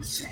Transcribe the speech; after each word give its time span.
It's 0.00 0.22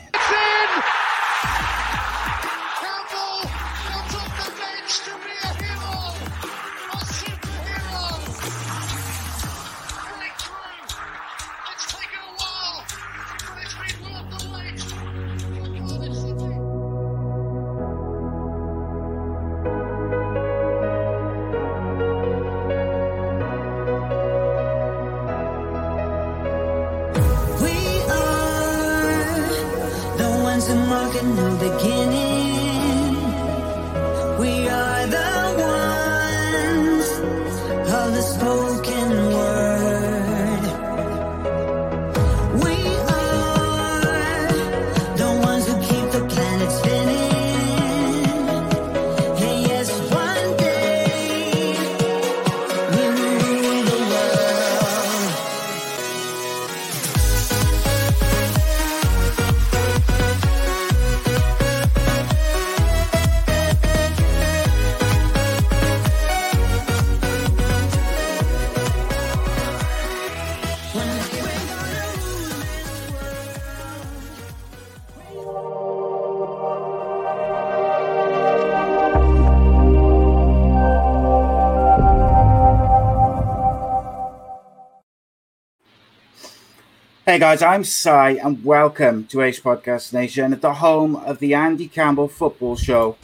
Hey 87.37 87.41
guys, 87.41 87.61
I'm 87.61 87.85
Si 87.85 88.09
and 88.09 88.65
welcome 88.65 89.27
to 89.27 89.43
Ace 89.43 89.61
Podcast 89.61 90.15
Nation 90.15 90.55
at 90.55 90.63
the 90.63 90.73
home 90.73 91.17
of 91.17 91.39
the 91.39 91.53
Andy 91.53 91.87
Campbell 91.87 92.29
Football 92.29 92.77
Show. 92.77 93.19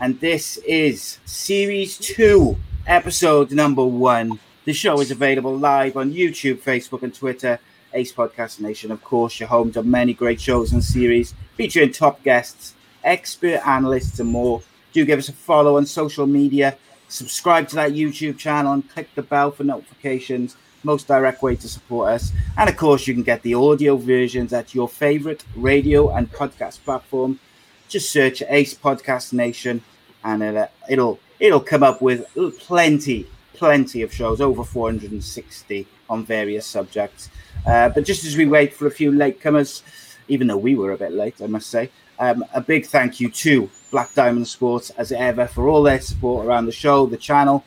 And 0.00 0.18
this 0.20 0.56
is 0.66 1.18
Series 1.26 1.98
2, 1.98 2.56
Episode 2.86 3.52
number 3.52 3.84
1. 3.84 4.40
The 4.64 4.72
show 4.72 5.02
is 5.02 5.10
available 5.10 5.54
live 5.54 5.98
on 5.98 6.14
YouTube, 6.14 6.62
Facebook, 6.62 7.02
and 7.02 7.14
Twitter. 7.14 7.60
Ace 7.92 8.10
Podcast 8.10 8.58
Nation, 8.58 8.90
of 8.90 9.04
course, 9.04 9.38
your 9.38 9.50
home 9.50 9.70
to 9.72 9.82
many 9.82 10.14
great 10.14 10.40
shows 10.40 10.72
and 10.72 10.82
series 10.82 11.34
featuring 11.54 11.92
top 11.92 12.22
guests, 12.22 12.74
expert 13.04 13.60
analysts, 13.66 14.18
and 14.18 14.30
more. 14.30 14.62
Do 14.94 15.04
give 15.04 15.18
us 15.18 15.28
a 15.28 15.34
follow 15.34 15.76
on 15.76 15.84
social 15.84 16.26
media, 16.26 16.78
subscribe 17.08 17.68
to 17.68 17.74
that 17.74 17.92
YouTube 17.92 18.38
channel, 18.38 18.72
and 18.72 18.88
click 18.88 19.10
the 19.14 19.22
bell 19.22 19.50
for 19.50 19.64
notifications 19.64 20.56
most 20.82 21.08
direct 21.08 21.42
way 21.42 21.56
to 21.56 21.68
support 21.68 22.10
us. 22.10 22.32
And 22.56 22.68
of 22.68 22.76
course, 22.76 23.06
you 23.06 23.14
can 23.14 23.22
get 23.22 23.42
the 23.42 23.54
audio 23.54 23.96
versions 23.96 24.52
at 24.52 24.74
your 24.74 24.88
favorite 24.88 25.44
radio 25.56 26.10
and 26.10 26.30
podcast 26.32 26.84
platform. 26.84 27.40
Just 27.88 28.10
search 28.10 28.42
Ace 28.48 28.74
Podcast 28.74 29.32
Nation, 29.32 29.82
and 30.24 30.42
it'll 30.42 30.68
it'll, 30.88 31.20
it'll 31.40 31.60
come 31.60 31.82
up 31.82 32.02
with 32.02 32.26
plenty, 32.58 33.26
plenty 33.54 34.02
of 34.02 34.12
shows, 34.12 34.40
over 34.40 34.64
460 34.64 35.86
on 36.10 36.24
various 36.24 36.66
subjects. 36.66 37.30
Uh, 37.66 37.88
but 37.88 38.04
just 38.04 38.24
as 38.24 38.36
we 38.36 38.46
wait 38.46 38.74
for 38.74 38.86
a 38.86 38.90
few 38.90 39.10
latecomers, 39.10 39.82
even 40.28 40.46
though 40.46 40.56
we 40.56 40.74
were 40.74 40.92
a 40.92 40.98
bit 40.98 41.12
late, 41.12 41.40
I 41.42 41.46
must 41.46 41.70
say, 41.70 41.90
um, 42.18 42.44
a 42.52 42.60
big 42.60 42.86
thank 42.86 43.20
you 43.20 43.30
to 43.30 43.70
Black 43.90 44.12
Diamond 44.14 44.48
Sports 44.48 44.90
as 44.90 45.12
ever 45.12 45.46
for 45.46 45.68
all 45.68 45.82
their 45.82 46.00
support 46.00 46.46
around 46.46 46.66
the 46.66 46.72
show, 46.72 47.06
the 47.06 47.16
channel. 47.16 47.64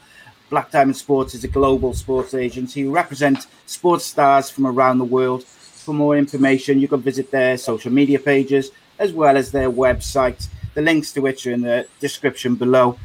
Black 0.51 0.69
Diamond 0.69 0.97
Sports 0.97 1.33
is 1.33 1.45
a 1.45 1.47
global 1.47 1.93
sports 1.93 2.33
agency 2.33 2.81
who 2.81 2.91
represent 2.91 3.47
sports 3.65 4.03
stars 4.03 4.49
from 4.49 4.67
around 4.67 4.97
the 4.97 5.05
world. 5.05 5.45
For 5.45 5.93
more 5.93 6.17
information, 6.17 6.81
you 6.81 6.89
can 6.89 6.99
visit 6.99 7.31
their 7.31 7.57
social 7.57 7.89
media 7.89 8.19
pages 8.19 8.69
as 8.99 9.13
well 9.13 9.37
as 9.37 9.53
their 9.53 9.71
website, 9.71 10.49
the 10.73 10.81
links 10.81 11.13
to 11.13 11.21
which 11.21 11.47
are 11.47 11.53
in 11.53 11.61
the 11.61 11.87
description 12.01 12.55
below. 12.55 12.99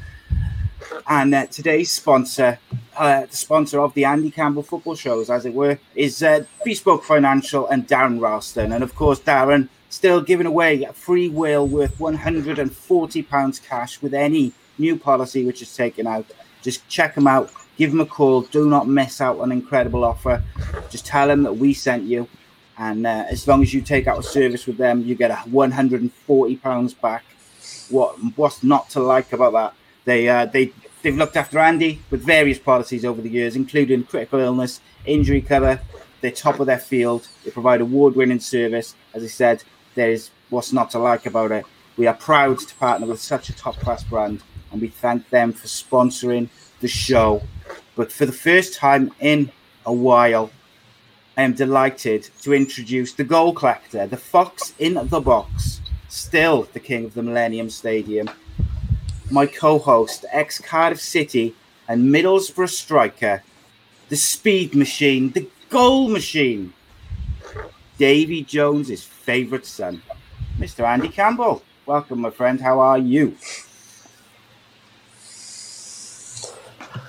And 1.08 1.32
uh, 1.32 1.46
today's 1.46 1.92
sponsor, 1.92 2.58
uh, 2.96 3.26
the 3.26 3.36
sponsor 3.36 3.80
of 3.80 3.94
the 3.94 4.06
Andy 4.06 4.32
Campbell 4.32 4.64
football 4.64 4.96
shows, 4.96 5.30
as 5.30 5.46
it 5.46 5.54
were, 5.54 5.78
is 5.94 6.24
uh, 6.24 6.44
Bespoke 6.64 7.04
Financial 7.04 7.68
and 7.68 7.86
Darren 7.86 8.18
Roulston. 8.18 8.74
And 8.74 8.82
of 8.82 8.96
course, 8.96 9.20
Darren 9.20 9.68
still 9.88 10.20
giving 10.20 10.48
away 10.48 10.82
a 10.82 10.92
free 10.92 11.28
will 11.28 11.64
worth 11.68 11.96
£140 11.98 13.62
cash 13.68 14.02
with 14.02 14.14
any 14.14 14.52
new 14.78 14.96
policy 14.96 15.46
which 15.46 15.62
is 15.62 15.74
taken 15.76 16.08
out. 16.08 16.26
Just 16.66 16.88
check 16.88 17.14
them 17.14 17.28
out, 17.28 17.52
give 17.76 17.92
them 17.92 18.00
a 18.00 18.06
call. 18.06 18.40
Do 18.40 18.68
not 18.68 18.88
miss 18.88 19.20
out 19.20 19.38
on 19.38 19.52
an 19.52 19.58
incredible 19.58 20.02
offer. 20.02 20.42
Just 20.90 21.06
tell 21.06 21.28
them 21.28 21.44
that 21.44 21.56
we 21.56 21.72
sent 21.72 22.02
you. 22.02 22.26
And 22.76 23.06
uh, 23.06 23.24
as 23.30 23.46
long 23.46 23.62
as 23.62 23.72
you 23.72 23.80
take 23.80 24.08
out 24.08 24.18
a 24.18 24.22
service 24.24 24.66
with 24.66 24.76
them, 24.76 25.04
you 25.04 25.14
get 25.14 25.30
a 25.30 25.34
£140 25.48 27.00
back. 27.00 27.24
What 27.88 28.16
What's 28.34 28.64
not 28.64 28.90
to 28.90 29.00
like 29.00 29.32
about 29.32 29.52
that? 29.52 29.74
They 30.06 30.28
uh, 30.28 30.46
they 30.46 30.72
they've 31.02 31.16
looked 31.16 31.36
after 31.36 31.60
Andy 31.60 32.00
with 32.10 32.24
various 32.24 32.58
policies 32.58 33.04
over 33.04 33.22
the 33.22 33.30
years, 33.30 33.54
including 33.54 34.02
critical 34.02 34.40
illness, 34.40 34.80
injury 35.04 35.42
cover. 35.42 35.78
They're 36.20 36.32
top 36.32 36.58
of 36.58 36.66
their 36.66 36.80
field. 36.80 37.28
They 37.44 37.52
provide 37.52 37.80
award-winning 37.80 38.40
service. 38.40 38.96
As 39.14 39.22
I 39.22 39.28
said, 39.28 39.62
there 39.94 40.10
is 40.10 40.30
what's 40.50 40.72
not 40.72 40.90
to 40.90 40.98
like 40.98 41.26
about 41.26 41.52
it. 41.52 41.64
We 41.96 42.08
are 42.08 42.14
proud 42.14 42.58
to 42.58 42.74
partner 42.74 43.06
with 43.06 43.20
such 43.22 43.50
a 43.50 43.54
top-class 43.54 44.02
brand, 44.02 44.42
and 44.76 44.82
we 44.82 44.88
thank 44.88 45.26
them 45.30 45.54
for 45.54 45.68
sponsoring 45.68 46.50
the 46.80 46.88
show. 46.88 47.42
But 47.94 48.12
for 48.12 48.26
the 48.26 48.32
first 48.32 48.74
time 48.74 49.10
in 49.20 49.50
a 49.86 49.92
while, 49.92 50.50
I 51.38 51.44
am 51.44 51.54
delighted 51.54 52.28
to 52.42 52.52
introduce 52.52 53.14
the 53.14 53.24
goal 53.24 53.54
collector, 53.54 54.06
the 54.06 54.18
fox 54.18 54.74
in 54.78 54.94
the 55.08 55.20
box, 55.20 55.80
still 56.10 56.68
the 56.74 56.80
king 56.80 57.06
of 57.06 57.14
the 57.14 57.22
Millennium 57.22 57.70
Stadium, 57.70 58.28
my 59.30 59.46
co 59.46 59.78
host, 59.78 60.26
ex 60.30 60.58
Cardiff 60.58 61.00
City 61.00 61.54
and 61.88 62.14
Middlesbrough 62.14 62.68
striker, 62.68 63.42
the 64.10 64.16
speed 64.16 64.74
machine, 64.74 65.30
the 65.30 65.48
goal 65.70 66.08
machine, 66.08 66.74
Davy 67.96 68.42
Jones's 68.42 69.04
favourite 69.04 69.64
son, 69.64 70.02
Mr. 70.58 70.84
Andy 70.84 71.08
Campbell. 71.08 71.62
Welcome, 71.86 72.20
my 72.20 72.30
friend. 72.30 72.60
How 72.60 72.78
are 72.80 72.98
you? 72.98 73.36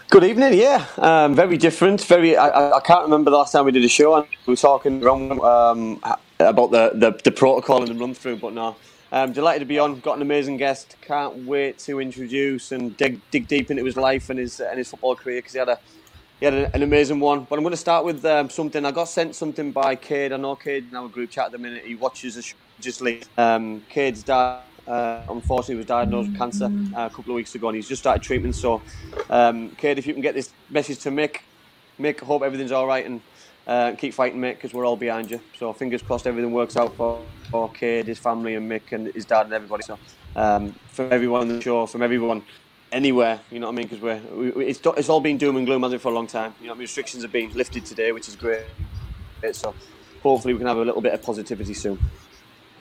Good 0.09 0.23
evening. 0.23 0.53
Yeah, 0.53 0.85
um, 0.99 1.35
very 1.35 1.57
different. 1.57 2.01
Very. 2.05 2.37
I, 2.37 2.77
I- 2.77 2.79
can't 2.79 3.03
remember 3.03 3.29
the 3.29 3.35
last 3.35 3.51
time 3.51 3.65
we 3.65 3.73
did 3.73 3.83
a 3.83 3.89
show. 3.89 4.15
and 4.15 4.25
We 4.45 4.53
were 4.53 4.55
talking 4.55 5.05
um, 5.05 5.99
about 6.39 6.71
the, 6.71 6.91
the, 6.93 7.19
the 7.25 7.31
protocol 7.31 7.79
and 7.83 7.89
the 7.89 7.93
run 7.93 8.13
through, 8.13 8.37
but 8.37 8.53
no. 8.53 8.77
Um, 9.11 9.33
delighted 9.33 9.59
to 9.59 9.65
be 9.65 9.79
on. 9.79 9.99
Got 9.99 10.15
an 10.15 10.21
amazing 10.21 10.55
guest. 10.55 10.95
Can't 11.01 11.45
wait 11.45 11.79
to 11.79 11.99
introduce 11.99 12.71
and 12.71 12.95
dig, 12.95 13.19
dig 13.31 13.49
deep 13.49 13.69
into 13.69 13.83
his 13.83 13.97
life 13.97 14.29
and 14.29 14.39
his 14.39 14.61
and 14.61 14.77
his 14.77 14.89
football 14.89 15.13
career 15.13 15.39
because 15.39 15.51
he 15.51 15.59
had 15.59 15.67
a 15.67 15.77
he 16.39 16.45
had 16.45 16.53
an, 16.53 16.71
an 16.73 16.83
amazing 16.83 17.19
one. 17.19 17.41
But 17.43 17.57
I'm 17.57 17.63
going 17.63 17.71
to 17.71 17.77
start 17.77 18.05
with 18.05 18.23
um, 18.23 18.49
something. 18.49 18.85
I 18.85 18.91
got 18.91 19.09
sent 19.09 19.35
something 19.35 19.73
by 19.73 19.97
Cade. 19.97 20.31
I 20.31 20.37
know 20.37 20.55
Cade 20.55 20.87
in 20.89 20.95
our 20.95 21.09
group 21.09 21.31
chat 21.31 21.47
at 21.47 21.51
the 21.51 21.57
minute. 21.57 21.83
He 21.83 21.95
watches 21.95 22.35
the 22.35 22.41
show 22.43 22.55
just 22.79 23.01
late. 23.01 23.27
Um, 23.37 23.83
Cade's 23.89 24.23
dad, 24.23 24.61
uh, 24.87 25.21
unfortunately, 25.29 25.75
was 25.75 25.85
diagnosed 25.85 26.29
with 26.29 26.37
cancer 26.37 26.65
uh, 26.65 27.05
a 27.05 27.09
couple 27.09 27.31
of 27.31 27.35
weeks 27.35 27.53
ago, 27.55 27.67
and 27.67 27.75
he's 27.75 27.87
just 27.87 28.01
started 28.01 28.23
treatment. 28.23 28.55
So, 28.55 28.81
um, 29.29 29.69
Cade, 29.71 29.97
if 29.97 30.07
you 30.07 30.13
can 30.13 30.21
get 30.21 30.33
this 30.33 30.51
message 30.69 30.99
to 30.99 31.09
Mick, 31.09 31.39
Mick, 31.99 32.19
hope 32.19 32.43
everything's 32.43 32.71
all 32.71 32.87
right 32.87 33.05
and 33.05 33.21
uh, 33.67 33.93
keep 33.97 34.13
fighting, 34.13 34.39
Mick, 34.39 34.55
because 34.55 34.73
we're 34.73 34.85
all 34.85 34.95
behind 34.95 35.29
you. 35.29 35.41
So, 35.57 35.73
fingers 35.73 36.01
crossed, 36.01 36.25
everything 36.25 36.51
works 36.51 36.77
out 36.77 36.95
for 36.95 37.21
for 37.51 37.69
Cade, 37.69 38.07
his 38.07 38.19
family, 38.19 38.55
and 38.55 38.69
Mick, 38.69 38.91
and 38.91 39.07
his 39.07 39.25
dad, 39.25 39.45
and 39.45 39.53
everybody. 39.53 39.83
So, 39.83 39.99
um, 40.35 40.71
from 40.87 41.11
everyone 41.11 41.41
on 41.41 41.47
the 41.49 41.61
show, 41.61 41.85
from 41.85 42.01
everyone 42.01 42.43
anywhere, 42.91 43.41
you 43.51 43.59
know 43.59 43.67
what 43.67 43.73
I 43.73 43.75
mean? 43.75 43.87
Because 43.87 44.01
we're 44.01 44.53
we, 44.53 44.65
it's 44.65 44.79
it's 44.97 45.09
all 45.09 45.19
been 45.19 45.37
doom 45.37 45.57
and 45.57 45.65
gloom, 45.65 45.83
hasn't 45.83 45.99
it, 45.99 46.01
for 46.01 46.11
a 46.11 46.15
long 46.15 46.27
time. 46.27 46.55
You 46.61 46.67
know, 46.67 46.73
I 46.73 46.75
mean? 46.75 46.83
restrictions 46.83 47.23
have 47.23 47.31
been 47.31 47.51
lifted 47.53 47.85
today, 47.85 48.13
which 48.13 48.29
is 48.29 48.35
great. 48.37 48.63
So, 49.51 49.75
hopefully, 50.23 50.53
we 50.53 50.59
can 50.59 50.67
have 50.67 50.77
a 50.77 50.85
little 50.85 51.01
bit 51.01 51.13
of 51.13 51.21
positivity 51.21 51.73
soon. 51.73 51.99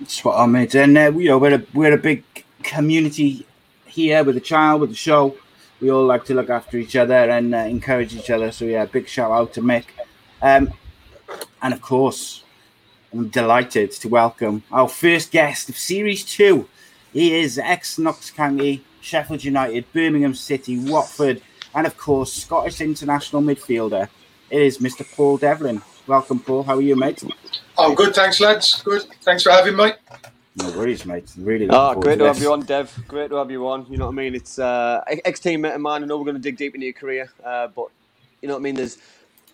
Spot 0.04 0.38
I 0.38 0.46
mate. 0.46 0.74
And 0.74 0.96
uh, 0.98 1.12
you 1.12 1.28
know, 1.28 1.38
we're 1.38 1.54
a 1.54 1.62
we're 1.72 1.94
a 1.94 1.98
big 1.98 2.22
community 2.62 3.46
here 3.86 4.22
with 4.24 4.34
the 4.34 4.40
child, 4.40 4.82
with 4.82 4.90
the 4.90 4.96
show. 4.96 5.36
We 5.80 5.90
all 5.90 6.04
like 6.04 6.24
to 6.26 6.34
look 6.34 6.50
after 6.50 6.76
each 6.76 6.96
other 6.96 7.14
and 7.14 7.54
uh, 7.54 7.58
encourage 7.58 8.14
each 8.14 8.30
other. 8.30 8.52
So 8.52 8.66
yeah, 8.66 8.84
big 8.84 9.08
shout 9.08 9.30
out 9.30 9.54
to 9.54 9.62
Mick. 9.62 9.86
Um, 10.42 10.72
and 11.62 11.72
of 11.72 11.80
course, 11.80 12.44
I'm 13.12 13.28
delighted 13.28 13.90
to 13.92 14.08
welcome 14.08 14.62
our 14.70 14.88
first 14.88 15.32
guest 15.32 15.68
of 15.70 15.78
Series 15.78 16.24
Two. 16.24 16.68
He 17.12 17.34
is 17.34 17.58
ex 17.58 17.98
Notts 17.98 18.30
County, 18.30 18.84
Sheffield 19.00 19.44
United, 19.44 19.90
Birmingham 19.92 20.34
City, 20.34 20.78
Watford, 20.78 21.40
and 21.74 21.86
of 21.86 21.96
course, 21.96 22.32
Scottish 22.32 22.80
international 22.82 23.40
midfielder. 23.40 24.08
It 24.50 24.60
is 24.60 24.78
Mr. 24.78 25.10
Paul 25.16 25.38
Devlin. 25.38 25.80
Welcome, 26.06 26.38
Paul. 26.38 26.62
How 26.62 26.76
are 26.76 26.80
you, 26.80 26.94
mate? 26.94 27.24
I'm 27.76 27.96
good, 27.96 28.14
thanks, 28.14 28.38
lads. 28.38 28.80
Good. 28.82 29.02
Thanks 29.22 29.42
for 29.42 29.50
having 29.50 29.74
me. 29.76 29.90
No 30.54 30.70
worries, 30.70 31.04
mate. 31.04 31.32
Really. 31.36 31.66
looking 31.66 31.74
Oh, 31.78 32.00
great 32.00 32.18
to 32.20 32.26
have 32.26 32.38
you 32.38 32.52
on, 32.52 32.60
Dev. 32.60 32.96
Great 33.08 33.30
to 33.30 33.36
have 33.36 33.50
you 33.50 33.66
on. 33.66 33.86
You 33.90 33.96
know 33.96 34.06
what 34.06 34.12
I 34.12 34.14
mean? 34.14 34.36
It's 34.36 34.58
uh, 34.60 35.02
ex 35.08 35.40
teammate 35.40 35.74
of 35.74 35.80
mine. 35.80 36.04
I 36.04 36.06
know 36.06 36.16
we're 36.16 36.24
going 36.24 36.36
to 36.36 36.42
dig 36.42 36.56
deep 36.56 36.76
into 36.76 36.86
your 36.86 36.94
career, 36.94 37.28
uh, 37.44 37.66
but 37.74 37.88
you 38.40 38.46
know 38.46 38.54
what 38.54 38.60
I 38.60 38.62
mean. 38.62 38.76
There's 38.76 38.98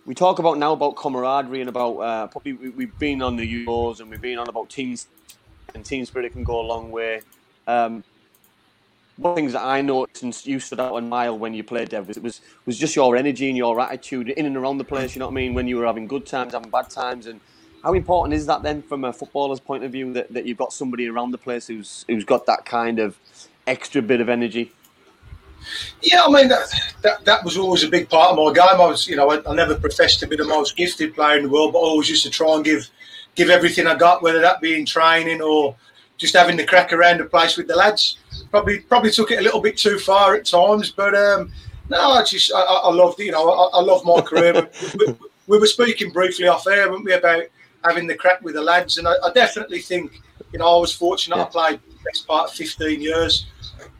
we 0.04 0.14
talk 0.14 0.40
about 0.40 0.58
now 0.58 0.72
about 0.72 0.96
camaraderie 0.96 1.60
and 1.60 1.70
about 1.70 1.96
uh, 1.96 2.26
probably 2.26 2.52
we, 2.52 2.68
we've 2.68 2.98
been 2.98 3.22
on 3.22 3.36
the 3.36 3.66
Euros 3.66 4.00
and 4.00 4.10
we've 4.10 4.20
been 4.20 4.38
on 4.38 4.48
about 4.48 4.68
teams 4.68 5.06
and 5.74 5.84
team 5.84 6.04
spirit 6.04 6.32
can 6.32 6.44
go 6.44 6.60
a 6.60 6.66
long 6.66 6.90
way. 6.90 7.22
Um, 7.66 8.04
one 9.16 9.30
of 9.30 9.36
the 9.36 9.40
things 9.40 9.52
that 9.52 9.62
I 9.62 9.82
noticed 9.82 10.20
since 10.20 10.46
you 10.46 10.58
stood 10.58 10.80
out 10.80 10.92
on 10.92 11.08
mile 11.08 11.38
when 11.38 11.54
you 11.54 11.62
played, 11.62 11.90
Dev, 11.90 12.08
was 12.08 12.18
was 12.18 12.40
was 12.66 12.78
just 12.78 12.96
your 12.96 13.16
energy 13.16 13.48
and 13.48 13.56
your 13.56 13.78
attitude 13.80 14.30
in 14.30 14.46
and 14.46 14.56
around 14.56 14.78
the 14.78 14.84
place. 14.84 15.14
You 15.14 15.20
know 15.20 15.26
what 15.26 15.32
I 15.32 15.36
mean? 15.36 15.54
When 15.54 15.68
you 15.68 15.76
were 15.76 15.86
having 15.86 16.06
good 16.06 16.26
times, 16.26 16.54
having 16.54 16.70
bad 16.70 16.90
times, 16.90 17.26
and 17.26 17.40
how 17.82 17.92
important 17.92 18.34
is 18.34 18.46
that 18.46 18.62
then 18.62 18.82
from 18.82 19.04
a 19.04 19.12
footballer's 19.12 19.60
point 19.60 19.84
of 19.84 19.92
view 19.92 20.12
that, 20.14 20.32
that 20.32 20.46
you've 20.46 20.58
got 20.58 20.72
somebody 20.72 21.08
around 21.08 21.32
the 21.32 21.38
place 21.38 21.66
who's 21.66 22.04
who's 22.08 22.24
got 22.24 22.46
that 22.46 22.64
kind 22.64 22.98
of 22.98 23.18
extra 23.66 24.00
bit 24.00 24.20
of 24.20 24.28
energy? 24.28 24.72
Yeah, 26.00 26.24
I 26.24 26.30
mean 26.30 26.48
that, 26.48 26.72
that 27.02 27.24
that 27.24 27.44
was 27.44 27.56
always 27.56 27.84
a 27.84 27.88
big 27.88 28.08
part 28.08 28.30
of 28.30 28.36
my 28.36 28.52
game. 28.52 28.80
I 28.80 28.86
was, 28.86 29.06
you 29.06 29.16
know, 29.16 29.30
I, 29.30 29.48
I 29.48 29.54
never 29.54 29.74
professed 29.74 30.20
to 30.20 30.26
be 30.26 30.36
the 30.36 30.44
most 30.44 30.76
gifted 30.76 31.14
player 31.14 31.36
in 31.36 31.44
the 31.44 31.48
world, 31.48 31.72
but 31.72 31.80
I 31.80 31.82
always 31.82 32.08
used 32.08 32.24
to 32.24 32.30
try 32.30 32.54
and 32.54 32.64
give 32.64 32.88
give 33.34 33.50
everything 33.50 33.86
I 33.86 33.94
got, 33.94 34.22
whether 34.22 34.40
that 34.40 34.60
be 34.60 34.74
in 34.74 34.86
training 34.86 35.40
or 35.40 35.76
just 36.18 36.34
having 36.34 36.56
the 36.56 36.64
crack 36.64 36.92
around 36.92 37.18
the 37.18 37.24
place 37.24 37.56
with 37.56 37.68
the 37.68 37.76
lads. 37.76 38.18
Probably 38.52 38.80
probably 38.80 39.10
took 39.10 39.30
it 39.32 39.38
a 39.40 39.42
little 39.42 39.60
bit 39.60 39.76
too 39.76 39.98
far 39.98 40.34
at 40.34 40.46
times, 40.46 40.92
but 40.92 41.14
um, 41.14 41.50
no, 41.88 41.98
I 42.12 42.22
just 42.22 42.52
I, 42.54 42.60
I 42.60 42.92
loved 42.92 43.18
it. 43.18 43.24
You 43.24 43.32
know, 43.32 43.50
I, 43.50 43.78
I 43.78 43.80
love 43.80 44.04
my 44.04 44.20
career. 44.20 44.52
we, 44.52 45.06
we, 45.06 45.14
we 45.48 45.58
were 45.58 45.66
speaking 45.66 46.10
briefly 46.12 46.46
off 46.46 46.66
air, 46.66 46.90
weren't 46.90 47.04
we, 47.04 47.14
about 47.14 47.44
having 47.82 48.06
the 48.06 48.14
crack 48.14 48.42
with 48.42 48.54
the 48.54 48.62
lads, 48.62 48.98
and 48.98 49.08
I, 49.08 49.14
I 49.24 49.32
definitely 49.32 49.80
think, 49.80 50.20
you 50.52 50.58
know, 50.60 50.76
I 50.76 50.80
was 50.80 50.92
fortunate. 50.94 51.36
I 51.36 51.44
played 51.46 51.80
the 51.80 52.04
best 52.04 52.28
part 52.28 52.50
of 52.50 52.54
15 52.54 53.00
years, 53.00 53.46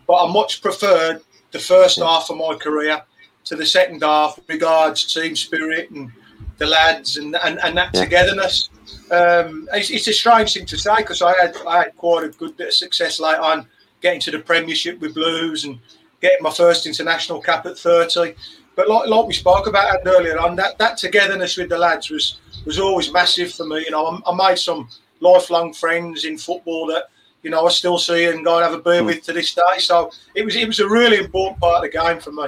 but 0.07 0.23
I 0.23 0.31
much 0.33 0.63
preferred 0.63 1.23
the 1.51 1.59
first 1.59 1.99
half 1.99 2.31
of 2.31 2.37
my 2.37 2.55
career 2.55 3.03
to 3.45 3.57
the 3.57 3.67
second 3.67 4.03
half 4.03 4.39
regards 4.49 5.13
team 5.13 5.35
spirit 5.35 5.91
and 5.91 6.13
the 6.59 6.67
lads 6.67 7.17
and, 7.17 7.37
and, 7.43 7.59
and 7.61 7.77
that 7.77 7.91
Yeah. 7.93 8.05
togetherness. 8.05 8.71
Um, 9.11 9.69
it's, 9.73 9.91
it's 9.91 10.09
a 10.09 10.13
strange 10.13 10.55
thing 10.55 10.67
to 10.67 10.79
say 10.79 10.97
because 10.99 11.23
I 11.23 11.33
had 11.41 11.57
I 11.67 11.79
had 11.85 11.97
quite 11.97 12.25
a 12.25 12.29
good 12.29 12.57
bit 12.57 12.69
of 12.69 12.75
success 12.75 13.19
later 13.19 13.41
on 13.41 13.67
getting 14.03 14.21
to 14.21 14.31
the 14.31 14.39
Premiership 14.41 15.01
with 15.01 15.15
Blues 15.15 15.65
and 15.65 15.79
getting 16.21 16.43
my 16.43 16.51
first 16.51 16.87
international 16.87 17.41
cap 17.41 17.65
at 17.67 17.79
30. 17.79 18.35
But 18.75 18.89
like, 18.89 19.09
like 19.09 19.27
we 19.27 19.33
spoke 19.33 19.67
about 19.67 19.95
it 19.95 20.03
earlier 20.07 20.39
on, 20.39 20.57
that, 20.57 20.77
that 20.79 20.99
togetherness 20.99 21.57
with 21.57 21.69
the 21.71 21.79
lads 21.79 22.11
was 22.11 22.39
was 22.67 22.79
always 22.79 23.13
massive 23.13 23.53
for 23.53 23.65
me. 23.67 23.81
You 23.85 23.91
know, 23.91 24.07
I, 24.07 24.31
I 24.31 24.35
made 24.49 24.59
some 24.59 24.89
lifelong 25.21 25.73
friends 25.73 26.25
in 26.25 26.39
football 26.39 26.87
that 26.89 27.05
you 27.43 27.51
know 27.51 27.67
I 27.67 27.71
still 27.71 27.99
see 27.99 28.27
and 28.27 28.45
go 28.45 28.57
and 28.57 28.65
have 28.65 28.73
a 28.79 28.83
beer 28.83 29.03
with 29.05 29.23
to 29.25 29.33
this 29.33 29.55
day. 29.55 29.79
So 29.79 30.11
it 30.35 30.45
was 30.45 30.57
it 30.57 30.67
was 30.67 30.81
a 30.81 30.89
really 30.89 31.19
important 31.19 31.61
part 31.61 31.85
of 31.85 31.91
the 31.93 31.99
game 31.99 32.21
for 32.21 32.33
me. 32.33 32.47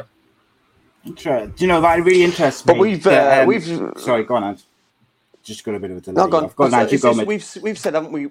Inter- 1.04 1.46
Do 1.46 1.52
you 1.64 1.68
know 1.68 1.80
that 1.82 2.02
really 2.02 2.24
interests 2.24 2.64
me? 2.64 2.72
But 2.72 2.80
we've, 2.80 3.06
uh, 3.06 3.40
um, 3.42 3.46
we've- 3.46 3.90
Sorry, 3.98 4.24
go 4.24 4.36
on, 4.36 4.44
Ant. 4.44 4.64
Just 5.42 5.62
got 5.62 5.74
a 5.74 5.78
bit 5.78 5.90
of 5.90 5.98
a 5.98 6.00
delay. 6.00 6.14
No, 6.16 6.26
go 6.28 6.38
on. 6.38 6.44
I've 6.44 6.56
got 6.56 6.72
Ant. 6.72 6.90
You 6.92 6.98
go, 6.98 7.12
just- 7.12 7.26
we've 7.26 7.62
we've 7.62 7.78
said 7.78 7.92
haven't 7.94 8.12
we? 8.12 8.30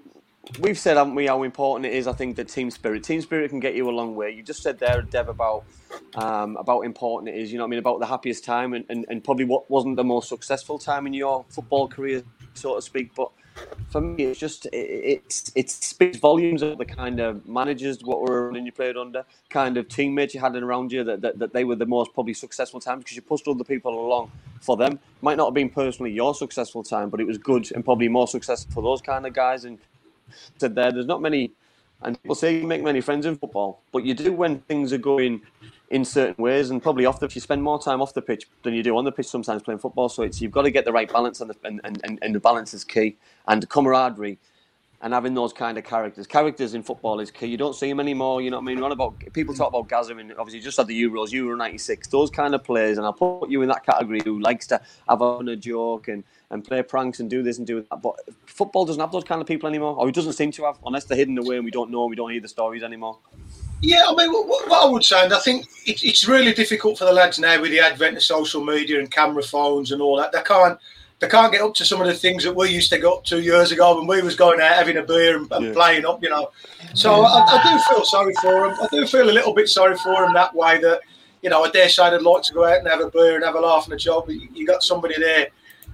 We've 0.59 0.77
said 0.77 0.97
haven't 0.97 1.15
we 1.15 1.27
how 1.27 1.43
important 1.43 1.85
it 1.85 1.93
is. 1.93 2.05
I 2.05 2.11
think 2.11 2.35
that 2.35 2.49
team 2.49 2.69
spirit, 2.69 3.03
team 3.03 3.21
spirit 3.21 3.49
can 3.49 3.61
get 3.61 3.75
you 3.75 3.89
a 3.89 3.91
long 3.91 4.13
way. 4.13 4.31
You 4.31 4.43
just 4.43 4.61
said 4.61 4.77
there, 4.77 5.01
Dev, 5.01 5.29
about 5.29 5.63
um, 6.15 6.57
about 6.57 6.81
important 6.81 7.33
it 7.33 7.39
is. 7.39 7.51
You 7.51 7.57
know 7.57 7.63
what 7.63 7.69
I 7.69 7.71
mean 7.71 7.79
about 7.79 7.99
the 8.01 8.05
happiest 8.05 8.43
time 8.43 8.73
and, 8.73 8.83
and, 8.89 9.05
and 9.09 9.23
probably 9.23 9.45
what 9.45 9.71
wasn't 9.71 9.95
the 9.95 10.03
most 10.03 10.27
successful 10.27 10.77
time 10.77 11.07
in 11.07 11.13
your 11.13 11.45
football 11.49 11.87
career, 11.87 12.23
so 12.55 12.75
to 12.75 12.81
speak. 12.81 13.15
But 13.15 13.31
for 13.89 14.01
me, 14.01 14.25
it's 14.25 14.39
just 14.39 14.65
it, 14.67 15.21
it's 15.23 15.51
it 15.55 15.69
speaks 15.69 16.17
volumes 16.17 16.61
of 16.61 16.77
the 16.77 16.85
kind 16.85 17.21
of 17.21 17.47
managers 17.47 17.99
what 18.03 18.21
were 18.21 18.47
running 18.47 18.65
you 18.65 18.73
played 18.73 18.97
under, 18.97 19.25
kind 19.49 19.77
of 19.77 19.87
teammates 19.87 20.33
you 20.33 20.41
had 20.41 20.57
around 20.57 20.91
you 20.91 21.05
that, 21.05 21.21
that, 21.21 21.39
that 21.39 21.53
they 21.53 21.63
were 21.63 21.75
the 21.77 21.85
most 21.85 22.13
probably 22.13 22.33
successful 22.33 22.81
times 22.81 23.03
because 23.05 23.15
you 23.15 23.21
pushed 23.21 23.47
other 23.47 23.63
people 23.63 24.05
along 24.05 24.29
for 24.59 24.75
them. 24.75 24.99
Might 25.21 25.37
not 25.37 25.47
have 25.47 25.53
been 25.53 25.69
personally 25.69 26.11
your 26.11 26.35
successful 26.35 26.83
time, 26.83 27.09
but 27.09 27.21
it 27.21 27.27
was 27.27 27.37
good 27.37 27.71
and 27.71 27.85
probably 27.85 28.09
more 28.09 28.27
successful 28.27 28.73
for 28.73 28.83
those 28.83 29.01
kind 29.01 29.25
of 29.25 29.33
guys. 29.33 29.63
And 29.63 29.79
said 30.57 30.75
there, 30.75 30.91
there's 30.91 31.05
not 31.05 31.21
many, 31.21 31.51
and 32.01 32.21
people 32.21 32.35
say 32.35 32.57
you 32.59 32.67
make 32.67 32.83
many 32.83 33.01
friends 33.01 33.25
in 33.25 33.35
football, 33.37 33.81
but 33.91 34.03
you 34.05 34.13
do 34.13 34.33
when 34.33 34.59
things 34.61 34.91
are 34.93 34.97
going 34.97 35.41
in 35.89 36.03
certain 36.03 36.41
ways, 36.41 36.69
and 36.69 36.81
probably 36.81 37.05
off 37.05 37.19
the 37.19 37.29
you 37.33 37.41
spend 37.41 37.61
more 37.61 37.81
time 37.81 38.01
off 38.01 38.13
the 38.13 38.21
pitch 38.21 38.47
than 38.63 38.73
you 38.73 38.83
do 38.83 38.97
on 38.97 39.05
the 39.05 39.11
pitch 39.11 39.27
sometimes 39.27 39.61
playing 39.61 39.79
football. 39.79 40.09
So 40.09 40.23
it's 40.23 40.41
you've 40.41 40.51
got 40.51 40.63
to 40.63 40.71
get 40.71 40.85
the 40.85 40.91
right 40.91 41.11
balance, 41.11 41.39
and 41.41 41.49
the, 41.49 41.55
and, 41.63 41.81
and, 41.83 42.19
and 42.21 42.35
the 42.35 42.39
balance 42.39 42.73
is 42.73 42.83
key, 42.83 43.17
and 43.47 43.67
camaraderie. 43.69 44.39
And 45.03 45.13
having 45.13 45.33
those 45.33 45.51
kind 45.51 45.77
of 45.77 45.83
characters, 45.83 46.25
characters 46.25 46.73
in 46.73 46.81
football 46.81 47.19
is 47.19 47.29
key. 47.29 47.47
You 47.47 47.57
don't 47.57 47.75
see 47.75 47.89
them 47.89 47.99
anymore. 47.99 48.41
You 48.41 48.51
know 48.51 48.61
what 48.61 48.71
I 48.71 48.73
mean? 48.73 48.81
About 48.81 49.21
people 49.33 49.53
talk 49.53 49.67
about 49.67 49.89
Gaza, 49.89 50.15
and 50.15 50.31
obviously 50.39 50.61
just 50.61 50.77
had 50.77 50.87
the 50.87 51.03
Euros, 51.03 51.33
Euro 51.33 51.57
'96. 51.57 52.07
Those 52.07 52.29
kind 52.29 52.55
of 52.55 52.63
players, 52.63 52.97
and 52.97 53.05
I'll 53.05 53.11
put 53.11 53.49
you 53.49 53.61
in 53.63 53.67
that 53.67 53.85
category 53.85 54.21
who 54.23 54.39
likes 54.39 54.65
to 54.67 54.81
have 55.09 55.21
on 55.21 55.49
a 55.49 55.57
joke 55.57 56.07
and, 56.07 56.23
and 56.51 56.63
play 56.63 56.81
pranks 56.83 57.19
and 57.19 57.29
do 57.29 57.43
this 57.43 57.57
and 57.57 57.67
do 57.67 57.81
that. 57.81 58.01
But 58.01 58.17
football 58.45 58.85
doesn't 58.85 59.01
have 59.01 59.11
those 59.11 59.25
kind 59.25 59.41
of 59.41 59.47
people 59.47 59.67
anymore, 59.67 59.93
or 59.97 60.07
it 60.07 60.15
doesn't 60.15 60.33
seem 60.33 60.51
to 60.53 60.63
have, 60.63 60.77
unless 60.85 61.03
they're 61.03 61.17
hidden 61.17 61.37
away 61.37 61.57
and 61.57 61.65
we 61.65 61.71
don't 61.71 61.91
know, 61.91 62.05
we 62.05 62.15
don't 62.15 62.31
hear 62.31 62.39
the 62.39 62.47
stories 62.47 62.81
anymore. 62.81 63.17
Yeah, 63.81 64.05
I 64.07 64.15
mean, 64.15 64.31
what, 64.31 64.69
what 64.69 64.85
I 64.85 64.89
would 64.89 65.03
say, 65.03 65.21
and 65.21 65.33
I 65.33 65.39
think 65.39 65.65
it, 65.85 66.01
it's 66.01 66.25
really 66.25 66.53
difficult 66.53 66.97
for 66.97 67.03
the 67.03 67.11
lads 67.11 67.39
now 67.39 67.59
with 67.59 67.71
the 67.71 67.81
advent 67.81 68.15
of 68.15 68.23
social 68.23 68.63
media 68.63 68.99
and 68.99 69.11
camera 69.11 69.43
phones 69.43 69.91
and 69.91 70.01
all 70.01 70.15
that. 70.15 70.31
They 70.31 70.41
can't 70.43 70.79
they 71.23 71.29
can't 71.29 71.53
get 71.53 71.61
up 71.61 71.73
to 71.75 71.85
some 71.85 72.01
of 72.01 72.07
the 72.07 72.13
things 72.13 72.43
that 72.43 72.53
we 72.53 72.69
used 72.69 72.89
to 72.91 72.97
get 72.97 73.05
up 73.05 73.23
to 73.23 73.41
years 73.41 73.71
ago 73.71 73.97
when 73.97 74.07
we 74.07 74.21
was 74.21 74.35
going 74.35 74.59
out 74.59 74.73
having 74.73 74.97
a 74.97 75.03
beer 75.03 75.37
and, 75.37 75.49
and 75.53 75.65
Yeah. 75.67 75.73
playing 75.73 76.05
up, 76.05 76.21
you 76.21 76.29
know. 76.29 76.51
So 76.93 77.23
I, 77.23 77.39
I 77.47 77.63
do 77.63 77.79
feel 77.95 78.03
sorry 78.03 78.33
for 78.41 78.67
them. 78.67 78.77
I 78.81 78.87
do 78.91 79.07
feel 79.07 79.29
a 79.29 79.31
little 79.31 79.53
bit 79.53 79.69
sorry 79.69 79.95
for 79.95 80.13
them 80.21 80.33
that 80.33 80.53
way. 80.53 80.81
That 80.81 80.99
you 81.41 81.49
know, 81.49 81.63
I 81.63 81.69
dare 81.71 81.87
say 81.87 82.09
they'd 82.09 82.21
like 82.21 82.43
to 82.43 82.53
go 82.53 82.65
out 82.65 82.77
and 82.79 82.87
have 82.89 82.99
a 82.99 83.09
beer 83.09 83.35
and 83.35 83.45
have 83.45 83.55
a 83.55 83.59
laugh 83.61 83.85
and 83.85 83.93
a 83.93 83.97
joke, 83.97 84.25
but 84.25 84.35
you, 84.35 84.49
you 84.53 84.67
got 84.67 84.83
somebody 84.83 85.15
there 85.17 85.47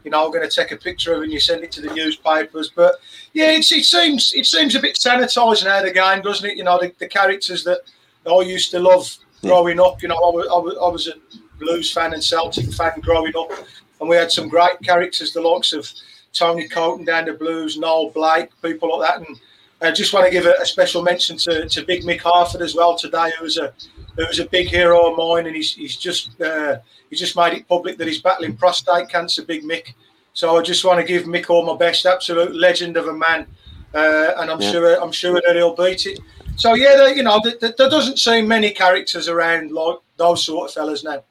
you 0.06 0.12
know, 0.12 0.30
going 0.32 0.48
to 0.48 0.56
take 0.56 0.72
a 0.72 0.78
picture 0.78 1.14
of 1.14 1.20
it 1.20 1.24
and 1.26 1.34
you 1.34 1.42
send 1.42 1.62
it 1.62 1.72
to 1.74 1.82
the 1.82 1.94
newspapers. 1.94 2.72
But 2.74 2.96
yeah, 3.34 3.52
it's, 3.52 3.70
it 3.74 3.84
seems 3.84 4.34
it 4.34 4.46
seems 4.46 4.74
a 4.74 4.80
bit 4.80 4.96
sanitised 4.96 5.66
now 5.66 5.82
the 5.84 5.92
game, 5.92 6.22
doesn't 6.22 6.50
it? 6.50 6.58
You 6.58 6.64
know, 6.64 6.80
the, 6.80 6.94
the 7.00 7.08
characters 7.08 7.64
that 7.66 7.82
I 8.26 8.40
used 8.42 8.72
to 8.72 8.80
love 8.80 9.16
growing 9.44 9.80
up. 9.80 10.02
You 10.02 10.08
know, 10.08 10.16
I 10.16 10.30
was, 10.34 10.48
I 10.48 10.58
was, 10.58 10.78
I 10.82 10.88
was 10.88 11.08
a 11.10 11.14
Blues 11.60 11.92
fan 11.92 12.14
and 12.14 12.24
Celtic 12.24 12.72
fan 12.72 12.94
growing 13.02 13.34
up, 13.38 13.52
and 14.00 14.10
we 14.10 14.16
had 14.16 14.32
some 14.32 14.48
great 14.48 14.80
characters, 14.84 15.34
the 15.34 15.42
likes 15.42 15.74
of 15.74 15.92
Tony 16.34 16.68
Coton 16.68 17.06
down 17.06 17.26
the 17.26 17.34
Blues, 17.34 17.78
Noel 17.78 18.10
Blake, 18.12 18.50
people 18.62 18.98
like 19.00 19.10
that. 19.10 19.28
And 19.28 19.40
I 19.82 19.92
just 19.92 20.14
want 20.14 20.26
to 20.26 20.32
give 20.32 20.46
a, 20.46 20.54
a 20.62 20.66
special 20.66 21.02
mention 21.02 21.38
to, 21.38 21.68
to 21.68 21.86
Big 21.86 22.04
Mick 22.04 22.20
Harford 22.22 22.62
as 22.62 22.76
well 22.76 22.96
today, 22.98 23.32
who 23.38 23.44
was 23.44 23.58
a 23.58 23.74
who 24.16 24.26
was 24.28 24.40
a 24.40 24.46
big 24.46 24.68
hero 24.68 25.10
of 25.12 25.18
mine, 25.18 25.48
and 25.48 25.56
he's 25.56 25.74
he's 25.74 25.96
just 25.96 26.40
uh, 26.42 26.78
he 27.10 27.16
just 27.16 27.36
made 27.36 27.54
it 27.54 27.68
public 27.68 27.98
that 27.98 28.08
he's 28.08 28.22
battling 28.22 28.56
prostate 28.58 29.10
cancer, 29.10 29.44
Big 29.44 29.64
Mick. 29.64 29.94
So 30.34 30.58
I 30.58 30.62
just 30.62 30.84
want 30.86 31.00
to 31.00 31.06
give 31.06 31.24
Mick 31.24 31.50
all 31.50 31.66
my 31.66 31.76
best, 31.78 32.06
absolute 32.06 32.54
legend 32.56 32.98
of 32.98 33.08
a 33.08 33.14
man, 33.14 33.48
uh, 33.94 34.34
and 34.38 34.50
I'm 34.52 34.62
Yeah. 34.62 34.72
sure 34.72 35.02
I'm 35.02 35.12
sure 35.12 35.42
that 35.46 35.56
he'll 35.56 35.76
beat 35.76 36.06
it. 36.06 36.20
So 36.58 36.74
yeah, 36.74 36.96
there, 36.98 37.16
you 37.16 37.24
know, 37.24 37.40
there- 37.42 37.74
there 37.78 37.90
doesn't 37.90 38.20
seem 38.20 38.46
many 38.48 38.72
characters 38.72 39.30
around 39.30 39.72
like 39.72 39.96
those 40.18 40.44
sort 40.44 40.68
of 40.70 40.74
fellas 40.74 41.04
now. 41.06 41.24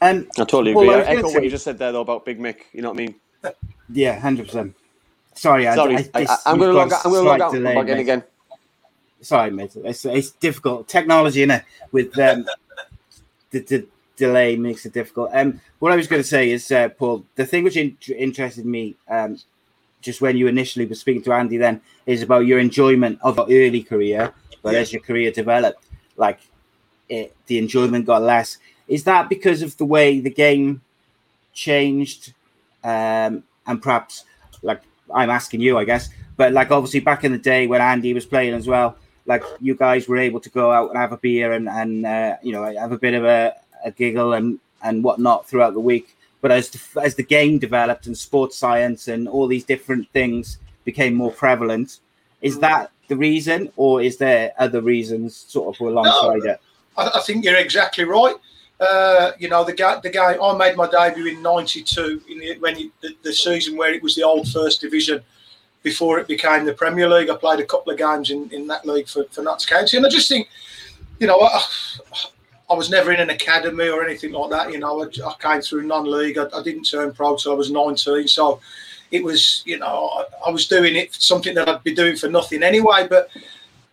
Um, 0.00 0.28
I 0.38 0.44
totally 0.44 0.74
Well, 0.74 0.84
agree. 0.84 0.94
I 0.94 0.98
I 0.98 1.04
gonna 1.06 1.18
echo 1.18 1.28
say- 1.28 1.34
what 1.34 1.44
you 1.44 1.50
just 1.50 1.64
said 1.64 1.78
there, 1.78 1.92
though, 1.92 2.02
about 2.02 2.24
Big 2.24 2.38
Mick. 2.38 2.56
You 2.72 2.82
know 2.82 2.90
what 2.90 3.00
I 3.00 3.06
mean? 3.06 3.14
yeah, 3.92 4.18
hundred 4.18 4.46
percent. 4.46 4.74
Sorry, 5.34 5.68
I, 5.68 5.74
Sorry, 5.74 5.96
I, 5.96 6.08
I, 6.14 6.26
I, 6.46 6.52
am 6.52 6.58
going 6.58 6.70
to 6.70 6.76
log 6.76 6.92
out. 6.92 7.04
I'm 7.04 7.12
going 7.12 7.24
to 7.24 7.28
log 7.28 7.40
out 7.42 7.52
delay, 7.52 7.74
back 7.74 7.88
in 7.88 7.98
again. 7.98 8.24
Sorry, 9.20 9.50
mate. 9.50 9.72
It's, 9.76 10.04
it's 10.06 10.30
difficult. 10.30 10.88
Technology 10.88 11.42
in 11.42 11.50
it 11.50 11.64
with 11.92 12.18
um, 12.18 12.46
the, 13.50 13.60
the 13.60 13.86
delay 14.16 14.56
makes 14.56 14.86
it 14.86 14.94
difficult. 14.94 15.30
Um, 15.34 15.60
what 15.78 15.92
I 15.92 15.96
was 15.96 16.06
going 16.06 16.22
to 16.22 16.28
say 16.28 16.50
is, 16.50 16.70
uh, 16.72 16.88
Paul, 16.88 17.24
the 17.34 17.44
thing 17.44 17.64
which 17.64 17.76
in- 17.76 17.98
interested 18.16 18.64
me, 18.64 18.96
um, 19.08 19.38
just 20.00 20.20
when 20.22 20.36
you 20.38 20.46
initially 20.46 20.86
were 20.86 20.94
speaking 20.94 21.22
to 21.24 21.32
Andy, 21.32 21.58
then 21.58 21.80
is 22.06 22.22
about 22.22 22.46
your 22.46 22.58
enjoyment 22.58 23.18
of 23.22 23.36
your 23.36 23.46
early 23.66 23.82
career, 23.82 24.32
but 24.62 24.72
Yeah. 24.72 24.80
as 24.80 24.92
your 24.92 25.02
career 25.02 25.30
developed, 25.32 25.84
like 26.16 26.38
it, 27.10 27.36
the 27.46 27.58
enjoyment 27.58 28.06
got 28.06 28.22
less. 28.22 28.58
Is 28.88 29.04
that 29.04 29.28
because 29.28 29.62
of 29.62 29.76
the 29.76 29.84
way 29.84 30.20
the 30.20 30.30
game 30.30 30.82
changed, 31.52 32.32
um, 32.84 33.42
and 33.66 33.82
perhaps 33.82 34.24
like 34.62 34.82
I'm 35.12 35.30
asking 35.30 35.60
you, 35.60 35.78
I 35.78 35.84
guess, 35.84 36.08
but 36.36 36.52
like 36.52 36.70
obviously 36.70 37.00
back 37.00 37.24
in 37.24 37.32
the 37.32 37.38
day 37.38 37.66
when 37.66 37.80
Andy 37.80 38.14
was 38.14 38.26
playing 38.26 38.54
as 38.54 38.66
well, 38.66 38.96
like 39.26 39.42
you 39.60 39.74
guys 39.74 40.08
were 40.08 40.18
able 40.18 40.40
to 40.40 40.50
go 40.50 40.70
out 40.70 40.90
and 40.90 40.98
have 40.98 41.12
a 41.12 41.16
beer 41.16 41.52
and 41.52 41.68
and 41.68 42.06
uh, 42.06 42.36
you 42.42 42.52
know 42.52 42.64
have 42.78 42.92
a 42.92 42.98
bit 42.98 43.14
of 43.14 43.24
a, 43.24 43.54
a 43.84 43.90
giggle 43.90 44.34
and 44.34 44.58
and 44.82 45.02
whatnot 45.02 45.48
throughout 45.48 45.74
the 45.74 45.80
week. 45.80 46.16
But 46.40 46.52
as 46.52 46.70
the, 46.70 47.00
as 47.02 47.14
the 47.16 47.22
game 47.22 47.58
developed 47.58 48.06
and 48.06 48.16
sports 48.16 48.56
science 48.56 49.08
and 49.08 49.26
all 49.26 49.48
these 49.48 49.64
different 49.64 50.08
things 50.10 50.58
became 50.84 51.14
more 51.14 51.32
prevalent, 51.32 51.98
is 52.40 52.58
that 52.60 52.92
the 53.08 53.16
reason, 53.16 53.72
or 53.76 54.02
is 54.02 54.16
there 54.18 54.52
other 54.58 54.80
reasons 54.80 55.34
sort 55.36 55.74
of 55.74 55.80
alongside 55.80 56.48
it? 56.48 56.60
I, 56.96 57.10
I 57.14 57.20
think 57.20 57.44
you're 57.44 57.56
exactly 57.56 58.04
right. 58.04 58.36
Uh, 58.78 59.32
you 59.38 59.48
know, 59.48 59.64
the 59.64 59.72
guy, 59.72 59.98
the 60.00 60.10
guy. 60.10 60.36
I 60.36 60.56
made 60.56 60.76
my 60.76 60.88
debut 60.88 61.26
in 61.26 61.42
'92 61.42 62.22
in 62.28 62.38
the, 62.38 62.58
when 62.58 62.74
the, 63.00 63.16
the 63.22 63.32
season 63.32 63.76
where 63.76 63.92
it 63.92 64.02
was 64.02 64.14
the 64.14 64.22
old 64.22 64.48
First 64.48 64.82
Division 64.82 65.22
before 65.82 66.18
it 66.18 66.28
became 66.28 66.64
the 66.66 66.74
Premier 66.74 67.08
League. 67.08 67.30
I 67.30 67.36
played 67.36 67.60
a 67.60 67.64
couple 67.64 67.92
of 67.92 67.98
games 67.98 68.30
in, 68.30 68.50
in 68.50 68.66
that 68.66 68.84
league 68.84 69.08
for, 69.08 69.24
for 69.30 69.42
Notts 69.42 69.64
County, 69.64 69.96
and 69.96 70.04
I 70.04 70.10
just 70.10 70.28
think, 70.28 70.48
you 71.18 71.26
know, 71.26 71.40
I, 71.40 71.62
I 72.68 72.74
was 72.74 72.90
never 72.90 73.12
in 73.12 73.20
an 73.20 73.30
academy 73.30 73.88
or 73.88 74.04
anything 74.04 74.32
like 74.32 74.50
that. 74.50 74.72
You 74.72 74.78
know, 74.78 75.02
I, 75.02 75.06
I 75.26 75.34
came 75.38 75.62
through 75.62 75.82
non-league. 75.82 76.36
I, 76.36 76.46
I 76.52 76.62
didn't 76.62 76.84
turn 76.84 77.12
pro 77.12 77.36
till 77.36 77.52
I 77.52 77.54
was 77.54 77.70
19, 77.70 78.28
so 78.28 78.60
it 79.10 79.22
was, 79.22 79.62
you 79.64 79.78
know, 79.78 80.10
I, 80.18 80.48
I 80.48 80.50
was 80.50 80.66
doing 80.66 80.96
it 80.96 81.14
something 81.14 81.54
that 81.54 81.68
I'd 81.68 81.82
be 81.82 81.94
doing 81.94 82.16
for 82.16 82.28
nothing 82.28 82.62
anyway. 82.62 83.06
But 83.08 83.30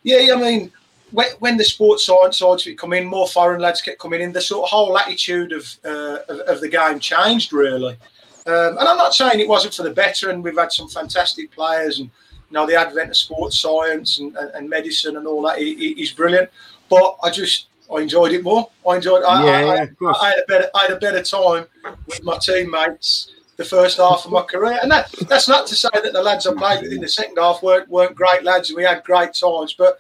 yeah, 0.01 0.33
I 0.33 0.41
mean, 0.41 0.71
when, 1.13 1.27
when 1.39 1.57
the 1.57 1.63
sports 1.63 2.05
science 2.05 2.39
sides 2.39 2.67
come 2.77 2.93
in, 2.93 3.05
more 3.05 3.27
foreign 3.27 3.61
lads 3.61 3.81
kept 3.81 3.99
coming 3.99 4.19
in. 4.19 4.33
The 4.33 4.41
sort 4.41 4.63
of 4.63 4.69
whole 4.69 4.97
attitude 4.97 5.51
of 5.53 5.77
uh, 5.85 6.17
of, 6.27 6.39
of 6.39 6.61
the 6.61 6.69
game 6.69 6.99
changed 6.99 7.53
really. 7.53 7.97
Um, 8.45 8.77
and 8.77 8.79
I'm 8.79 8.97
not 8.97 9.13
saying 9.13 9.39
it 9.39 9.47
wasn't 9.47 9.75
for 9.75 9.83
the 9.83 9.91
better, 9.91 10.29
and 10.29 10.43
we've 10.43 10.57
had 10.57 10.71
some 10.71 10.89
fantastic 10.89 11.51
players, 11.51 11.99
and 11.99 12.09
you 12.49 12.53
know 12.53 12.65
the 12.65 12.75
advent 12.75 13.11
of 13.11 13.15
sports 13.15 13.59
science 13.59 14.19
and, 14.19 14.35
and, 14.35 14.51
and 14.51 14.69
medicine 14.69 15.15
and 15.15 15.27
all 15.27 15.41
that 15.43 15.59
is 15.59 16.11
brilliant. 16.11 16.49
But 16.89 17.17
I 17.23 17.29
just 17.29 17.67
I 17.93 18.01
enjoyed 18.01 18.33
it 18.33 18.43
more. 18.43 18.69
I 18.87 18.95
enjoyed. 18.95 19.23
I, 19.23 19.45
Yeah, 19.45 19.51
I, 19.51 19.75
yeah. 19.75 19.87
I, 20.01 20.25
I 20.25 20.29
had 20.29 20.39
a 20.39 20.45
better 20.47 20.69
I 20.75 20.81
had 20.81 20.91
a 20.91 20.99
better 20.99 21.23
time 21.23 21.67
with 22.07 22.23
my 22.23 22.37
teammates 22.39 23.31
the 23.55 23.63
first 23.63 23.97
half 23.97 24.25
of 24.25 24.31
my 24.31 24.41
career, 24.41 24.79
and 24.81 24.91
that 24.91 25.13
that's 25.29 25.47
not 25.47 25.67
to 25.67 25.75
say 25.75 25.89
that 25.93 26.11
the 26.11 26.23
lads 26.23 26.47
I 26.47 26.53
played 26.53 26.81
with 26.81 26.91
in 26.91 27.01
the 27.01 27.07
second 27.07 27.37
half 27.37 27.61
weren't 27.61 27.87
weren't 27.87 28.15
great 28.15 28.43
lads, 28.43 28.69
and 28.69 28.77
we 28.77 28.83
had 28.83 29.03
great 29.03 29.33
times. 29.33 29.73
But 29.77 29.99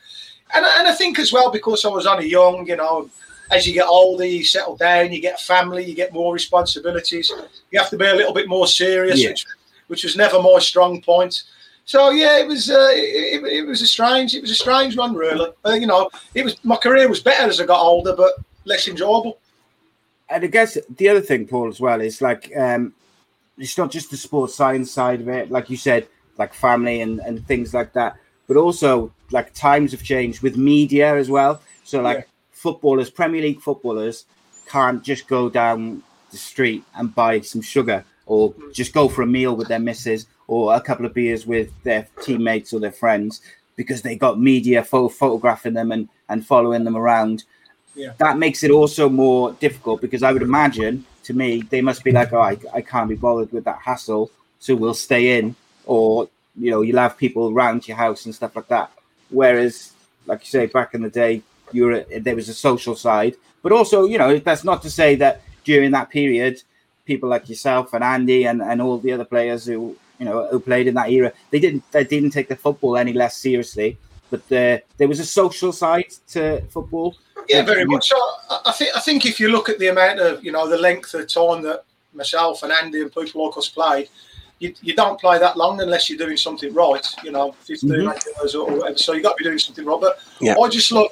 and 0.55 0.65
I- 0.65 0.79
and 0.79 0.87
I 0.87 0.93
think 0.93 1.19
as 1.19 1.31
well 1.33 1.51
because 1.51 1.85
I 1.85 1.89
was 1.89 2.05
only 2.05 2.27
young, 2.29 2.65
you 2.67 2.75
know. 2.75 3.09
As 3.51 3.67
you 3.67 3.73
get 3.73 3.85
older, 3.85 4.25
you 4.25 4.43
settle 4.43 4.75
down, 4.77 5.11
you 5.11 5.19
get 5.19 5.39
a 5.39 5.43
family, 5.43 5.83
you 5.85 5.93
get 5.93 6.13
more 6.13 6.33
responsibilities. 6.33 7.31
You 7.71 7.77
have 7.79 7.89
to 7.91 7.97
be 7.97 8.05
a 8.05 8.15
little 8.15 8.33
bit 8.33 8.47
more 8.47 8.65
serious, 8.67 9.21
Yeah. 9.21 9.29
which, 9.29 9.45
which 9.87 10.03
was 10.05 10.15
never 10.15 10.41
my 10.41 10.57
strong 10.59 11.01
point. 11.01 11.43
So 11.85 12.09
yeah, 12.11 12.37
it 12.39 12.47
was 12.47 12.69
uh, 12.69 12.89
it, 12.93 13.43
it, 13.43 13.53
it 13.59 13.67
was 13.67 13.81
a 13.81 13.87
strange 13.87 14.33
it 14.33 14.41
was 14.41 14.51
a 14.51 14.55
strange 14.55 14.95
one 14.97 15.13
really. 15.13 15.49
Uh, 15.65 15.73
you 15.73 15.85
know, 15.87 16.09
it 16.33 16.43
was 16.45 16.55
my 16.63 16.77
career 16.77 17.07
was 17.09 17.19
better 17.19 17.47
as 17.49 17.59
I 17.59 17.65
got 17.65 17.81
older, 17.81 18.15
but 18.15 18.31
less 18.65 18.87
enjoyable. 18.87 19.37
and 20.29 20.43
I 20.43 20.47
guess 20.47 20.77
the 20.97 21.09
other 21.09 21.21
thing, 21.21 21.45
Paul, 21.45 21.67
as 21.67 21.79
well, 21.81 21.99
is 22.01 22.21
like 22.21 22.49
um, 22.57 22.93
it's 23.57 23.77
not 23.77 23.91
just 23.91 24.09
the 24.09 24.17
sports 24.17 24.55
science 24.55 24.89
side 24.89 25.19
of 25.21 25.27
it, 25.27 25.51
like 25.51 25.69
you 25.69 25.77
said, 25.77 26.07
like 26.37 26.53
family 26.53 27.01
and, 27.01 27.19
and 27.19 27.45
things 27.45 27.73
like 27.73 27.91
that, 27.93 28.15
but 28.47 28.55
also 28.57 29.11
like 29.33 29.53
times 29.53 29.91
have 29.91 30.03
changed 30.03 30.41
with 30.41 30.55
media 30.55 31.15
as 31.15 31.29
well. 31.29 31.61
So 31.83 32.01
like 32.01 32.17
Yeah. 32.19 32.23
footballers, 32.51 33.09
Premier 33.09 33.41
League 33.41 33.61
footballers, 33.61 34.25
can't 34.67 35.03
just 35.03 35.27
go 35.27 35.49
down 35.49 36.03
the 36.31 36.37
street 36.37 36.83
and 36.95 37.13
buy 37.13 37.41
some 37.41 37.61
sugar 37.61 38.05
or 38.25 38.53
just 38.71 38.93
go 38.93 39.09
for 39.09 39.21
a 39.23 39.27
meal 39.27 39.55
with 39.55 39.67
their 39.67 39.79
missus 39.79 40.25
or 40.47 40.73
a 40.73 40.81
couple 40.81 41.05
of 41.05 41.13
beers 41.13 41.45
with 41.45 41.69
their 41.83 42.07
teammates 42.23 42.73
or 42.73 42.79
their 42.79 42.91
friends 42.91 43.41
because 43.75 44.01
they 44.01 44.15
got 44.15 44.39
media 44.39 44.83
pho- 44.83 45.09
photographing 45.09 45.73
them 45.73 45.91
and, 45.91 46.07
and 46.29 46.45
following 46.45 46.83
them 46.85 46.95
around 46.95 47.43
that 48.17 48.37
makes 48.37 48.63
it 48.63 48.71
also 48.71 49.09
more 49.09 49.51
difficult 49.53 50.01
because 50.01 50.23
I 50.23 50.31
would 50.31 50.41
imagine 50.41 51.05
to 51.23 51.33
me 51.33 51.61
they 51.69 51.81
must 51.81 52.03
be 52.03 52.11
like, 52.11 52.33
oh, 52.33 52.41
I, 52.41 52.57
I 52.73 52.81
can't 52.81 53.09
be 53.09 53.15
bothered 53.15 53.51
with 53.51 53.65
that 53.65 53.79
hassle, 53.83 54.31
so 54.59 54.75
we'll 54.75 54.93
stay 54.93 55.37
in, 55.37 55.55
or 55.85 56.27
you 56.55 56.71
know, 56.71 56.81
you'll 56.81 56.99
have 56.99 57.17
people 57.17 57.51
around 57.51 57.87
your 57.87 57.97
house 57.97 58.25
and 58.25 58.33
stuff 58.33 58.55
like 58.55 58.67
that. 58.69 58.91
Whereas, 59.33 59.91
like 60.25 60.41
you 60.41 60.47
say, 60.47 60.65
back 60.67 60.93
in 60.93 61.01
the 61.01 61.09
day, 61.09 61.41
you 61.71 61.85
were 61.85 62.05
there 62.19 62.35
was 62.35 62.49
a 62.49 62.53
social 62.53 62.95
side, 62.95 63.35
but 63.61 63.71
also, 63.71 64.05
you 64.05 64.17
know, 64.17 64.37
that's 64.39 64.63
not 64.63 64.81
to 64.83 64.89
say 64.89 65.15
that 65.15 65.41
during 65.63 65.91
that 65.91 66.09
period, 66.09 66.61
people 67.05 67.29
like 67.29 67.49
yourself 67.49 67.93
and 67.93 68.03
Andy 68.03 68.45
and, 68.45 68.61
and 68.61 68.81
all 68.81 68.97
the 68.99 69.11
other 69.11 69.25
players 69.25 69.65
who 69.65 69.95
you 70.19 70.25
know 70.25 70.47
who 70.47 70.59
played 70.59 70.87
in 70.87 70.93
that 70.95 71.09
era, 71.09 71.31
they 71.49 71.59
didn't 71.59 71.83
they 71.91 72.03
didn't 72.03 72.31
take 72.31 72.47
the 72.47 72.55
football 72.55 72.95
any 72.97 73.13
less 73.13 73.37
seriously. 73.37 73.97
But 74.29 74.47
there, 74.49 74.81
there 74.97 75.07
was 75.07 75.19
a 75.19 75.25
social 75.25 75.71
side 75.71 76.11
to 76.29 76.61
football. 76.69 77.15
Yeah, 77.47 77.61
very 77.63 77.81
you- 77.81 77.87
much. 77.87 78.09
So 78.09 78.17
I 78.49 78.61
I 78.67 78.71
think 78.71 78.95
I 78.95 78.99
think 78.99 79.25
if 79.25 79.39
you 79.39 79.49
look 79.49 79.69
at 79.69 79.79
the 79.79 79.87
amount 79.87 80.19
of 80.19 80.43
you 80.43 80.51
know 80.51 80.67
the 80.67 80.77
length 80.77 81.13
of 81.13 81.27
time 81.27 81.61
that 81.63 81.83
myself 82.13 82.63
and 82.63 82.71
Andy 82.71 83.01
and 83.01 83.11
people 83.13 83.45
like 83.45 83.57
us 83.57 83.69
played, 83.69 84.09
you, 84.63 84.73
you 84.81 84.95
don't 84.95 85.19
play 85.19 85.37
that 85.39 85.57
long 85.57 85.81
unless 85.81 86.09
you're 86.09 86.17
doing 86.25 86.37
something 86.37 86.73
right. 86.73 87.05
You 87.23 87.31
know, 87.31 87.51
15 87.65 87.89
Mhm. 87.89 88.55
or 88.55 88.65
whatever. 88.77 88.97
So 88.97 89.13
you've 89.13 89.23
got 89.23 89.37
to 89.37 89.43
be 89.43 89.49
doing 89.49 89.59
something 89.59 89.85
right. 89.85 89.99
But 89.99 90.19
Yeah. 90.39 90.55
I 90.57 90.69
just 90.69 90.91
love. 90.91 91.07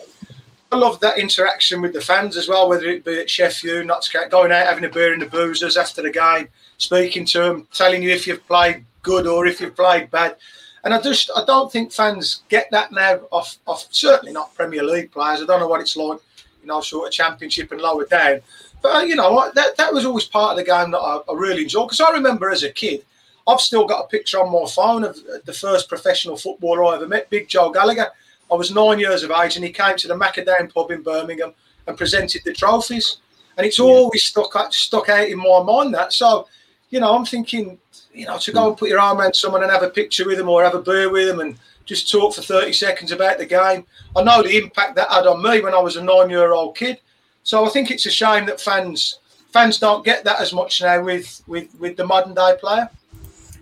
I 0.73 0.77
love 0.77 1.01
that 1.01 1.17
interaction 1.17 1.81
with 1.81 1.91
the 1.91 1.99
fans 1.99 2.37
as 2.37 2.47
well, 2.47 2.69
whether 2.69 2.85
it 2.87 3.03
be 3.03 3.19
at 3.19 3.29
Sheffield, 3.29 3.85
not 3.87 4.09
going 4.29 4.53
out 4.53 4.67
having 4.67 4.85
a 4.85 4.89
beer 4.89 5.13
in 5.13 5.19
the 5.19 5.25
boozers 5.25 5.75
after 5.75 6.01
the 6.01 6.09
game, 6.09 6.47
speaking 6.77 7.25
to 7.25 7.39
them, 7.39 7.67
telling 7.73 8.01
you 8.01 8.11
if 8.11 8.25
you've 8.25 8.47
played 8.47 8.85
good 9.03 9.27
or 9.27 9.45
if 9.45 9.59
you've 9.59 9.75
played 9.75 10.09
bad. 10.11 10.37
And 10.85 10.93
I 10.93 11.01
just 11.01 11.29
I 11.35 11.43
don't 11.45 11.69
think 11.69 11.91
fans 11.91 12.43
get 12.47 12.71
that 12.71 12.93
now 12.93 13.19
off 13.31 13.57
off 13.67 13.87
certainly 13.91 14.31
not 14.31 14.55
Premier 14.55 14.81
League 14.83 15.11
players. 15.11 15.41
I 15.41 15.45
don't 15.45 15.59
know 15.59 15.67
what 15.67 15.81
it's 15.81 15.97
like, 15.97 16.19
you 16.61 16.67
know, 16.67 16.79
sort 16.79 17.07
of 17.07 17.11
championship 17.13 17.73
and 17.73 17.81
lower 17.81 18.05
down. 18.05 18.39
But 18.81 18.95
uh, 18.95 18.99
you 19.01 19.15
know 19.15 19.51
that 19.53 19.75
that 19.75 19.93
was 19.93 20.05
always 20.05 20.25
part 20.25 20.51
of 20.51 20.57
the 20.57 20.63
game 20.63 20.89
that 20.91 20.99
I, 20.99 21.19
I 21.29 21.33
really 21.35 21.63
enjoyed 21.63 21.87
because 21.89 21.99
I 21.99 22.11
remember 22.11 22.49
as 22.49 22.63
a 22.63 22.69
kid, 22.71 23.03
I've 23.47 23.61
still 23.61 23.85
got 23.85 24.05
a 24.05 24.07
picture 24.07 24.39
on 24.39 24.51
my 24.51 24.69
phone 24.69 25.03
of 25.03 25.17
the 25.45 25.53
first 25.53 25.89
professional 25.89 26.37
footballer 26.37 26.85
I 26.85 26.95
ever 26.95 27.07
met, 27.07 27.29
Big 27.29 27.47
Joe 27.47 27.71
Gallagher. 27.71 28.07
I 28.51 28.55
was 28.55 28.71
nine 28.71 28.99
years 28.99 29.23
of 29.23 29.31
age 29.31 29.55
and 29.55 29.65
he 29.65 29.71
came 29.71 29.97
to 29.97 30.07
the 30.07 30.13
Macadam 30.15 30.73
pub 30.73 30.91
in 30.91 31.01
Birmingham 31.01 31.53
and 31.87 31.97
presented 31.97 32.43
the 32.43 32.53
trophies. 32.53 33.17
And 33.57 33.65
it's 33.65 33.79
always 33.79 34.23
stuck 34.23 34.55
out, 34.55 34.73
stuck 34.73 35.09
out 35.09 35.27
in 35.27 35.37
my 35.37 35.63
mind 35.63 35.93
that. 35.93 36.13
So, 36.13 36.47
you 36.89 36.99
know, 36.99 37.15
I'm 37.15 37.25
thinking, 37.25 37.77
you 38.13 38.25
know, 38.25 38.37
to 38.37 38.51
go 38.51 38.69
and 38.69 38.77
put 38.77 38.89
your 38.89 38.99
arm 38.99 39.19
around 39.19 39.35
someone 39.35 39.63
and 39.63 39.71
have 39.71 39.83
a 39.83 39.89
picture 39.89 40.25
with 40.25 40.37
them 40.37 40.49
or 40.49 40.63
have 40.63 40.75
a 40.75 40.81
beer 40.81 41.09
with 41.09 41.27
them 41.27 41.39
and 41.39 41.57
just 41.85 42.11
talk 42.11 42.35
for 42.35 42.41
30 42.41 42.73
seconds 42.73 43.11
about 43.11 43.37
the 43.37 43.45
game. 43.45 43.85
I 44.15 44.23
know 44.23 44.43
the 44.43 44.57
impact 44.57 44.95
that 44.95 45.09
had 45.09 45.27
on 45.27 45.41
me 45.41 45.61
when 45.61 45.73
I 45.73 45.79
was 45.79 45.95
a 45.95 46.03
nine 46.03 46.29
year 46.29 46.51
old 46.51 46.75
kid. 46.75 46.99
So 47.43 47.65
I 47.65 47.69
think 47.69 47.89
it's 47.89 48.05
a 48.05 48.11
shame 48.11 48.45
that 48.45 48.61
fans 48.61 49.19
fans 49.51 49.79
don't 49.79 50.05
get 50.05 50.23
that 50.23 50.39
as 50.39 50.53
much 50.53 50.81
now 50.81 51.03
with 51.03 51.41
with 51.47 51.73
with 51.79 51.97
the 51.97 52.05
modern 52.05 52.33
day 52.33 52.55
player. 52.59 52.89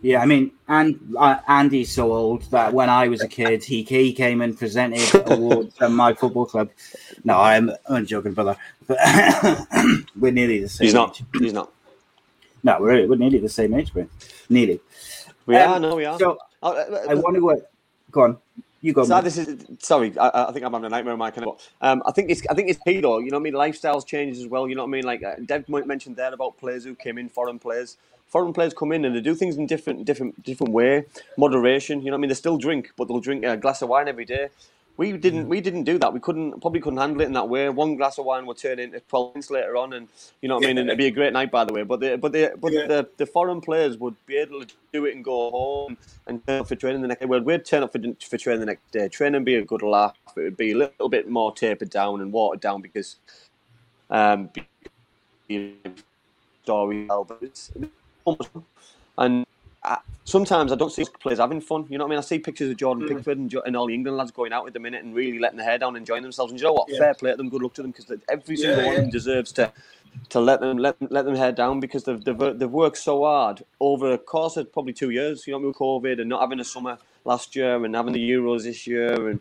Yeah, 0.01 0.21
I 0.21 0.25
mean, 0.25 0.51
and 0.67 0.99
uh, 1.17 1.39
Andy's 1.47 1.91
so 1.91 2.13
old 2.13 2.43
that 2.51 2.73
when 2.73 2.89
I 2.89 3.07
was 3.09 3.21
a 3.21 3.27
kid, 3.27 3.63
he 3.63 3.83
he 3.83 4.13
came 4.13 4.41
and 4.41 4.57
presented 4.57 5.09
awards 5.27 5.75
at 5.81 5.91
my 5.91 6.13
football 6.13 6.45
club. 6.45 6.69
No, 7.23 7.37
I'm 7.37 7.71
I'm 7.89 8.05
joking, 8.05 8.33
brother. 8.33 8.55
But 8.87 8.97
we're 10.15 10.31
nearly 10.31 10.61
the 10.61 10.69
same. 10.69 10.85
He's 10.85 10.93
not. 10.93 11.19
age. 11.19 11.27
He's 11.41 11.53
not. 11.53 11.71
No, 12.63 12.77
we're 12.79 13.07
we're 13.07 13.17
nearly 13.17 13.39
the 13.39 13.49
same 13.49 13.73
age, 13.73 13.93
bro. 13.93 14.07
Nearly. 14.49 14.79
We 15.45 15.57
Um, 15.57 15.71
are. 15.71 15.79
No, 15.79 15.95
we 15.95 16.05
are. 16.05 16.17
So 16.17 16.37
Oh, 16.61 16.73
uh, 16.73 17.05
I 17.09 17.15
wonder 17.15 17.41
what. 17.41 17.71
Go 18.11 18.21
on, 18.23 18.37
you 18.81 18.93
go. 18.93 19.03
So 19.05 19.21
this 19.21 19.37
is 19.37 19.65
sorry. 19.79 20.17
I, 20.17 20.47
I 20.47 20.51
think 20.51 20.65
I'm 20.65 20.73
having 20.73 20.85
a 20.85 20.89
nightmare 20.89 21.13
on 21.13 21.19
my 21.19 21.31
kind 21.31 21.47
of. 21.47 21.61
Um, 21.81 22.03
I 22.05 22.11
think 22.11 22.29
it's 22.29 22.41
I 22.49 22.53
think 22.53 22.69
it's 22.69 22.79
key 22.79 22.99
though. 23.01 23.19
You 23.19 23.31
know 23.31 23.37
what 23.37 23.47
I 23.47 23.51
mean? 23.51 23.53
Lifestyles 23.53 24.05
changes 24.05 24.39
as 24.39 24.47
well. 24.47 24.67
You 24.67 24.75
know 24.75 24.83
what 24.83 24.89
I 24.89 24.91
mean? 24.91 25.03
Like 25.03 25.23
uh, 25.23 25.35
Dev 25.45 25.69
mentioned 25.69 26.15
there 26.15 26.33
about 26.33 26.57
players 26.57 26.83
who 26.83 26.95
came 26.95 27.17
in, 27.17 27.29
foreign 27.29 27.59
players. 27.59 27.97
Foreign 28.29 28.53
players 28.53 28.73
come 28.73 28.91
in 28.91 29.05
and 29.05 29.15
they 29.15 29.21
do 29.21 29.35
things 29.35 29.57
in 29.57 29.65
different, 29.65 30.05
different, 30.05 30.43
different 30.43 30.71
way. 30.71 31.05
Moderation. 31.37 31.99
You 32.01 32.05
know 32.05 32.11
what 32.11 32.19
I 32.19 32.21
mean? 32.21 32.29
They 32.29 32.35
still 32.35 32.57
drink, 32.57 32.91
but 32.95 33.07
they'll 33.07 33.19
drink 33.19 33.43
a 33.43 33.57
glass 33.57 33.81
of 33.81 33.89
wine 33.89 34.07
every 34.07 34.25
day. 34.25 34.49
We 34.97 35.13
didn't. 35.13 35.47
We 35.47 35.61
didn't 35.61 35.85
do 35.85 35.97
that. 35.97 36.11
We 36.11 36.19
couldn't. 36.19 36.59
Probably 36.59 36.81
couldn't 36.81 36.99
handle 36.99 37.21
it 37.21 37.25
in 37.25 37.31
that 37.33 37.47
way. 37.47 37.69
One 37.69 37.95
glass 37.95 38.17
of 38.17 38.25
wine 38.25 38.45
would 38.45 38.57
turn 38.57 38.79
into 38.79 38.99
twelve 38.99 39.33
pints 39.33 39.49
later 39.49 39.77
on, 39.77 39.93
and 39.93 40.09
you 40.41 40.49
know 40.49 40.55
what 40.55 40.65
I 40.65 40.67
mean. 40.67 40.77
And 40.77 40.89
it'd 40.89 40.97
be 40.97 41.05
a 41.05 41.11
great 41.11 41.31
night, 41.31 41.51
by 41.51 41.63
the 41.63 41.71
way. 41.73 41.83
But 41.83 42.01
the 42.01 42.17
but 42.17 42.33
the 42.33 42.51
but 42.59 42.73
Yeah. 42.73 42.85
the, 42.85 43.09
the 43.15 43.25
foreign 43.25 43.61
players 43.61 43.97
would 43.97 44.15
be 44.25 44.35
able 44.35 44.65
to 44.65 44.75
do 44.91 45.05
it 45.05 45.15
and 45.15 45.23
go 45.23 45.51
home 45.51 45.97
and 46.27 46.45
turn 46.45 46.59
up 46.59 46.67
for 46.67 46.75
training 46.75 47.01
the 47.01 47.07
next 47.07 47.21
day. 47.21 47.27
Well, 47.27 47.39
we'd 47.39 47.63
turn 47.63 47.81
up 47.81 47.93
for, 47.93 47.99
for 48.19 48.37
training 48.37 48.59
the 48.59 48.65
next 48.65 48.91
day. 48.91 49.07
Training 49.07 49.39
would 49.39 49.45
be 49.45 49.55
a 49.55 49.63
good 49.63 49.83
laugh. 49.83 50.17
It 50.35 50.41
would 50.41 50.57
be 50.57 50.71
a 50.71 50.77
little 50.77 51.07
bit 51.07 51.29
more 51.29 51.53
tapered 51.53 51.89
down 51.89 52.19
and 52.19 52.33
watered 52.33 52.59
down 52.59 52.81
because 52.81 53.15
um, 54.09 54.49
story, 56.63 57.05
but 57.07 57.37
it's 57.41 57.71
almost 58.29 58.49
and 59.17 59.45
I, 59.83 59.97
sometimes 60.25 60.71
I 60.71 60.75
don't 60.75 60.91
see 60.91 61.05
players 61.19 61.39
having 61.39 61.61
fun. 61.61 61.85
You 61.89 61.97
know 61.97 62.05
what 62.05 62.09
I 62.09 62.11
mean? 62.11 62.19
I 62.19 62.21
see 62.21 62.39
pictures 62.39 62.69
of 62.71 62.77
Jordan 62.77 63.03
Mm. 63.05 63.09
Pickford 63.09 63.37
and, 63.37 63.53
and 63.65 63.75
all 63.77 63.87
the 63.87 63.93
England 63.93 64.17
lads 64.17 64.31
going 64.31 64.53
out 64.53 64.67
at 64.67 64.73
the 64.73 64.79
minute 64.79 65.03
and 65.03 65.15
really 65.15 65.39
letting 65.39 65.57
their 65.57 65.65
hair 65.65 65.77
down, 65.77 65.89
and 65.95 65.97
enjoying 65.97 66.23
themselves. 66.23 66.51
And 66.51 66.59
you 66.59 66.67
know 66.67 66.73
what? 66.73 66.89
Yeah. 66.89 66.99
Fair 66.99 67.13
play 67.13 67.31
to 67.31 67.37
them. 67.37 67.49
Good 67.49 67.61
luck 67.61 67.73
to 67.75 67.81
them 67.81 67.91
because 67.91 68.11
every 68.29 68.55
Yeah, 68.55 68.61
single 68.75 68.85
one 68.85 68.95
of 68.95 69.01
them 69.01 69.09
deserves 69.09 69.51
to 69.53 69.71
to 70.29 70.39
let 70.39 70.59
them 70.59 70.77
let 70.77 70.99
them, 70.99 71.07
let 71.11 71.25
them 71.25 71.35
head 71.35 71.55
down 71.55 71.79
because 71.79 72.03
they've, 72.03 72.23
they've 72.23 72.59
they've 72.59 72.69
worked 72.69 72.97
so 72.97 73.23
hard 73.23 73.63
over 73.79 74.09
the 74.11 74.17
course 74.17 74.57
of 74.57 74.71
probably 74.73 74.93
two 74.93 75.11
years. 75.11 75.47
You 75.47 75.53
know, 75.53 75.67
with 75.67 75.77
COVID 75.77 76.19
and 76.19 76.29
not 76.29 76.41
having 76.41 76.59
a 76.59 76.65
summer 76.65 76.97
last 77.25 77.55
year 77.55 77.83
and 77.83 77.95
having 77.95 78.13
the 78.13 78.31
Euros 78.31 78.63
this 78.63 78.85
year 78.87 79.29
and 79.29 79.39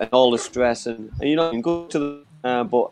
and 0.00 0.10
all 0.12 0.30
the 0.30 0.38
stress 0.38 0.86
and, 0.86 1.12
and 1.20 1.30
you 1.30 1.36
know, 1.36 1.50
and 1.50 1.62
good 1.62 1.90
to 1.90 1.98
them. 1.98 2.26
Uh, 2.42 2.64
but 2.64 2.90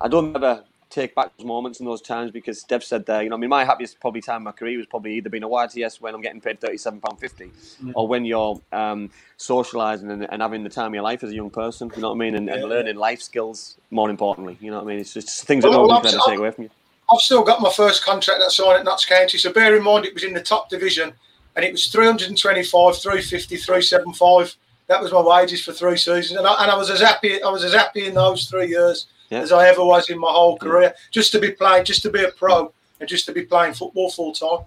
I 0.00 0.08
don't 0.08 0.34
ever 0.36 0.62
take 0.96 1.14
back 1.14 1.30
those 1.36 1.46
moments 1.46 1.78
and 1.80 1.88
those 1.88 2.00
times 2.00 2.30
because 2.30 2.62
Dev 2.64 2.82
said 2.82 3.06
there, 3.06 3.22
you 3.22 3.28
know, 3.30 3.36
I 3.36 3.38
mean, 3.38 3.50
my 3.50 3.64
happiest 3.64 4.00
probably 4.00 4.22
time 4.22 4.38
in 4.38 4.44
my 4.44 4.52
career 4.52 4.78
was 4.78 4.86
probably 4.86 5.14
either 5.14 5.28
being 5.30 5.42
a 5.42 5.48
YTS 5.48 6.00
when 6.00 6.14
I'm 6.14 6.22
getting 6.22 6.40
paid 6.40 6.60
£37.50 6.60 7.94
or 7.94 8.08
when 8.08 8.24
you're 8.24 8.60
um, 8.72 9.10
socialising 9.38 10.10
and, 10.10 10.26
and 10.30 10.42
having 10.42 10.64
the 10.64 10.70
time 10.70 10.88
of 10.88 10.94
your 10.94 11.02
life 11.02 11.22
as 11.22 11.30
a 11.30 11.34
young 11.34 11.50
person, 11.50 11.92
you 11.94 12.02
know 12.02 12.08
what 12.08 12.14
I 12.14 12.18
mean, 12.18 12.34
and, 12.34 12.48
and 12.48 12.62
Yeah. 12.62 12.68
learning 12.68 12.96
life 12.96 13.20
skills 13.22 13.76
more 13.90 14.10
importantly, 14.10 14.56
you 14.60 14.70
know 14.70 14.78
what 14.78 14.84
I 14.84 14.88
mean? 14.88 15.00
It's 15.00 15.12
just 15.14 15.46
things 15.46 15.64
that 15.64 15.70
Well, 15.70 15.82
nobody's 15.82 16.02
well, 16.02 16.12
going 16.12 16.22
to 16.22 16.30
take 16.30 16.38
away 16.38 16.50
from 16.50 16.64
you. 16.64 16.70
I've 17.12 17.20
still 17.20 17.44
got 17.44 17.60
my 17.60 17.70
first 17.70 18.04
contract 18.04 18.40
that 18.40 18.46
I 18.46 18.48
signed 18.48 18.78
at 18.80 18.84
Notts 18.84 19.04
County. 19.04 19.38
So 19.38 19.52
bear 19.52 19.76
in 19.76 19.84
mind, 19.84 20.06
it 20.06 20.14
was 20.14 20.24
in 20.24 20.34
the 20.34 20.42
top 20.42 20.70
division, 20.70 21.12
and 21.54 21.64
it 21.64 21.72
was 21.72 21.86
325, 21.88 22.96
350, 22.98 23.56
375. 23.56 24.56
That 24.88 25.00
was 25.02 25.12
my 25.12 25.20
wages 25.20 25.64
for 25.64 25.72
three 25.72 25.96
seasons, 25.96 26.38
and 26.38 26.46
I, 26.46 26.62
and 26.62 26.70
I 26.70 26.76
was 26.76 26.90
as 26.90 27.00
happy. 27.00 27.42
I 27.42 27.50
was 27.50 27.64
as 27.64 27.74
happy 27.74 28.06
in 28.06 28.14
those 28.14 28.48
three 28.48 28.68
years 28.68 29.06
Yeah. 29.30 29.40
as 29.40 29.52
I 29.52 29.68
ever 29.68 29.84
was 29.84 30.08
in 30.10 30.18
my 30.18 30.30
whole 30.30 30.56
career. 30.58 30.94
Just 31.10 31.32
to 31.32 31.38
be 31.40 31.50
playing, 31.52 31.84
just 31.84 32.02
to 32.02 32.10
be 32.10 32.22
a 32.24 32.30
pro, 32.30 32.72
and 33.00 33.08
just 33.08 33.26
to 33.26 33.32
be 33.32 33.42
playing 33.42 33.74
football 33.74 34.10
full 34.10 34.32
time. 34.32 34.60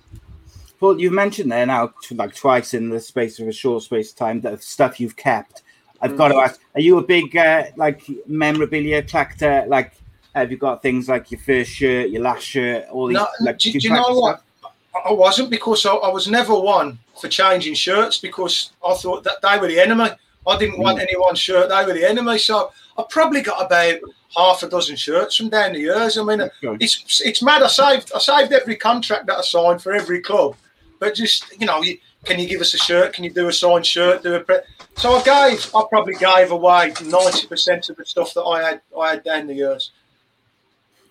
Well, 0.80 1.00
you've 1.00 1.13
mentioned 1.13 1.51
there 1.51 1.66
now, 1.66 1.94
like 2.12 2.34
twice 2.36 2.74
in 2.74 2.89
the 2.89 3.00
space 3.00 3.39
of 3.39 3.48
a 3.48 3.51
short 3.51 3.84
space 3.84 4.12
of 4.12 4.18
time, 4.18 4.42
that 4.42 4.63
stuff 4.63 5.00
you've 5.00 5.16
kept. 5.16 5.63
I've 6.01 6.16
got 6.18 6.30
to 6.30 6.36
Mm. 6.36 6.44
ask: 6.46 6.62
Are 6.75 6.82
you 6.82 6.98
a 6.98 7.04
big 7.04 7.36
uh, 7.36 7.66
like 7.75 8.01
memorabilia 8.27 9.03
collector? 9.03 9.66
Like, 9.68 9.92
have 10.33 10.50
you 10.51 10.57
got 10.57 10.81
things 10.81 11.10
like 11.10 11.31
your 11.31 11.42
first 11.42 11.72
shirt, 11.72 12.10
your 12.10 12.22
last 12.22 12.44
shirt, 12.44 12.86
all 12.90 13.07
these? 13.07 13.16
No, 13.16 13.27
like, 13.42 13.57
do, 13.60 13.72
you 13.72 13.79
do 13.81 13.88
you 13.90 13.94
know 13.94 14.03
collect 14.05 14.22
what? 14.22 14.36
stuff? 14.60 14.74
I- 14.96 15.10
I 15.10 15.12
wasn't 15.14 15.50
because 15.50 15.86
I, 15.86 15.94
I 15.94 16.10
was 16.10 16.27
never 16.27 16.53
one 16.60 17.00
for 17.20 17.27
changing 17.27 17.74
shirts 17.74 18.18
because 18.18 18.72
I 18.86 18.94
thought 18.96 19.24
that 19.24 19.42
they 19.42 19.57
were 19.60 19.68
the 19.68 19.79
enemy. 19.79 20.10
I 20.48 20.57
didn't 20.57 20.79
want 20.79 21.00
anyone's 21.00 21.40
shirt; 21.40 21.68
they 21.70 21.86
were 21.86 21.94
the 21.94 22.10
enemy. 22.10 22.38
So 22.38 22.72
I 23.00 23.05
probably 23.09 23.42
got 23.42 23.66
about 23.66 24.00
half 24.35 24.62
a 24.62 24.70
dozen 24.70 24.96
shirts 24.96 25.38
from 25.38 25.50
down 25.50 25.74
the 25.74 25.79
years. 25.79 26.18
I 26.18 26.24
mean, 26.24 26.50
it's 26.62 27.22
it's 27.24 27.42
mad. 27.42 27.64
I 27.64 27.68
saved 27.68 28.12
I 28.14 28.20
saved 28.20 28.51
every 28.51 28.75
contract 28.75 29.27
that 29.27 29.38
I 29.38 29.42
signed 29.42 29.81
for 29.81 29.94
every 29.94 30.22
club, 30.22 30.55
but 31.00 31.16
just 31.16 31.46
you 31.59 31.66
know, 31.66 31.81
you, 31.81 31.98
can 32.25 32.40
you 32.40 32.48
give 32.48 32.62
us 32.62 32.74
a 32.74 32.77
shirt? 32.77 33.14
Can 33.14 33.24
you 33.24 33.31
do 33.31 33.48
a 33.48 33.53
signed 33.53 33.85
shirt? 33.85 34.24
Do 34.24 34.35
a 34.35 34.42
pre- 34.42 34.59
so 34.98 35.14
I 35.14 35.24
gave 35.24 35.74
I 35.74 35.83
probably 35.90 36.16
gave 36.16 36.51
away 36.51 36.94
ninety 37.05 37.48
percent 37.48 37.90
of 37.90 37.96
the 37.96 38.05
stuff 38.05 38.33
that 38.33 38.44
I 38.44 38.64
had 38.64 38.81
I 39.00 39.12
had 39.12 39.24
down 39.24 39.48
the 39.48 39.55
years. 39.55 39.92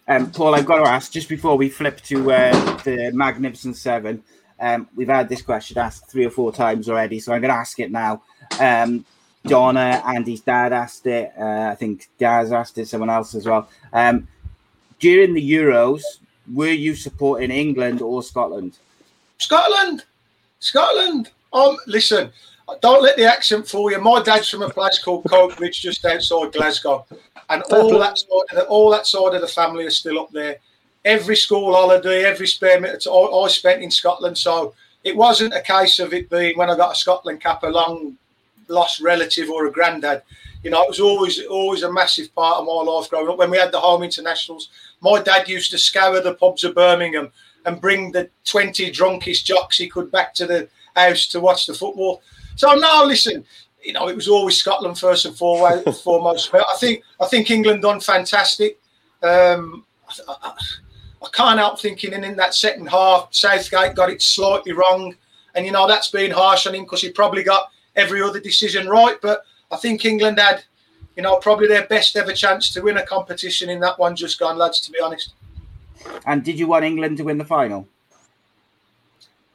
Um, 0.06 0.30
Paul, 0.30 0.54
I've 0.54 0.66
got 0.66 0.82
to 0.82 0.90
ask 0.90 1.12
just 1.12 1.28
before 1.28 1.56
we 1.56 1.68
flip 1.68 2.00
to 2.04 2.32
uh, 2.32 2.76
the 2.82 3.10
Magnificent 3.12 3.76
Seven. 3.76 4.22
Um, 4.58 4.88
we've 4.96 5.08
had 5.08 5.28
this 5.28 5.42
question 5.42 5.78
asked 5.78 6.10
three 6.10 6.24
or 6.24 6.30
four 6.30 6.50
times 6.50 6.88
already, 6.88 7.20
so 7.20 7.32
I'm 7.32 7.42
going 7.42 7.52
to 7.52 7.58
ask 7.58 7.78
it 7.78 7.92
now. 7.92 8.22
Um, 8.58 9.04
Donna, 9.44 10.02
Andy's 10.06 10.40
dad 10.40 10.72
asked 10.72 11.06
it. 11.06 11.32
Uh, 11.38 11.68
I 11.70 11.74
think 11.74 12.08
Gaz 12.18 12.52
asked 12.52 12.78
it. 12.78 12.88
Someone 12.88 13.10
else 13.10 13.34
as 13.34 13.46
well. 13.46 13.68
Um, 13.92 14.28
during 14.98 15.34
the 15.34 15.52
Euros, 15.52 16.02
were 16.52 16.68
you 16.68 16.94
supporting 16.94 17.50
England 17.50 18.02
or 18.02 18.22
Scotland? 18.22 18.78
Scotland, 19.38 20.04
Scotland. 20.58 21.30
Um, 21.52 21.76
listen, 21.86 22.30
don't 22.80 23.02
let 23.02 23.16
the 23.16 23.24
accent 23.24 23.68
fool 23.68 23.90
you. 23.90 24.00
My 24.00 24.22
dad's 24.22 24.50
from 24.50 24.62
a 24.62 24.70
place 24.70 24.98
called 24.98 25.24
Coatbridge, 25.24 25.80
just 25.80 26.04
outside 26.04 26.52
Glasgow, 26.52 27.06
and 27.48 27.62
all 27.70 27.98
that 27.98 28.18
side 28.18 28.28
of 28.50 28.56
the, 28.56 28.64
all 28.66 28.90
that 28.90 29.06
side 29.06 29.34
of 29.34 29.40
the 29.40 29.48
family 29.48 29.86
are 29.86 29.90
still 29.90 30.18
up 30.18 30.30
there. 30.32 30.56
Every 31.04 31.36
school 31.36 31.72
holiday, 31.72 32.24
every 32.24 32.46
spare 32.46 32.80
minute 32.80 33.06
I, 33.06 33.12
I 33.12 33.48
spent 33.48 33.82
in 33.82 33.90
Scotland. 33.90 34.36
So 34.36 34.74
it 35.04 35.16
wasn't 35.16 35.54
a 35.54 35.62
case 35.62 36.00
of 36.00 36.12
it 36.12 36.28
being 36.28 36.58
when 36.58 36.68
I 36.68 36.76
got 36.76 36.92
a 36.92 36.98
Scotland 36.98 37.40
cap, 37.40 37.62
a 37.62 37.68
long 37.68 38.18
lost 38.68 39.00
relative 39.00 39.50
or 39.50 39.66
a 39.66 39.72
granddad. 39.72 40.22
You 40.62 40.70
know, 40.70 40.82
it 40.82 40.88
was 40.88 41.00
always 41.00 41.44
always 41.46 41.82
a 41.82 41.92
massive 41.92 42.34
part 42.34 42.58
of 42.58 42.66
my 42.66 42.72
life 42.72 43.08
growing 43.08 43.28
up. 43.28 43.38
When 43.38 43.50
we 43.50 43.58
had 43.58 43.72
the 43.72 43.80
home 43.80 44.02
internationals, 44.02 44.68
my 45.00 45.20
dad 45.22 45.48
used 45.48 45.70
to 45.70 45.78
scour 45.78 46.20
the 46.20 46.34
pubs 46.34 46.64
of 46.64 46.74
Birmingham 46.74 47.30
and 47.64 47.80
bring 47.80 48.12
the 48.12 48.30
20 48.44 48.90
drunkest 48.90 49.46
jocks 49.46 49.78
he 49.78 49.88
could 49.88 50.10
back 50.10 50.34
to 50.34 50.46
the 50.46 50.68
house 50.96 51.26
to 51.28 51.40
watch 51.40 51.66
the 51.66 51.74
football. 51.74 52.22
So 52.56 52.74
now 52.74 53.04
listen, 53.04 53.44
you 53.82 53.92
know, 53.92 54.08
it 54.08 54.16
was 54.16 54.28
always 54.28 54.56
Scotland 54.56 54.98
first 54.98 55.24
and 55.26 55.36
foremost. 55.36 56.50
But 56.50 56.64
I 56.72 56.76
think 56.78 57.04
I 57.20 57.26
think 57.26 57.50
England 57.50 57.82
done 57.82 58.00
fantastic. 58.00 58.80
Um, 59.22 59.84
I, 60.08 60.34
I, 60.42 60.52
I 61.22 61.28
can't 61.32 61.58
help 61.58 61.80
thinking 61.80 62.12
in, 62.12 62.24
in 62.24 62.36
that 62.36 62.54
second 62.54 62.86
half, 62.86 63.28
Southgate 63.30 63.94
got 63.94 64.10
it 64.10 64.22
slightly 64.22 64.72
wrong. 64.72 65.14
And, 65.54 65.66
you 65.66 65.72
know, 65.72 65.88
that's 65.88 66.08
being 66.08 66.30
harsh 66.30 66.66
on 66.66 66.74
him 66.74 66.84
because 66.84 67.00
he 67.00 67.10
probably 67.10 67.42
got 67.42 67.70
every 67.98 68.22
other 68.22 68.40
decision 68.40 68.88
right. 68.88 69.16
But 69.20 69.42
I 69.70 69.76
think 69.76 70.04
England 70.04 70.38
had, 70.38 70.64
you 71.16 71.22
know, 71.22 71.36
probably 71.36 71.68
their 71.68 71.86
best 71.86 72.16
ever 72.16 72.32
chance 72.32 72.70
to 72.70 72.80
win 72.80 72.96
a 72.96 73.04
competition 73.06 73.68
in 73.68 73.80
that 73.80 73.98
one 73.98 74.16
just 74.16 74.38
gone, 74.38 74.56
lads, 74.56 74.80
to 74.80 74.92
be 74.92 75.00
honest. 75.00 75.34
And 76.26 76.42
did 76.44 76.58
you 76.58 76.66
want 76.68 76.84
England 76.84 77.16
to 77.18 77.24
win 77.24 77.38
the 77.38 77.44
final? 77.44 77.86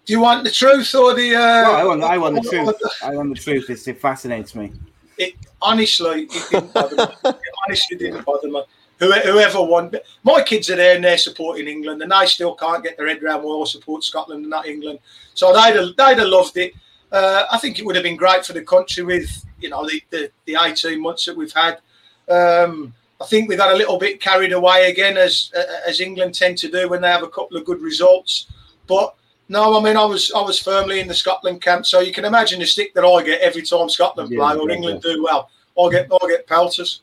Do 0.06 0.12
you 0.14 0.20
want 0.20 0.44
the 0.44 0.52
truth 0.52 0.94
or 0.94 1.14
the. 1.16 1.34
Uh, 1.36 1.40
Well, 1.40 1.76
I 1.76 1.84
want, 1.86 2.04
I 2.04 2.18
want 2.18 2.36
the 2.36 2.50
truth. 2.50 2.76
I 3.04 3.16
want 3.16 3.30
the 3.30 3.42
truth. 3.42 3.70
It's, 3.70 3.88
it 3.88 4.00
fascinates 4.00 4.54
me. 4.54 4.74
it 5.18 5.36
honestly 5.62 6.24
it 6.24 6.48
didn't 6.52 6.74
bother 6.74 6.96
me. 6.98 7.04
It 7.30 7.54
honestly 7.66 7.98
didn't 7.98 8.26
bother 8.26 8.50
me. 8.50 8.62
Whoever 9.00 9.62
won, 9.62 9.90
but 9.90 10.06
my 10.24 10.42
kids 10.42 10.70
are 10.70 10.78
there 10.78 10.96
and 10.96 11.04
they're 11.04 11.18
supporting 11.18 11.68
England, 11.68 12.02
and 12.02 12.12
they 12.12 12.26
still 12.26 12.56
can't 12.56 12.84
get 12.84 12.96
their 12.98 13.08
head 13.08 13.22
around 13.22 13.44
why 13.44 13.62
I 13.62 13.66
support 13.66 14.04
Scotland 14.04 14.42
and 14.42 14.50
not 14.50 14.66
England. 14.66 15.00
So 15.34 15.52
they'd 15.52 15.76
have, 15.76 15.96
they'd 15.98 16.20
have 16.20 16.28
loved 16.28 16.56
it. 16.58 16.74
Uh, 17.14 17.46
I 17.52 17.60
think 17.60 17.78
it 17.78 17.86
would 17.86 17.96
have 17.96 18.04
been 18.04 18.18
great 18.18 18.44
for 18.44 18.54
the 18.54 18.64
country 18.64 19.04
with 19.04 19.46
you 19.60 19.70
know 19.70 19.88
the, 19.88 20.02
the, 20.10 20.32
the 20.46 20.58
18 20.60 21.00
months 21.00 21.26
that 21.26 21.38
we've 21.38 21.54
had. 21.54 21.80
Um, 22.28 22.94
I 23.22 23.26
think 23.26 23.48
we 23.48 23.56
got 23.56 23.74
a 23.74 23.78
little 23.78 24.00
bit 24.00 24.20
carried 24.20 24.52
away 24.52 24.90
again, 24.90 25.16
as 25.16 25.52
as 25.88 26.02
England 26.02 26.34
tend 26.34 26.58
to 26.58 26.70
do 26.70 26.90
when 26.90 27.02
they 27.02 27.10
have 27.10 27.24
a 27.24 27.30
couple 27.30 27.56
of 27.56 27.66
good 27.66 27.82
results. 27.82 28.48
But 28.88 29.16
no, 29.48 29.80
I 29.80 29.84
mean 29.84 29.96
I 29.96 30.06
was 30.06 30.32
I 30.36 30.42
was 30.42 30.60
firmly 30.60 31.00
in 31.00 31.08
the 31.08 31.14
Scotland 31.14 31.62
camp, 31.62 31.86
so 31.86 32.00
you 32.00 32.12
can 32.12 32.26
imagine 32.26 32.60
the 32.60 32.66
stick 32.66 32.94
that 32.96 33.06
I 33.06 33.24
get 33.24 33.42
every 33.42 33.62
time 33.62 33.90
Scotland 33.90 34.32
Yeah, 34.32 34.40
play 34.40 34.56
or 34.56 34.68
yeah, 34.68 34.76
England 34.76 35.02
do 35.04 35.24
well. 35.24 35.50
I 35.80 35.90
get 35.92 36.12
I 36.12 36.28
get 36.28 36.48
pelters. 36.48 37.02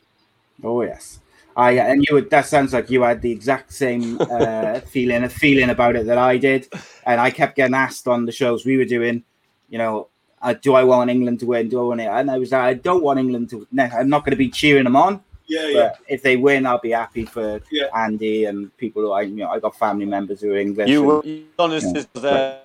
Oh 0.61 0.81
yes. 0.81 1.19
I 1.55 1.71
and 1.71 2.05
you 2.07 2.15
would 2.15 2.29
that 2.29 2.45
sounds 2.45 2.73
like 2.73 2.89
you 2.89 3.01
had 3.01 3.21
the 3.21 3.31
exact 3.31 3.73
same 3.73 4.19
uh, 4.19 4.79
feeling 4.93 5.23
a 5.23 5.29
feeling 5.29 5.69
about 5.69 5.95
it 5.95 6.05
that 6.05 6.17
I 6.17 6.37
did, 6.37 6.67
and 7.05 7.19
I 7.19 7.31
kept 7.31 7.55
getting 7.55 7.75
asked 7.75 8.07
on 8.07 8.25
the 8.25 8.31
shows 8.31 8.65
we 8.65 8.77
were 8.77 8.85
doing, 8.85 9.23
you 9.71 9.77
know, 9.79 10.07
uh, 10.43 10.53
do 10.53 10.75
I 10.75 10.83
want 10.83 11.09
England 11.09 11.39
to 11.39 11.45
win? 11.47 11.69
Do 11.69 11.79
I 11.79 11.83
want 11.83 12.01
it? 12.01 12.07
And 12.07 12.29
I 12.29 12.37
was 12.37 12.51
like, 12.51 12.61
I 12.61 12.73
don't 12.75 13.01
want 13.03 13.17
England 13.19 13.49
to. 13.51 13.65
No, 13.71 13.83
I'm 13.85 14.09
not 14.09 14.23
going 14.23 14.31
to 14.31 14.37
be 14.45 14.49
cheering 14.49 14.83
them 14.83 14.95
on, 14.95 15.23
Yeah, 15.47 15.61
but 15.63 15.73
yeah. 15.73 15.91
if 16.15 16.21
they 16.21 16.35
win, 16.37 16.65
I'll 16.67 16.79
be 16.79 16.91
happy 16.91 17.25
for 17.25 17.61
Yeah. 17.71 17.87
Andy 17.95 18.45
and 18.45 18.75
people 18.77 19.01
who 19.03 19.11
I 19.11 19.21
you 19.21 19.37
know 19.37 19.49
I 19.49 19.59
got 19.59 19.75
family 19.77 20.05
members 20.05 20.41
who 20.41 20.51
are 20.53 20.57
English. 20.57 20.89
You 20.89 20.99
and- 20.99 21.07
were 21.07 21.25
you 21.25 21.45
were 21.57 21.63
honest 21.65 21.95
as 21.95 22.07
there. 22.13 22.59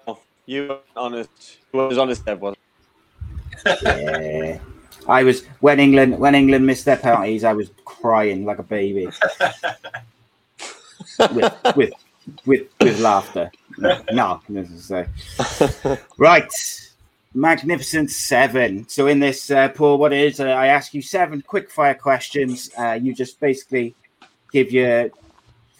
You 0.47 0.69
were 0.69 0.79
honest. 0.97 1.59
You 1.73 1.79
were 1.81 1.89
as 1.91 1.99
honest 1.99 2.25
there 2.25 2.37
was. 2.37 2.55
Yeah. 3.83 4.59
I 5.09 5.23
was 5.23 5.45
when 5.61 5.79
England 5.81 6.19
when 6.19 6.35
England 6.35 6.67
missed 6.67 6.85
their 6.85 6.97
penalties, 6.97 7.45
I 7.45 7.53
was 7.53 7.71
crying 7.85 8.45
like 8.45 8.59
a 8.59 8.63
baby. 8.65 9.07
with 11.35 11.53
with 11.77 11.93
with 12.45 12.63
with 12.81 13.01
laughter. 13.01 13.51
No, 13.79 14.01
no, 14.11 14.41
this 14.49 14.71
is, 14.71 14.91
uh, 14.91 15.07
right. 16.17 16.51
Magnificent 17.37 18.11
seven. 18.11 18.89
So 18.89 19.09
in 19.09 19.21
this, 19.21 19.51
uh, 19.51 19.69
Paul, 19.69 19.99
what 19.99 20.15
is? 20.15 20.41
Uh, 20.41 20.45
I 20.47 20.69
ask 20.69 20.95
you 20.95 21.03
seven 21.03 21.43
quick 21.43 21.71
fire 21.71 21.95
questions. 21.95 22.71
Uh, 22.79 22.93
you 23.01 23.15
just 23.15 23.39
basically 23.41 23.95
give 24.51 24.73
your 24.73 25.11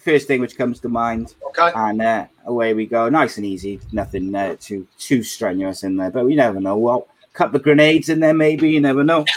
first 0.05 0.29
thing 0.29 0.43
which 0.43 0.59
comes 0.59 0.81
to 0.81 0.91
mind, 0.91 1.35
Okay. 1.49 1.71
and 1.75 2.03
uh, 2.03 2.27
away 2.45 2.75
we 2.75 2.85
go. 2.85 3.09
Nice 3.09 3.39
and 3.39 3.47
easy. 3.47 3.81
Nothing 3.91 4.35
uh, 4.35 4.57
too 4.61 4.87
too 4.99 5.23
strenuous 5.23 5.83
in 5.83 5.97
there, 5.97 6.11
but 6.11 6.27
we 6.27 6.35
never 6.37 6.61
know. 6.61 6.77
Well, 6.77 7.09
a 7.25 7.37
couple 7.37 7.57
of 7.57 7.63
grenades 7.63 8.11
in 8.11 8.21
there, 8.21 8.35
maybe. 8.35 8.69
You 8.71 8.81
never 8.83 9.03
know. 9.03 9.25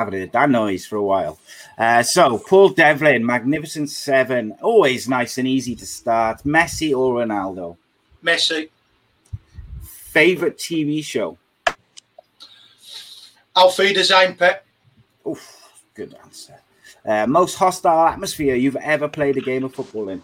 Haven't 0.00 0.18
heard 0.18 0.32
that 0.32 0.48
noise 0.48 0.86
for 0.86 0.96
a 0.96 1.02
while. 1.02 1.38
Uh, 1.76 2.02
so, 2.02 2.38
Paul 2.38 2.70
Devlin, 2.70 3.22
Magnificent 3.22 3.90
Seven, 3.90 4.56
always 4.62 5.06
nice 5.06 5.36
and 5.36 5.46
easy 5.46 5.76
to 5.76 5.84
start. 5.84 6.42
Messi 6.42 6.96
or 6.96 7.16
Ronaldo? 7.16 7.76
Messi. 8.24 8.70
Favorite 9.82 10.56
TV 10.56 11.04
show? 11.04 11.36
Auf 13.54 13.76
Wiedersehen, 13.78 14.36
Pet. 14.36 14.64
Oof, 15.26 15.70
good 15.92 16.16
answer. 16.24 16.58
Uh, 17.04 17.26
most 17.26 17.56
hostile 17.56 18.06
atmosphere 18.06 18.54
you've 18.54 18.76
ever 18.76 19.06
played 19.06 19.36
a 19.36 19.42
game 19.42 19.64
of 19.64 19.74
football 19.74 20.08
in? 20.08 20.22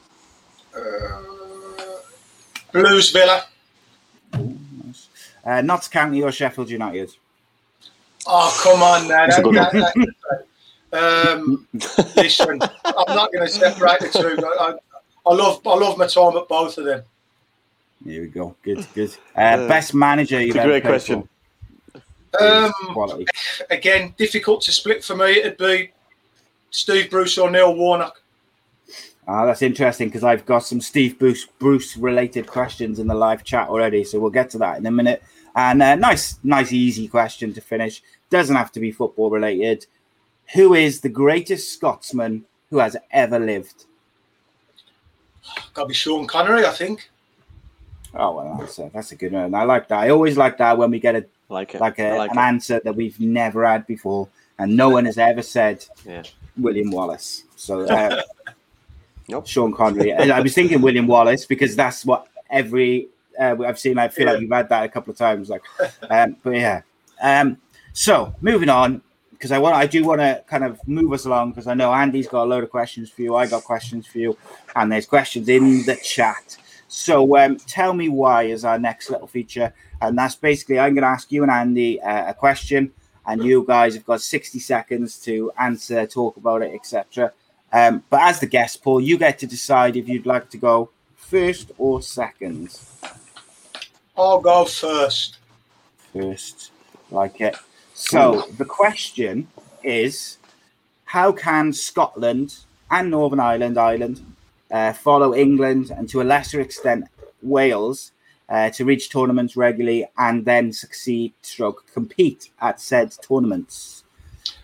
Blues 2.73 3.11
Villa. 3.11 3.45
Uh, 5.45 5.61
Notts 5.61 5.89
County 5.89 6.23
or 6.23 6.33
Sheffield 6.33 6.71
United? 6.71 7.15
Oh, 8.27 8.61
come 8.63 8.83
on 8.83 9.09
now. 9.09 9.27
That's 9.27 9.39
a 9.39 9.43
good 9.43 9.55
That- 9.55 9.73
that- 9.73 10.43
um, 10.93 11.67
listen, 12.17 12.61
I'm 12.63 13.15
not 13.17 13.31
going 13.33 13.47
to 13.47 13.53
separate 13.53 14.01
the 14.01 14.09
two. 14.09 14.47
I, 14.47 14.71
I, 14.71 15.31
I 15.31 15.35
love 15.35 15.61
I 15.67 15.75
love 15.75 15.99
my 15.99 16.07
time 16.07 16.37
at 16.37 16.49
both 16.49 16.79
of 16.79 16.85
them. 16.85 17.03
Here 18.05 18.23
we 18.23 18.29
go. 18.29 18.55
Good, 18.63 18.87
good. 18.95 19.11
Uh, 19.35 19.67
best 19.69 19.95
manager 19.95 20.41
you've 20.41 20.51
It's 20.51 20.57
a 20.57 20.61
ever 20.61 20.69
great 20.71 20.83
played 20.85 20.91
question. 20.93 21.29
Um, 22.41 22.73
again, 23.69 24.15
difficult 24.17 24.63
to 24.63 24.73
split 24.73 25.03
for 25.03 25.17
me. 25.17 25.33
It'd 25.33 25.59
be 25.59 25.91
Steve 26.71 27.11
Bruce 27.11 27.37
or 27.37 27.51
Neil 27.51 27.75
Warnock. 27.75 28.23
Ah, 29.27 29.45
that's 29.45 29.63
interesting 29.63 30.09
because 30.09 30.23
I've 30.23 30.47
got 30.47 30.61
some 30.61 30.81
Steve 30.81 31.19
Bruce 31.19 31.47
Bruce 31.59 31.97
related 31.97 32.47
questions 32.47 33.01
in 33.01 33.09
the 33.09 33.15
live 33.15 33.43
chat 33.43 33.69
already, 33.69 34.05
so 34.05 34.21
we'll 34.21 34.31
get 34.31 34.51
to 34.51 34.59
that 34.59 34.79
in 34.79 34.87
a 34.87 34.91
minute. 34.91 35.23
And 35.57 35.83
uh, 35.83 35.95
nice, 35.95 36.39
nice, 36.45 36.71
easy 36.73 37.09
question 37.09 37.53
to 37.55 37.61
finish. 37.61 38.03
Doesn't 38.31 38.55
have 38.55 38.71
to 38.73 38.81
be 38.81 38.93
football 38.93 39.31
related. 39.31 39.87
Who 40.55 40.75
is 40.75 41.01
the 41.01 41.09
greatest 41.09 41.73
Scotsman 41.73 42.45
who 42.71 42.79
has 42.79 42.97
ever 43.11 43.39
lived? 43.39 43.87
Got 45.75 45.83
to 45.85 45.89
be 45.89 45.95
Sean 45.95 46.27
Connery, 46.27 46.67
I 46.67 46.71
think. 46.73 47.11
Oh 48.15 48.37
well, 48.37 48.57
that's 48.61 48.79
a, 48.79 48.91
that's 48.93 49.13
a 49.13 49.17
good 49.17 49.33
one. 49.33 49.55
I 49.55 49.65
like 49.65 49.89
that. 49.89 49.99
I 50.01 50.11
always 50.11 50.37
like 50.37 50.59
that 50.59 50.77
when 50.79 50.91
we 50.91 51.01
get 51.01 51.17
a 51.17 51.25
I 51.51 51.55
like 51.55 51.75
it. 51.75 51.81
like, 51.81 51.99
a, 51.99 52.11
I 52.11 52.17
like 52.19 52.31
an 52.33 52.39
it. 52.39 52.43
answer 52.43 52.81
that 52.85 52.95
we've 52.97 53.19
never 53.21 53.67
had 53.67 53.87
before, 53.87 54.29
and 54.59 54.77
no 54.77 54.89
one 54.91 55.05
has 55.05 55.19
ever 55.19 55.43
said 55.43 55.85
Yeah. 56.05 56.23
William 56.57 56.91
Wallace. 56.91 57.45
So 57.57 57.81
uh, 57.83 58.23
Nope. 59.29 59.47
Sean 59.47 59.73
Connery. 59.75 60.13
And 60.13 60.31
I 60.33 60.41
was 60.41 60.55
thinking 60.55 60.81
William 60.81 61.07
Wallace 61.07 61.45
because 61.47 61.75
that's 61.77 62.05
what 62.05 62.29
every 62.49 63.09
uh, 63.41 63.57
I've 63.67 63.79
seen. 63.79 63.99
I 63.99 64.09
feel 64.09 64.27
like 64.27 64.35
Yeah. 64.37 64.41
you've 64.41 64.51
had 64.53 64.69
that 64.69 64.85
a 64.85 64.89
couple 64.89 65.11
of 65.11 65.19
times. 65.19 65.49
Like, 65.51 65.63
um, 66.11 66.37
but 66.43 66.51
yeah. 66.55 66.83
Um, 67.23 67.59
so 67.93 68.35
moving 68.41 68.69
on 68.69 69.03
because 69.33 69.53
I 69.53 69.59
want 69.59 69.75
I 69.77 69.87
do 69.87 70.05
want 70.05 70.21
to 70.21 70.43
kind 70.47 70.65
of 70.65 70.81
move 70.89 71.13
us 71.13 71.25
along 71.27 71.51
because 71.53 71.67
I 71.67 71.75
know 71.75 71.93
Andy's 71.93 72.29
got 72.29 72.45
a 72.45 72.49
load 72.49 72.65
of 72.65 72.71
questions 72.71 73.11
for 73.11 73.23
you. 73.23 73.37
I 73.37 73.47
got 73.47 73.65
questions 73.65 74.07
for 74.07 74.19
you, 74.19 74.37
and 74.75 74.91
there's 74.91 75.07
questions 75.07 75.49
in 75.49 75.85
the 75.87 75.97
chat. 75.97 76.57
So 76.89 77.37
um, 77.37 77.57
tell 77.57 77.93
me 77.95 78.09
why 78.09 78.45
is 78.45 78.65
our 78.65 78.79
next 78.79 79.11
little 79.11 79.27
feature, 79.27 79.73
and 80.01 80.17
that's 80.17 80.37
basically 80.37 80.79
I'm 80.79 80.95
going 80.95 81.03
to 81.03 81.09
ask 81.09 81.33
you 81.33 81.43
and 81.43 81.51
Andy 81.51 82.01
uh, 82.01 82.31
a 82.31 82.35
question, 82.35 82.93
and 83.27 83.43
you 83.45 83.65
guys 83.67 83.95
have 83.95 84.07
got 84.07 84.21
60 84.21 84.59
seconds 84.61 85.19
to 85.21 85.51
answer, 85.59 86.07
talk 86.07 86.37
about 86.37 86.63
it, 86.63 86.73
etc. 86.75 87.33
Um, 87.73 88.05
but 88.09 88.21
as 88.23 88.41
the 88.41 88.47
guest, 88.47 88.83
Paul, 88.83 89.01
you 89.01 89.19
get 89.19 89.39
to 89.41 89.47
decide 89.47 89.97
if 89.97 90.09
you'd 90.09 90.27
like 90.27 90.49
to 90.51 90.57
go 90.59 90.91
first 91.17 91.73
or 91.77 92.01
second. 92.01 92.79
I'll 94.17 94.41
go 94.41 94.65
first. 94.65 95.39
First, 96.13 96.73
like 97.11 97.41
it. 97.41 97.57
So 97.95 98.45
the 98.59 98.65
question 98.65 99.49
is, 99.83 100.39
how 101.05 101.33
can 101.33 101.73
Scotland 101.73 102.57
and 102.91 103.11
Northern 103.11 103.41
Ireland, 103.41 103.79
Ireland, 103.79 104.35
uh, 104.71 104.93
follow 104.93 105.35
England 105.35 105.91
and 105.91 106.09
to 106.09 106.21
a 106.21 106.25
lesser 106.25 106.61
extent 106.61 107.05
Wales 107.43 108.13
uh, 108.49 108.71
to 108.71 108.85
reach 108.85 109.11
tournaments 109.11 109.57
regularly 109.57 110.09
and 110.19 110.45
then 110.45 110.73
succeed, 110.73 111.33
stroke, 111.43 111.85
compete 111.93 112.51
at 112.61 112.81
said 112.81 113.15
tournaments? 113.23 114.05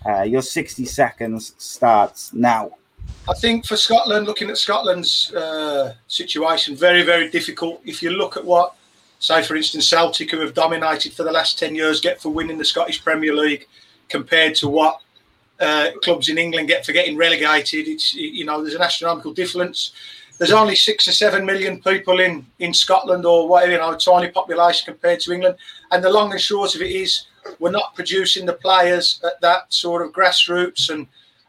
Uh, 0.06 0.22
your 0.22 0.42
60 0.42 0.84
seconds 0.84 1.54
starts 1.58 2.32
now. 2.32 2.70
I 3.28 3.34
think 3.34 3.66
for 3.66 3.76
Scotland, 3.76 4.26
looking 4.26 4.50
at 4.50 4.56
Scotland's 4.56 5.32
uh, 5.32 5.94
situation, 6.08 6.74
very, 6.74 7.02
very 7.02 7.30
difficult. 7.30 7.80
If 7.84 8.02
you 8.02 8.10
look 8.10 8.36
at 8.36 8.44
what, 8.44 8.74
say, 9.22 9.40
for 9.42 9.54
instance, 9.54 9.88
Celtic, 9.88 10.32
who 10.32 10.40
have 10.40 10.52
dominated 10.52 11.12
for 11.12 11.22
the 11.22 11.30
last 11.30 11.56
10 11.58 11.76
years, 11.76 12.00
get 12.00 12.20
for 12.20 12.30
winning 12.30 12.58
the 12.58 12.64
Scottish 12.64 13.02
Premier 13.02 13.34
League 13.34 13.68
compared 14.08 14.56
to 14.56 14.68
what 14.68 15.00
uh, 15.60 15.90
clubs 16.02 16.28
in 16.28 16.38
England 16.38 16.66
get 16.66 16.84
for 16.84 16.90
getting 16.90 17.16
relegated, 17.16 17.86
it's, 17.86 18.14
you 18.14 18.44
know, 18.44 18.60
there's 18.60 18.74
an 18.74 18.82
astronomical 18.82 19.32
difference. 19.32 19.92
There's 20.38 20.50
only 20.50 20.74
six 20.74 21.06
or 21.06 21.12
seven 21.12 21.46
million 21.46 21.80
people 21.80 22.18
in, 22.18 22.44
in 22.58 22.74
Scotland 22.74 23.24
or 23.24 23.48
whatever, 23.48 23.72
you 23.72 23.78
know, 23.78 23.94
tiny 23.94 24.28
population 24.28 24.86
compared 24.86 25.20
to 25.20 25.32
England. 25.32 25.56
And 25.92 26.02
the 26.02 26.10
long 26.10 26.32
and 26.32 26.40
short 26.40 26.74
of 26.74 26.82
it 26.82 26.90
is 26.90 27.26
we're 27.60 27.70
not 27.70 27.94
producing 27.94 28.44
the 28.44 28.54
players 28.54 29.20
at 29.24 29.40
that 29.40 29.72
sort 29.72 30.04
of 30.04 30.12
grassroots 30.12 30.90
and 30.90 31.06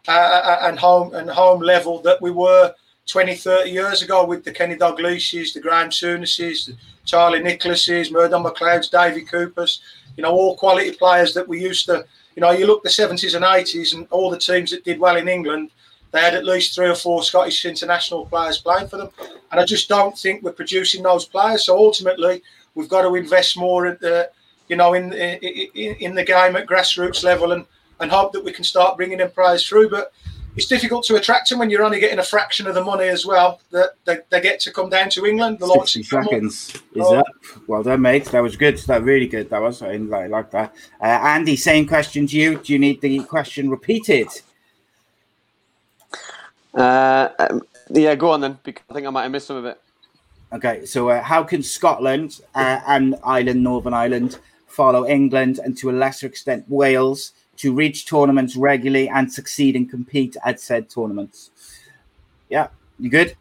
uh, 0.07 0.57
and 0.63 0.77
home 0.77 1.15
and 1.15 1.29
home 1.29 1.61
level 1.61 2.01
that 2.01 2.21
we 2.21 2.29
were 2.29 2.73
20, 3.07 3.35
30 3.35 3.69
years 3.69 4.01
ago 4.01 4.25
with 4.25 4.43
the 4.43 4.51
Kenny 4.51 4.75
Dalglishes, 4.75 5.53
the 5.53 5.61
Graham 5.61 5.89
the 5.89 6.75
Charlie 7.05 7.41
Nicholas's, 7.41 8.11
Murdo 8.11 8.39
MacLeod's, 8.39 8.89
Davy 8.89 9.21
Coopers, 9.21 9.81
you 10.17 10.23
know, 10.23 10.31
all 10.31 10.55
quality 10.55 10.91
players 10.91 11.33
that 11.33 11.47
we 11.47 11.61
used 11.61 11.85
to, 11.87 12.05
you 12.35 12.41
know, 12.41 12.51
you 12.51 12.65
look 12.65 12.83
the 12.83 12.89
70s 12.89 13.35
and 13.35 13.45
80s 13.45 13.93
and 13.93 14.07
all 14.09 14.29
the 14.29 14.37
teams 14.37 14.71
that 14.71 14.83
did 14.83 14.99
well 14.99 15.17
in 15.17 15.27
England, 15.27 15.71
they 16.11 16.21
had 16.21 16.35
at 16.35 16.45
least 16.45 16.75
three 16.75 16.87
or 16.89 16.95
four 16.95 17.23
Scottish 17.23 17.65
international 17.65 18.25
players 18.27 18.59
playing 18.59 18.87
for 18.87 18.97
them. 18.97 19.09
And 19.51 19.59
I 19.59 19.65
just 19.65 19.89
don't 19.89 20.17
think 20.17 20.43
we're 20.43 20.51
producing 20.51 21.03
those 21.03 21.25
players. 21.25 21.65
So 21.65 21.75
ultimately, 21.75 22.43
we've 22.75 22.89
got 22.89 23.01
to 23.01 23.15
invest 23.15 23.57
more 23.57 23.87
at 23.87 23.99
the, 23.99 24.29
you 24.67 24.75
know, 24.75 24.93
in 24.93 25.11
in, 25.13 25.95
in 25.95 26.15
the 26.15 26.23
game 26.23 26.55
at 26.55 26.67
grassroots 26.67 27.23
level 27.23 27.51
and, 27.51 27.65
and 27.99 28.11
hope 28.11 28.31
that 28.33 28.43
we 28.43 28.51
can 28.51 28.63
start 28.63 28.95
bringing 28.95 29.17
them 29.17 29.31
players 29.31 29.67
through. 29.67 29.89
But 29.89 30.13
it's 30.55 30.67
difficult 30.67 31.03
to 31.05 31.15
attract 31.15 31.49
them 31.49 31.59
when 31.59 31.69
you're 31.69 31.83
only 31.83 31.99
getting 31.99 32.19
a 32.19 32.23
fraction 32.23 32.67
of 32.67 32.75
the 32.75 32.83
money 32.83 33.07
as 33.07 33.25
well 33.25 33.59
that 33.71 33.91
they, 34.05 34.19
they 34.29 34.39
get 34.39 34.59
to 34.61 34.71
come 34.71 34.89
down 34.89 35.09
to 35.09 35.25
England. 35.25 35.59
The 35.59 35.65
likes 35.65 35.93
60 35.93 36.03
seconds 36.03 36.69
is 36.93 37.01
Oh. 37.05 37.15
up. 37.15 37.25
Well 37.67 37.81
done, 37.83 38.01
mate. 38.01 38.25
That 38.25 38.43
was 38.43 38.55
good. 38.55 38.77
That 38.79 39.03
really 39.03 39.27
good. 39.27 39.49
That 39.49 39.61
was. 39.61 39.81
I 39.81 39.95
like, 39.95 40.29
like 40.29 40.51
that. 40.51 40.75
Uh, 41.01 41.05
Andy, 41.05 41.55
same 41.55 41.87
question 41.87 42.27
to 42.27 42.37
you. 42.37 42.59
Do 42.59 42.73
you 42.73 42.79
need 42.79 43.01
the 43.01 43.23
question 43.23 43.69
repeated? 43.69 44.27
Uh, 46.73 47.29
um, 47.39 47.61
yeah, 47.89 48.15
go 48.15 48.31
on 48.31 48.41
then. 48.41 48.59
Because 48.63 48.83
I 48.89 48.93
think 48.93 49.07
I 49.07 49.09
might 49.09 49.23
have 49.23 49.31
missed 49.31 49.47
some 49.47 49.57
of 49.57 49.65
it. 49.65 49.79
Okay, 50.51 50.85
so 50.85 51.09
uh, 51.09 51.21
how 51.21 51.43
can 51.43 51.63
Scotland 51.63 52.41
uh, 52.53 52.79
and 52.87 53.15
Ireland, 53.23 53.63
Northern 53.63 53.93
Ireland, 53.93 54.37
follow 54.67 55.07
England 55.07 55.59
and 55.63 55.77
to 55.77 55.89
a 55.89 55.93
lesser 55.93 56.27
extent 56.27 56.65
Wales 56.67 57.33
to 57.57 57.73
reach 57.73 58.05
tournaments 58.05 58.55
regularly 58.55 59.09
and 59.09 59.31
succeed 59.31 59.75
and 59.75 59.89
compete 59.89 60.35
at 60.45 60.59
said 60.59 60.89
tournaments? 60.89 61.51
Yeah, 62.49 62.67
you 62.99 63.09
good? 63.09 63.35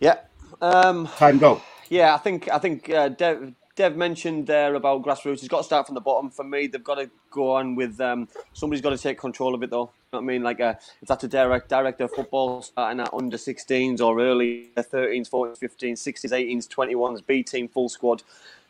Yeah. 0.00 0.16
Um, 0.60 1.06
Time 1.16 1.38
go. 1.38 1.62
yeah, 1.88 2.14
I 2.14 2.18
think 2.18 2.48
I 2.50 2.58
think 2.58 2.90
uh, 2.90 3.08
Dev, 3.10 3.54
Dev 3.76 3.96
mentioned 3.96 4.46
there 4.46 4.74
about 4.74 5.02
grassroots. 5.04 5.34
It's 5.34 5.48
got 5.48 5.58
to 5.58 5.64
start 5.64 5.86
from 5.86 5.94
the 5.94 6.00
bottom. 6.00 6.30
For 6.30 6.44
me, 6.44 6.66
they've 6.66 6.82
got 6.82 6.96
to 6.96 7.08
go 7.30 7.52
on 7.52 7.76
with 7.76 8.00
um, 8.00 8.28
somebody's 8.52 8.82
got 8.82 8.90
to 8.90 8.98
take 8.98 9.18
control 9.18 9.54
of 9.54 9.62
it, 9.62 9.70
though. 9.70 9.92
You 10.12 10.18
know 10.18 10.18
what 10.18 10.22
I 10.22 10.24
mean? 10.24 10.42
Like, 10.42 10.60
uh, 10.60 10.74
if 11.00 11.06
that's 11.06 11.22
a 11.24 11.28
direct 11.28 11.68
director 11.68 12.04
of 12.04 12.12
football 12.12 12.62
starting 12.62 13.00
at 13.00 13.12
under 13.12 13.36
16s 13.36 14.00
or 14.00 14.20
early 14.20 14.70
13s, 14.76 15.30
14s, 15.30 15.58
15s, 15.58 15.92
16s, 15.92 16.32
18s, 16.32 16.66
21s, 16.68 17.24
B 17.26 17.42
team, 17.42 17.68
full 17.68 17.88
squad, 17.88 18.22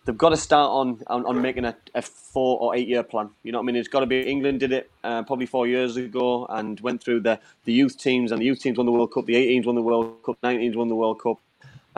they've 0.05 0.17
got 0.17 0.31
to 0.31 0.37
start 0.37 0.71
on 0.71 1.03
on, 1.07 1.27
on 1.27 1.41
making 1.43 1.65
a, 1.65 1.77
a 1.95 2.03
four 2.03 2.59
or 2.61 2.75
eight 2.75 2.89
year 2.89 3.03
plan. 3.03 3.31
You 3.43 3.53
know 3.53 3.59
what 3.59 3.65
I 3.65 3.67
mean? 3.67 3.77
It's 3.77 3.89
got 3.89 4.01
to 4.01 4.07
be. 4.07 4.21
England 4.21 4.61
did 4.61 4.73
it 4.73 4.91
uh, 5.05 5.23
probably 5.23 5.47
four 5.47 5.67
years 5.67 5.97
ago 5.97 6.47
and 6.47 6.81
went 6.81 7.03
through 7.03 7.21
the, 7.21 7.41
the 7.65 7.73
youth 7.73 7.99
teams, 7.99 8.33
and 8.33 8.41
the 8.41 8.47
youth 8.47 8.61
teams 8.61 8.79
won 8.79 8.87
the 8.87 8.93
World 8.93 9.13
Cup, 9.13 9.27
the 9.27 9.35
18s 9.35 9.67
won 9.67 9.75
the 9.75 9.83
World 9.83 10.23
Cup, 10.25 10.39
19s 10.43 10.77
won 10.77 10.89
the 10.89 10.97
World 10.97 11.21
Cup. 11.21 11.39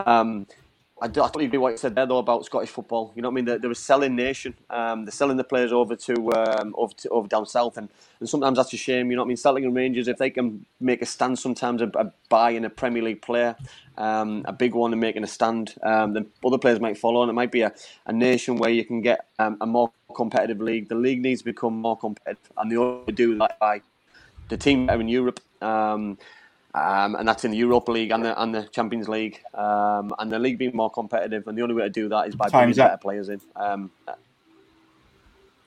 Um, 0.05 0.47
I 1.03 1.07
do- 1.07 1.23
I 1.23 1.25
totally 1.25 1.45
agree 1.45 1.57
what 1.57 1.71
you 1.71 1.77
said 1.77 1.95
there 1.95 2.05
though 2.05 2.19
about 2.19 2.45
Scottish 2.45 2.69
football. 2.69 3.11
You 3.15 3.23
know 3.23 3.29
what 3.29 3.33
I 3.33 3.35
mean? 3.35 3.45
They're, 3.45 3.57
they're 3.57 3.71
a 3.71 3.75
selling 3.75 4.15
nation. 4.15 4.53
Um, 4.69 5.03
they're 5.03 5.11
selling 5.11 5.35
the 5.35 5.43
players 5.43 5.73
over 5.73 5.95
to 5.95 6.31
um, 6.33 6.75
over 6.77 6.93
to, 6.93 7.09
over 7.09 7.27
down 7.27 7.47
south, 7.47 7.77
and, 7.77 7.89
and 8.19 8.29
sometimes 8.29 8.57
that's 8.57 8.71
a 8.71 8.77
shame. 8.77 9.09
You 9.09 9.15
know 9.17 9.23
what 9.23 9.27
I 9.27 9.29
mean? 9.29 9.37
Celtic 9.37 9.63
and 9.63 9.75
Rangers, 9.75 10.07
if 10.07 10.17
they 10.17 10.29
can 10.29 10.63
make 10.79 11.01
a 11.01 11.07
stand, 11.07 11.39
sometimes 11.39 11.81
a, 11.81 11.89
a 11.95 12.11
buy 12.29 12.51
in 12.51 12.65
a 12.65 12.69
Premier 12.69 13.01
League 13.01 13.23
player, 13.23 13.55
um, 13.97 14.43
a 14.45 14.53
big 14.53 14.75
one, 14.75 14.91
and 14.93 15.01
making 15.01 15.23
a 15.23 15.27
stand, 15.27 15.73
um, 15.81 16.13
then 16.13 16.27
other 16.45 16.59
players 16.59 16.79
might 16.79 16.99
follow. 16.99 17.23
And 17.23 17.31
it 17.31 17.33
might 17.33 17.51
be 17.51 17.61
a, 17.61 17.73
a 18.05 18.13
nation 18.13 18.57
where 18.57 18.69
you 18.69 18.85
can 18.85 19.01
get 19.01 19.25
um, 19.39 19.57
a 19.59 19.65
more 19.65 19.91
competitive 20.15 20.61
league. 20.61 20.87
The 20.87 20.95
league 20.95 21.23
needs 21.23 21.41
to 21.41 21.45
become 21.45 21.73
more 21.81 21.97
competitive, 21.97 22.51
and 22.57 22.71
they 22.71 22.77
only 22.77 23.11
do 23.11 23.39
that 23.39 23.57
by 23.59 23.81
the 24.49 24.57
team 24.57 24.85
that 24.85 24.99
in 24.99 25.07
Europe. 25.07 25.39
Um, 25.63 26.19
um, 26.73 27.15
and 27.15 27.27
that's 27.27 27.43
in 27.43 27.51
the 27.51 27.57
Europa 27.57 27.91
League 27.91 28.11
and 28.11 28.23
the, 28.23 28.41
and 28.41 28.53
the 28.55 28.63
Champions 28.63 29.09
League, 29.09 29.41
um, 29.53 30.13
and 30.19 30.31
the 30.31 30.39
league 30.39 30.57
being 30.57 30.75
more 30.75 30.89
competitive. 30.89 31.47
And 31.47 31.57
the 31.57 31.61
only 31.61 31.75
way 31.75 31.83
to 31.83 31.89
do 31.89 32.09
that 32.09 32.27
is 32.27 32.35
by 32.35 32.47
Time's 32.49 32.77
bringing 32.77 32.79
up. 32.79 32.87
better 32.91 33.01
players 33.01 33.29
in. 33.29 33.41
Um, 33.55 33.91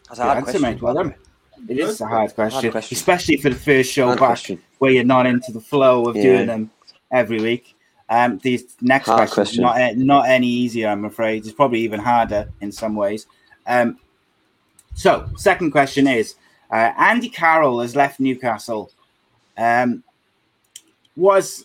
that's 0.09 0.19
a 0.19 0.23
hard 0.23 0.37
answer, 0.39 0.45
question. 0.45 0.63
mate. 0.63 0.83
Well 0.83 0.95
done. 0.95 1.15
It 1.69 1.79
is 1.79 2.01
a 2.01 2.07
hard 2.07 2.35
question, 2.35 2.71
question. 2.71 2.97
especially 2.97 3.37
for 3.37 3.49
the 3.49 3.55
first 3.55 3.91
show 3.91 4.07
Hard 4.07 4.19
back, 4.19 4.29
question. 4.29 4.63
where 4.79 4.91
you're 4.91 5.05
not 5.05 5.27
into 5.27 5.53
the 5.53 5.61
flow 5.61 6.07
of 6.07 6.17
Yeah. 6.17 6.23
doing 6.23 6.47
them 6.47 6.71
every 7.11 7.41
week. 7.41 7.75
Um, 8.11 8.39
these 8.43 8.77
next 8.83 9.07
Hard 9.07 9.31
questions 9.31 9.59
question. 9.59 9.63
not 9.63 9.97
not 9.97 10.29
any 10.29 10.47
easier, 10.47 10.89
I'm 10.89 11.05
afraid. 11.07 11.45
It's 11.45 11.55
probably 11.55 11.81
even 11.81 12.01
harder 12.01 12.51
in 12.61 12.71
some 12.71 12.95
ways. 12.97 13.27
Um, 13.67 13.99
so, 14.95 15.29
second 15.37 15.71
question 15.71 16.07
is: 16.07 16.35
uh, 16.71 16.93
Andy 16.99 17.29
Carroll 17.31 17.81
has 17.81 17.97
left 17.97 18.21
Newcastle. 18.21 18.91
Um, 19.57 20.03
was 21.17 21.65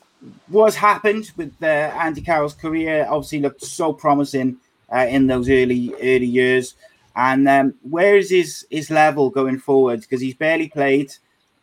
was 0.50 0.76
happened 0.76 1.32
with 1.38 1.54
uh, 1.62 1.66
Andy 1.66 2.22
Carroll's 2.22 2.54
career? 2.54 3.08
Obviously, 3.10 3.40
looked 3.40 3.64
so 3.64 3.94
promising 3.94 4.58
uh, 4.94 5.08
in 5.10 5.28
those 5.28 5.50
early 5.50 5.94
early 5.96 6.26
years. 6.26 6.76
And 7.16 7.48
um, 7.50 7.74
where 7.82 8.18
is 8.18 8.30
his 8.30 8.66
his 8.70 8.90
level 8.90 9.30
going 9.30 9.60
forward? 9.60 10.02
Because 10.02 10.22
he's 10.22 10.36
barely 10.36 10.70
played 10.70 11.14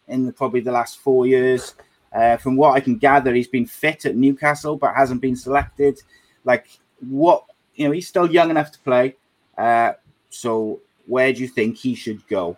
in 0.08 0.26
the, 0.26 0.32
probably 0.32 0.60
the 0.60 0.72
last 0.72 0.98
four 0.98 1.26
years. 1.26 1.74
Uh, 2.12 2.36
from 2.36 2.56
what 2.56 2.72
I 2.72 2.80
can 2.80 2.96
gather, 2.96 3.34
he's 3.34 3.48
been 3.48 3.66
fit 3.66 4.06
at 4.06 4.16
Newcastle, 4.16 4.76
but 4.76 4.94
hasn't 4.94 5.20
been 5.20 5.36
selected. 5.36 6.00
Like 6.44 6.66
what 7.00 7.44
you 7.74 7.86
know, 7.86 7.92
he's 7.92 8.08
still 8.08 8.30
young 8.30 8.50
enough 8.50 8.72
to 8.72 8.78
play. 8.80 9.16
Uh, 9.56 9.92
so 10.30 10.80
where 11.06 11.32
do 11.32 11.40
you 11.40 11.48
think 11.48 11.76
he 11.76 11.94
should 11.94 12.26
go? 12.26 12.56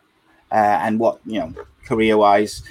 Uh, 0.50 0.78
and 0.82 0.98
what 0.98 1.20
you 1.26 1.40
know, 1.40 1.52
career 1.84 2.16
wise, 2.16 2.62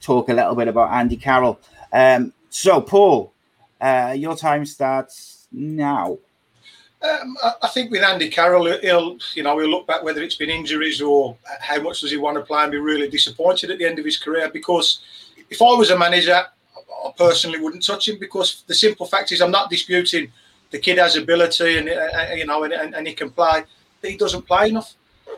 talk 0.00 0.28
a 0.28 0.34
little 0.34 0.54
bit 0.54 0.68
about 0.68 0.92
Andy 0.92 1.16
Carroll. 1.16 1.60
Um, 1.94 2.32
so 2.50 2.80
Paul, 2.80 3.32
uh, 3.80 4.14
your 4.18 4.36
time 4.36 4.66
starts 4.66 5.46
now. 5.52 6.18
Um, 7.00 7.36
I, 7.62 7.68
think 7.68 7.90
with 7.90 8.02
Andy 8.02 8.30
Carroll, 8.30 8.78
he'll 8.80 9.18
you 9.34 9.42
know 9.42 9.58
he'll 9.58 9.68
look 9.68 9.86
back 9.86 10.02
whether 10.02 10.22
it's 10.22 10.36
been 10.36 10.48
injuries 10.50 11.02
or 11.02 11.36
how 11.60 11.80
much 11.80 12.00
does 12.00 12.10
he 12.10 12.16
want 12.16 12.36
to 12.38 12.42
play 12.42 12.62
and 12.62 12.72
be 12.72 12.78
really 12.78 13.08
disappointed 13.08 13.70
at 13.70 13.78
the 13.78 13.84
end 13.84 13.98
of 13.98 14.06
his 14.06 14.16
career. 14.16 14.48
Because 14.48 15.00
if 15.50 15.60
I 15.60 15.66
was 15.74 15.90
a 15.90 15.98
manager, 15.98 16.42
I 17.04 17.10
personally 17.16 17.60
wouldn't 17.60 17.84
touch 17.84 18.08
him 18.08 18.18
because 18.18 18.64
the 18.66 18.74
simple 18.74 19.06
fact 19.06 19.32
is 19.32 19.42
I'm 19.42 19.50
not 19.50 19.70
disputing 19.70 20.32
the 20.70 20.78
kid 20.78 20.98
has 20.98 21.16
ability 21.16 21.76
and 21.76 21.88
uh, 21.88 22.34
you 22.34 22.46
know 22.46 22.64
and, 22.64 22.72
and, 22.72 22.94
and 22.94 23.06
he 23.06 23.12
can 23.12 23.30
play, 23.30 23.64
but 24.00 24.10
he 24.10 24.16
doesn't 24.16 24.46
play 24.46 24.70
enough. 24.70 24.94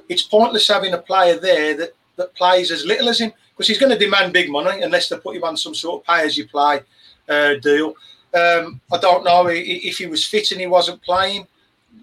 It's 0.09 0.23
pointless 0.23 0.69
having 0.69 0.95
a 0.95 0.99
player 0.99 1.37
there 1.37 1.77
that, 1.77 1.95
that 2.15 2.35
plays 2.35 2.71
as 2.71 2.87
little 2.87 3.09
as 3.09 3.21
him 3.21 3.33
because 3.57 3.69
he's 3.69 3.79
going 3.79 3.93
to 3.93 3.99
demand 3.99 4.35
big 4.35 4.51
money 4.51 4.83
unless 4.83 5.09
they 5.09 5.17
put 5.17 5.35
him 5.35 5.45
on 5.45 5.57
some 5.57 5.75
sort 5.75 6.03
of 6.03 6.07
pay 6.07 6.25
as 6.25 6.37
you 6.37 6.47
play 6.47 6.81
uh, 7.29 7.55
deal. 7.55 7.95
Um, 8.35 8.81
I 8.93 8.99
don't 8.99 9.25
know 9.25 9.47
if 9.49 9.97
he 9.97 10.07
was 10.07 10.27
fit 10.27 10.53
and 10.53 10.61
he 10.61 10.67
wasn't 10.67 11.03
playing. 11.03 11.47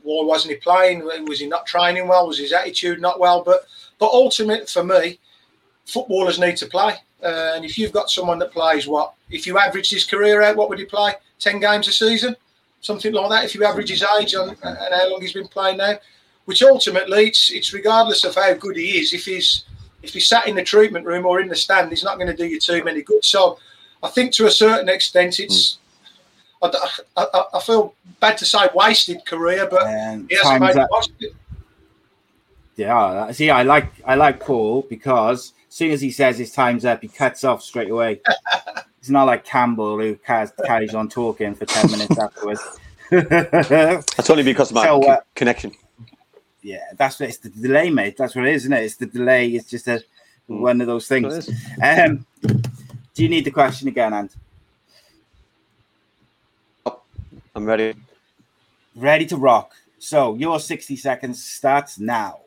Why 0.02 0.24
wasn't 0.24 0.56
he 0.56 0.60
playing? 0.60 1.06
Was 1.28 1.40
he 1.40 1.48
not 1.48 1.68
training 1.68 2.08
well? 2.08 2.28
Was 2.28 2.40
his 2.40 2.54
attitude 2.54 3.00
not 3.00 3.20
well? 3.20 3.44
But 3.44 3.68
but 4.00 4.12
ultimately 4.12 4.66
for 4.66 4.84
me, 4.84 5.20
footballers 5.86 6.40
need 6.40 6.58
to 6.58 6.66
play. 6.66 6.96
Uh, 7.24 7.54
and 7.56 7.64
if 7.64 7.78
you've 7.78 7.94
got 7.94 8.10
someone 8.10 8.40
that 8.40 8.52
plays 8.52 8.88
what, 8.88 9.14
if 9.30 9.46
you 9.46 9.58
average 9.58 9.90
his 9.90 10.06
career 10.06 10.42
out, 10.42 10.58
what 10.58 10.70
would 10.70 10.80
he 10.80 10.86
play? 10.86 11.14
Ten 11.40 11.60
games 11.60 11.88
a 11.88 11.92
season, 11.92 12.36
something 12.82 13.14
like 13.14 13.30
that. 13.30 13.46
If 13.46 13.56
you 13.56 13.64
average 13.64 13.90
his 13.90 14.04
age 14.20 14.34
on, 14.34 14.50
and 14.50 14.78
how 14.94 15.12
long 15.12 15.22
he's 15.22 15.34
been 15.34 15.48
playing 15.48 15.78
now, 15.78 15.96
which 16.46 16.64
ultimately 16.64 17.28
it's 17.28 17.52
it's 17.52 17.74
regardless 17.74 18.24
of 18.24 18.36
how 18.36 18.54
good 18.56 18.76
he 18.76 18.98
is. 18.98 19.14
If 19.14 19.26
he's 19.26 19.66
if 20.04 20.14
he's 20.14 20.28
sat 20.28 20.48
in 20.48 20.56
the 20.56 20.64
treatment 20.64 21.06
room 21.06 21.26
or 21.26 21.40
in 21.40 21.48
the 21.48 21.56
stand, 21.56 21.90
he's 21.90 22.04
not 22.04 22.18
going 22.18 22.28
to 22.28 22.36
do 22.36 22.46
you 22.46 22.60
too 22.60 22.84
many 22.84 23.02
good. 23.02 23.24
So 23.26 23.58
I 24.04 24.10
think 24.10 24.34
to 24.34 24.46
a 24.46 24.52
certain 24.52 24.90
extent, 24.90 25.40
it's. 25.40 25.80
I, 26.62 26.72
I, 27.18 27.44
I 27.56 27.60
feel 27.60 27.94
bad 28.22 28.38
to 28.38 28.46
say 28.46 28.70
wasted 28.74 29.26
career, 29.26 29.68
but 29.70 29.86
And 29.86 30.30
he 30.30 30.38
hasn't 30.38 30.62
made 30.62 30.78
up. 30.78 30.88
the 30.90 30.96
most 30.96 31.10
of 31.10 31.16
it. 31.20 31.34
Yeah, 32.76 33.32
see, 33.32 33.50
I 33.50 33.64
like 33.64 33.92
I 34.06 34.16
like 34.16 34.40
Paul 34.40 34.84
because 34.90 35.54
as 35.70 35.76
soon 35.76 35.92
as 35.92 36.00
he 36.02 36.10
says 36.10 36.38
his 36.38 36.52
time's 36.54 36.86
up, 36.86 37.02
he 37.02 37.08
cuts 37.10 37.44
off 37.44 37.62
straight 37.62 37.92
away. 37.92 38.22
it's 39.00 39.10
not 39.10 39.26
like 39.26 39.44
Campbell 39.46 40.00
who 40.00 40.16
ca- 40.16 40.48
carries 40.66 40.96
on 40.96 41.10
talking 41.10 41.54
for 41.54 41.66
ten 41.66 41.92
minutes 41.92 42.18
afterwards. 42.18 42.62
That's 43.12 44.30
only 44.30 44.44
because 44.44 44.72
of 44.72 44.76
my 44.76 44.86
So, 44.86 45.02
co- 45.02 45.08
uh, 45.08 45.20
connection. 45.36 45.74
Yeah, 46.64 46.86
that's 46.98 47.20
what 47.20 47.30
it's 47.30 47.38
the 47.38 47.50
delay, 47.50 47.90
mate. 47.90 48.18
That's 48.18 48.36
what 48.36 48.48
it 48.48 48.56
is, 48.56 48.64
isn't 48.64 48.74
it? 48.74 48.84
It's 48.84 48.96
the 48.96 49.06
delay. 49.06 49.50
It's 49.50 49.70
just 49.70 49.88
a 49.88 50.04
one 50.48 50.82
of 50.82 50.88
those 50.88 51.08
things. 51.08 51.50
Um, 51.82 52.26
do 53.14 53.24
you 53.24 53.30
need 53.30 53.46
the 53.46 53.52
question 53.52 53.88
again, 53.88 54.14
and 54.14 54.30
I'm 57.56 57.66
ready. 57.66 57.94
ready 58.96 59.26
to 59.28 59.38
rock? 59.38 59.74
So 60.00 60.36
your 60.36 60.60
sixty 60.60 60.96
seconds 60.96 61.44
starts 61.44 62.00
now. 62.00 62.40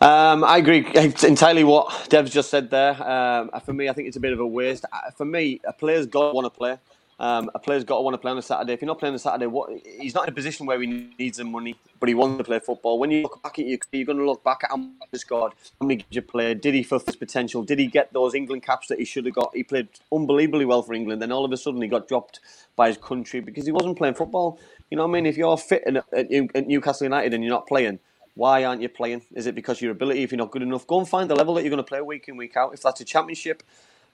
Um, 0.00 0.44
I 0.44 0.58
agree 0.58 0.86
entirely 0.94 1.64
what 1.64 2.08
Dev's 2.10 2.30
just 2.30 2.50
said 2.50 2.68
there. 2.68 2.92
Um, 3.02 3.50
for 3.64 3.72
me, 3.72 3.88
I 3.88 3.92
think 3.94 4.08
it's 4.08 4.18
a 4.18 4.20
bit 4.20 4.34
of 4.34 4.40
a 4.40 4.46
waste. 4.46 4.84
Uh, 4.92 5.10
For 5.12 5.24
me, 5.24 5.60
a 5.66 5.72
player's 5.72 6.06
got 6.06 6.28
to 6.28 6.34
want 6.34 6.44
to 6.44 6.50
play. 6.50 6.76
Um, 7.18 7.50
a 7.54 7.58
player's 7.58 7.84
got 7.84 7.96
to 7.96 8.02
want 8.02 8.14
to 8.14 8.18
play 8.18 8.32
on 8.32 8.38
a 8.38 8.42
Saturday. 8.42 8.72
If 8.72 8.82
you're 8.82 8.88
not 8.88 8.98
playing 8.98 9.12
on 9.12 9.16
a 9.16 9.20
Saturday, 9.20 9.46
what 9.46 9.70
he's 10.00 10.14
not 10.14 10.24
in 10.24 10.30
a 10.30 10.34
position 10.34 10.66
where 10.66 10.80
he 10.80 11.10
needs 11.18 11.38
the 11.38 11.44
money, 11.44 11.76
but 12.00 12.08
he 12.08 12.14
wants 12.14 12.38
to 12.38 12.44
play 12.44 12.58
football. 12.58 12.98
When 12.98 13.10
you 13.10 13.22
look 13.22 13.42
back 13.42 13.58
at 13.58 13.66
you, 13.66 13.78
you're 13.92 14.04
going 14.04 14.18
to 14.18 14.24
look 14.26 14.42
back 14.42 14.64
at 14.64 14.70
how 14.70 14.76
much 14.78 15.08
he 15.12 15.18
scored, 15.18 15.52
how 15.80 15.86
many 15.86 15.96
games 15.96 16.08
you 16.10 16.22
played. 16.22 16.60
Did 16.60 16.74
he 16.74 16.82
fulfill 16.82 17.06
his 17.06 17.16
potential? 17.16 17.62
Did 17.62 17.78
he 17.78 17.86
get 17.86 18.12
those 18.12 18.34
England 18.34 18.64
caps 18.64 18.88
that 18.88 18.98
he 18.98 19.04
should 19.04 19.26
have 19.26 19.34
got? 19.34 19.54
He 19.54 19.62
played 19.62 19.88
unbelievably 20.12 20.64
well 20.64 20.82
for 20.82 20.94
England. 20.94 21.22
Then 21.22 21.30
all 21.30 21.44
of 21.44 21.52
a 21.52 21.56
sudden, 21.56 21.80
he 21.82 21.88
got 21.88 22.08
dropped 22.08 22.40
by 22.76 22.88
his 22.88 22.96
country 22.96 23.40
because 23.40 23.64
he 23.64 23.72
wasn't 23.72 23.96
playing 23.96 24.14
football. 24.14 24.58
You 24.90 24.96
know 24.96 25.04
what 25.04 25.10
I 25.10 25.12
mean? 25.12 25.26
If 25.26 25.36
you're 25.36 25.56
fit 25.56 25.84
at 25.86 26.30
New- 26.30 26.48
at 26.54 26.66
Newcastle 26.66 27.04
United 27.04 27.32
and 27.32 27.44
you're 27.44 27.52
not 27.52 27.68
playing, 27.68 28.00
why 28.34 28.64
aren't 28.64 28.82
you 28.82 28.88
playing? 28.88 29.22
Is 29.34 29.46
it 29.46 29.54
because 29.54 29.80
your 29.80 29.92
ability? 29.92 30.24
If 30.24 30.32
you're 30.32 30.38
not 30.38 30.50
good 30.50 30.62
enough, 30.62 30.86
go 30.86 30.98
and 30.98 31.08
find 31.08 31.30
the 31.30 31.36
level 31.36 31.54
that 31.54 31.62
you're 31.62 31.70
going 31.70 31.78
to 31.78 31.88
play 31.88 32.00
week 32.00 32.28
in, 32.28 32.36
week 32.36 32.56
out. 32.56 32.74
If 32.74 32.82
that's 32.82 33.00
a 33.00 33.04
championship, 33.04 33.62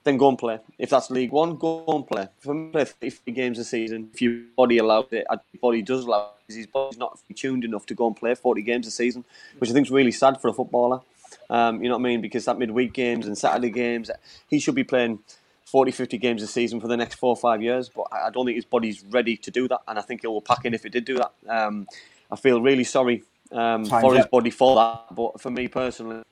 then 0.03 0.17
go 0.17 0.29
and 0.29 0.37
play. 0.37 0.59
If 0.79 0.89
that's 0.89 1.09
League 1.11 1.31
One, 1.31 1.55
go 1.57 1.83
and 1.87 2.07
play. 2.07 2.27
For 2.39 2.53
me, 2.53 2.71
play 2.71 2.85
50 2.85 3.31
games 3.31 3.59
a 3.59 3.63
season. 3.63 4.09
If 4.13 4.21
your 4.21 4.41
body 4.57 4.77
allows 4.79 5.07
it, 5.11 5.25
and 5.29 5.39
your 5.53 5.59
body 5.59 5.81
does 5.81 6.05
allow 6.05 6.31
it, 6.47 6.53
his 6.53 6.67
body's 6.67 6.97
not 6.97 7.19
tuned 7.35 7.63
enough 7.63 7.85
to 7.87 7.95
go 7.95 8.07
and 8.07 8.15
play 8.15 8.35
40 8.35 8.61
games 8.63 8.87
a 8.87 8.91
season, 8.91 9.23
which 9.59 9.69
I 9.69 9.73
think 9.73 9.87
is 9.87 9.91
really 9.91 10.11
sad 10.11 10.41
for 10.41 10.47
a 10.47 10.53
footballer. 10.53 11.01
Um, 11.49 11.83
you 11.83 11.89
know 11.89 11.95
what 11.95 12.01
I 12.01 12.09
mean? 12.09 12.21
Because 12.21 12.45
that 12.45 12.57
midweek 12.57 12.93
games 12.93 13.27
and 13.27 13.37
Saturday 13.37 13.69
games, 13.69 14.09
he 14.49 14.59
should 14.59 14.75
be 14.75 14.83
playing 14.83 15.19
40, 15.65 15.91
50 15.91 16.17
games 16.17 16.43
a 16.43 16.47
season 16.47 16.81
for 16.81 16.87
the 16.87 16.97
next 16.97 17.15
four 17.15 17.29
or 17.29 17.37
five 17.37 17.61
years. 17.61 17.89
But 17.89 18.07
I 18.11 18.29
don't 18.29 18.45
think 18.45 18.55
his 18.55 18.65
body's 18.65 19.03
ready 19.05 19.37
to 19.37 19.51
do 19.51 19.67
that. 19.67 19.81
And 19.87 19.99
I 19.99 20.01
think 20.01 20.21
he 20.21 20.27
will 20.27 20.41
pack 20.41 20.65
in 20.65 20.73
if 20.73 20.83
he 20.83 20.89
did 20.89 21.05
do 21.05 21.17
that. 21.17 21.33
Um, 21.47 21.87
I 22.29 22.35
feel 22.35 22.61
really 22.61 22.83
sorry 22.83 23.23
um, 23.51 23.85
for 23.85 24.15
his 24.15 24.25
body 24.25 24.49
for 24.49 24.75
that. 24.75 25.15
But 25.15 25.41
for 25.41 25.51
me 25.51 25.67
personally, 25.67 26.23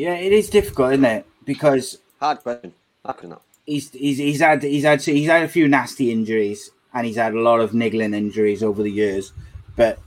Yeah, 0.00 0.14
it 0.14 0.32
is 0.32 0.48
difficult, 0.48 0.92
isn't 0.94 1.04
it? 1.04 1.26
Because 1.44 1.98
hard 2.18 2.38
question. 2.38 2.72
Hard 3.04 3.18
question. 3.18 3.30
that. 3.30 3.42
he's 3.66 3.90
he's 3.90 4.16
he's 4.16 4.40
had 4.40 4.62
he's 4.62 4.84
had 4.84 5.02
he's 5.02 5.28
had 5.28 5.42
a 5.42 5.48
few 5.48 5.68
nasty 5.68 6.10
injuries 6.10 6.70
and 6.94 7.06
he's 7.06 7.16
had 7.16 7.34
a 7.34 7.40
lot 7.40 7.60
of 7.60 7.74
niggling 7.74 8.14
injuries 8.14 8.62
over 8.62 8.82
the 8.82 8.90
years. 8.90 9.32
But 9.76 9.98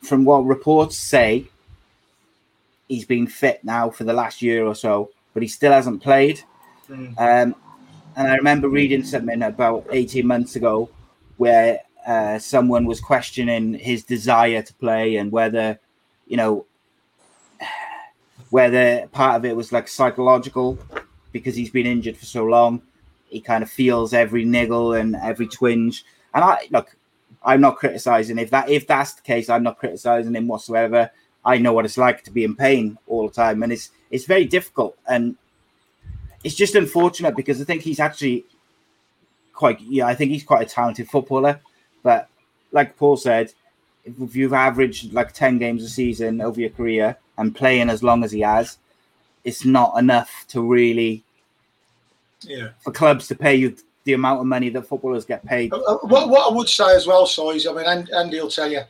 from 0.00 0.24
what 0.24 0.46
reports 0.46 0.96
say, 0.96 1.48
he's 2.88 3.04
been 3.04 3.26
fit 3.26 3.64
now 3.64 3.90
for 3.90 4.04
the 4.04 4.12
last 4.12 4.42
year 4.42 4.64
or 4.64 4.76
so, 4.76 5.10
but 5.34 5.42
he 5.42 5.48
still 5.48 5.72
hasn't 5.72 6.02
played. 6.02 6.42
Um, 6.88 7.54
and 8.16 8.28
I 8.28 8.36
remember 8.36 8.68
reading 8.68 9.02
something 9.02 9.42
about 9.42 9.86
eighteen 9.90 10.28
months 10.28 10.54
ago 10.54 10.88
where 11.36 11.80
uh, 12.06 12.38
someone 12.38 12.84
was 12.84 13.00
questioning 13.00 13.74
his 13.74 14.04
desire 14.04 14.62
to 14.62 14.74
play 14.74 15.16
and 15.16 15.32
whether, 15.32 15.80
you 16.28 16.36
know, 16.36 16.66
whether 18.50 19.06
part 19.08 19.36
of 19.36 19.44
it 19.44 19.56
was 19.56 19.72
like 19.72 19.88
psychological 19.88 20.78
because 21.32 21.54
he's 21.54 21.70
been 21.70 21.86
injured 21.86 22.16
for 22.16 22.26
so 22.26 22.44
long. 22.44 22.82
He 23.28 23.40
kind 23.40 23.62
of 23.62 23.70
feels 23.70 24.12
every 24.12 24.44
niggle 24.44 24.92
and 24.92 25.16
every 25.16 25.46
twinge. 25.46 26.04
And 26.34 26.44
I 26.44 26.66
look, 26.70 26.96
I'm 27.44 27.60
not 27.60 27.76
criticizing 27.76 28.38
if 28.38 28.50
that 28.50 28.68
if 28.68 28.86
that's 28.86 29.14
the 29.14 29.22
case. 29.22 29.48
I'm 29.48 29.62
not 29.62 29.78
criticizing 29.78 30.34
him 30.34 30.48
whatsoever. 30.48 31.10
I 31.44 31.58
know 31.58 31.72
what 31.72 31.84
it's 31.84 31.96
like 31.96 32.24
to 32.24 32.30
be 32.30 32.44
in 32.44 32.54
pain 32.54 32.98
all 33.06 33.28
the 33.28 33.34
time, 33.34 33.62
and 33.62 33.72
it's 33.72 33.90
it's 34.10 34.26
very 34.26 34.44
difficult. 34.44 34.98
And 35.06 35.36
it's 36.42 36.56
just 36.56 36.74
unfortunate 36.74 37.36
because 37.36 37.60
I 37.60 37.64
think 37.64 37.82
he's 37.82 38.00
actually 38.00 38.44
quite 39.54 39.80
yeah, 39.80 40.06
I 40.06 40.14
think 40.14 40.32
he's 40.32 40.44
quite 40.44 40.66
a 40.66 40.70
talented 40.70 41.08
footballer. 41.08 41.60
But 42.02 42.28
like 42.72 42.96
Paul 42.96 43.16
said, 43.16 43.52
if 44.04 44.34
you've 44.34 44.52
averaged 44.52 45.12
like 45.12 45.32
10 45.32 45.58
games 45.58 45.84
a 45.84 45.88
season 45.88 46.40
over 46.40 46.60
your 46.60 46.70
career 46.70 47.16
and 47.40 47.56
playing 47.56 47.90
as 47.90 48.02
long 48.02 48.22
as 48.22 48.30
he 48.30 48.40
has, 48.40 48.76
it's 49.44 49.64
not 49.64 49.98
enough 49.98 50.44
to 50.48 50.60
really 50.60 51.24
Yeah. 52.42 52.68
for 52.84 52.92
clubs 52.92 53.26
to 53.28 53.34
pay 53.34 53.54
you 53.56 53.76
the 54.04 54.12
amount 54.12 54.40
of 54.40 54.46
money 54.46 54.68
that 54.70 54.86
footballers 54.86 55.24
get 55.24 55.44
paid. 55.44 55.72
Uh, 55.72 55.78
uh, 55.78 55.98
What, 56.02 56.28
what 56.28 56.50
I 56.50 56.54
would 56.54 56.68
say 56.68 56.94
as 56.94 57.06
well, 57.06 57.26
Si, 57.26 57.42
is 57.56 57.66
I 57.66 57.72
mean, 57.72 57.86
And- 57.86 58.10
Andy 58.10 58.40
will 58.40 58.50
tell 58.50 58.70
you, 58.70 58.82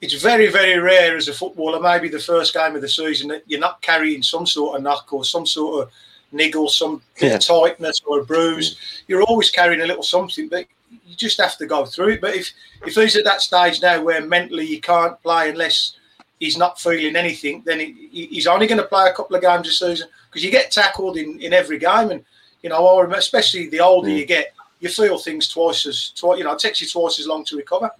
it's 0.00 0.14
very, 0.14 0.48
very 0.48 0.78
rare 0.78 1.16
as 1.16 1.28
a 1.28 1.32
footballer, 1.34 1.80
maybe 1.80 2.08
the 2.08 2.18
first 2.18 2.52
game 2.54 2.74
of 2.74 2.82
the 2.82 2.88
season, 2.88 3.28
that 3.28 3.42
you're 3.46 3.60
not 3.60 3.80
carrying 3.82 4.22
some 4.22 4.46
sort 4.46 4.76
of 4.76 4.82
knock 4.82 5.12
or 5.12 5.24
some 5.24 5.46
sort 5.46 5.82
of 5.82 5.92
niggle, 6.32 6.68
some 6.68 7.02
Yeah. 7.20 7.38
tightness 7.38 8.00
or 8.04 8.20
a 8.20 8.24
bruise. 8.24 8.76
You're 9.06 9.22
always 9.22 9.50
carrying 9.50 9.80
a 9.82 9.86
little 9.86 10.02
something, 10.02 10.48
but 10.48 10.66
you 11.06 11.14
just 11.16 11.40
have 11.40 11.56
to 11.58 11.66
go 11.66 11.84
through 11.84 12.10
it. 12.14 12.20
But 12.20 12.34
if, 12.34 12.50
if 12.86 12.94
he's 12.94 13.16
at 13.16 13.24
that 13.24 13.42
stage 13.42 13.80
now 13.80 14.02
where 14.02 14.20
mentally 14.22 14.66
you 14.66 14.80
can't 14.80 15.20
play 15.22 15.50
unless 15.50 15.96
he's 16.44 16.56
not 16.56 16.80
feeling 16.80 17.14
anything, 17.14 17.62
then 17.64 17.78
he, 17.80 18.08
he- 18.10 18.26
he's 18.34 18.46
only 18.48 18.66
going 18.66 18.80
to 18.80 18.86
play 18.94 19.08
a 19.08 19.14
couple 19.14 19.36
of 19.36 19.42
games 19.42 19.68
a 19.68 19.72
season 19.72 20.08
because 20.28 20.42
you 20.44 20.50
get 20.50 20.70
tackled 20.72 21.16
in, 21.16 21.40
in 21.40 21.52
every 21.52 21.78
game. 21.78 22.10
And, 22.10 22.24
you 22.62 22.68
know, 22.70 22.84
I 22.84 23.16
especially 23.16 23.68
the 23.68 23.80
older 23.80 24.08
you 24.10 24.26
get, 24.26 24.52
you 24.80 24.88
feel 24.88 25.18
things 25.18 25.48
twice 25.48 25.86
as, 25.86 26.10
twice, 26.16 26.38
you 26.38 26.44
know, 26.44 26.52
it 26.52 26.58
takes 26.58 26.80
you 26.80 26.88
twice 26.88 27.20
as 27.20 27.26
long 27.28 27.44
to 27.44 27.56
recover. 27.56 27.90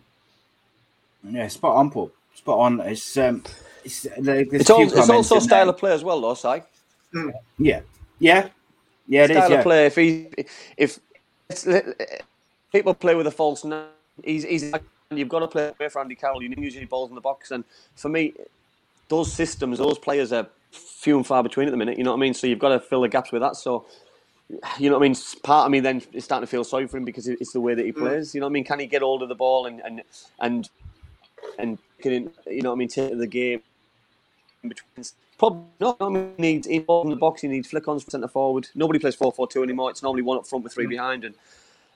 Yeah, 1.23 1.47
spot 1.49 1.77
on, 1.77 1.91
Paul. 1.91 2.11
Spot 2.35 2.59
on. 2.59 2.81
It's 2.81 3.17
um, 3.17 3.45
it's 3.85 4.07
It's, 4.07 4.71
all, 4.71 4.83
it's 4.83 5.09
also 5.11 5.39
style 5.39 5.67
there. 5.67 5.75
of 5.75 5.79
play 5.79 5.93
as 5.93 6.03
well, 6.03 6.21
though, 6.21 6.35
Si. 6.35 6.49
Yeah, 7.59 7.81
yeah, 8.19 8.49
yeah. 9.07 9.25
It 9.25 9.31
is. 9.31 9.37
style 9.37 9.51
Yeah. 9.51 9.59
of 9.59 9.63
play. 9.65 9.87
If 9.87 9.95
he, 9.97 10.29
if 10.77 10.99
it's, 11.49 11.69
people 12.73 12.95
play 12.95 13.15
with 13.15 13.29
a 13.29 13.31
false 13.31 13.65
nine, 13.65 13.87
he's, 14.25 14.43
he's 14.43 14.73
you've 15.17 15.29
got 15.29 15.41
to 15.41 15.49
play 15.49 15.73
for 15.89 16.01
Andy 16.01 16.15
Carroll. 16.15 16.43
You 16.43 16.49
need 16.49 16.59
usually 16.59 16.85
balls 16.85 17.09
in 17.09 17.15
the 17.15 17.21
box, 17.21 17.51
and 17.51 17.65
for 17.97 18.09
me, 18.09 18.35
those 19.09 19.33
systems, 19.33 19.79
those 19.79 19.99
players 19.99 20.33
are 20.33 20.47
few 20.71 21.17
and 21.17 21.27
far 21.27 21.43
between 21.43 21.69
at 21.69 21.71
the 21.71 21.77
minute. 21.77 21.99
You 21.99 22.05
know 22.05 22.13
what 22.13 22.19
I 22.19 22.21
mean? 22.21 22.35
So 22.35 22.47
you've 22.47 22.59
got 22.59 22.71
to 22.71 22.81
fill 22.81 23.03
the 23.03 23.09
gaps 23.09 23.33
with 23.33 23.43
that. 23.43 23.57
So. 23.57 23.87
You 24.79 24.91
know 24.91 24.99
what 24.99 25.07
I 25.07 25.09
mean? 25.09 25.17
Part 25.43 25.65
of 25.65 25.71
me 25.71 25.81
then 25.81 26.03
is 26.13 26.25
starting 26.25 26.47
to 26.47 26.51
feel 26.51 26.63
sorry 26.63 26.87
for 26.87 26.99
him 26.99 27.07
because 27.07 27.27
it's 27.27 27.55
the 27.55 27.61
way 27.61 27.75
that 27.75 27.87
he 27.87 27.93
plays. 27.93 28.35
You 28.35 28.41
know 28.43 28.49
what 28.49 28.51
I 28.51 28.53
mean? 28.53 28.65
Can 28.65 28.81
he 28.81 28.87
get 28.87 29.01
hold 29.01 29.23
of 29.23 29.31
the 29.31 29.35
ball 29.35 29.65
and 29.65 29.81
and 29.81 30.03
and 30.41 30.69
and 31.59 31.79
can 32.03 32.31
you 32.47 32.61
know 32.61 32.69
what 32.69 32.77
I 32.77 32.79
mean? 32.79 32.89
Take 32.89 33.17
the 33.17 33.27
game 33.27 33.63
in 34.63 34.69
between. 34.69 35.07
Probably 35.39 35.63
not. 35.81 35.97
I 36.01 36.09
mean, 36.09 36.35
he 36.37 36.43
needs 36.43 36.67
in 36.67 36.85
the 36.87 37.17
box. 37.17 37.41
He 37.41 37.49
needs 37.49 37.69
flick-ons 37.69 38.05
for 38.05 38.11
centre 38.11 38.29
forward. 38.29 38.69
Nobody 38.75 39.01
plays 39.01 39.17
4-4-2 39.17 39.65
anymore. 39.65 39.91
It's 39.91 40.03
normally 40.03 40.23
one 40.23 40.39
up 40.39 40.47
front 40.47 40.63
with 40.63 40.73
three 40.73 40.87
behind, 40.87 41.25
and 41.25 41.35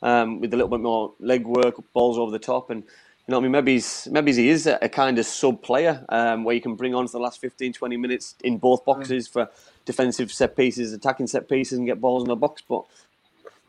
um, 0.03 0.41
with 0.41 0.53
a 0.53 0.57
little 0.57 0.71
bit 0.71 0.81
more 0.81 1.13
leg 1.21 1.47
work, 1.47 1.77
balls 1.93 2.19
over 2.19 2.33
the 2.33 2.41
top, 2.41 2.71
and 2.71 2.83
you 3.27 3.33
know 3.33 3.39
what 3.39 3.41
I 3.41 3.49
mean. 3.49 3.53
Maybe 3.53 3.73
he's 3.73 4.07
maybe 4.11 4.33
he 4.33 4.49
is 4.49 4.67
a, 4.69 4.79
a 4.83 4.89
kind 4.89 5.19
of 5.19 5.27
sub 5.27 5.61
player 5.61 6.05
um, 6.11 6.45
where 6.45 6.55
you 6.55 6.61
can 6.61 6.77
bring 6.77 6.95
on 6.95 7.09
for 7.09 7.13
the 7.19 7.25
last 7.25 7.41
15, 7.41 7.73
20 7.73 7.97
minutes 7.97 8.37
in 8.45 8.59
both 8.59 8.85
boxes 8.85 9.27
for 9.27 9.51
defensive 9.85 10.31
set 10.31 10.57
pieces, 10.57 10.93
attacking 10.93 11.27
set 11.27 11.49
pieces, 11.49 11.79
and 11.79 11.89
get 11.89 12.01
balls 12.01 12.23
in 12.23 12.29
the 12.29 12.37
box. 12.37 12.63
But 12.69 12.85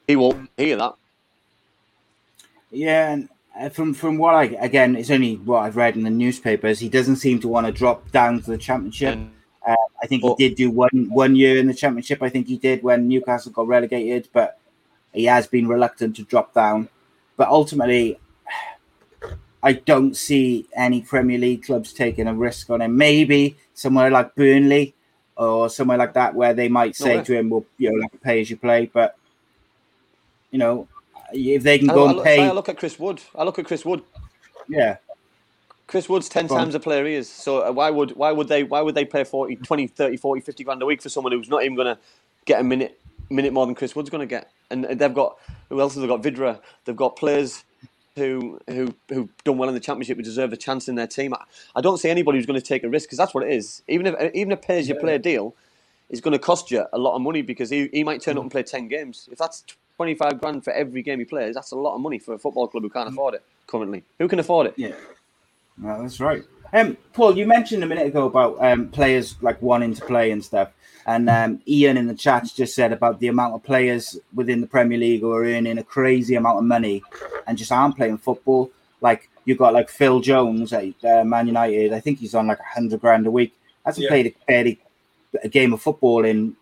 he 0.07 0.15
won't 0.15 0.49
hear 0.57 0.77
that. 0.77 0.93
Yeah, 2.69 3.13
and 3.13 3.29
uh, 3.59 3.69
from 3.69 3.95
from 3.95 4.19
what 4.19 4.35
I 4.35 4.43
again, 4.61 4.95
it's 4.95 5.09
only 5.09 5.37
what 5.37 5.63
I've 5.63 5.75
read 5.75 5.95
in 5.95 6.03
the 6.03 6.11
newspapers. 6.11 6.79
He 6.79 6.89
doesn't 6.89 7.15
seem 7.15 7.39
to 7.39 7.47
want 7.47 7.65
to 7.65 7.71
drop 7.71 8.11
down 8.11 8.41
to 8.41 8.51
the 8.51 8.57
championship. 8.59 9.17
Uh, 9.65 9.75
I 10.01 10.05
think 10.05 10.21
he 10.21 10.35
did 10.35 10.55
do 10.55 10.69
one 10.69 11.09
one 11.09 11.35
year 11.35 11.57
in 11.57 11.65
the 11.65 11.73
championship. 11.73 12.21
I 12.21 12.29
think 12.29 12.47
he 12.47 12.57
did 12.57 12.83
when 12.83 13.07
Newcastle 13.07 13.51
got 13.51 13.67
relegated, 13.67 14.29
but 14.33 14.59
he 15.13 15.25
has 15.25 15.47
been 15.47 15.67
reluctant 15.67 16.15
to 16.17 16.23
drop 16.23 16.53
down. 16.53 16.89
But 17.37 17.47
ultimately, 17.47 18.19
I 19.67 19.73
don't 19.73 20.15
see 20.15 20.65
any 20.73 21.01
Premier 21.01 21.37
League 21.37 21.65
clubs 21.65 21.91
taking 21.91 22.25
a 22.25 22.33
risk 22.33 22.69
on 22.69 22.79
him. 22.81 22.95
Maybe 22.95 23.57
somewhere 23.73 24.09
like 24.09 24.33
Burnley 24.33 24.95
or 25.35 25.69
somewhere 25.69 25.97
like 25.97 26.13
that, 26.13 26.35
where 26.35 26.53
they 26.53 26.69
might 26.69 26.95
say 26.95 27.21
to 27.21 27.37
him, 27.37 27.49
"Well, 27.49 27.65
you 27.77 27.91
know, 27.91 27.97
like 27.97 28.21
pay 28.21 28.39
as 28.39 28.49
you 28.49 28.55
play." 28.55 28.89
But 28.93 29.17
you 30.51 30.57
know, 30.57 30.87
if 31.33 31.63
they 31.63 31.79
can 31.79 31.89
I, 31.89 31.93
go 31.93 32.05
I, 32.05 32.07
and 32.07 32.15
look, 32.15 32.25
pay, 32.25 32.47
I 32.47 32.51
look 32.53 32.69
at 32.69 32.77
Chris 32.77 32.97
Wood. 32.97 33.21
I 33.35 33.43
look 33.43 33.59
at 33.59 33.65
Chris 33.65 33.83
Wood. 33.83 34.03
yeah, 34.69 34.99
Chris 35.85 36.07
Wood's 36.07 36.29
10 36.29 36.47
times 36.47 36.71
the 36.71 36.79
player 36.79 37.05
he 37.05 37.15
is. 37.15 37.29
So 37.29 37.67
uh, 37.67 37.73
why 37.73 37.89
would 37.89 38.11
why 38.11 38.31
would 38.31 38.47
they 38.47 38.63
why 38.63 38.79
would 38.79 38.95
they 38.95 39.03
pay 39.03 39.25
40, 39.25 39.57
20, 39.57 39.87
30, 39.87 40.15
40, 40.15 40.41
50 40.41 40.63
grand 40.63 40.81
a 40.81 40.85
week 40.85 41.01
for 41.01 41.09
someone 41.09 41.33
who's 41.33 41.49
not 41.49 41.63
even 41.63 41.75
going 41.75 41.93
to 41.93 42.01
get 42.45 42.61
a 42.61 42.63
minute 42.63 42.97
minute 43.29 43.51
more 43.51 43.65
than 43.65 43.75
Chris 43.75 43.97
Wood's 43.97 44.09
going 44.09 44.25
to 44.25 44.33
get? 44.33 44.49
And 44.71 44.85
they've 44.85 45.13
got 45.13 45.37
who 45.67 45.81
else 45.81 45.95
have 45.95 46.03
they 46.03 46.07
got? 46.07 46.23
Vydra. 46.23 46.61
They've 46.85 46.95
got 46.95 47.17
players 47.17 47.65
who 48.17 48.59
who 48.67 48.93
who 49.09 49.29
done 49.45 49.57
well 49.57 49.69
in 49.69 49.75
the 49.75 49.81
championship 49.81 50.17
who 50.17 50.23
deserve 50.23 50.51
a 50.51 50.57
chance 50.57 50.89
in 50.89 50.95
their 50.95 51.07
team. 51.07 51.33
I, 51.33 51.43
I 51.75 51.81
don't 51.81 51.97
see 51.97 52.09
anybody 52.09 52.37
who's 52.37 52.45
going 52.45 52.59
to 52.59 52.65
take 52.65 52.83
a 52.83 52.89
risk 52.89 53.07
because 53.07 53.17
that's 53.17 53.33
what 53.33 53.43
it 53.43 53.51
is. 53.51 53.83
Even 53.87 54.07
if 54.07 54.35
even 54.35 54.51
a 54.51 54.57
pay 54.57 54.79
as 54.79 54.89
you 54.89 54.95
play 54.95 55.17
deal 55.17 55.55
is 56.09 56.21
going 56.21 56.33
to 56.33 56.39
cost 56.39 56.71
you 56.71 56.85
a 56.91 56.97
lot 56.97 57.15
of 57.15 57.21
money 57.21 57.41
because 57.41 57.69
he, 57.69 57.89
he 57.91 58.03
might 58.03 58.21
turn 58.21 58.37
up 58.37 58.41
mm. 58.41 58.43
and 58.43 58.51
play 58.51 58.63
10 58.63 58.87
games. 58.87 59.27
If 59.31 59.37
that's 59.37 59.63
25 59.97 60.39
grand 60.39 60.63
for 60.63 60.71
every 60.71 61.01
game 61.01 61.19
he 61.19 61.25
plays, 61.25 61.55
that's 61.55 61.71
a 61.71 61.75
lot 61.75 61.95
of 61.95 62.01
money 62.01 62.19
for 62.19 62.33
a 62.33 62.39
football 62.39 62.67
club 62.67 62.83
who 62.83 62.89
can't 62.89 63.09
mm. 63.09 63.13
afford 63.13 63.33
it 63.35 63.43
currently. 63.67 64.03
Who 64.19 64.27
can 64.27 64.39
afford 64.39 64.67
it? 64.67 64.73
yeah. 64.77 64.95
No, 65.77 66.01
that's 66.01 66.19
right. 66.19 66.43
Um, 66.73 66.97
Paul, 67.13 67.37
you 67.37 67.45
mentioned 67.45 67.83
a 67.83 67.87
minute 67.87 68.07
ago 68.07 68.25
about 68.25 68.57
um, 68.63 68.89
players 68.89 69.35
like 69.41 69.61
wanting 69.61 69.93
to 69.95 70.05
play 70.05 70.31
and 70.31 70.43
stuff, 70.43 70.69
and 71.05 71.29
um, 71.29 71.61
Ian 71.67 71.97
in 71.97 72.07
the 72.07 72.13
chat 72.15 72.49
just 72.55 72.75
said 72.75 72.91
about 72.91 73.19
the 73.19 73.27
amount 73.29 73.55
of 73.55 73.63
players 73.63 74.17
within 74.33 74.59
the 74.61 74.67
Premier 74.67 74.97
League 74.97 75.21
who 75.21 75.31
are 75.31 75.43
earning 75.45 75.77
a 75.77 75.83
crazy 75.83 76.35
amount 76.35 76.57
of 76.57 76.65
money 76.65 77.01
and 77.47 77.57
just 77.57 77.71
aren't 77.71 77.95
playing 77.95 78.17
football. 78.17 78.69
Like 78.99 79.29
you've 79.45 79.57
got 79.57 79.73
like 79.73 79.89
Phil 79.89 80.19
Jones 80.19 80.73
at 80.73 80.85
uh, 81.05 81.23
Man 81.23 81.47
United. 81.47 81.93
I 81.93 81.99
think 82.01 82.19
he's 82.19 82.35
on 82.35 82.47
like 82.47 82.59
a 82.59 82.73
hundred 82.73 82.99
grand 82.99 83.25
a 83.27 83.31
week. 83.31 83.53
Hasn't 83.85 84.03
Yeah. 84.03 84.09
played 84.09 84.35
a, 84.49 84.77
a 85.43 85.47
game 85.49 85.71
of 85.73 85.81
football 85.81 86.25
in 86.25 86.55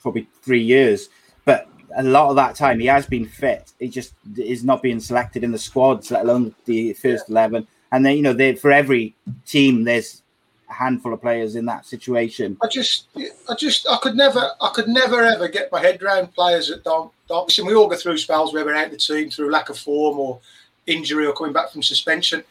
probably 0.00 0.28
three 0.42 0.62
years, 0.62 1.08
but 1.44 1.68
a 1.96 2.02
lot 2.04 2.30
of 2.30 2.36
that 2.36 2.54
time 2.54 2.78
he 2.78 2.86
has 2.86 3.06
been 3.06 3.26
fit. 3.26 3.72
He 3.80 3.88
just 3.88 4.14
is 4.36 4.62
not 4.62 4.80
being 4.82 5.00
selected 5.00 5.42
in 5.42 5.50
the 5.50 5.58
squads, 5.58 6.10
let 6.12 6.22
alone 6.22 6.54
the 6.66 6.92
first 6.92 7.28
eleven. 7.28 7.66
And 7.92 8.04
then 8.04 8.16
you 8.16 8.22
know, 8.22 8.32
they 8.32 8.54
for 8.54 8.70
every 8.70 9.14
team 9.46 9.84
there's 9.84 10.22
a 10.68 10.72
handful 10.72 11.12
of 11.12 11.20
players 11.20 11.56
in 11.56 11.66
that 11.66 11.86
situation. 11.86 12.56
I 12.62 12.68
just, 12.68 13.08
I 13.48 13.54
just, 13.54 13.88
I 13.88 13.96
could 14.00 14.16
never, 14.16 14.50
I 14.60 14.70
could 14.72 14.88
never 14.88 15.22
ever 15.22 15.48
get 15.48 15.72
my 15.72 15.80
head 15.80 16.00
around 16.02 16.32
players 16.34 16.68
that 16.68 16.84
don't, 16.84 17.12
don't. 17.28 17.48
Listen, 17.48 17.66
we 17.66 17.74
all 17.74 17.88
go 17.88 17.96
through 17.96 18.18
spells 18.18 18.52
where 18.52 18.64
we're 18.64 18.76
out 18.76 18.86
of 18.86 18.92
the 18.92 18.96
team 18.96 19.30
through 19.30 19.50
lack 19.50 19.68
of 19.68 19.78
form 19.78 20.18
or 20.18 20.40
injury 20.86 21.26
or 21.26 21.32
coming 21.32 21.52
back 21.52 21.70
from 21.70 21.82
suspension. 21.82 22.44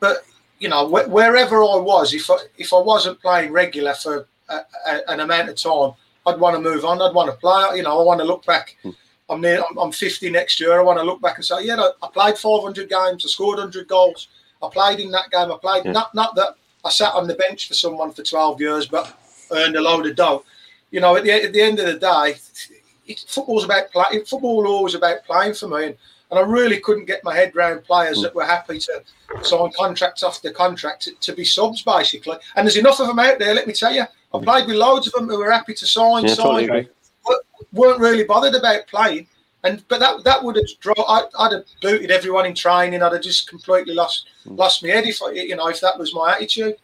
But 0.00 0.24
you 0.58 0.68
know, 0.68 0.86
wh- 0.88 1.10
wherever 1.10 1.56
I 1.56 1.76
was, 1.76 2.14
if 2.14 2.30
I, 2.30 2.36
if 2.56 2.72
I 2.72 2.78
wasn't 2.78 3.20
playing 3.20 3.52
regular 3.52 3.94
for 3.94 4.26
a, 4.48 4.60
a, 4.86 5.10
an 5.10 5.20
amount 5.20 5.50
of 5.50 5.56
time, 5.56 5.92
I'd 6.26 6.40
want 6.40 6.56
to 6.56 6.60
move 6.60 6.84
on. 6.84 7.00
I'd 7.00 7.14
want 7.14 7.30
to 7.30 7.36
play. 7.36 7.76
You 7.76 7.82
know, 7.82 8.00
I 8.00 8.02
want 8.02 8.20
to 8.20 8.26
look 8.26 8.44
back. 8.46 8.76
Hmm. 8.82 8.90
I'm 9.28 9.40
near. 9.40 9.62
I'm, 9.68 9.76
I'm 9.76 9.92
50 9.92 10.30
next 10.30 10.60
year. 10.60 10.78
I 10.78 10.82
want 10.82 10.98
to 10.98 11.04
look 11.04 11.20
back 11.20 11.36
and 11.36 11.44
say, 11.44 11.64
yeah, 11.64 11.76
I, 11.76 11.90
I 12.02 12.08
played 12.12 12.38
500 12.38 12.88
games. 12.88 13.24
I 13.24 13.28
scored 13.28 13.58
100 13.58 13.88
goals. 13.88 14.28
I 14.62 14.68
played 14.72 15.00
in 15.00 15.10
that 15.10 15.30
game. 15.30 15.52
I 15.52 15.56
played 15.60 15.84
not 15.84 16.14
not 16.14 16.34
that 16.36 16.54
I 16.84 16.90
sat 16.90 17.14
on 17.14 17.26
the 17.26 17.34
bench 17.34 17.68
for 17.68 17.74
someone 17.74 18.12
for 18.12 18.22
12 18.22 18.60
years, 18.60 18.86
but 18.86 19.16
earned 19.52 19.76
a 19.76 19.80
load 19.80 20.06
of 20.06 20.16
dough. 20.16 20.44
You 20.90 21.00
know, 21.00 21.16
at 21.16 21.24
the, 21.24 21.32
at 21.32 21.52
the 21.52 21.60
end 21.60 21.78
of 21.78 21.86
the 21.86 21.98
day, 21.98 22.36
it, 23.06 23.24
football's 23.28 23.64
about 23.64 23.90
playing. 23.90 24.24
Football 24.24 24.66
always 24.66 24.94
about 24.94 25.24
playing 25.24 25.54
for 25.54 25.68
me, 25.68 25.86
and, 25.86 25.96
and 26.30 26.38
I 26.38 26.42
really 26.42 26.80
couldn't 26.80 27.06
get 27.06 27.24
my 27.24 27.34
head 27.34 27.54
around 27.54 27.84
players 27.84 28.22
that 28.22 28.34
were 28.34 28.44
happy 28.44 28.78
to 28.78 29.02
sign 29.42 29.70
contracts 29.76 30.22
after 30.22 30.50
contract 30.50 31.02
to, 31.02 31.12
to 31.12 31.32
be 31.34 31.44
subs, 31.44 31.82
basically. 31.82 32.36
And 32.54 32.66
there's 32.66 32.76
enough 32.76 33.00
of 33.00 33.08
them 33.08 33.18
out 33.18 33.38
there. 33.38 33.54
Let 33.54 33.66
me 33.66 33.72
tell 33.72 33.92
you, 33.92 34.02
I 34.02 34.38
mm. 34.38 34.44
played 34.44 34.66
with 34.66 34.76
loads 34.76 35.06
of 35.06 35.12
them 35.12 35.28
who 35.28 35.38
were 35.38 35.50
happy 35.50 35.74
to 35.74 35.86
sign, 35.86 36.24
Yeah, 36.24 36.34
sign, 36.34 36.68
totally 36.68 36.88
weren't 37.72 38.00
really 38.00 38.24
bothered 38.24 38.54
about 38.54 38.86
playing. 38.86 39.26
And 39.66 39.82
but 39.88 40.00
that 40.00 40.24
that 40.24 40.42
would 40.42 40.56
have 40.56 40.66
draw. 40.80 40.94
I, 40.96 41.24
I'd 41.38 41.52
have 41.52 41.64
booted 41.82 42.10
everyone 42.10 42.46
in 42.46 42.54
training. 42.54 43.02
I'd 43.02 43.12
have 43.12 43.22
just 43.22 43.48
completely 43.48 43.94
lost 43.94 44.28
lost 44.44 44.82
my 44.82 44.90
head 44.90 45.06
if 45.06 45.22
I, 45.22 45.32
you 45.32 45.56
know 45.56 45.68
if 45.68 45.80
that 45.80 45.98
was 45.98 46.14
my 46.14 46.34
attitude. 46.34 46.76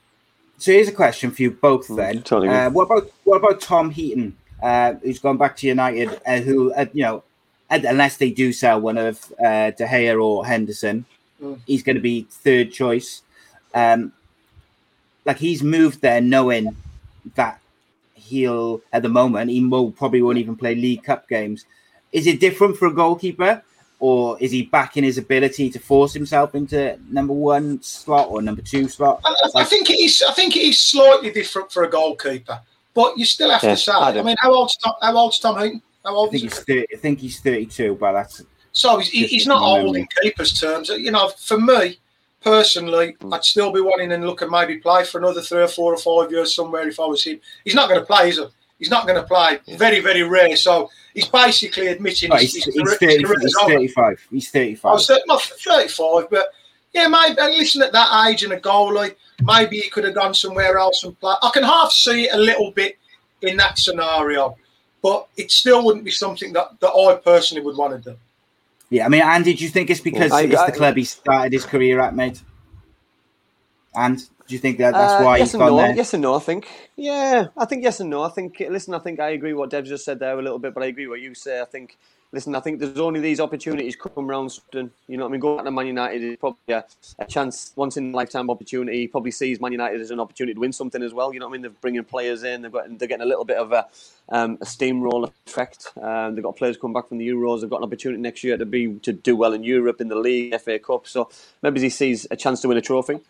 So 0.59 0.73
here's 0.73 0.89
a 0.89 0.93
question 0.93 1.31
for 1.31 1.43
you 1.43 1.51
both 1.51 1.89
then. 1.89 2.23
totally 2.23 2.49
uh, 2.49 2.71
what 2.71 2.85
about 2.85 3.11
what 3.25 3.37
about 3.37 3.61
Tom 3.61 3.91
Heaton, 3.91 4.37
uh, 4.63 4.95
who's 5.03 5.19
gone 5.19 5.37
back 5.37 5.57
to 5.59 5.67
United, 5.67 6.21
uh, 6.27 6.41
who 6.41 6.73
uh, 6.75 6.87
you 6.93 7.03
know, 7.03 7.25
unless 7.71 8.17
they 8.17 8.31
do 8.31 8.53
sell 8.53 8.81
one 8.81 8.99
of 8.99 9.33
uh, 9.41 9.71
De 9.73 9.87
Gea 9.87 10.23
or 10.23 10.47
Henderson, 10.47 11.05
Mm. 11.43 11.59
he's 11.67 11.83
going 11.83 11.97
to 11.97 12.03
be 12.03 12.27
third 12.31 12.73
choice. 12.73 13.23
Um, 13.75 14.13
like 15.25 15.39
he's 15.39 15.63
moved 15.63 16.01
there 16.01 16.21
knowing 16.21 16.77
that 17.35 17.61
he'll 18.15 18.81
at 18.93 19.03
the 19.03 19.09
moment 19.09 19.51
he 19.51 19.65
will 19.65 19.91
probably 19.91 20.23
won't 20.23 20.39
even 20.39 20.57
play 20.57 20.75
League 20.75 21.03
Cup 21.03 21.29
games. 21.29 21.65
Is 22.13 22.27
it 22.27 22.41
different 22.41 22.77
for 22.77 22.87
a 22.87 22.93
goalkeeper, 22.93 23.63
or 23.99 24.37
is 24.41 24.51
he 24.53 24.63
back 24.63 24.97
in 24.97 25.05
his 25.05 25.17
ability 25.19 25.71
to 25.71 25.79
force 25.79 26.13
himself 26.13 26.55
into 26.55 26.99
number 27.11 27.33
one 27.33 27.81
slot 27.83 28.29
or 28.29 28.43
number 28.43 28.63
two 28.63 28.89
slot? 28.89 29.21
I, 29.25 29.31
I- 29.55 29.61
I 29.61 29.65
think 29.65 29.91
it 29.91 29.99
is. 30.01 30.23
I 30.29 30.33
think 30.33 30.57
it 30.57 30.61
is 30.63 30.81
slightly 30.81 31.31
different 31.31 31.71
for 31.73 31.85
a 31.85 31.91
goalkeeper, 31.91 32.61
but 32.95 33.17
you 33.19 33.25
still 33.25 33.51
have 33.51 33.63
Yeah, 33.63 33.71
to 33.71 33.77
say. 33.77 33.93
I. 33.93 34.11
I 34.19 34.23
mean, 34.23 34.37
how 34.41 34.53
old's 34.53 34.77
Tom? 34.77 34.95
How 35.01 35.17
old's 35.17 35.39
Tom 35.39 35.61
Heaton? 35.61 35.83
How 36.05 36.11
I 36.11 36.15
old 36.17 36.31
think 36.33 36.45
is 36.45 36.53
he's 36.59 36.65
he? 36.67 36.75
30, 36.81 36.87
I 36.95 36.99
think 36.99 37.19
he's 37.21 37.41
thirty-two, 37.41 37.95
but 38.01 38.13
that's 38.13 38.43
So 38.73 38.99
he's, 38.99 39.31
he's 39.31 39.47
not 39.47 39.63
old 39.63 39.85
memory. 39.95 40.01
in 40.01 40.09
keepers' 40.23 40.59
terms. 40.61 40.89
You 40.89 41.11
know, 41.13 41.29
for 41.29 41.59
me 41.61 41.99
personally, 42.43 43.17
mm. 43.21 43.33
I'd 43.33 43.45
still 43.45 43.71
be 43.73 43.81
wanting 43.81 44.11
to 44.11 44.17
look 44.19 44.43
and 44.43 44.51
maybe 44.51 44.79
play 44.79 45.05
for 45.05 45.19
another 45.19 45.41
three 45.41 45.63
or 45.63 45.69
four 45.69 45.95
or 45.95 45.97
five 45.97 46.33
years 46.33 46.55
somewhere 46.55 46.89
if 46.89 46.99
I 46.99 47.05
was 47.07 47.23
him. 47.25 47.41
He's 47.65 47.75
not 47.77 47.89
going 47.89 48.01
to 48.01 48.07
play, 48.07 48.31
is 48.31 48.39
he? 48.39 48.45
He's 48.83 48.91
not 48.91 49.07
going 49.07 49.15
to 49.15 49.23
play. 49.23 49.61
Very, 49.77 50.01
very 50.01 50.25
rare. 50.25 50.57
So 50.57 50.91
he's 51.15 51.29
basically 51.29 51.87
admitting 51.87 52.33
oh, 52.33 52.37
his, 52.37 52.53
he's, 52.53 52.65
his, 52.65 52.75
he's, 52.75 52.95
30, 52.95 53.07
his 53.07 53.23
career 53.25 53.39
he's 53.41 53.55
thirty-five. 53.65 54.27
He's 54.29 54.49
I 54.49 54.51
thirty-five. 54.51 54.93
was 54.95 55.07
thir- 55.07 55.21
not 55.27 55.41
35, 55.41 56.29
but 56.29 56.49
yeah, 56.93 57.07
maybe 57.07 57.37
and 57.41 57.55
listen 57.55 57.81
at 57.83 57.93
that 57.93 58.29
age 58.29 58.43
and 58.43 58.55
a 58.55 58.59
goalie, 58.59 59.15
maybe 59.45 59.79
he 59.79 59.89
could 59.89 60.03
have 60.03 60.17
gone 60.17 60.35
somewhere 60.35 60.79
else 60.79 61.05
and 61.05 61.17
play. 61.21 61.33
I 61.41 61.51
can 61.55 61.63
half 61.63 61.93
see 61.93 62.25
it 62.25 62.35
a 62.35 62.37
little 62.37 62.73
bit 62.73 62.99
in 63.43 63.57
that 63.59 63.79
scenario, 63.79 64.57
but 65.01 65.29
it 65.37 65.53
still 65.53 65.85
wouldn't 65.85 66.05
be 66.05 66.11
something 66.11 66.53
that, 66.55 66.81
that 66.81 66.91
I 66.91 67.15
personally 67.25 67.65
would 67.65 67.77
want 67.77 68.03
to 68.03 68.11
do. 68.11 68.17
Yeah, 68.91 69.07
I 69.07 69.09
mean, 69.11 69.23
Andy, 69.23 69.55
do 69.55 69.63
you 69.63 69.71
think 69.71 69.91
it's 69.91 70.01
because 70.01 70.33
I- 70.33 70.43
it's 70.43 70.57
I- 70.57 70.71
the 70.73 70.77
club 70.77 70.97
he 70.97 71.05
started 71.05 71.53
his 71.53 71.65
career 71.65 72.01
at, 72.01 72.17
mate? 72.17 72.43
And 73.95 74.29
do 74.53 74.57
you 74.57 74.61
think 74.61 74.77
that 74.77 74.93
that's 74.93 75.15
Uh, 75.15 75.25
why 75.25 75.39
yes 75.39 75.49
he's 75.49 75.55
and 75.55 75.61
gone 75.63 75.71
no. 75.71 75.77
there? 75.79 75.95
Yes 75.97 76.13
and 76.13 76.23
no. 76.23 76.35
I 76.35 76.39
think. 76.39 76.69
Yeah, 76.95 77.47
I 77.57 77.65
think 77.65 77.83
yes 77.83 78.01
and 78.01 78.11
no. 78.11 78.23
I 78.23 78.29
think. 78.29 78.61
Listen, 78.61 78.93
I 78.93 78.99
think 78.99 79.19
I 79.19 79.31
agree 79.31 79.55
what 79.55 79.71
Dev 79.71 79.87
just 79.87 80.05
said 80.05 80.19
there 80.19 80.39
a 80.39 80.43
little 80.43 80.59
bit, 80.59 80.75
but 80.75 80.83
I 80.83 80.87
agree 80.89 81.07
what 81.07 81.23
you 81.23 81.35
say. 81.35 81.63
I 81.63 81.65
think. 81.65 81.97
Listen, 82.35 82.55
I 82.55 82.61
think 82.61 82.79
there's 82.79 82.99
only 82.99 83.21
these 83.21 83.41
opportunities 83.41 83.97
come 83.97 84.27
round. 84.27 84.51
Often, 84.51 84.91
you 85.09 85.17
know 85.17 85.25
what 85.25 85.31
I 85.31 85.33
mean. 85.33 85.41
Going 85.41 85.65
to 85.65 85.71
Man 85.71 85.87
United 85.87 86.23
is 86.23 86.37
probably 86.37 86.75
a, 86.75 86.85
a 87.19 87.25
chance, 87.25 87.73
once 87.77 87.97
in 87.97 88.13
a 88.13 88.17
lifetime 88.17 88.51
opportunity. 88.51 89.01
He 89.01 89.09
probably 89.09 89.31
sees 89.31 89.59
Man 89.59 89.73
United 89.73 90.03
as 90.03 90.11
an 90.11 90.21
opportunity 90.21 90.53
to 90.55 90.61
win 90.61 90.73
something 90.75 91.03
as 91.03 91.15
well. 91.15 91.33
You 91.33 91.41
know 91.41 91.47
what 91.47 91.53
I 91.53 91.55
mean. 91.55 91.63
They're 91.63 91.81
bringing 91.81 92.05
players 92.05 92.43
in. 92.43 92.61
They've 92.61 92.73
got 92.73 92.87
they're 92.99 93.09
getting 93.09 93.23
a 93.25 93.31
little 93.33 93.47
bit 93.47 93.57
of 93.57 93.73
a 93.73 93.87
um, 94.29 94.59
a 94.61 94.67
steamroller 94.67 95.31
effect. 95.47 95.93
Um, 96.01 96.35
they've 96.35 96.45
got 96.45 96.57
players 96.57 96.77
come 96.77 96.93
back 96.93 97.09
from 97.09 97.17
the 97.19 97.29
Euros. 97.29 97.63
They've 97.63 97.71
got 97.71 97.79
an 97.79 97.85
opportunity 97.85 98.21
next 98.21 98.45
year 98.45 98.59
to 98.59 98.67
be 98.67 98.99
to 99.01 99.15
do 99.15 99.35
well 99.35 99.55
in 99.55 99.63
Europe 99.65 100.03
in 100.03 100.09
the 100.09 100.17
league, 100.17 100.59
FA 100.61 100.79
Cup. 100.79 101.07
So 101.07 101.31
maybe 101.63 101.81
he 101.81 101.89
sees 101.91 102.27
a 102.31 102.37
chance 102.37 102.61
to 102.61 102.69
win 102.69 102.77
a 102.77 102.83
trophy. 102.83 103.21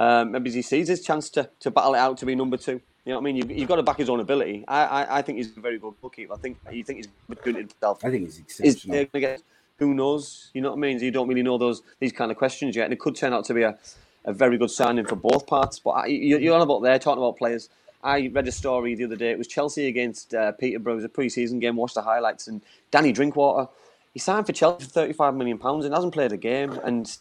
Um, 0.00 0.32
maybe 0.32 0.50
he 0.50 0.62
sees 0.62 0.88
his 0.88 1.02
chance 1.04 1.28
to, 1.30 1.50
to 1.60 1.70
battle 1.70 1.94
it 1.94 1.98
out 1.98 2.16
to 2.18 2.26
be 2.26 2.34
number 2.34 2.56
two. 2.56 2.80
You 3.04 3.12
know 3.12 3.16
what 3.16 3.20
I 3.20 3.24
mean? 3.24 3.36
You've, 3.36 3.50
you've 3.50 3.68
got 3.68 3.76
to 3.76 3.82
back 3.82 3.98
his 3.98 4.08
own 4.08 4.20
ability. 4.20 4.64
I, 4.66 4.84
I, 4.84 5.18
I 5.18 5.22
think 5.22 5.36
he's 5.38 5.54
a 5.54 5.60
very 5.60 5.78
good 5.78 5.94
goalkeeper. 6.00 6.32
I 6.32 6.38
think 6.38 6.58
you 6.72 6.82
think 6.82 6.98
he's 7.00 7.08
good 7.42 7.56
himself. 7.56 8.02
I 8.02 8.10
think 8.10 8.24
he's 8.24 8.38
Is 8.60 8.74
exceptional. 8.74 9.06
they're 9.12 9.38
who 9.78 9.94
knows? 9.94 10.50
You 10.54 10.62
know 10.62 10.70
what 10.70 10.76
I 10.76 10.80
mean? 10.80 11.00
You 11.00 11.10
don't 11.10 11.28
really 11.28 11.42
know 11.42 11.58
those 11.58 11.82
these 11.98 12.12
kind 12.12 12.30
of 12.30 12.38
questions 12.38 12.76
yet, 12.76 12.84
and 12.84 12.92
it 12.92 12.98
could 13.00 13.14
turn 13.14 13.32
out 13.32 13.44
to 13.46 13.54
be 13.54 13.62
a, 13.62 13.78
a 14.24 14.32
very 14.32 14.58
good 14.58 14.70
signing 14.70 15.06
for 15.06 15.16
both 15.16 15.46
parts. 15.46 15.78
But 15.78 15.90
I, 15.90 16.06
you, 16.06 16.38
you're 16.38 16.54
on 16.54 16.62
about 16.62 16.82
there 16.82 16.98
talking 16.98 17.22
about 17.22 17.36
players. 17.36 17.68
I 18.02 18.30
read 18.32 18.48
a 18.48 18.52
story 18.52 18.94
the 18.94 19.04
other 19.04 19.16
day. 19.16 19.30
It 19.30 19.38
was 19.38 19.46
Chelsea 19.46 19.86
against 19.86 20.34
uh, 20.34 20.52
Peterborough. 20.52 20.94
It 20.94 20.96
was 20.96 21.04
a 21.04 21.10
pre-season 21.10 21.60
game. 21.60 21.76
Watched 21.76 21.94
the 21.94 22.02
highlights, 22.02 22.46
and 22.46 22.62
Danny 22.90 23.12
Drinkwater 23.12 23.68
he 24.12 24.18
signed 24.18 24.46
for 24.46 24.52
Chelsea 24.52 24.84
for 24.84 24.90
35 24.90 25.34
million 25.34 25.58
pounds 25.58 25.84
and 25.84 25.94
hasn't 25.94 26.12
played 26.12 26.32
a 26.32 26.36
game. 26.36 26.72
And 26.84 27.16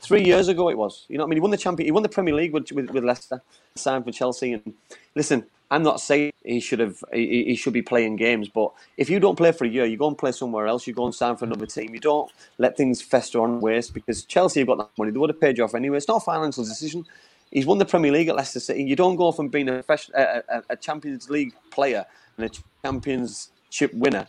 three 0.00 0.24
years 0.24 0.48
ago 0.48 0.68
it 0.68 0.78
was. 0.78 1.04
You 1.08 1.18
know 1.18 1.24
what 1.24 1.28
I 1.28 1.30
mean? 1.30 1.36
He 1.36 1.40
won 1.40 1.50
the 1.50 1.56
champion. 1.56 1.86
He 1.86 1.92
won 1.92 2.02
the 2.02 2.08
Premier 2.08 2.34
League 2.34 2.52
with, 2.52 2.70
with, 2.72 2.90
with 2.90 3.04
Leicester. 3.04 3.42
Signed 3.74 4.04
for 4.04 4.12
Chelsea. 4.12 4.52
And 4.52 4.74
listen, 5.14 5.46
I'm 5.70 5.82
not 5.82 6.00
saying 6.00 6.32
he 6.44 6.60
should 6.60 6.78
have. 6.78 7.02
He, 7.12 7.44
he 7.44 7.56
should 7.56 7.72
be 7.72 7.82
playing 7.82 8.16
games, 8.16 8.48
but 8.48 8.72
if 8.96 9.10
you 9.10 9.18
don't 9.18 9.36
play 9.36 9.50
for 9.52 9.64
a 9.64 9.68
year, 9.68 9.84
you 9.84 9.96
go 9.96 10.08
and 10.08 10.16
play 10.16 10.32
somewhere 10.32 10.66
else. 10.66 10.86
You 10.86 10.94
go 10.94 11.06
and 11.06 11.14
sign 11.14 11.36
for 11.36 11.46
another 11.46 11.66
team. 11.66 11.94
You 11.94 12.00
don't 12.00 12.30
let 12.58 12.76
things 12.76 13.02
fester 13.02 13.40
on 13.40 13.60
waste 13.60 13.94
because 13.94 14.24
Chelsea 14.24 14.60
have 14.60 14.68
got 14.68 14.78
that 14.78 14.90
money. 14.98 15.10
They 15.10 15.18
would 15.18 15.30
have 15.30 15.40
paid 15.40 15.58
you 15.58 15.64
off 15.64 15.74
anyway. 15.74 15.96
It's 15.96 16.08
not 16.08 16.18
a 16.18 16.24
financial 16.24 16.64
decision. 16.64 17.06
He's 17.50 17.66
won 17.66 17.78
the 17.78 17.84
Premier 17.84 18.12
League 18.12 18.28
at 18.28 18.36
Leicester 18.36 18.60
City. 18.60 18.84
You 18.84 18.96
don't 18.96 19.16
go 19.16 19.32
from 19.32 19.48
being 19.48 19.68
a, 19.68 19.82
a, 19.88 20.42
a, 20.48 20.62
a 20.70 20.76
Champions 20.76 21.30
League 21.30 21.54
player 21.70 22.04
and 22.36 22.50
a 22.50 22.50
Championship 22.84 23.94
winner 23.94 24.26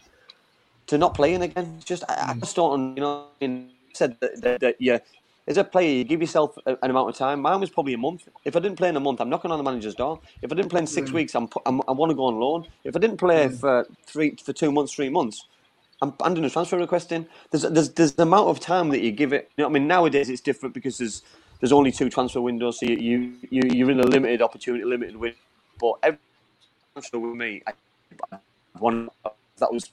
to 0.88 0.98
not 0.98 1.14
playing 1.14 1.42
again. 1.42 1.80
Just 1.84 2.04
I, 2.08 2.32
I 2.32 2.34
just 2.36 2.56
don't. 2.56 2.96
You 2.96 3.02
know, 3.02 3.26
I 3.42 3.46
mean, 3.46 3.72
said 3.94 4.18
that, 4.20 4.42
that, 4.42 4.60
that 4.62 4.76
yeah, 4.80 5.00
as 5.48 5.58
a 5.58 5.64
player, 5.64 5.92
you 5.98 6.04
give 6.04 6.22
yourself 6.22 6.58
a- 6.66 6.78
an 6.84 6.90
amount 6.92 7.10
of 7.10 7.16
time. 7.16 7.42
Mine 7.42 7.60
was 7.60 7.70
probably 7.70 7.94
a 7.94 7.98
month. 7.98 8.28
If 8.46 8.56
I 8.56 8.60
didn't 8.60 8.78
play 8.78 8.90
in 8.90 8.96
a 8.96 9.00
month, 9.00 9.22
I'm 9.22 9.30
knocking 9.30 9.52
on 9.52 9.58
the 9.58 9.64
manager's 9.64 9.96
door. 9.96 10.20
If 10.42 10.52
I 10.52 10.56
didn't 10.56 10.70
play 10.70 10.82
in 10.82 10.88
six 10.88 11.12
mm. 11.12 11.16
weeks, 11.16 11.36
I'm, 11.36 11.50
I'm 11.66 11.82
I 11.88 11.92
want 11.92 12.10
to 12.12 12.16
go 12.16 12.26
on 12.26 12.40
loan. 12.40 12.68
If 12.84 12.96
I 12.96 13.00
didn't 13.00 13.18
play 13.18 13.48
mm. 13.48 13.60
for 13.60 13.88
three 14.08 14.36
for 14.44 14.54
two 14.54 14.72
months, 14.72 14.94
three 14.94 15.10
months. 15.10 15.46
I'm 16.02 16.14
handing 16.22 16.46
a 16.46 16.50
transfer 16.50 16.78
request 16.78 17.12
in. 17.12 17.28
There's, 17.52 17.64
there's 17.64 17.90
there's 17.92 18.14
the 18.14 18.24
amount 18.24 18.50
of 18.50 18.60
time 18.60 18.90
that 18.90 19.02
you 19.02 19.12
give 19.12 19.34
it. 19.34 19.50
You 19.58 19.64
know 19.64 19.70
I 19.70 19.74
mean? 19.74 19.88
Nowadays 19.88 20.30
it's 20.30 20.42
different 20.42 20.76
because 20.76 20.98
there's 20.98 21.24
there's 21.60 21.72
only 21.72 21.92
two 21.92 22.10
transfer 22.10 22.42
windows, 22.42 22.80
so 22.80 22.86
you 22.88 22.98
you 22.98 23.34
you- 23.50 23.70
you're 23.74 23.92
in 23.92 24.00
a 24.00 24.08
limited 24.08 24.42
opportunity, 24.42 24.84
limited 24.86 25.16
window. 25.16 25.38
But 25.80 25.94
every 26.04 26.20
transfer 26.94 27.20
with 27.20 27.36
me, 27.36 27.64
I, 27.68 27.74
I 28.34 28.40
one 28.80 29.10
if 29.26 29.32
that 29.58 29.72
was 29.72 29.90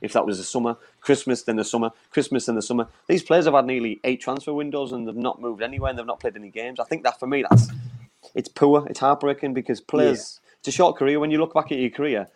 if 0.00 0.12
that 0.12 0.26
was 0.26 0.38
the 0.38 0.44
summer, 0.44 0.76
Christmas, 1.00 1.42
then 1.42 1.56
the 1.56 1.64
summer, 1.64 1.90
Christmas, 2.10 2.46
then 2.46 2.56
the 2.56 2.62
summer. 2.62 2.88
These 3.06 3.22
players 3.22 3.44
have 3.44 3.54
had 3.54 3.66
nearly 3.66 4.00
eight 4.04 4.20
transfer 4.20 4.52
windows 4.52 4.92
and 4.92 5.06
they've 5.06 5.14
not 5.14 5.40
moved 5.40 5.62
anywhere 5.62 5.90
and 5.90 5.98
they've 5.98 6.06
not 6.06 6.20
played 6.20 6.36
any 6.36 6.50
games. 6.50 6.80
I 6.80 6.84
think 6.84 7.04
that 7.04 7.18
for 7.20 7.26
me, 7.26 7.44
that's 7.48 7.68
it's 8.34 8.48
poor, 8.48 8.86
it's 8.88 9.00
heartbreaking 9.00 9.54
because 9.54 9.80
players. 9.80 10.40
It's 10.58 10.68
a 10.68 10.72
short 10.72 10.96
career. 10.96 11.20
When 11.20 11.30
you 11.30 11.38
look 11.38 11.54
back 11.54 11.70
at 11.70 11.78
your 11.78 11.90
career, 11.90 12.26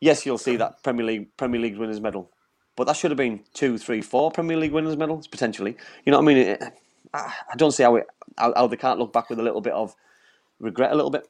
yes, 0.00 0.26
you'll 0.26 0.38
see 0.38 0.56
that 0.56 0.82
Premier 0.82 1.06
League 1.06 1.36
Premier 1.36 1.60
League 1.60 1.76
winners 1.76 2.00
medal, 2.00 2.30
but 2.74 2.88
that 2.88 2.96
should 2.96 3.12
have 3.12 3.18
been 3.18 3.44
two, 3.54 3.78
three, 3.78 4.02
four 4.02 4.32
Premier 4.32 4.56
League 4.56 4.72
winners 4.72 4.96
medals 4.96 5.28
potentially. 5.28 5.76
You 6.04 6.10
know 6.10 6.18
what 6.18 6.24
I 6.30 6.34
mean? 6.34 6.36
It, 6.38 6.62
I, 7.14 7.32
I 7.52 7.56
don't 7.56 7.70
see 7.70 7.84
how 7.84 7.94
it 7.96 8.06
how, 8.36 8.52
how 8.56 8.66
they 8.66 8.76
can't 8.76 8.98
look 8.98 9.12
back 9.12 9.30
with 9.30 9.38
a 9.38 9.42
little 9.42 9.60
bit 9.60 9.74
of 9.74 9.94
regret, 10.58 10.90
a 10.90 10.96
little 10.96 11.10
bit. 11.10 11.28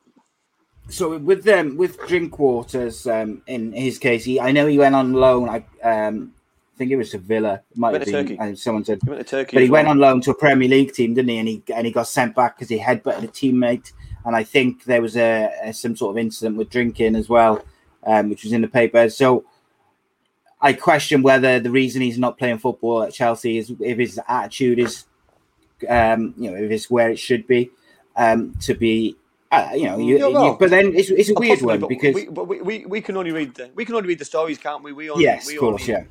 So 0.89 1.18
with 1.18 1.43
them, 1.43 1.76
with 1.76 1.99
Drinkwaters, 2.01 3.11
um, 3.11 3.43
in 3.47 3.72
his 3.72 3.99
case, 3.99 4.24
he, 4.24 4.41
I 4.41 4.53
know 4.53 4.66
he 4.66 4.78
went 4.78 4.95
on 4.95 5.12
loan. 5.12 5.49
I 5.49 5.64
um, 5.82 6.32
think 6.76 6.91
it 6.91 6.97
was 6.97 7.11
to 7.11 7.18
Villa. 7.18 7.62
It 7.70 7.76
might 7.76 7.95
have 7.95 8.05
been. 8.05 8.37
Turkey. 8.39 8.57
someone 8.57 8.84
said, 8.84 9.01
He 9.03 9.11
went 9.11 9.26
to 9.26 9.28
Turkey, 9.28 9.57
but 9.57 9.62
he 9.62 9.66
as 9.66 9.70
went 9.70 9.89
on 9.89 9.99
loan 9.99 10.20
to 10.22 10.30
a 10.30 10.34
Premier 10.34 10.68
League 10.68 10.93
team, 10.93 11.14
didn't 11.14 11.28
he? 11.28 11.39
And 11.39 11.49
he 11.49 11.62
and 11.74 11.87
he 11.87 11.93
got 11.93 12.07
sent 12.07 12.34
back 12.34 12.57
because 12.57 12.68
he 12.68 12.78
headbutted 12.78 13.24
a 13.24 13.28
teammate. 13.28 13.93
And 14.24 14.37
I 14.37 14.45
think 14.45 14.84
there 14.84 15.03
was 15.03 15.16
a, 15.16 15.51
a 15.62 15.72
some 15.72 15.97
sort 15.97 16.12
of 16.12 16.18
incident 16.18 16.57
with 16.57 16.70
drinking 16.70 17.16
as 17.16 17.28
well, 17.28 17.64
um, 18.05 18.28
which 18.28 18.45
was 18.45 18.53
in 18.53 18.61
the 18.61 18.68
paper. 18.68 19.09
So 19.09 19.45
I 20.61 20.72
question 20.72 21.22
whether 21.22 21.59
the 21.61 21.70
reason 21.70 22.03
he's 22.03 22.18
not 22.18 22.39
playing 22.39 22.59
football 22.59 23.03
at 23.03 23.12
Chelsea 23.12 23.59
is 23.59 23.72
if 23.80 23.99
his 23.99 24.20
attitude 24.28 24.78
is, 24.78 25.05
um, 25.89 26.34
you 26.37 26.51
know, 26.51 26.57
if 26.57 26.70
it's 26.70 26.91
where 26.91 27.11
it 27.11 27.18
should 27.18 27.47
be, 27.47 27.70
um, 28.16 28.55
to 28.61 28.74
be. 28.74 29.16
Uh, 29.51 29.70
you 29.74 29.84
know, 29.84 29.99
you, 29.99 30.18
you- 30.18 30.57
but 30.59 30.70
then 30.70 30.94
it's, 30.94 31.11
it's 31.11 31.30
a 31.30 31.34
weird 31.34 31.61
possibly, 31.61 31.66
one 31.74 31.80
but 31.80 31.88
because 31.88 32.14
we, 32.14 32.26
but 32.26 32.49
we, 32.49 32.61
we, 32.61 32.86
we 32.86 33.01
can 33.01 33.16
only 33.16 33.32
read 33.32 33.55
the 33.55 33.70
we 33.74 33.84
can 33.84 33.94
only 33.94 34.09
read 34.09 34.18
the 34.18 34.24
stories, 34.24 34.59
can't 34.59 34.82
we? 34.82 34.92
We 34.92 35.09
only, 35.11 35.24
yes, 35.24 35.47
we 35.47 35.55
of 35.55 35.61
course, 35.61 35.88
only, 35.88 35.92
yeah. 35.92 36.05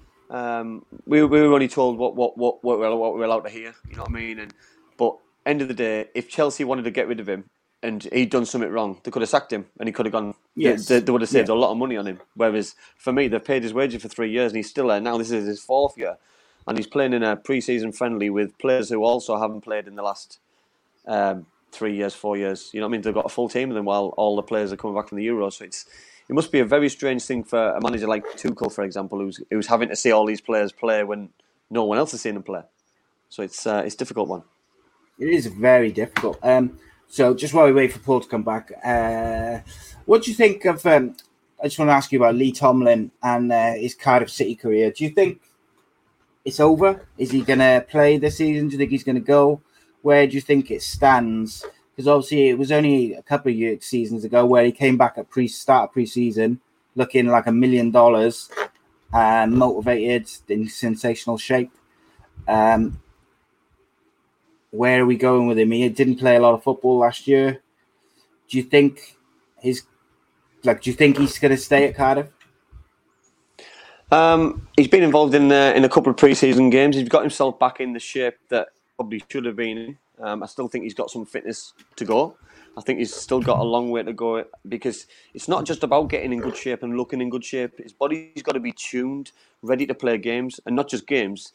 Um, 0.59 0.85
we, 1.05 1.23
we 1.23 1.41
were 1.41 1.53
only 1.53 1.67
told 1.67 1.97
what 1.97 2.15
what 2.15 2.37
what 2.37 2.63
what 2.63 2.79
we're, 2.79 2.95
what 2.95 3.13
we're 3.15 3.25
allowed 3.25 3.41
to 3.41 3.49
hear. 3.49 3.73
You 3.89 3.97
know 3.97 4.03
what 4.03 4.11
I 4.11 4.13
mean? 4.15 4.39
And 4.39 4.53
but 4.97 5.17
end 5.45 5.61
of 5.61 5.67
the 5.67 5.73
day, 5.73 6.09
if 6.15 6.29
Chelsea 6.29 6.63
wanted 6.63 6.83
to 6.83 6.91
get 6.91 7.07
rid 7.07 7.19
of 7.19 7.27
him 7.29 7.49
and 7.83 8.03
he'd 8.11 8.31
done 8.31 8.45
something 8.45 8.71
wrong, 8.71 8.99
they 9.03 9.11
could 9.11 9.21
have 9.21 9.29
sacked 9.29 9.51
him 9.53 9.65
and 9.79 9.87
he 9.87 9.93
could 9.93 10.05
have 10.07 10.13
gone. 10.13 10.33
Yes. 10.55 10.87
they, 10.87 10.99
they 11.01 11.11
would 11.11 11.21
have 11.21 11.29
saved 11.29 11.49
Yeah. 11.49 11.55
a 11.55 11.57
lot 11.57 11.71
of 11.71 11.77
money 11.77 11.97
on 11.97 12.07
him. 12.07 12.21
Whereas 12.35 12.73
for 12.97 13.11
me, 13.13 13.27
they've 13.27 13.43
paid 13.43 13.63
his 13.63 13.73
wages 13.73 14.01
for 14.01 14.07
three 14.07 14.31
years 14.31 14.51
and 14.53 14.57
he's 14.57 14.69
still 14.69 14.87
there 14.87 15.01
now. 15.01 15.17
This 15.17 15.31
is 15.31 15.45
his 15.45 15.61
fourth 15.61 15.97
year, 15.97 16.17
and 16.65 16.77
he's 16.77 16.87
playing 16.87 17.13
in 17.13 17.21
a 17.21 17.35
pre-season 17.35 17.91
friendly 17.91 18.29
with 18.29 18.57
players 18.57 18.89
who 18.89 19.03
also 19.03 19.37
haven't 19.37 19.61
played 19.61 19.87
in 19.87 19.95
the 19.95 20.01
last 20.01 20.39
um, 21.05 21.45
three 21.75 21.95
years, 21.95 22.13
four 22.13 22.37
years. 22.37 22.69
You 22.73 22.79
know 22.79 22.87
what 22.87 22.91
I 22.91 22.93
mean? 22.93 23.01
They've 23.01 23.13
got 23.13 23.25
a 23.25 23.29
full 23.29 23.49
team 23.49 23.69
of 23.69 23.75
them 23.75 23.85
while 23.85 24.13
all 24.17 24.35
the 24.35 24.43
players 24.43 24.71
are 24.71 24.77
coming 24.77 24.95
back 24.95 25.09
from 25.09 25.17
the 25.17 25.27
Euros. 25.27 25.53
So 25.53 25.65
it's 25.65 25.85
it 26.27 26.33
must 26.33 26.51
be 26.51 26.59
a 26.59 26.65
very 26.65 26.89
strange 26.89 27.23
thing 27.23 27.43
for 27.43 27.71
a 27.71 27.81
manager 27.81 28.07
like 28.07 28.25
Tuchel, 28.37 28.71
for 28.71 28.83
example, 28.83 29.19
who's 29.19 29.39
who's 29.51 29.67
having 29.67 29.89
to 29.89 29.95
see 29.95 30.11
all 30.11 30.25
these 30.25 30.41
players 30.41 30.71
play 30.71 31.03
when 31.03 31.29
no 31.69 31.83
one 31.85 31.97
else 31.97 32.13
is 32.13 32.21
seeing 32.21 32.35
them 32.35 32.43
play. 32.43 32.61
So 33.29 33.43
it's 33.43 33.67
uh, 33.67 33.83
it's 33.85 33.95
a 33.95 33.97
difficult 33.97 34.27
one. 34.29 34.43
It 35.19 35.29
is 35.29 35.45
very 35.47 35.91
difficult. 35.91 36.39
Um, 36.43 36.77
so 37.07 37.33
just 37.33 37.53
while 37.53 37.65
we 37.65 37.73
wait 37.73 37.93
for 37.93 37.99
Paul 37.99 38.21
to 38.21 38.27
come 38.27 38.43
back, 38.43 38.71
uh, 38.83 39.59
what 40.05 40.23
do 40.23 40.31
you 40.31 40.35
think 40.35 40.65
of? 40.65 40.85
Um, 40.85 41.15
I 41.61 41.67
just 41.67 41.79
want 41.79 41.89
to 41.89 41.93
ask 41.93 42.11
you 42.11 42.19
about 42.19 42.35
Lee 42.35 42.51
Tomlin 42.51 43.11
and 43.23 43.51
uh, 43.51 43.73
his 43.73 43.95
Cardiff 43.95 44.29
City 44.29 44.55
career. 44.55 44.91
Do 44.91 45.03
you 45.03 45.11
think 45.11 45.41
it's 46.43 46.59
over? 46.59 47.07
Is 47.17 47.31
he 47.31 47.41
going 47.41 47.59
to 47.59 47.85
play 47.87 48.17
this 48.17 48.37
season? 48.37 48.67
Do 48.67 48.73
you 48.73 48.77
think 48.77 48.91
he's 48.91 49.03
going 49.03 49.15
to 49.15 49.21
go? 49.21 49.61
Where 50.05 50.27
do 50.27 50.35
you 50.35 50.41
think 50.41 50.69
it 50.69 50.83
stands? 50.83 51.65
Because 51.89 52.07
obviously 52.07 52.49
it 52.49 52.59
was 52.59 52.71
only 52.71 53.13
a 53.15 53.23
couple 53.23 53.51
of 53.51 53.57
years, 53.57 53.85
seasons 53.85 54.23
ago 54.23 54.45
where 54.45 54.63
he 54.63 54.71
came 54.71 54.97
back 54.97 55.17
at 55.17 55.31
pre 55.31 55.47
start 55.47 55.89
of 55.89 55.93
pre-season 55.93 56.59
looking 56.93 57.25
like 57.25 57.47
a 57.47 57.51
million 57.51 57.89
dollars, 57.89 58.51
uh, 59.11 59.47
motivated 59.49 60.29
in 60.47 60.69
sensational 60.69 61.39
shape. 61.39 61.71
Um, 62.47 63.01
where 64.69 65.01
are 65.01 65.07
we 65.07 65.17
going 65.17 65.47
with 65.47 65.57
him? 65.57 65.71
He 65.71 65.89
didn't 65.89 66.17
play 66.17 66.35
a 66.35 66.39
lot 66.39 66.53
of 66.53 66.61
football 66.61 66.99
last 66.99 67.27
year. 67.27 67.63
Do 68.47 68.57
you 68.57 68.63
think 68.63 69.17
his 69.57 69.85
like? 70.63 70.83
Do 70.83 70.91
you 70.91 70.95
think 70.95 71.17
he's 71.17 71.39
going 71.39 71.49
to 71.49 71.57
stay 71.57 71.87
at 71.87 71.95
Cardiff? 71.95 72.27
Um, 74.11 74.67
he's 74.77 74.87
been 74.87 75.01
involved 75.01 75.33
in 75.33 75.51
in 75.51 75.83
a 75.83 75.89
couple 75.89 76.11
of 76.11 76.17
pre-season 76.17 76.69
games. 76.69 76.95
He's 76.95 77.09
got 77.09 77.21
himself 77.21 77.57
back 77.57 77.79
in 77.79 77.93
the 77.93 77.99
shape 77.99 78.37
that 78.49 78.67
probably 78.97 79.23
should 79.29 79.45
have 79.45 79.55
been. 79.55 79.97
Um, 80.19 80.43
I 80.43 80.45
still 80.45 80.67
think 80.67 80.83
he's 80.83 80.93
got 80.93 81.09
some 81.09 81.25
fitness 81.25 81.73
to 81.97 82.05
go. 82.05 82.37
I 82.77 82.81
think 82.81 82.99
he's 82.99 83.13
still 83.13 83.39
got 83.41 83.59
a 83.59 83.63
long 83.63 83.89
way 83.89 84.03
to 84.03 84.13
go 84.13 84.43
because 84.67 85.07
it's 85.33 85.47
not 85.47 85.65
just 85.65 85.83
about 85.83 86.09
getting 86.09 86.33
in 86.33 86.39
good 86.39 86.57
shape 86.57 86.83
and 86.83 86.97
looking 86.97 87.21
in 87.21 87.29
good 87.29 87.43
shape. 87.43 87.79
His 87.81 87.93
body's 87.93 88.41
got 88.43 88.53
to 88.53 88.59
be 88.59 88.73
tuned, 88.73 89.31
ready 89.61 89.85
to 89.85 89.93
play 89.93 90.17
games, 90.17 90.59
and 90.65 90.75
not 90.75 90.89
just 90.89 91.07
games. 91.07 91.53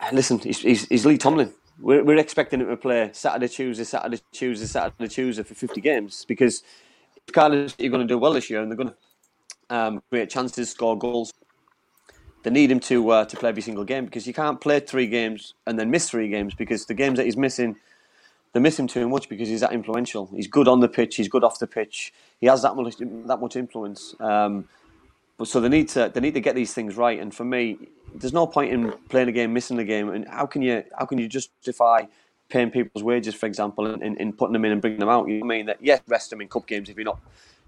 Uh, 0.00 0.08
Listen, 0.12 0.38
he's, 0.38 0.60
he's, 0.60 0.88
he's 0.88 1.06
Lee 1.06 1.18
Tomlin. 1.18 1.52
We're, 1.78 2.02
we're 2.02 2.18
expecting 2.18 2.60
him 2.60 2.68
to 2.68 2.76
play 2.76 3.10
Saturday, 3.12 3.48
Tuesday, 3.48 3.84
Saturday, 3.84 4.20
Tuesday, 4.32 4.66
Saturday, 4.66 5.08
Tuesday 5.08 5.42
for 5.42 5.54
50 5.54 5.80
games 5.80 6.24
because 6.26 6.62
if 7.28 7.36
you're 7.78 7.90
going 7.90 8.06
to 8.06 8.12
do 8.12 8.18
well 8.18 8.32
this 8.32 8.50
year 8.50 8.60
and 8.60 8.70
they're 8.70 8.76
going 8.76 8.90
to 8.90 9.74
um, 9.74 10.02
create 10.10 10.28
chances, 10.28 10.70
score 10.70 10.98
goals, 10.98 11.32
they 12.42 12.50
need 12.50 12.70
him 12.70 12.80
to 12.80 13.10
uh, 13.10 13.24
to 13.24 13.36
play 13.36 13.48
every 13.48 13.62
single 13.62 13.84
game 13.84 14.04
because 14.04 14.26
you 14.26 14.34
can't 14.34 14.60
play 14.60 14.80
three 14.80 15.06
games 15.06 15.54
and 15.66 15.78
then 15.78 15.90
miss 15.90 16.10
three 16.10 16.28
games 16.28 16.54
because 16.54 16.86
the 16.86 16.94
games 16.94 17.16
that 17.18 17.24
he's 17.24 17.36
missing, 17.36 17.76
they 18.52 18.60
miss 18.60 18.78
him 18.78 18.88
too 18.88 19.08
much 19.08 19.28
because 19.28 19.48
he's 19.48 19.60
that 19.60 19.72
influential. 19.72 20.28
He's 20.34 20.48
good 20.48 20.68
on 20.68 20.80
the 20.80 20.88
pitch, 20.88 21.16
he's 21.16 21.28
good 21.28 21.44
off 21.44 21.58
the 21.58 21.66
pitch. 21.66 22.12
He 22.40 22.46
has 22.46 22.62
that 22.62 22.74
much 22.74 22.96
that 22.98 23.40
much 23.40 23.56
influence. 23.56 24.14
Um, 24.20 24.68
but 25.38 25.48
so 25.48 25.60
they 25.60 25.68
need 25.68 25.88
to 25.90 26.10
they 26.12 26.20
need 26.20 26.34
to 26.34 26.40
get 26.40 26.54
these 26.54 26.74
things 26.74 26.96
right. 26.96 27.18
And 27.18 27.34
for 27.34 27.44
me, 27.44 27.78
there's 28.14 28.32
no 28.32 28.46
point 28.46 28.72
in 28.72 28.92
playing 29.08 29.28
a 29.28 29.32
game, 29.32 29.52
missing 29.52 29.78
a 29.78 29.84
game. 29.84 30.10
And 30.10 30.26
how 30.28 30.46
can 30.46 30.62
you 30.62 30.84
how 30.98 31.06
can 31.06 31.18
you 31.18 31.28
justify 31.28 32.02
paying 32.48 32.70
people's 32.70 33.02
wages, 33.02 33.34
for 33.34 33.46
example, 33.46 33.86
and, 33.86 34.02
and 34.02 34.36
putting 34.36 34.52
them 34.52 34.64
in 34.64 34.72
and 34.72 34.80
bringing 34.80 35.00
them 35.00 35.08
out? 35.08 35.28
You 35.28 35.38
know 35.38 35.46
I 35.46 35.48
mean 35.48 35.66
that 35.66 35.78
yes, 35.80 36.00
rest 36.08 36.30
them 36.30 36.40
in 36.40 36.48
cup 36.48 36.66
games 36.66 36.88
if 36.88 36.96
you're 36.96 37.04
not 37.04 37.20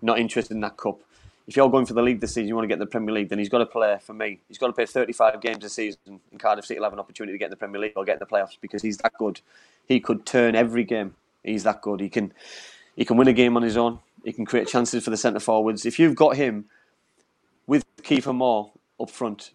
not 0.02 0.18
interested 0.18 0.54
in 0.54 0.60
that 0.60 0.76
cup. 0.76 1.00
If 1.46 1.56
you're 1.56 1.70
going 1.70 1.84
for 1.84 1.94
the 1.94 2.02
league 2.02 2.20
this 2.20 2.32
season, 2.32 2.48
you 2.48 2.54
want 2.54 2.64
to 2.64 2.68
get 2.68 2.74
in 2.74 2.80
the 2.80 2.86
Premier 2.86 3.14
League, 3.14 3.28
then 3.28 3.38
he's 3.38 3.50
got 3.50 3.58
to 3.58 3.66
play. 3.66 3.98
For 4.00 4.14
me, 4.14 4.40
he's 4.48 4.56
got 4.56 4.68
to 4.68 4.72
play 4.72 4.86
35 4.86 5.40
games 5.40 5.64
a 5.64 5.68
season, 5.68 6.20
and 6.30 6.40
Cardiff 6.40 6.64
City 6.64 6.80
will 6.80 6.84
have 6.84 6.94
an 6.94 6.98
opportunity 6.98 7.34
to 7.34 7.38
get 7.38 7.46
in 7.46 7.50
the 7.50 7.56
Premier 7.56 7.80
League 7.80 7.92
or 7.96 8.04
get 8.04 8.14
in 8.14 8.18
the 8.20 8.26
playoffs 8.26 8.56
because 8.60 8.82
he's 8.82 8.96
that 8.98 9.12
good. 9.18 9.40
He 9.86 10.00
could 10.00 10.24
turn 10.24 10.54
every 10.54 10.84
game. 10.84 11.14
He's 11.42 11.64
that 11.64 11.82
good. 11.82 12.00
He 12.00 12.08
can 12.08 12.32
he 12.96 13.04
can 13.04 13.16
win 13.16 13.28
a 13.28 13.32
game 13.32 13.56
on 13.56 13.62
his 13.62 13.76
own. 13.76 13.98
He 14.24 14.32
can 14.32 14.46
create 14.46 14.68
chances 14.68 15.04
for 15.04 15.10
the 15.10 15.16
centre 15.16 15.40
forwards. 15.40 15.84
If 15.84 15.98
you've 15.98 16.14
got 16.14 16.36
him 16.36 16.64
with 17.66 17.84
Kiefer 18.02 18.34
Moore 18.34 18.72
up 18.98 19.10
front, 19.10 19.50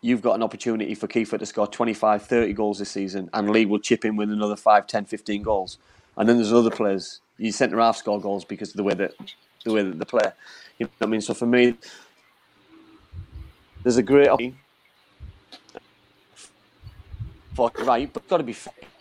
you've 0.00 0.22
got 0.22 0.34
an 0.34 0.42
opportunity 0.42 0.94
for 0.94 1.06
Kiefer 1.06 1.38
to 1.38 1.46
score 1.46 1.68
25, 1.68 2.22
30 2.24 2.52
goals 2.54 2.78
this 2.78 2.90
season, 2.90 3.30
and 3.32 3.50
Lee 3.50 3.66
will 3.66 3.78
chip 3.78 4.04
in 4.04 4.16
with 4.16 4.30
another 4.30 4.56
5, 4.56 4.86
10, 4.86 5.04
15 5.04 5.42
goals. 5.42 5.78
And 6.16 6.28
then 6.28 6.36
there's 6.36 6.52
other 6.52 6.70
players. 6.70 7.20
You 7.38 7.52
centre 7.52 7.78
half 7.78 7.96
score 7.96 8.20
goals 8.20 8.44
because 8.44 8.70
of 8.70 8.76
the 8.76 8.82
way 8.82 8.94
that 8.94 9.14
the 9.64 9.72
way 9.72 9.82
that 9.82 9.98
they 9.98 10.04
play. 10.04 10.30
You 10.78 10.86
know 10.86 10.90
what 10.98 11.06
I 11.06 11.10
mean? 11.10 11.20
So 11.20 11.34
for 11.34 11.46
me, 11.46 11.76
there's 13.82 13.96
a 13.96 14.02
great 14.02 14.28
for 17.54 17.70
right, 17.84 18.12
but 18.12 18.26
got 18.28 18.38
to 18.38 18.42
be 18.42 18.56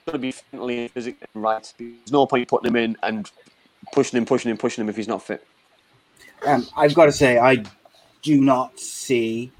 got 0.05 0.11
to 0.13 0.17
be 0.17 0.33
and 0.51 0.91
physically 0.91 1.27
right. 1.33 1.73
There's 1.77 2.11
no 2.11 2.25
point 2.25 2.47
putting 2.47 2.69
him 2.69 2.75
in 2.75 2.97
and 3.01 3.29
pushing 3.93 4.17
him, 4.17 4.25
pushing 4.25 4.51
him, 4.51 4.57
pushing 4.57 4.83
him 4.83 4.89
if 4.89 4.95
he's 4.95 5.07
not 5.07 5.23
fit. 5.23 5.45
Um, 6.45 6.67
I've 6.75 6.93
got 6.93 7.05
to 7.05 7.11
say, 7.11 7.37
I 7.37 7.63
do 8.21 8.39
not 8.41 8.79
see 8.79 9.51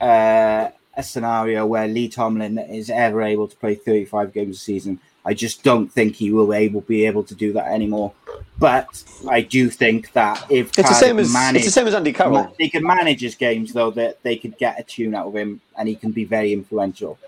uh, 0.00 0.70
a 0.96 1.02
scenario 1.02 1.66
where 1.66 1.86
Lee 1.86 2.08
Tomlin 2.08 2.58
is 2.58 2.90
ever 2.90 3.22
able 3.22 3.48
to 3.48 3.56
play 3.56 3.74
35 3.74 4.32
games 4.32 4.56
a 4.56 4.60
season. 4.60 5.00
I 5.24 5.32
just 5.34 5.62
don't 5.62 5.90
think 5.90 6.16
he 6.16 6.30
will 6.30 6.52
able 6.52 6.82
be 6.82 7.06
able 7.06 7.24
to 7.24 7.34
do 7.34 7.52
that 7.54 7.68
anymore. 7.68 8.12
But 8.58 9.02
I 9.28 9.40
do 9.40 9.70
think 9.70 10.12
that 10.12 10.44
if 10.50 10.78
It's 10.78 10.88
the 10.88 10.94
same 10.94 11.18
as 11.18 11.32
manage, 11.32 11.60
it's 11.60 11.66
the 11.66 11.72
same 11.72 11.86
as 11.86 11.94
Andy 11.94 12.12
Carroll. 12.12 12.54
they 12.58 12.68
can 12.68 12.84
manage 12.84 13.20
his 13.20 13.34
games 13.34 13.72
though 13.72 13.90
that 13.92 14.22
they 14.22 14.36
could 14.36 14.58
get 14.58 14.78
a 14.78 14.82
tune 14.82 15.14
out 15.14 15.28
of 15.28 15.34
him 15.34 15.60
and 15.78 15.88
he 15.88 15.96
can 15.96 16.12
be 16.12 16.24
very 16.24 16.52
influential. 16.52 17.18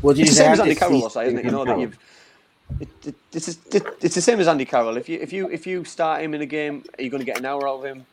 What 0.00 0.16
did 0.16 0.22
It's 0.22 0.30
you 0.30 0.34
the 0.36 0.36
say? 0.36 0.42
same 0.44 0.52
as 0.52 0.60
Andy 0.60 0.74
Carroll, 0.74 1.10
say, 1.10 1.26
isn't 1.26 1.38
it? 1.38 1.44
You 1.44 1.50
know 1.50 1.64
that 1.64 1.78
you've. 1.78 1.98
It, 2.80 2.88
it, 3.04 3.14
it's, 3.32 3.48
it, 3.48 3.86
it's 4.00 4.14
the 4.14 4.20
same 4.22 4.40
as 4.40 4.48
Andy 4.48 4.64
Carroll. 4.64 4.96
If 4.96 5.08
you 5.08 5.18
if 5.20 5.32
you 5.32 5.50
if 5.50 5.66
you 5.66 5.84
start 5.84 6.22
him 6.22 6.34
in 6.34 6.40
a 6.40 6.46
game, 6.46 6.84
are 6.98 7.02
you 7.02 7.10
going 7.10 7.20
to 7.20 7.26
get 7.26 7.38
an 7.38 7.44
hour 7.44 7.68
out 7.68 7.80
of 7.80 7.84
him? 7.84 8.06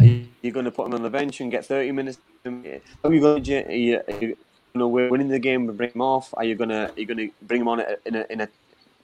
Are 0.00 0.04
you, 0.04 0.26
you're 0.40 0.52
going 0.52 0.64
to 0.64 0.70
put 0.70 0.86
him 0.86 0.94
on 0.94 1.02
the 1.02 1.10
bench 1.10 1.40
and 1.40 1.50
get 1.50 1.66
thirty 1.66 1.92
minutes. 1.92 2.18
Are 2.46 3.12
you 3.12 3.20
going 3.20 3.42
to 3.42 3.64
are 3.64 3.70
you, 3.72 4.00
are 4.08 4.20
you 4.20 4.36
know 4.74 4.88
we're 4.88 5.08
winning 5.08 5.28
the 5.28 5.38
game 5.38 5.66
we 5.66 5.72
bring 5.72 5.92
him 5.92 6.00
off? 6.00 6.34
Are 6.36 6.42
you 6.42 6.56
going 6.56 6.70
to 6.70 6.90
are 6.90 7.00
you 7.00 7.06
to 7.06 7.30
bring 7.42 7.60
him 7.60 7.68
on 7.68 7.80
in 8.04 8.16
a 8.16 8.26
in 8.28 8.40
a 8.40 8.48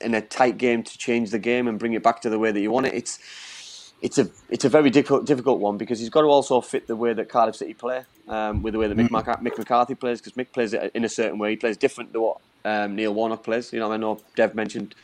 in 0.01 0.15
a 0.15 0.21
tight 0.21 0.59
game 0.59 0.83
to 0.83 0.99
change 0.99 1.31
the 1.31 1.39
game 1.39 1.69
and 1.69 1.79
bring 1.79 1.93
it 1.93 2.03
back 2.03 2.21
to 2.23 2.31
the 2.31 2.41
way 2.41 2.51
that 2.51 2.61
you 2.61 2.73
want 2.73 2.87
it? 2.87 2.95
It's 2.95 3.93
it's 4.03 4.19
a 4.19 4.29
it's 4.49 4.65
a 4.65 4.69
very 4.69 4.91
difficult 4.91 5.27
difficult 5.27 5.61
one 5.61 5.77
because 5.77 6.01
he's 6.01 6.11
got 6.11 6.23
to 6.23 6.27
also 6.27 6.61
fit 6.61 6.89
the 6.89 6.97
way 6.97 7.13
that 7.13 7.29
Cardiff 7.29 7.55
City 7.55 7.75
play 7.75 8.05
um, 8.27 8.63
with 8.63 8.73
the 8.73 8.81
way 8.81 8.89
that 8.89 8.97
Mick, 8.97 9.11
Maca- 9.11 9.41
Mick 9.41 9.57
McCarthy 9.57 9.95
plays 9.95 10.21
because 10.21 10.33
Mick 10.33 10.51
plays 10.53 10.75
it 10.75 10.91
in 10.93 11.05
a 11.05 11.09
certain 11.09 11.39
way. 11.39 11.51
He 11.51 11.57
plays 11.57 11.77
different 11.77 12.13
to 12.15 12.21
what 12.21 12.39
um, 12.65 12.97
Neil 12.97 13.15
Warnock 13.15 13.45
plays. 13.45 13.73
You 13.73 13.79
know, 13.79 13.93
I 13.93 13.97
know 13.97 14.21
Dev 14.35 14.57
mentioned 14.57 14.97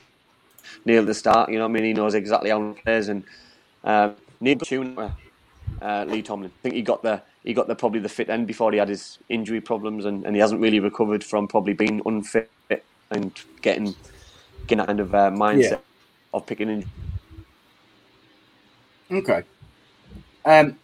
Neil 0.85 1.03
at 1.03 1.07
the 1.07 1.15
start. 1.15 1.49
You 1.49 1.59
know, 1.59 1.65
what 1.65 1.71
I 1.71 1.75
mean, 1.75 1.85
he 1.85 1.93
knows 1.93 2.15
exactly 2.15 2.51
how 2.51 2.75
he 2.75 2.81
plays, 2.81 3.09
and 3.09 3.23
uh, 3.85 4.11
Neil 4.41 4.59
Tune, 4.59 4.99
uh, 5.81 6.05
Lee 6.09 6.23
Tomlin. 6.23 6.51
I 6.59 6.63
think 6.63 6.75
he 6.75 6.83
got 6.83 7.05
the 7.05 7.23
he 7.47 7.55
got 7.55 7.69
the 7.69 7.77
probably 7.77 8.01
the 8.01 8.09
fit 8.09 8.29
end 8.29 8.47
before 8.47 8.73
he 8.73 8.79
had 8.79 8.89
his 8.89 9.19
injury 9.29 9.61
problems, 9.61 10.05
and, 10.05 10.27
and 10.27 10.35
he 10.35 10.41
hasn't 10.41 10.61
really 10.61 10.81
recovered 10.81 11.23
from 11.23 11.47
probably 11.47 11.73
being 11.73 12.03
unfit 12.05 12.51
and 13.11 13.33
getting 13.63 13.95
getting 14.67 14.79
that 14.79 14.87
kind 14.89 15.01
of 15.01 15.15
uh, 15.15 15.31
mindset 15.31 15.71
Yeah. 15.71 15.79
of 16.35 16.45
picking 16.45 16.69
in. 16.69 16.91
Okay. 19.13 19.45
Um, 20.45 20.77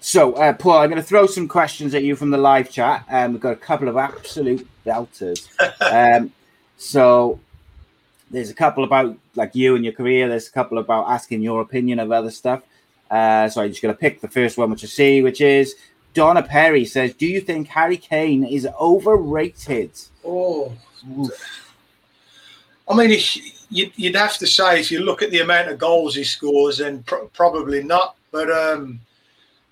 so, 0.00 0.32
uh, 0.32 0.52
Paul, 0.52 0.78
I'm 0.78 0.90
going 0.90 1.00
to 1.00 1.06
throw 1.06 1.26
some 1.26 1.46
questions 1.46 1.94
at 1.94 2.02
you 2.02 2.16
from 2.16 2.30
the 2.30 2.38
live 2.38 2.70
chat. 2.70 3.04
Um, 3.08 3.32
we've 3.32 3.40
got 3.40 3.52
a 3.52 3.56
couple 3.56 3.88
of 3.88 3.96
absolute 3.96 4.66
belters. 4.84 5.48
um, 6.18 6.32
so, 6.76 7.38
there's 8.32 8.50
a 8.50 8.54
couple 8.54 8.82
about 8.82 9.16
like 9.36 9.54
you 9.54 9.76
and 9.76 9.84
your 9.84 9.94
career. 9.94 10.28
There's 10.28 10.48
a 10.48 10.52
couple 10.52 10.78
about 10.78 11.08
asking 11.08 11.42
your 11.42 11.60
opinion 11.60 12.00
of 12.00 12.10
other 12.10 12.32
stuff. 12.32 12.62
Uh, 13.08 13.48
so, 13.48 13.62
I'm 13.62 13.70
just 13.70 13.80
going 13.82 13.94
to 13.94 14.00
pick 14.00 14.20
the 14.20 14.28
first 14.28 14.58
one, 14.58 14.70
which 14.70 14.82
I 14.82 14.88
see, 14.88 15.22
which 15.22 15.40
is 15.40 15.76
Donna 16.14 16.42
Perry 16.42 16.84
says, 16.84 17.14
"Do 17.14 17.26
you 17.26 17.40
think 17.40 17.68
Harry 17.68 17.96
Kane 17.96 18.44
is 18.44 18.66
overrated?" 18.80 19.92
Oh, 20.24 20.72
I 22.88 22.94
mean, 22.94 23.20
you'd 23.70 24.16
have 24.16 24.36
to 24.38 24.46
say 24.46 24.80
if 24.80 24.90
you 24.90 25.00
look 25.00 25.22
at 25.22 25.30
the 25.30 25.40
amount 25.40 25.68
of 25.68 25.78
goals 25.78 26.16
he 26.16 26.24
scores, 26.24 26.78
then 26.78 27.04
pr- 27.04 27.26
probably 27.32 27.82
not. 27.82 28.16
But 28.32 28.50
um, 28.50 29.00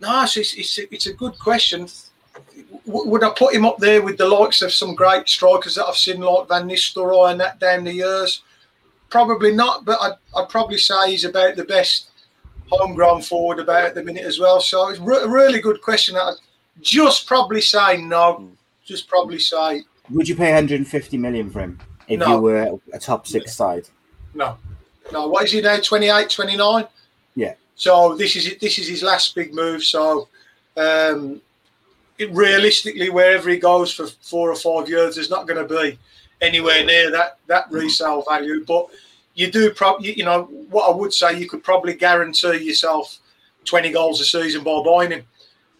no, 0.00 0.22
it's, 0.22 0.36
it's, 0.36 0.78
it's 0.78 1.06
a 1.06 1.12
good 1.12 1.38
question. 1.38 1.88
W- 2.86 3.10
would 3.10 3.24
I 3.24 3.30
put 3.30 3.54
him 3.54 3.64
up 3.64 3.78
there 3.78 4.02
with 4.02 4.18
the 4.18 4.28
likes 4.28 4.62
of 4.62 4.72
some 4.72 4.94
great 4.94 5.28
strikers 5.28 5.74
that 5.74 5.86
I've 5.86 5.96
seen, 5.96 6.20
like 6.20 6.48
Van 6.48 6.68
Nistelrooy 6.68 7.32
and 7.32 7.40
that 7.40 7.58
down 7.58 7.84
the 7.84 7.92
years? 7.92 8.42
Probably 9.10 9.54
not, 9.54 9.84
but 9.84 9.98
I'd, 10.00 10.16
I'd 10.36 10.48
probably 10.48 10.78
say 10.78 11.10
he's 11.10 11.24
about 11.24 11.56
the 11.56 11.64
best 11.64 12.07
homegrown 12.70 13.22
forward 13.22 13.58
about 13.58 13.86
at 13.86 13.94
the 13.94 14.02
minute 14.02 14.24
as 14.24 14.38
well. 14.38 14.60
So 14.60 14.88
it's 14.88 14.98
re- 15.00 15.22
a 15.22 15.28
really 15.28 15.60
good 15.60 15.80
question. 15.82 16.16
I'd 16.16 16.34
just 16.80 17.26
probably 17.26 17.60
say 17.60 17.96
no. 18.02 18.50
Just 18.84 19.08
probably 19.08 19.38
say 19.38 19.82
Would 20.10 20.28
you 20.28 20.36
pay 20.36 20.52
150 20.52 21.18
million 21.18 21.50
for 21.50 21.60
him 21.60 21.78
if 22.08 22.20
No. 22.20 22.36
you 22.36 22.40
were 22.40 22.78
a 22.92 22.98
top 22.98 23.26
six 23.26 23.54
side? 23.54 23.88
No, 24.34 24.56
no. 25.12 25.28
What 25.28 25.44
is 25.44 25.52
he 25.52 25.60
now? 25.60 25.78
28, 25.78 26.30
29? 26.30 26.86
Yeah. 27.34 27.54
So 27.74 28.14
this 28.16 28.34
is 28.36 28.46
it. 28.46 28.60
This 28.60 28.78
is 28.78 28.88
his 28.88 29.02
last 29.02 29.34
big 29.34 29.54
move. 29.54 29.84
So, 29.84 30.28
um, 30.76 31.40
it, 32.18 32.30
realistically, 32.32 33.10
wherever 33.10 33.48
he 33.50 33.58
goes 33.58 33.92
for 33.92 34.06
four 34.06 34.50
or 34.50 34.56
five 34.56 34.88
years, 34.88 35.14
there's 35.14 35.30
not 35.30 35.46
going 35.46 35.66
to 35.66 35.74
be 35.82 35.98
anywhere 36.40 36.84
near 36.84 37.10
that 37.10 37.38
that 37.46 37.70
resale 37.70 38.24
value. 38.28 38.64
But 38.64 38.88
you 39.38 39.52
do, 39.52 39.70
prob- 39.70 40.04
you, 40.04 40.24
know, 40.24 40.42
what 40.68 40.90
I 40.90 40.94
would 40.94 41.14
say, 41.14 41.38
you 41.38 41.48
could 41.48 41.62
probably 41.62 41.94
guarantee 41.94 42.56
yourself 42.56 43.18
20 43.66 43.92
goals 43.92 44.20
a 44.20 44.24
season 44.24 44.64
by 44.64 44.82
buying 44.84 45.12
him. 45.12 45.22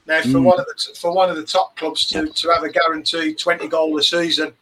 Now, 0.07 0.23
for 0.23 0.29
Mm. 0.29 0.45
one 0.45 0.61
of 0.61 0.67
the 0.67 0.95
for 0.95 1.13
one 1.13 1.29
of 1.29 1.37
the 1.37 1.43
top 1.43 1.77
clubs 1.77 2.07
to, 2.07 2.29
to 2.29 2.49
have 2.51 2.63
a 2.63 2.71
guaranteed 2.71 3.37
20 3.37 3.67
goal 3.67 3.99
a 3.99 4.03
season, 4.03 4.53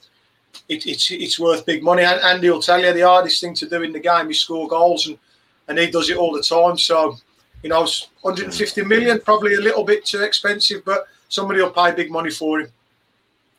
it, 0.71 0.87
it's 0.87 1.11
it's 1.11 1.39
worth 1.39 1.67
big 1.67 1.83
money. 1.83 2.05
And 2.05 2.21
Andy 2.23 2.49
will 2.49 2.63
tell 2.63 2.81
you 2.83 2.93
the 2.95 3.03
hardest 3.07 3.41
thing 3.43 3.55
to 3.57 3.69
do 3.69 3.83
in 3.83 3.93
the 3.93 4.01
game 4.01 4.31
is 4.31 4.41
score 4.41 4.67
goals, 4.67 5.07
and 5.07 5.19
and 5.69 5.79
he 5.79 5.91
does 5.91 6.09
it 6.09 6.17
all 6.17 6.33
the 6.33 6.43
time. 6.43 6.79
So, 6.79 7.19
you 7.63 7.69
know, 7.69 7.83
it's 7.83 8.09
150 8.23 8.83
million 8.85 9.21
probably 9.21 9.55
a 9.57 9.61
little 9.61 9.85
bit 9.85 10.07
too 10.07 10.23
expensive, 10.23 10.83
but 10.87 11.05
somebody 11.29 11.61
will 11.61 11.71
pay 11.71 11.93
big 11.95 12.11
money 12.11 12.31
for 12.31 12.61
him. 12.61 12.69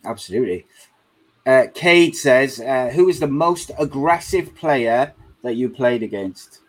Absolutely. 0.03 0.65
Uh, 1.45 1.67
Cade 1.73 2.15
says, 2.15 2.59
uh, 2.59 2.89
"Who 2.89 3.07
is 3.07 3.19
the 3.19 3.27
most 3.27 3.71
aggressive 3.77 4.55
player 4.55 5.13
that 5.47 5.55
you 5.55 5.69
played 5.69 6.03
against?" 6.03 6.59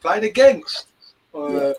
Played 0.00 0.24
against 0.24 0.86
uh, 1.34 1.72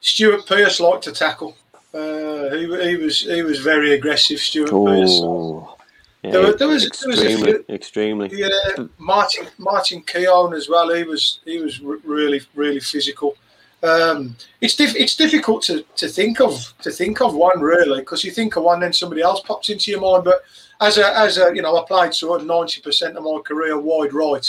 Stuart 0.00 0.46
Pearce 0.46 0.80
liked 0.80 1.04
to 1.04 1.12
tackle. 1.12 1.56
Uh, 1.94 2.50
he, 2.54 2.64
he 2.88 2.96
was 2.96 3.20
he 3.20 3.42
was 3.42 3.60
very 3.60 3.92
aggressive. 3.94 4.38
Stuart 4.38 4.70
Pearce. 4.70 5.20
Oh, 5.22 5.76
Yeah, 6.22 6.32
There, 6.32 6.52
there 6.54 6.68
was 6.68 6.82
there 7.00 7.08
was 7.10 7.20
a 7.22 7.26
extremely, 7.26 7.52
few, 7.52 7.64
extremely. 7.78 8.28
yeah, 8.32 8.86
Martin 8.98 9.46
Martin 9.58 10.00
Keown 10.02 10.54
as 10.54 10.68
well. 10.68 10.92
He 10.94 11.04
was 11.04 11.40
he 11.44 11.58
was 11.58 11.80
r- 11.84 11.98
really 12.04 12.40
really 12.54 12.80
physical. 12.80 13.36
Um, 13.82 14.34
it's 14.60 14.74
diff- 14.74 14.96
it's 14.96 15.14
difficult 15.14 15.62
to, 15.68 15.84
to 16.00 16.08
think 16.08 16.40
of 16.40 16.52
to 16.82 16.90
think 16.90 17.20
of 17.20 17.34
one 17.34 17.60
really 17.60 18.00
because 18.00 18.24
you 18.24 18.32
think 18.32 18.56
of 18.56 18.64
one 18.64 18.80
then 18.80 18.92
somebody 18.92 19.22
else 19.22 19.40
pops 19.40 19.68
into 19.68 19.90
your 19.92 20.00
mind. 20.00 20.24
But 20.24 20.42
as 20.80 20.98
a 20.98 21.06
as 21.16 21.38
a 21.38 21.54
you 21.54 21.62
know 21.62 21.76
I 21.76 21.84
played 21.86 22.12
sort 22.12 22.40
of 22.40 22.46
ninety 22.46 22.80
percent 22.80 23.16
of 23.16 23.22
my 23.22 23.38
career 23.44 23.78
wide 23.78 24.12
right. 24.12 24.46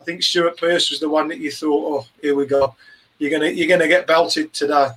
I 0.00 0.04
think 0.04 0.22
Stuart 0.22 0.56
Pearce 0.58 0.90
was 0.90 1.00
the 1.00 1.08
one 1.08 1.28
that 1.28 1.38
you 1.38 1.50
thought, 1.50 2.02
oh, 2.02 2.06
here 2.22 2.34
we 2.34 2.46
go, 2.46 2.74
you're 3.18 3.30
gonna 3.30 3.48
you're 3.50 3.68
gonna 3.68 3.88
get 3.88 4.06
belted 4.06 4.52
today. 4.52 4.88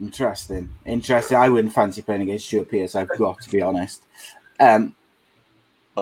Interesting. 0.00 0.68
Interesting. 0.84 1.36
I 1.38 1.48
wouldn't 1.48 1.72
fancy 1.74 2.02
playing 2.02 2.22
against 2.22 2.46
Stuart 2.46 2.70
Pearce, 2.70 2.94
I've 2.94 3.08
got 3.16 3.40
to 3.40 3.50
be 3.50 3.62
honest. 3.62 4.02
Um, 4.60 4.94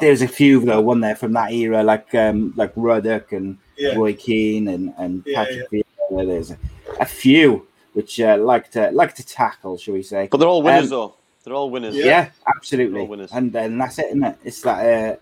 there's 0.00 0.22
a 0.22 0.28
few 0.28 0.60
though, 0.60 0.80
one 0.80 1.00
there 1.00 1.14
from 1.16 1.32
that 1.34 1.52
era, 1.52 1.82
like 1.82 2.14
um, 2.14 2.52
like 2.56 2.72
Ruddock 2.76 3.32
and 3.32 3.58
Yeah. 3.76 3.94
Roy 3.94 4.14
Keane 4.14 4.68
and, 4.68 4.92
and 4.98 5.22
Yeah, 5.26 5.44
Patrick 5.44 5.70
Vieira. 5.70 6.26
There's 6.26 6.50
a, 6.50 6.58
a 7.00 7.06
few 7.06 7.66
which 7.92 8.20
uh, 8.20 8.36
like 8.38 8.70
to 8.72 8.90
like 8.90 9.14
to 9.14 9.24
tackle, 9.26 9.78
shall 9.78 9.94
we 9.94 10.02
say? 10.02 10.28
But 10.30 10.38
they're 10.38 10.48
all 10.48 10.62
winners, 10.62 10.84
Um, 10.84 10.98
though. 10.98 11.14
They're 11.44 11.54
all 11.54 11.70
winners. 11.70 11.94
Yeah, 11.94 12.30
absolutely. 12.48 13.02
All 13.02 13.06
winners. 13.06 13.30
And 13.32 13.52
then 13.52 13.78
that's 13.78 13.98
it, 14.00 14.06
isn't 14.06 14.24
it? 14.24 14.36
It's 14.44 14.62
that 14.62 14.78
uh, 15.12 15.16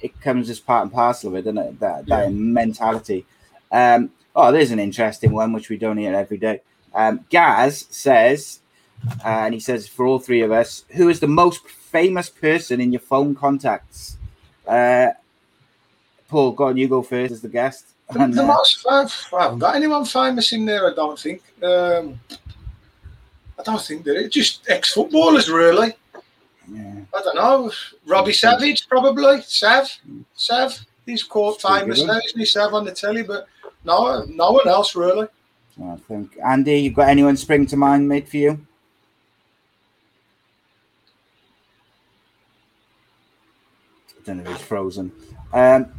it 0.00 0.20
comes 0.20 0.50
as 0.50 0.60
part 0.60 0.82
and 0.82 0.92
parcel 0.92 1.30
of 1.30 1.36
it, 1.36 1.42
doesn't 1.42 1.58
it? 1.58 1.80
That 1.80 2.06
that 2.06 2.32
mentality. 2.32 3.26
Um, 3.72 4.10
oh, 4.36 4.52
there's 4.52 4.70
an 4.70 4.78
interesting 4.78 5.32
one 5.32 5.52
which 5.52 5.68
we 5.68 5.76
don't 5.76 5.98
hear 5.98 6.14
every 6.14 6.36
day. 6.36 6.60
Um, 6.94 7.24
Gaz 7.28 7.86
says, 7.90 8.60
uh, 9.24 9.28
and 9.28 9.54
he 9.54 9.60
says 9.60 9.88
for 9.88 10.06
all 10.06 10.18
three 10.18 10.42
of 10.42 10.52
us, 10.52 10.84
who 10.90 11.08
is 11.08 11.20
the 11.20 11.26
most 11.26 11.66
famous 11.68 12.30
person 12.30 12.80
in 12.80 12.92
your 12.92 13.00
phone 13.00 13.34
contacts? 13.34 14.16
Uh, 14.66 15.08
Paul, 16.28 16.52
go 16.52 16.64
on, 16.64 16.76
you 16.76 16.88
go 16.88 17.02
first 17.02 17.32
as 17.32 17.42
the 17.42 17.48
guest. 17.48 17.86
The, 18.12 18.20
And, 18.20 18.34
the 18.34 18.42
uh, 18.42 18.46
most, 18.46 18.86
I 18.88 19.08
haven't 19.42 19.58
got 19.58 19.76
anyone 19.76 20.04
famous 20.04 20.52
in 20.52 20.64
there. 20.64 20.90
I 20.90 20.94
don't 20.94 21.18
think. 21.18 21.42
Um, 21.62 22.20
I 23.58 23.62
don't 23.62 23.80
think 23.80 24.04
that 24.04 24.16
it 24.16 24.30
just 24.30 24.68
ex-footballers 24.68 25.50
really. 25.50 25.94
Yeah. 26.70 27.00
I 27.14 27.22
don't 27.22 27.36
know. 27.36 27.72
Robbie 28.06 28.32
Savage 28.32 28.88
probably. 28.88 29.42
Sav, 29.42 29.90
Sav. 30.34 30.78
He's 31.06 31.22
quite 31.22 31.60
famous 31.60 32.02
now, 32.02 32.18
isn't 32.24 32.38
he? 32.38 32.46
Sav 32.46 32.72
on 32.72 32.84
the 32.84 32.92
telly, 32.92 33.22
but 33.22 33.46
no, 33.84 34.24
no 34.24 34.52
one 34.52 34.66
else 34.66 34.96
really. 34.96 35.28
I 35.82 35.96
think 36.08 36.36
Andy, 36.44 36.78
you've 36.78 36.94
got 36.94 37.08
anyone 37.08 37.36
spring 37.36 37.66
to 37.66 37.76
mind, 37.76 38.08
made 38.08 38.28
for 38.28 38.36
you? 38.36 38.66
I 44.16 44.26
don't 44.26 44.42
know 44.42 44.50
if 44.50 44.56
he's 44.56 44.66
frozen. 44.66 45.12
Um, 45.52 45.92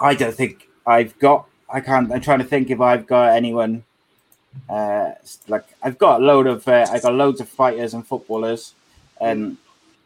I 0.00 0.14
don't 0.14 0.34
think 0.34 0.68
I've 0.86 1.16
got. 1.18 1.46
I 1.72 1.80
can't. 1.80 2.10
I'm 2.12 2.20
trying 2.20 2.40
to 2.40 2.44
think 2.44 2.70
if 2.70 2.80
I've 2.80 3.06
got 3.06 3.36
anyone. 3.36 3.84
Uh, 4.68 5.12
like 5.46 5.64
I've 5.82 5.98
got 5.98 6.20
a 6.20 6.24
load 6.24 6.46
of. 6.46 6.66
Uh, 6.66 6.86
I 6.90 6.98
got 6.98 7.14
loads 7.14 7.40
of 7.40 7.48
fighters 7.48 7.94
and 7.94 8.04
footballers, 8.04 8.74
and 9.20 9.56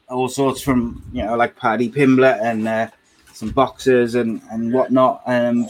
all 0.09 0.29
sorts 0.29 0.61
from 0.61 1.03
you 1.13 1.23
know 1.23 1.37
like 1.37 1.57
Paddy 1.57 1.89
Pimblett 1.91 2.43
and 2.43 2.69
uh, 2.69 2.89
some 3.33 3.51
boxers 3.51 4.15
and 4.15 4.41
and 4.51 4.73
whatnot. 4.73 5.23
Um, 5.27 5.69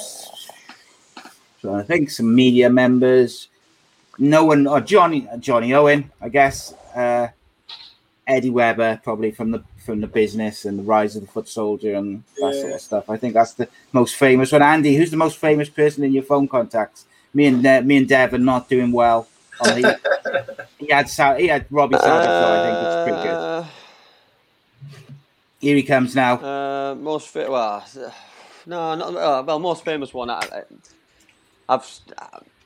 so 1.60 1.74
I 1.74 1.82
think 1.82 2.10
some 2.10 2.34
media 2.34 2.68
members. 2.70 3.48
No 4.18 4.44
one 4.44 4.66
or 4.66 4.80
Johnny 4.80 5.28
Johnny 5.40 5.74
Owen, 5.74 6.10
I 6.20 6.28
guess. 6.28 6.72
Uh, 6.94 7.28
Eddie 8.26 8.50
Weber, 8.50 9.00
probably 9.02 9.30
from 9.32 9.50
the 9.50 9.64
from 9.84 10.00
the 10.00 10.06
business 10.06 10.64
and 10.64 10.78
the 10.78 10.82
rise 10.82 11.14
of 11.14 11.22
the 11.22 11.28
foot 11.28 11.46
soldier 11.46 11.94
and 11.94 12.24
that 12.40 12.54
sort 12.54 12.72
of 12.72 12.80
stuff. 12.80 13.10
I 13.10 13.16
think 13.18 13.34
that's 13.34 13.52
the 13.52 13.68
most 13.92 14.14
famous 14.14 14.50
one. 14.52 14.62
Andy, 14.62 14.96
who's 14.96 15.10
the 15.10 15.16
most 15.18 15.36
famous 15.36 15.68
person 15.68 16.04
in 16.04 16.12
your 16.12 16.22
phone 16.22 16.48
contacts? 16.48 17.04
Me 17.34 17.46
and 17.46 17.66
uh, 17.66 17.82
me 17.82 17.98
and 17.98 18.08
Dev 18.08 18.32
are 18.32 18.38
not 18.38 18.68
doing 18.68 18.92
well. 18.92 19.28
On 19.60 19.80
the, 19.80 20.66
he 20.78 20.90
had 20.90 21.08
Sa- 21.08 21.36
he 21.36 21.46
had 21.46 21.66
Robbie 21.70 21.96
Savage, 21.96 22.26
so 22.26 22.52
I 22.52 22.64
think 22.64 22.76
it's 22.86 23.08
pretty 23.08 23.22
good. 23.28 23.34
Uh, 23.34 23.64
Here 25.60 25.76
he 25.76 25.82
comes 25.82 26.14
now. 26.14 26.34
Uh, 26.36 26.94
most 26.96 27.28
fit. 27.28 27.50
Well, 27.50 27.84
no, 28.66 28.94
not 28.94 29.14
uh, 29.16 29.42
well. 29.46 29.58
Most 29.58 29.84
famous 29.84 30.12
one. 30.12 30.28
I, 30.30 30.40
I, 30.40 30.62
I've 31.68 32.00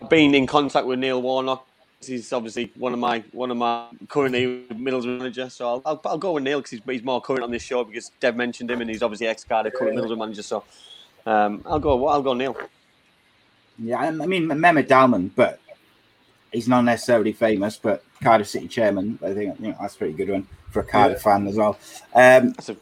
been 0.09 0.34
in 0.34 0.47
contact 0.47 0.86
with 0.86 0.99
Neil 0.99 1.20
Warnock. 1.20 1.66
He's 2.01 2.32
obviously 2.32 2.72
one 2.76 2.93
of 2.93 2.99
my 2.99 3.22
one 3.32 3.51
of 3.51 3.57
my 3.57 3.86
currently 4.09 4.64
Middlesbrough 4.70 5.18
manager. 5.18 5.51
So 5.51 5.68
I'll, 5.68 5.82
I'll, 5.84 6.01
I'll 6.07 6.18
go 6.18 6.32
with 6.32 6.45
Neil 6.45 6.61
because 6.61 6.70
he's, 6.70 6.80
he's 6.86 7.03
more 7.03 7.20
current 7.20 7.43
on 7.43 7.51
this 7.51 7.62
show 7.62 7.84
because 7.84 8.11
Dev 8.20 8.34
mentioned 8.36 8.70
him 8.70 8.80
and 8.80 8.89
he's 8.89 9.03
obviously 9.03 9.26
ex 9.26 9.45
Cardiff 9.45 9.74
current 9.74 9.97
Middlesbrough 9.97 10.18
manager. 10.18 10.43
So 10.43 10.64
um, 11.26 11.62
I'll 11.66 11.80
go. 11.80 12.07
I'll 12.07 12.22
go 12.22 12.34
Neil. 12.34 12.57
Yeah, 13.78 13.99
I 13.99 14.07
I 14.07 14.11
mean 14.12 14.47
Mehmet 14.49 14.89
Dalman, 14.89 15.30
but 15.36 15.61
he's 16.53 16.69
not 16.69 16.83
necessarily 16.83 17.33
famous. 17.33 17.77
But 17.77 18.05
Cardiff 18.23 18.49
City 18.49 18.69
chairman, 18.69 19.19
I 19.23 19.35
think 19.35 19.59
you 19.61 19.69
know 19.69 19.77
that's 19.81 19.95
a 19.95 19.99
pretty 19.99 20.15
good 20.15 20.31
one 20.31 20.47
for 20.71 20.81
a 20.81 20.85
Cardiff 20.85 21.23
fan 21.23 21.47
as 21.47 21.57
well. 21.57 21.79
Um, 22.15 22.51
That's 22.51 22.69
a 22.69 22.77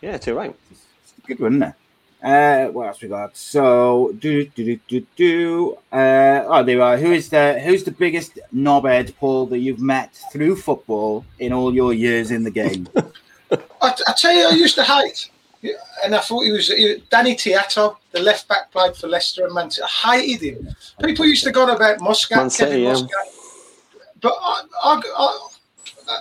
yeah, 0.00 0.16
too 0.18 0.34
right. 0.34 0.54
good 1.26 1.40
one, 1.40 1.54
isn't 1.54 1.68
it? 1.68 1.74
Uh, 2.20 2.66
what 2.72 2.88
else 2.88 3.00
we 3.00 3.08
got? 3.08 3.36
So 3.36 4.12
do 4.18 4.44
do 4.46 4.64
do 4.64 4.80
do 4.88 5.06
do. 5.14 5.78
Uh, 5.92 6.44
oh, 6.46 6.64
there 6.64 6.76
you 6.76 6.82
are. 6.82 6.96
Who 6.96 7.12
is 7.12 7.28
the 7.28 7.60
who's 7.60 7.84
the 7.84 7.92
biggest 7.92 8.38
knobhead, 8.54 9.14
Paul, 9.16 9.46
that 9.46 9.58
you've 9.58 9.80
met 9.80 10.20
through 10.32 10.56
football 10.56 11.24
in 11.38 11.52
all 11.52 11.72
your 11.72 11.92
years 11.92 12.32
in 12.32 12.42
the 12.42 12.50
game? 12.50 12.88
I, 13.52 13.94
I 14.06 14.12
tell 14.16 14.32
you, 14.32 14.48
I 14.48 14.52
used 14.52 14.74
to 14.74 14.84
hate, 14.84 15.30
and 16.04 16.14
I 16.14 16.20
thought 16.20 16.44
he 16.44 16.52
was 16.52 16.68
he, 16.68 17.02
Danny 17.10 17.34
Tiatto, 17.34 17.96
the 18.12 18.20
left 18.20 18.48
back, 18.48 18.70
played 18.70 18.96
for 18.96 19.08
Leicester 19.08 19.44
and 19.44 19.54
Man 19.54 19.70
City. 19.70 19.86
I 20.02 20.20
hated 20.20 20.56
him. 20.56 20.76
People 21.02 21.26
used 21.26 21.44
to 21.44 21.52
go 21.52 21.62
on 21.62 21.70
about 21.70 22.00
Muscat, 22.00 22.38
Man 22.38 22.50
City, 22.50 22.70
Kevin 22.70 22.84
yeah. 22.84 22.92
Muscat, 22.92 23.10
but 24.20 24.34
I, 24.40 24.62
I, 24.84 25.02
I, 25.16 25.48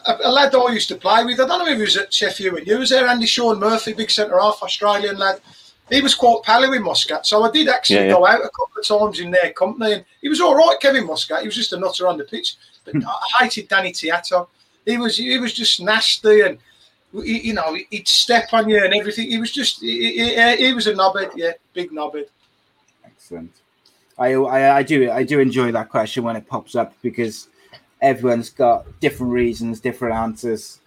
a, 0.08 0.18
a 0.26 0.32
lad 0.32 0.54
I 0.54 0.72
used 0.72 0.90
to 0.90 0.96
play 0.96 1.24
with, 1.24 1.40
I 1.40 1.48
don't 1.48 1.60
know 1.60 1.72
if 1.72 1.78
he 1.78 1.82
was 1.82 1.98
at 1.98 2.14
Sheffield 2.14 2.54
when 2.54 2.66
you 2.66 2.80
was 2.80 2.90
there, 2.90 3.08
Andy 3.08 3.26
Shaun 3.26 3.60
Murphy, 3.60 3.94
big 3.94 4.12
centre 4.12 4.40
half, 4.40 4.60
Australian 4.62 5.18
lad. 5.18 5.40
He 5.90 6.02
was 6.02 6.16
quite 6.16 6.44
pally 6.44 6.68
with 6.68 6.82
Muscat, 6.82 7.26
so 7.26 7.44
I 7.44 7.52
did 7.52 7.70
actually 7.70 7.98
Yeah, 7.98 8.06
yeah. 8.08 8.12
go 8.12 8.28
out 8.28 8.40
a 8.44 8.50
couple 8.50 8.78
of 8.78 8.86
times 8.86 9.20
in 9.22 9.32
their 9.32 9.54
company, 9.54 9.94
and 9.94 10.06
he 10.22 10.28
was 10.28 10.42
all 10.42 10.56
right, 10.56 10.78
Kevin 10.82 11.06
Muscat. 11.06 11.42
He 11.42 11.48
was 11.48 11.56
just 11.56 11.72
a 11.72 11.80
nutter 11.80 12.08
on 12.08 12.18
the 12.18 12.26
pitch, 12.26 12.58
but 12.84 12.96
hmm. 12.96 13.08
I 13.08 13.44
hated 13.44 13.70
Danny 13.70 13.94
Tiatto. 13.94 14.48
He 14.86 14.98
was 14.98 15.18
he 15.18 15.38
was 15.38 15.54
just 15.54 15.80
nasty 15.80 16.42
and 16.42 16.58
you 17.24 17.54
know, 17.54 17.78
he'd 17.90 18.08
step 18.08 18.54
on 18.54 18.70
you 18.70 18.84
and 18.84 18.94
everything. 18.94 19.30
He 19.30 19.38
was 19.38 19.52
just, 19.52 19.82
he, 19.82 20.36
he, 20.36 20.56
he 20.58 20.74
was 20.74 20.88
a 20.88 20.94
knobhead, 20.94 21.32
yeah, 21.36 21.54
big 21.74 21.92
knobhead. 21.92 22.26
Excellent. 23.06 23.52
I, 24.18 24.34
I 24.34 24.78
I 24.78 24.84
do 24.84 25.12
I 25.12 25.24
do 25.24 25.40
enjoy 25.40 25.72
that 25.72 25.90
question 25.90 26.24
when 26.24 26.36
it 26.36 26.48
pops 26.48 26.76
up 26.76 26.94
because 27.02 27.50
everyone's 28.02 28.50
got 28.50 28.86
different 29.00 29.32
reasons, 29.32 29.80
different 29.80 30.16
answers. 30.16 30.80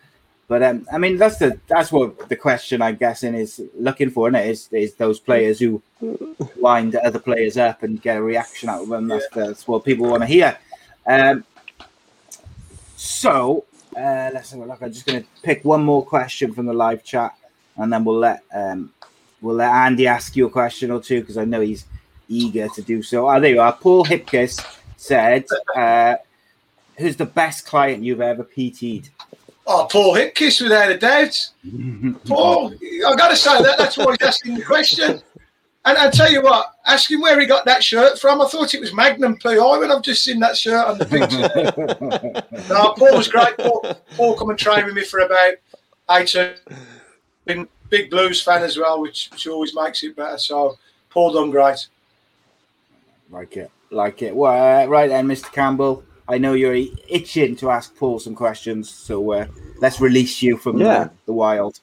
But 0.48 0.64
um, 0.64 0.86
I 0.92 0.98
mean 0.98 1.16
that's 1.16 1.36
the 1.36 1.60
that's 1.68 1.92
what 1.92 2.28
the 2.28 2.34
question 2.36 2.82
I'm 2.82 2.96
guessing 2.96 3.34
is 3.34 3.62
looking 3.78 4.10
for, 4.10 4.26
and 4.26 4.36
it 4.36 4.46
is 4.46 4.68
is 4.72 4.94
those 4.94 5.20
players 5.20 5.60
who 5.60 5.80
wind 6.56 6.96
other 6.96 7.20
players 7.20 7.56
up 7.56 7.84
and 7.84 8.02
get 8.02 8.16
a 8.16 8.22
reaction 8.22 8.68
out 8.68 8.82
of 8.82 8.88
them. 8.88 9.06
That's, 9.06 9.28
that's 9.32 9.68
what 9.68 9.84
people 9.84 10.08
want 10.08 10.22
to 10.22 10.26
hear. 10.26 10.58
Um, 11.06 11.44
so 12.96 13.64
uh, 13.96 14.30
let's 14.32 14.50
have 14.50 14.60
a 14.60 14.64
look. 14.64 14.82
I'm 14.82 14.92
just 14.92 15.06
going 15.06 15.22
to 15.22 15.28
pick 15.42 15.64
one 15.64 15.84
more 15.84 16.04
question 16.04 16.52
from 16.52 16.66
the 16.66 16.72
live 16.72 17.04
chat, 17.04 17.34
and 17.76 17.92
then 17.92 18.04
we'll 18.04 18.18
let 18.18 18.42
um, 18.54 18.92
we'll 19.40 19.56
let 19.56 19.70
Andy 19.70 20.06
ask 20.06 20.36
you 20.36 20.46
a 20.46 20.50
question 20.50 20.90
or 20.90 21.00
two 21.00 21.20
because 21.20 21.36
I 21.36 21.44
know 21.44 21.60
he's 21.60 21.86
eager 22.28 22.68
to 22.68 22.82
do 22.82 23.02
so. 23.02 23.28
Oh, 23.28 23.40
there 23.40 23.54
you 23.54 23.60
are. 23.60 23.72
Paul 23.72 24.04
Hipkiss 24.04 24.64
said, 24.96 25.44
uh, 25.74 26.16
"Who's 26.96 27.16
the 27.16 27.26
best 27.26 27.66
client 27.66 28.04
you've 28.04 28.20
ever 28.20 28.44
PT'd?" 28.44 29.10
Oh, 29.66 29.86
Paul 29.90 30.14
Hipkiss, 30.14 30.62
without 30.62 30.90
a 30.90 30.98
doubt. 30.98 31.50
Paul, 32.26 32.74
I've 33.06 33.18
got 33.18 33.28
to 33.28 33.36
say 33.36 33.62
that, 33.62 33.78
that's 33.78 33.96
why 33.96 34.16
he's 34.18 34.26
asking 34.26 34.54
the 34.56 34.64
question. 34.64 35.22
And 35.90 35.98
I 35.98 36.08
tell 36.08 36.30
you 36.30 36.40
what, 36.40 36.76
ask 36.86 37.10
him 37.10 37.20
where 37.20 37.40
he 37.40 37.46
got 37.46 37.64
that 37.64 37.82
shirt 37.82 38.16
from. 38.16 38.40
I 38.40 38.46
thought 38.46 38.74
it 38.74 38.80
was 38.80 38.94
Magnum 38.94 39.36
PI 39.38 39.56
when 39.78 39.90
I've 39.90 40.02
just 40.02 40.22
seen 40.22 40.38
that 40.38 40.56
shirt 40.56 40.86
on 40.86 40.98
the 40.98 41.04
picture. 41.04 42.68
no, 42.72 42.92
Paul 42.96 43.16
was 43.16 43.26
great. 43.26 43.56
Paul, 43.58 43.82
Paul 44.16 44.36
come 44.36 44.50
and 44.50 44.58
train 44.58 44.84
with 44.84 44.94
me 44.94 45.02
for 45.02 45.18
about 45.18 45.54
18. 46.08 46.52
Been 47.44 47.66
big 47.88 48.08
blues 48.08 48.40
fan 48.40 48.62
as 48.62 48.78
well, 48.78 49.00
which, 49.00 49.30
which 49.32 49.48
always 49.48 49.74
makes 49.74 50.04
it 50.04 50.14
better. 50.14 50.38
So 50.38 50.78
Paul 51.08 51.32
done 51.32 51.50
great. 51.50 51.88
Like 53.28 53.56
it, 53.56 53.72
like 53.90 54.22
it. 54.22 54.36
Well, 54.36 54.84
uh, 54.84 54.86
right 54.86 55.08
then, 55.08 55.26
Mr. 55.26 55.52
Campbell. 55.52 56.04
I 56.28 56.38
know 56.38 56.52
you're 56.52 56.86
itching 57.08 57.56
to 57.56 57.70
ask 57.70 57.96
Paul 57.96 58.20
some 58.20 58.36
questions, 58.36 58.88
so 58.88 59.32
uh, 59.32 59.46
let's 59.80 60.00
release 60.00 60.40
you 60.40 60.56
from 60.56 60.78
Yeah. 60.78 61.04
the, 61.04 61.10
the 61.26 61.32
wild. 61.32 61.80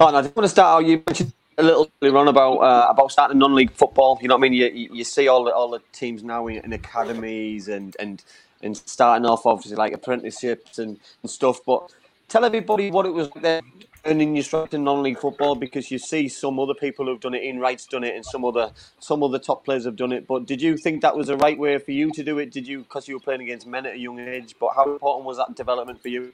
Oh, 0.00 0.08
and 0.08 0.16
I 0.16 0.22
just 0.22 0.34
want 0.34 0.44
to 0.44 0.48
start 0.48 0.82
out. 0.82 0.88
You 0.88 1.00
mentioned 1.06 1.32
a 1.58 1.62
little 1.62 1.90
run 2.02 2.28
about 2.28 2.56
uh, 2.58 2.86
about 2.90 3.10
starting 3.10 3.38
non-league 3.38 3.72
football. 3.72 4.18
You 4.20 4.28
know 4.28 4.36
what 4.36 4.46
I 4.46 4.48
mean? 4.48 4.52
You, 4.52 4.88
you, 4.92 5.04
see 5.04 5.28
all 5.28 5.44
the, 5.44 5.52
all 5.52 5.70
the 5.70 5.80
teams 5.92 6.22
now 6.22 6.46
in, 6.48 6.64
in 6.64 6.72
academies 6.72 7.68
and, 7.68 7.96
and 7.98 8.22
and 8.62 8.76
starting 8.76 9.26
off 9.26 9.46
obviously 9.46 9.76
like 9.76 9.92
apprenticeships 9.92 10.78
and, 10.78 10.98
and 11.22 11.30
stuff. 11.30 11.60
But 11.66 11.90
tell 12.28 12.44
everybody 12.44 12.90
what 12.90 13.06
it 13.06 13.14
was 13.14 13.30
like 13.36 13.62
earning 14.04 14.36
your 14.36 14.44
stripes 14.44 14.72
in 14.72 14.84
non-league 14.84 15.18
football 15.18 15.56
because 15.56 15.90
you 15.90 15.98
see 15.98 16.28
some 16.28 16.60
other 16.60 16.74
people 16.74 17.06
who've 17.06 17.20
done 17.20 17.34
it. 17.34 17.42
Ian 17.42 17.58
Wright's 17.58 17.86
done 17.86 18.04
it, 18.04 18.14
and 18.14 18.24
some 18.24 18.44
other 18.44 18.72
some 18.98 19.22
other 19.22 19.38
top 19.38 19.64
players 19.64 19.84
have 19.84 19.96
done 19.96 20.12
it. 20.12 20.26
But 20.26 20.46
did 20.46 20.60
you 20.60 20.76
think 20.76 21.02
that 21.02 21.16
was 21.16 21.28
the 21.28 21.36
right 21.38 21.58
way 21.58 21.78
for 21.78 21.92
you 21.92 22.10
to 22.12 22.22
do 22.22 22.38
it? 22.38 22.52
Did 22.52 22.68
you 22.68 22.80
because 22.80 23.08
you 23.08 23.14
were 23.14 23.20
playing 23.20 23.42
against 23.42 23.66
men 23.66 23.86
at 23.86 23.94
a 23.94 23.98
young 23.98 24.18
age? 24.18 24.54
But 24.58 24.72
how 24.74 24.84
important 24.92 25.26
was 25.26 25.38
that 25.38 25.54
development 25.54 26.00
for 26.02 26.08
you? 26.08 26.32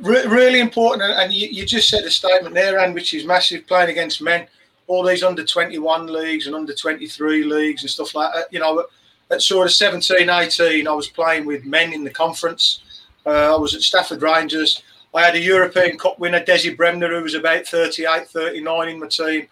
Re- 0.00 0.26
really 0.26 0.60
important, 0.60 1.02
and- 1.02 1.32
you, 1.32 1.48
you 1.48 1.66
just 1.66 1.88
said 1.88 2.04
a 2.04 2.10
statement 2.10 2.54
there, 2.54 2.78
and 2.78 2.94
which 2.94 3.14
is 3.14 3.24
massive. 3.24 3.66
Playing 3.66 3.90
against 3.90 4.20
men, 4.20 4.46
all 4.86 5.04
these 5.04 5.22
under 5.22 5.44
twenty 5.44 5.78
one 5.78 6.06
leagues 6.06 6.46
and 6.46 6.54
under 6.54 6.74
twenty 6.74 7.06
three 7.06 7.44
leagues 7.44 7.82
and 7.82 7.90
stuff 7.90 8.14
like 8.14 8.32
that. 8.34 8.52
You 8.52 8.60
know, 8.60 8.86
at, 9.30 9.42
sort 9.42 9.66
of 9.66 9.72
17, 9.72 10.28
18, 10.28 10.86
I 10.86 10.92
was 10.92 11.08
playing 11.08 11.46
with 11.46 11.64
men 11.64 11.92
in 11.92 12.04
the 12.04 12.10
conference. 12.10 12.80
Uh, 13.24 13.54
I 13.54 13.58
was 13.58 13.74
at 13.74 13.82
Stafford 13.82 14.22
Rangers. 14.22 14.82
I 15.14 15.22
had 15.22 15.34
a 15.34 15.40
European 15.40 15.98
Cup 15.98 16.18
winner, 16.18 16.40
Desi 16.40 16.76
Bremner, 16.76 17.08
who 17.08 17.22
was 17.22 17.34
about 17.34 17.66
38, 17.66 18.28
39 18.28 18.88
in 18.88 19.00
my 19.00 19.06
team. 19.08 19.48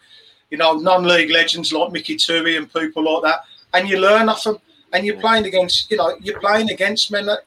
You 0.50 0.58
know, 0.58 0.74
non-league 0.74 1.30
legends 1.30 1.72
like 1.72 1.90
Mickey 1.90 2.16
Tui 2.16 2.56
and 2.56 2.72
people 2.72 3.02
like 3.02 3.22
that. 3.22 3.40
And 3.72 3.88
you 3.88 3.98
learn 3.98 4.28
off 4.28 4.44
them. 4.44 4.58
And 4.92 5.04
you're 5.04 5.18
playing 5.18 5.46
against, 5.46 5.90
you 5.90 5.96
know, 5.96 6.16
you're 6.20 6.38
playing 6.38 6.70
against 6.70 7.10
men 7.10 7.26
that 7.26 7.40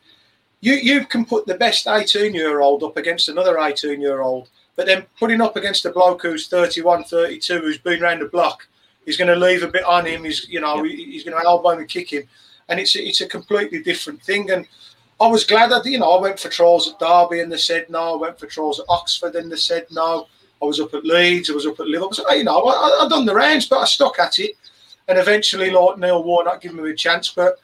you 0.62 0.74
you 0.74 1.06
can 1.06 1.26
put 1.26 1.46
the 1.46 1.56
best 1.56 1.88
18 1.88 2.34
year 2.34 2.62
old 2.62 2.84
up 2.84 2.98
against 2.98 3.30
another 3.30 3.60
18 3.60 4.02
year 4.02 4.22
old 4.22 4.50
but 4.76 4.86
then 4.86 5.06
putting 5.20 5.42
up 5.42 5.56
against 5.56 5.86
a 5.86 5.92
bloke 5.92 6.22
who's 6.22 6.48
31 6.48 7.04
32 7.04 7.60
who's 7.60 7.78
been 7.78 8.02
around 8.02 8.20
the 8.22 8.26
block 8.26 8.68
he's 9.06 9.18
going 9.18 9.28
to 9.34 9.46
leave 9.46 9.64
a 9.64 9.68
bit 9.68 9.84
on 9.86 10.06
him 10.06 10.24
he's 10.24 10.48
you 10.50 10.60
know 10.60 10.84
he- 10.84 11.12
he's 11.12 11.24
going 11.24 11.38
to 11.38 11.46
elbow 11.46 11.70
him 11.72 11.80
and 11.80 11.90
kick 11.90 12.12
him. 12.12 12.24
And 12.70 12.82
it's 12.82 12.96
a, 12.98 13.02
it's 13.02 13.22
a 13.22 13.28
completely 13.28 13.82
different 13.82 14.22
thing. 14.22 14.52
And 14.52 14.68
I 15.22 15.28
was 15.28 15.46
glad 15.46 15.72
that 15.72 15.86
you 15.86 16.00
know 16.00 16.12
I 16.18 16.22
went 16.22 16.38
for 16.38 16.50
trials 16.50 16.90
at 16.90 17.00
Derby 17.00 17.40
and 17.40 17.50
they 17.52 17.58
said 17.58 17.90
no 17.90 18.16
I 18.16 18.18
went 18.18 18.38
for 18.40 18.46
trials 18.48 18.80
at 18.80 18.86
Oxford 18.90 19.36
and 19.36 19.50
they 19.52 19.56
said 19.56 19.86
no. 19.92 20.28
I 20.62 20.66
was 20.66 20.80
up 20.80 20.94
at 20.96 21.06
Leeds 21.06 21.50
I 21.50 21.54
was 21.54 21.66
up 21.68 21.80
at 21.80 21.88
Liverpool. 21.88 22.14
So, 22.14 22.30
you 22.34 22.44
know 22.44 22.62
I, 22.66 23.06
I 23.06 23.08
done 23.08 23.26
the 23.26 23.34
rounds 23.36 23.68
but 23.68 23.80
I 23.80 23.86
stuck 23.86 24.20
at 24.20 24.40
it. 24.40 24.52
And 25.08 25.18
eventually 25.18 25.70
like 25.70 25.98
Neil 25.98 26.24
Warnock 26.24 26.60
giving 26.62 26.84
me 26.84 26.92
a 26.92 26.96
chance. 26.96 27.30
But 27.30 27.56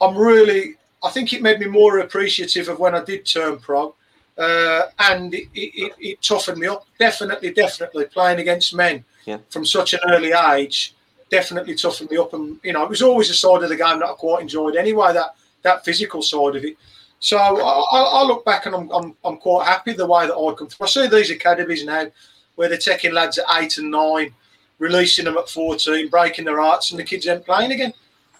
I'm 0.00 0.16
really 0.16 0.74
I 1.02 1.10
think 1.10 1.32
it 1.32 1.42
made 1.42 1.60
me 1.60 1.66
more 1.66 1.98
appreciative 1.98 2.68
of 2.68 2.78
when 2.78 2.94
I 2.94 3.04
did 3.04 3.24
turn 3.24 3.58
pro, 3.58 3.94
uh, 4.36 4.82
and 4.98 5.34
it, 5.34 5.48
it, 5.54 5.92
it 5.98 6.22
toughened 6.22 6.58
me 6.58 6.66
up. 6.66 6.86
Definitely, 6.98 7.52
definitely 7.52 8.06
playing 8.06 8.40
against 8.40 8.74
men 8.74 9.04
Yeah. 9.24 9.38
from 9.50 9.64
such 9.64 9.94
an 9.94 10.00
early 10.08 10.32
age 10.32 10.94
definitely 11.30 11.74
toughened 11.74 12.10
me 12.10 12.16
up. 12.16 12.32
And 12.32 12.58
you 12.62 12.72
know, 12.72 12.84
it 12.84 12.90
was 12.90 13.02
always 13.02 13.30
a 13.30 13.34
side 13.34 13.62
of 13.62 13.68
the 13.68 13.76
game 13.76 14.00
that 14.00 14.08
I 14.08 14.12
quite 14.14 14.42
enjoyed 14.42 14.76
anyway. 14.76 15.12
That 15.12 15.34
that 15.62 15.84
physical 15.84 16.22
side 16.22 16.56
of 16.56 16.64
it. 16.64 16.76
So 17.20 17.36
I, 17.36 18.20
I, 18.20 18.22
look 18.22 18.44
back 18.44 18.66
and 18.66 18.74
I'm, 18.76 18.90
I'm 18.90 19.16
I'm 19.24 19.38
quite 19.38 19.66
happy 19.66 19.92
the 19.92 20.06
way 20.06 20.26
that 20.26 20.36
I 20.36 20.54
come 20.54 20.68
through. 20.68 20.86
I 20.86 20.88
see 20.88 21.08
these 21.08 21.30
academies 21.30 21.84
now 21.84 22.06
where 22.54 22.68
they're 22.68 22.78
taking 22.78 23.12
lads 23.12 23.38
at 23.38 23.44
eight 23.56 23.78
and 23.78 23.90
nine, 23.90 24.32
releasing 24.78 25.24
them 25.24 25.36
at 25.36 25.48
fourteen, 25.48 26.08
breaking 26.08 26.44
their 26.44 26.60
hearts, 26.60 26.90
and 26.90 27.00
the 27.00 27.04
kids 27.04 27.26
ain't 27.26 27.44
playing 27.44 27.72
again. 27.72 27.92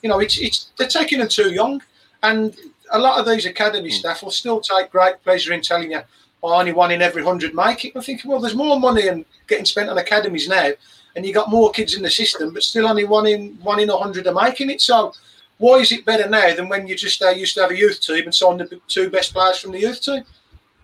You 0.02 0.08
know, 0.08 0.20
it's 0.20 0.38
it's 0.38 0.70
they're 0.76 0.86
taking 0.86 1.18
them 1.18 1.28
too 1.28 1.52
young. 1.52 1.82
And 2.22 2.56
a 2.90 2.98
lot 2.98 3.18
of 3.18 3.26
these 3.26 3.46
academy 3.46 3.90
staff 3.90 4.22
will 4.22 4.30
still 4.30 4.60
take 4.60 4.90
great 4.90 5.22
pleasure 5.22 5.52
in 5.52 5.60
telling 5.60 5.92
you, 5.92 6.00
oh, 6.42 6.52
only 6.54 6.72
one 6.72 6.90
in 6.90 7.02
every 7.02 7.22
hundred 7.22 7.54
make 7.54 7.84
it. 7.84 7.92
I'm 7.94 8.02
thinking, 8.02 8.30
well, 8.30 8.40
there's 8.40 8.54
more 8.54 8.78
money 8.78 9.08
and 9.08 9.24
getting 9.46 9.64
spent 9.64 9.88
on 9.88 9.98
academies 9.98 10.48
now, 10.48 10.70
and 11.16 11.24
you 11.24 11.32
got 11.32 11.50
more 11.50 11.70
kids 11.70 11.94
in 11.94 12.02
the 12.02 12.10
system, 12.10 12.52
but 12.52 12.62
still 12.62 12.86
only 12.86 13.04
one 13.04 13.26
in 13.26 13.58
one 13.62 13.80
in 13.80 13.90
a 13.90 13.96
hundred 13.96 14.26
are 14.26 14.34
making 14.34 14.70
it. 14.70 14.80
So 14.80 15.12
why 15.58 15.78
is 15.78 15.92
it 15.92 16.04
better 16.04 16.28
now 16.28 16.54
than 16.54 16.68
when 16.68 16.86
you 16.86 16.96
just 16.96 17.20
uh, 17.22 17.30
used 17.30 17.54
to 17.54 17.62
have 17.62 17.70
a 17.70 17.76
youth 17.76 18.00
team 18.00 18.24
and 18.24 18.34
sign 18.34 18.58
the 18.58 18.80
two 18.88 19.10
best 19.10 19.32
players 19.32 19.58
from 19.58 19.72
the 19.72 19.80
youth 19.80 20.00
team? 20.00 20.24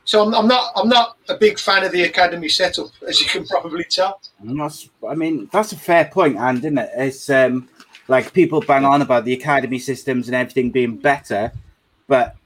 So 0.05 0.23
I'm, 0.23 0.35
I'm 0.35 0.47
not 0.47 0.73
I'm 0.77 0.89
not 0.89 1.17
a 1.29 1.37
big 1.37 1.59
fan 1.59 1.85
of 1.85 1.93
the 1.93 2.03
academy 2.03 2.49
setup, 2.49 2.89
as 3.07 3.21
you 3.21 3.27
can 3.27 3.47
probably 3.49 3.85
tell. 3.85 4.21
I 5.09 5.15
mean, 5.15 5.49
that's 5.53 5.73
a 5.73 5.77
fair 5.77 6.05
point, 6.07 6.37
and 6.37 6.59
isn't 6.59 6.79
it? 6.79 6.91
It's 6.95 7.31
um, 7.31 7.69
like 8.09 8.33
people 8.33 8.61
bang 8.61 8.85
on 8.85 9.03
about 9.03 9.25
the 9.25 9.33
academy 9.33 9.79
systems 9.79 10.29
and 10.29 10.35
everything 10.35 10.71
being 10.71 10.97
better, 10.97 11.53
but 12.07 12.37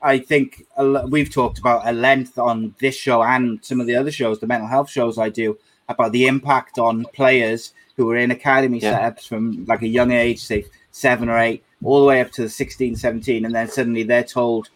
I 0.00 0.18
think 0.18 0.64
a 0.76 1.06
we've 1.06 1.30
talked 1.30 1.58
about 1.58 1.86
at 1.86 1.94
length 1.94 2.38
on 2.38 2.74
this 2.78 2.94
show 2.94 3.22
and 3.22 3.64
some 3.64 3.80
of 3.80 3.86
the 3.86 3.96
other 3.96 4.12
shows, 4.12 4.38
the 4.38 4.46
mental 4.46 4.68
health 4.68 4.90
shows 4.90 5.18
I 5.18 5.28
do, 5.28 5.58
about 5.88 6.12
the 6.12 6.26
impact 6.26 6.78
on 6.78 7.04
players 7.14 7.72
who 7.96 8.08
are 8.10 8.16
in 8.16 8.30
academy 8.30 8.78
Yeah. 8.78 9.10
setups 9.10 9.26
from 9.26 9.64
like 9.66 9.82
a 9.82 9.88
young 9.88 10.12
age, 10.12 10.40
say 10.40 10.66
seven 10.92 11.28
or 11.28 11.38
eight, 11.38 11.64
all 11.82 12.00
the 12.00 12.06
way 12.06 12.20
up 12.20 12.30
to 12.32 12.42
the 12.42 12.48
16, 12.48 12.96
17, 12.96 13.44
and 13.44 13.54
then 13.54 13.68
suddenly 13.68 14.02
they're 14.02 14.22
told, 14.22 14.68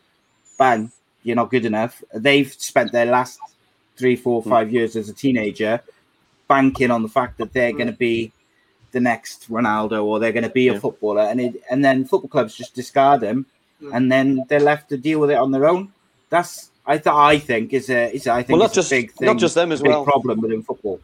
bang, 0.59 0.91
you're 1.23 1.37
not 1.37 1.51
good 1.51 1.65
enough. 1.65 2.03
They've 2.15 2.53
spent 2.53 2.91
their 2.91 3.07
last 3.07 3.39
three, 3.97 4.17
four, 4.17 4.43
hmm. 4.43 4.51
five 4.51 4.73
years 4.73 4.97
as 4.97 5.09
a 5.09 5.13
teenager 5.13 5.81
banking 6.49 6.91
on 6.91 7.03
the 7.03 7.09
fact 7.09 7.39
that 7.39 7.53
they're 7.53 7.73
going 7.73 7.87
to 7.87 7.93
be 7.93 8.33
the 8.93 9.01
next 9.01 9.51
Ronaldo 9.51 10.05
or 10.05 10.21
they're 10.21 10.33
going 10.33 10.45
to 10.45 10.51
be 10.51 10.69
a 10.69 10.75
Yeah. 10.75 10.79
footballer, 10.79 11.23
and 11.23 11.41
it, 11.41 11.63
and 11.71 11.85
then 11.85 12.05
football 12.05 12.29
clubs 12.29 12.55
just 12.55 12.75
discard 12.75 13.21
them, 13.21 13.47
Mm. 13.83 13.97
and 13.97 14.13
then 14.13 14.45
they're 14.49 14.61
left 14.61 14.89
to 14.91 14.97
deal 14.97 15.19
with 15.19 15.31
it 15.31 15.39
on 15.39 15.51
their 15.51 15.67
own. 15.67 15.93
That's 16.31 16.71
I 16.87 16.99
th- 16.99 17.07
I 17.33 17.39
think 17.39 17.73
is 17.73 17.91
a 17.91 18.15
is 18.15 18.27
I 18.27 18.43
think 18.43 18.51
Well, 18.51 18.59
not 18.61 18.65
it's 18.67 18.75
just- 18.77 18.93
a 18.93 18.97
big 18.97 19.13
thing, 19.13 19.27
not 19.27 19.39
just 19.39 19.55
them 19.55 19.73
as 19.73 19.81
big 19.83 19.91
well. 19.91 20.05
problem 20.05 20.41
within 20.41 20.63
football. 20.63 21.01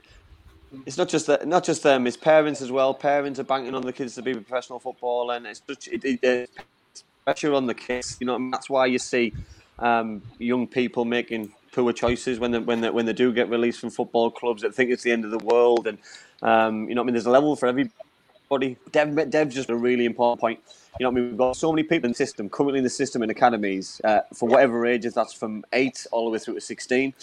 It's 0.87 0.99
not 0.99 1.09
just 1.09 1.27
that, 1.29 1.49
not 1.49 1.65
just 1.65 1.83
them. 1.83 2.07
It's 2.07 2.17
parents 2.17 2.61
as 2.61 2.71
well. 2.71 2.93
Parents 2.95 3.39
are 3.41 3.45
banking 3.45 3.75
on 3.75 3.83
the 3.83 3.93
kids 3.93 4.15
to 4.17 4.23
be 4.23 4.33
a 4.33 4.35
professional 4.35 4.79
footballer, 4.79 5.35
and 5.37 5.47
it's 5.47 5.63
such 5.67 5.89
it, 5.89 6.05
it, 6.05 6.21
it's 6.23 7.05
pressure 7.25 7.55
on 7.55 7.67
the 7.67 7.75
kids. 7.75 8.17
You 8.21 8.27
know, 8.27 8.35
what 8.39 8.51
that's 8.53 8.69
why 8.69 8.87
you 8.87 8.99
see 8.99 9.33
um, 9.79 10.21
young 10.39 10.67
people 10.67 11.05
making 11.05 11.53
poor 11.79 11.93
choices 11.93 12.39
when 12.39 12.51
they, 12.51 12.59
when 12.59 12.81
they, 12.81 12.91
when 12.91 13.07
they 13.07 13.13
do 13.13 13.33
get 13.33 13.49
released 13.49 13.81
from 13.81 13.91
football 13.91 14.31
clubs 14.31 14.63
that 14.63 14.75
think 14.75 14.91
it's 14.91 15.03
the 15.03 15.13
end 15.13 15.25
of 15.25 15.31
the 15.31 15.39
world. 15.39 15.87
And 15.87 15.99
um, 16.43 16.89
you 16.89 16.95
know, 16.95 17.03
I 17.03 17.05
mean, 17.05 17.15
there's 17.15 17.27
a 17.27 17.31
level 17.31 17.55
for 17.57 17.67
everybody. 17.67 18.77
Dev, 18.93 19.31
Dev's 19.31 19.55
just 19.55 19.71
a 19.71 19.77
really 19.77 20.05
important 20.05 20.41
point. 20.41 20.61
You 20.99 21.05
know, 21.05 21.11
I 21.11 21.13
mean, 21.13 21.29
we've 21.29 21.37
got 21.37 21.57
so 21.57 21.71
many 21.71 21.85
people 21.85 22.07
in 22.07 22.13
the 22.13 22.17
system 22.17 22.49
currently 22.49 22.79
in 22.79 22.85
the 22.85 22.91
system 22.91 23.23
in 23.23 23.31
academies 23.31 24.01
uh, 24.05 24.21
for 24.35 24.49
whatever 24.49 24.87
ages. 24.87 25.15
That's 25.15 25.33
from 25.33 25.65
eight 25.73 26.07
all 26.11 26.25
the 26.25 26.31
way 26.31 26.39
through 26.39 26.55
to 26.55 26.61
sixteen 26.61 27.15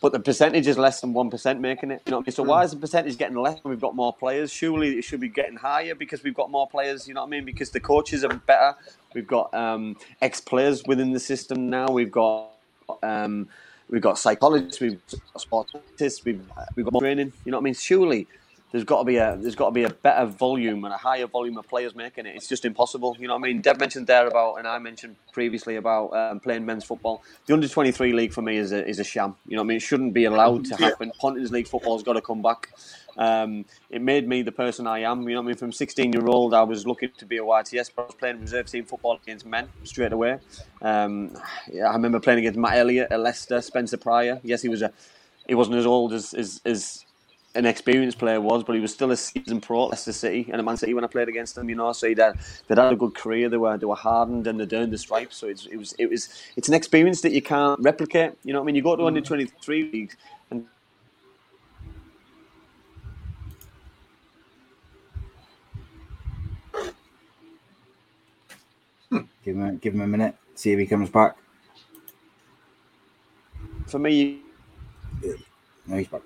but 0.00 0.12
the 0.12 0.20
percentage 0.20 0.66
is 0.66 0.76
less 0.76 1.00
than 1.00 1.12
one 1.12 1.30
percent 1.30 1.60
making 1.60 1.90
it. 1.90 2.02
You 2.06 2.10
know, 2.10 2.18
what 2.18 2.26
I 2.26 2.28
mean? 2.28 2.34
so 2.34 2.42
why 2.42 2.62
is 2.64 2.70
the 2.72 2.76
percentage 2.76 3.16
getting 3.16 3.36
less 3.36 3.62
when 3.62 3.70
we've 3.70 3.80
got 3.80 3.96
more 3.96 4.12
players? 4.12 4.52
Surely 4.52 4.98
it 4.98 5.02
should 5.04 5.20
be 5.20 5.28
getting 5.28 5.56
higher 5.56 5.94
because 5.94 6.22
we've 6.22 6.34
got 6.34 6.50
more 6.50 6.68
players. 6.68 7.08
You 7.08 7.14
know 7.14 7.22
what 7.22 7.28
I 7.28 7.30
mean? 7.30 7.44
Because 7.44 7.70
the 7.70 7.80
coaches 7.80 8.22
are 8.24 8.34
better. 8.34 8.76
We've 9.14 9.26
got 9.26 9.52
um, 9.54 9.96
ex 10.20 10.40
players 10.40 10.84
within 10.84 11.12
the 11.12 11.20
system 11.20 11.70
now. 11.70 11.88
We've 11.88 12.10
got 12.10 12.50
um, 13.02 13.48
we've 13.88 14.02
got 14.02 14.18
psychologists. 14.18 14.80
We've 14.80 15.00
got 15.32 15.40
sports 15.40 15.72
scientists. 15.72 16.24
We've 16.24 16.40
uh, 16.56 16.64
we've 16.74 16.86
got 16.86 16.98
training. 17.00 17.32
You 17.44 17.52
know 17.52 17.58
what 17.58 17.62
I 17.62 17.64
mean? 17.64 17.74
Surely. 17.74 18.26
There's 18.72 18.84
got 18.84 18.98
to 18.98 19.04
be 19.04 19.16
a 19.16 19.36
there's 19.40 19.54
got 19.54 19.66
to 19.66 19.72
be 19.72 19.84
a 19.84 19.90
better 19.90 20.26
volume 20.26 20.84
and 20.84 20.92
a 20.92 20.96
higher 20.96 21.26
volume 21.26 21.56
of 21.56 21.68
players 21.68 21.94
making 21.94 22.26
it. 22.26 22.34
It's 22.34 22.48
just 22.48 22.64
impossible. 22.64 23.16
You 23.18 23.28
know 23.28 23.34
what 23.34 23.44
I 23.44 23.52
mean? 23.52 23.60
Dev 23.60 23.78
mentioned 23.78 24.06
there 24.06 24.26
about, 24.26 24.56
and 24.56 24.66
I 24.66 24.78
mentioned 24.78 25.16
previously 25.32 25.76
about 25.76 26.08
um, 26.08 26.40
playing 26.40 26.66
men's 26.66 26.84
football. 26.84 27.22
The 27.46 27.54
under 27.54 27.68
23 27.68 28.12
league 28.12 28.32
for 28.32 28.42
me 28.42 28.56
is 28.56 28.72
a, 28.72 28.86
is 28.86 28.98
a 28.98 29.04
sham. 29.04 29.36
You 29.46 29.56
know 29.56 29.62
what 29.62 29.66
I 29.66 29.68
mean? 29.68 29.76
It 29.76 29.82
shouldn't 29.82 30.14
be 30.14 30.24
allowed 30.24 30.64
to 30.66 30.76
happen. 30.76 31.12
Pontins 31.18 31.52
League 31.52 31.68
football's 31.68 32.02
got 32.02 32.14
to 32.14 32.20
come 32.20 32.42
back. 32.42 32.70
Um, 33.16 33.64
it 33.88 34.02
made 34.02 34.28
me 34.28 34.42
the 34.42 34.52
person 34.52 34.86
I 34.86 34.98
am. 35.00 35.22
You 35.22 35.36
know 35.36 35.40
what 35.40 35.46
I 35.46 35.48
mean? 35.48 35.56
From 35.56 35.72
16 35.72 36.12
year 36.12 36.26
old, 36.26 36.52
I 36.52 36.62
was 36.62 36.86
looking 36.86 37.10
to 37.16 37.24
be 37.24 37.38
a 37.38 37.42
YTS, 37.42 37.90
but 37.94 38.02
I 38.02 38.06
was 38.06 38.14
playing 38.14 38.40
reserve 38.40 38.66
team 38.66 38.84
football 38.84 39.18
against 39.22 39.46
men 39.46 39.68
straight 39.84 40.12
away. 40.12 40.38
Um, 40.82 41.34
yeah, 41.72 41.88
I 41.88 41.92
remember 41.94 42.20
playing 42.20 42.40
against 42.40 42.58
Matt 42.58 42.76
Elliott 42.76 43.10
at 43.10 43.20
Leicester, 43.20 43.62
Spencer 43.62 43.96
Prior. 43.96 44.40
Yes, 44.42 44.60
he 44.60 44.68
was 44.68 44.82
a 44.82 44.92
he 45.48 45.54
wasn't 45.54 45.76
as 45.76 45.86
old 45.86 46.12
as 46.12 46.34
as, 46.34 46.60
as 46.64 47.05
an 47.56 47.66
experienced 47.66 48.18
player 48.18 48.40
was, 48.40 48.62
but 48.62 48.74
he 48.74 48.80
was 48.80 48.92
still 48.92 49.10
a 49.10 49.16
seasoned 49.16 49.62
pro 49.62 49.84
at 49.84 49.90
Leicester 49.90 50.12
City 50.12 50.48
and 50.50 50.60
a 50.60 50.62
Man 50.62 50.76
City 50.76 50.94
when 50.94 51.04
I 51.04 51.06
played 51.06 51.28
against 51.28 51.54
them. 51.54 51.68
You 51.68 51.74
know, 51.74 51.92
so 51.92 52.08
he'd 52.08 52.18
had, 52.18 52.38
they'd 52.68 52.78
had 52.78 52.92
a 52.92 52.96
good 52.96 53.14
career. 53.14 53.48
They 53.48 53.56
were 53.56 53.76
they 53.76 53.86
were 53.86 53.96
hardened 53.96 54.46
and 54.46 54.60
they'd 54.60 54.72
earned 54.72 54.92
the 54.92 54.98
stripes. 54.98 55.36
So 55.36 55.48
it's, 55.48 55.66
it 55.66 55.76
was 55.76 55.94
it 55.98 56.10
was 56.10 56.28
it's 56.56 56.68
an 56.68 56.74
experience 56.74 57.22
that 57.22 57.32
you 57.32 57.42
can't 57.42 57.80
replicate. 57.80 58.34
You 58.44 58.52
know, 58.52 58.60
what 58.60 58.64
I 58.64 58.66
mean, 58.66 58.74
you 58.76 58.82
go 58.82 58.94
to 58.96 59.02
mm. 59.02 59.06
under 59.08 59.20
twenty 59.20 59.46
three 59.46 59.90
leagues 59.90 60.16
and 60.50 60.66
Give 69.44 69.54
him 69.54 69.62
a, 69.62 69.72
give 69.74 69.94
him 69.94 70.00
a 70.00 70.06
minute, 70.08 70.34
see 70.56 70.72
if 70.72 70.78
he 70.78 70.86
comes 70.86 71.08
back. 71.08 71.36
for 73.86 74.00
me, 74.00 74.40
No, 75.86 75.96
he's 75.96 76.08
back. 76.08 76.22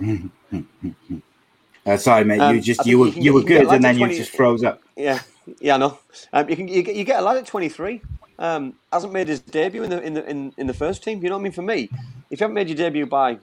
uh, 1.86 1.96
sorry, 1.98 2.24
mate. 2.24 2.40
Um, 2.40 2.56
you 2.56 2.60
just 2.60 2.86
I 2.86 2.86
you 2.86 2.98
were 3.00 3.08
you 3.08 3.12
can 3.12 3.22
you 3.22 3.34
were 3.34 3.42
you 3.42 3.44
good, 3.44 3.66
and 3.72 3.84
then 3.84 3.98
you 3.98 4.10
just 4.10 4.30
froze 4.30 4.64
up. 4.64 4.82
Yeah, 4.96 5.20
yeah, 5.60 5.74
I 5.74 5.78
know. 5.78 5.98
Um, 6.32 6.48
you 6.50 6.56
can 6.56 6.68
you, 6.68 6.82
get- 6.82 6.96
you 6.96 7.04
get 7.04 7.20
a 7.20 7.22
lad 7.22 7.38
at 7.38 7.46
twenty 7.46 7.68
three. 7.70 8.02
Um, 8.38 8.74
hasn't 8.92 9.12
made 9.12 9.28
his 9.28 9.40
debut 9.40 9.84
in 9.84 9.90
the 9.90 10.02
in 10.02 10.14
the 10.14 10.28
in, 10.30 10.52
in 10.58 10.66
the 10.68 10.74
first 10.74 11.04
team. 11.04 11.22
You 11.22 11.30
know 11.30 11.36
what 11.36 11.42
I 11.42 11.44
mean? 11.44 11.52
For 11.52 11.62
me, 11.62 11.90
if 12.30 12.40
you 12.40 12.44
haven't 12.44 12.54
made 12.54 12.68
your 12.68 12.76
debut 12.76 13.06
by 13.06 13.38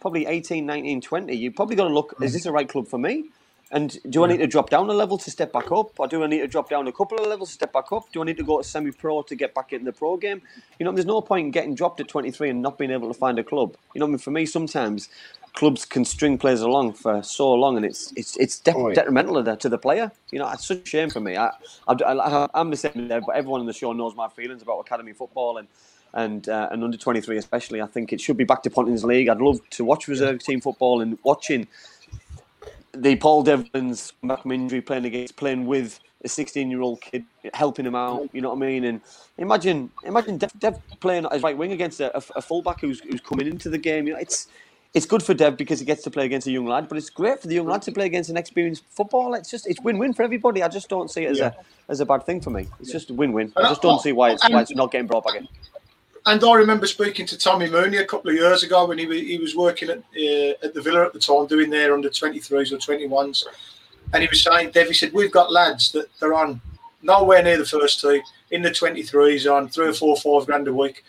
probably 0.00 0.26
18, 0.26 0.66
19, 0.66 1.00
20, 1.00 1.34
you've 1.36 1.56
probably 1.56 1.76
got 1.76 1.88
to 1.88 1.94
look. 1.94 2.16
Is 2.22 2.34
this 2.34 2.44
the 2.44 2.52
right 2.52 2.68
club 2.68 2.88
for 2.88 2.98
me? 2.98 3.30
And 3.72 3.98
do 4.10 4.24
I 4.24 4.28
need 4.28 4.38
to 4.38 4.46
drop 4.46 4.70
down 4.70 4.88
a 4.90 4.94
level 4.94 5.18
to 5.18 5.30
step 5.30 5.52
back 5.52 5.72
up, 5.72 5.98
or 5.98 6.08
do 6.08 6.22
I 6.24 6.28
need 6.28 6.40
to 6.40 6.48
drop 6.48 6.70
down 6.70 6.88
a 6.88 6.92
couple 6.92 7.18
of 7.18 7.26
levels 7.26 7.50
to 7.50 7.54
step 7.54 7.72
back 7.72 7.92
up? 7.92 8.04
Do 8.12 8.22
I 8.22 8.24
need 8.26 8.38
to 8.38 8.44
go 8.44 8.58
to 8.58 8.64
semi-pro 8.64 9.22
to 9.24 9.36
get 9.36 9.54
back 9.54 9.72
in 9.72 9.84
the 9.84 9.92
pro 9.92 10.16
game? 10.18 10.42
You 10.78 10.86
know, 10.86 10.92
there's 10.92 11.06
no 11.06 11.20
point 11.22 11.46
in 11.46 11.50
getting 11.52 11.74
dropped 11.74 12.00
at 12.00 12.08
23 12.08 12.50
and 12.50 12.62
not 12.62 12.78
being 12.78 12.92
able 12.92 13.08
to 13.08 13.14
find 13.18 13.38
a 13.38 13.44
club. 13.44 13.76
You 13.94 14.00
know, 14.00 14.06
what 14.06 14.10
I 14.10 14.12
mean, 14.12 14.18
for 14.20 14.30
me, 14.32 14.46
sometimes 14.46 15.08
clubs 15.54 15.84
can 15.84 16.04
string 16.04 16.38
players 16.38 16.60
along 16.62 16.94
for 16.94 17.22
so 17.22 17.52
long, 17.52 17.76
and 17.76 17.84
it's 17.86 18.12
it's 18.16 18.36
it's 18.38 18.58
de- 18.58 18.74
Oh, 18.74 18.88
yeah. 18.88 18.94
detrimental 18.94 19.34
to 19.36 19.42
the, 19.42 19.56
to 19.56 19.68
the 19.68 19.78
player. 19.78 20.10
You 20.30 20.38
know, 20.40 20.50
it's 20.50 20.66
such 20.66 20.82
a 20.82 20.86
shame 20.86 21.10
for 21.10 21.20
me. 21.20 21.36
I, 21.36 21.50
I, 21.88 21.94
I 22.04 22.48
I'm 22.54 22.70
the 22.70 22.76
same 22.76 23.08
there, 23.08 23.20
but 23.20 23.36
everyone 23.36 23.60
on 23.60 23.66
the 23.66 23.72
show 23.72 23.92
knows 23.92 24.14
my 24.16 24.28
feelings 24.28 24.62
about 24.62 24.80
academy 24.80 25.12
football 25.12 25.58
and. 25.58 25.68
And 26.14 26.46
uh, 26.46 26.68
and 26.70 26.84
under 26.84 26.98
twenty 26.98 27.22
three 27.22 27.38
especially, 27.38 27.80
I 27.80 27.86
think 27.86 28.12
it 28.12 28.20
should 28.20 28.36
be 28.36 28.44
back 28.44 28.62
to 28.64 28.70
Pontins 28.70 29.02
League. 29.02 29.30
I'd 29.30 29.38
love 29.40 29.60
to 29.70 29.82
watch 29.82 30.08
reserve 30.08 30.40
team 30.40 30.60
football 30.60 31.00
and 31.00 31.18
watching 31.24 31.66
the 32.92 33.16
Paul 33.16 33.44
Devlins 33.44 34.12
back 34.22 34.42
from 34.42 34.52
injury, 34.52 34.80
playing 34.82 35.06
against, 35.06 35.36
playing 35.36 35.66
with 35.66 35.98
a 36.24 36.28
16-year-old 36.28 37.00
kid, 37.00 37.24
helping 37.54 37.86
him 37.86 37.94
out. 37.94 38.28
You 38.32 38.42
know 38.42 38.50
what 38.50 38.56
I 38.56 38.60
mean? 38.60 38.84
And 38.84 39.00
imagine, 39.38 39.90
imagine 40.04 40.38
Dev, 40.38 40.52
Dev 40.58 40.78
playing 41.00 41.26
as 41.32 41.42
right 41.42 41.56
wing 41.56 41.72
against 41.72 42.00
a, 42.00 42.14
a, 42.16 42.22
a 42.36 42.42
fullback 42.42 42.80
who's, 42.80 43.00
who's 43.00 43.20
coming 43.20 43.46
into 43.46 43.70
the 43.70 43.78
game. 43.78 44.06
You 44.06 44.12
know, 44.12 44.18
it's 44.20 44.48
it's 44.94 45.06
good 45.06 45.22
for 45.22 45.32
Dev 45.32 45.56
because 45.56 45.78
he 45.78 45.86
gets 45.86 46.02
to 46.02 46.10
play 46.10 46.26
against 46.26 46.46
a 46.46 46.50
young 46.50 46.66
lad, 46.66 46.88
but 46.88 46.98
it's 46.98 47.08
great 47.08 47.40
for 47.40 47.48
the 47.48 47.54
young 47.54 47.66
lad 47.66 47.82
to 47.82 47.92
play 47.92 48.06
against 48.06 48.28
an 48.28 48.36
experienced 48.36 48.84
footballer. 48.90 49.38
It's 49.38 49.50
just 49.50 49.66
it's 49.66 49.80
win-win 49.80 50.12
for 50.12 50.22
everybody. 50.22 50.62
I 50.62 50.68
just 50.68 50.88
don't 50.88 51.10
see 51.10 51.24
it 51.24 51.30
as 51.30 51.40
a 51.40 51.56
as 51.88 52.00
a 52.00 52.06
bad 52.06 52.24
thing 52.24 52.40
for 52.40 52.50
me. 52.50 52.68
It's 52.78 52.92
just 52.92 53.10
a 53.10 53.14
win-win. 53.14 53.52
I 53.56 53.62
just 53.62 53.82
don't 53.82 54.00
see 54.00 54.12
why 54.12 54.32
it's 54.32 54.48
why 54.48 54.60
it's 54.60 54.74
not 54.74 54.92
getting 54.92 55.06
brought 55.06 55.24
back 55.24 55.36
in. 55.36 55.48
And 56.24 56.44
I 56.44 56.54
remember 56.54 56.86
speaking 56.86 57.26
to 57.26 57.38
Tommy 57.38 57.68
Mooney 57.68 57.96
a 57.96 58.06
couple 58.06 58.30
of 58.30 58.36
years 58.36 58.62
ago 58.62 58.86
when 58.86 58.98
he 58.98 59.06
was, 59.06 59.18
he 59.18 59.38
was 59.38 59.56
working 59.56 59.88
at 59.90 59.98
uh, 59.98 60.54
at 60.62 60.74
the 60.74 60.82
Villa 60.82 61.04
at 61.04 61.12
the 61.12 61.18
time, 61.18 61.46
doing 61.46 61.70
their 61.70 61.94
under 61.94 62.10
23s 62.10 62.72
or 62.72 62.76
21s. 62.76 63.44
And 64.12 64.22
he 64.22 64.28
was 64.28 64.42
saying, 64.42 64.70
Dev, 64.72 64.88
he 64.88 64.94
said, 64.94 65.12
we've 65.12 65.32
got 65.32 65.50
lads 65.50 65.90
that 65.92 66.06
they're 66.20 66.34
on 66.34 66.60
nowhere 67.02 67.42
near 67.42 67.56
the 67.56 67.64
first 67.64 68.00
team, 68.00 68.22
in 68.50 68.62
the 68.62 68.70
23s, 68.70 69.52
on 69.52 69.68
three 69.68 69.88
or 69.88 69.94
four, 69.94 70.16
five 70.16 70.46
grand 70.46 70.68
a 70.68 70.72
week. 70.72 71.02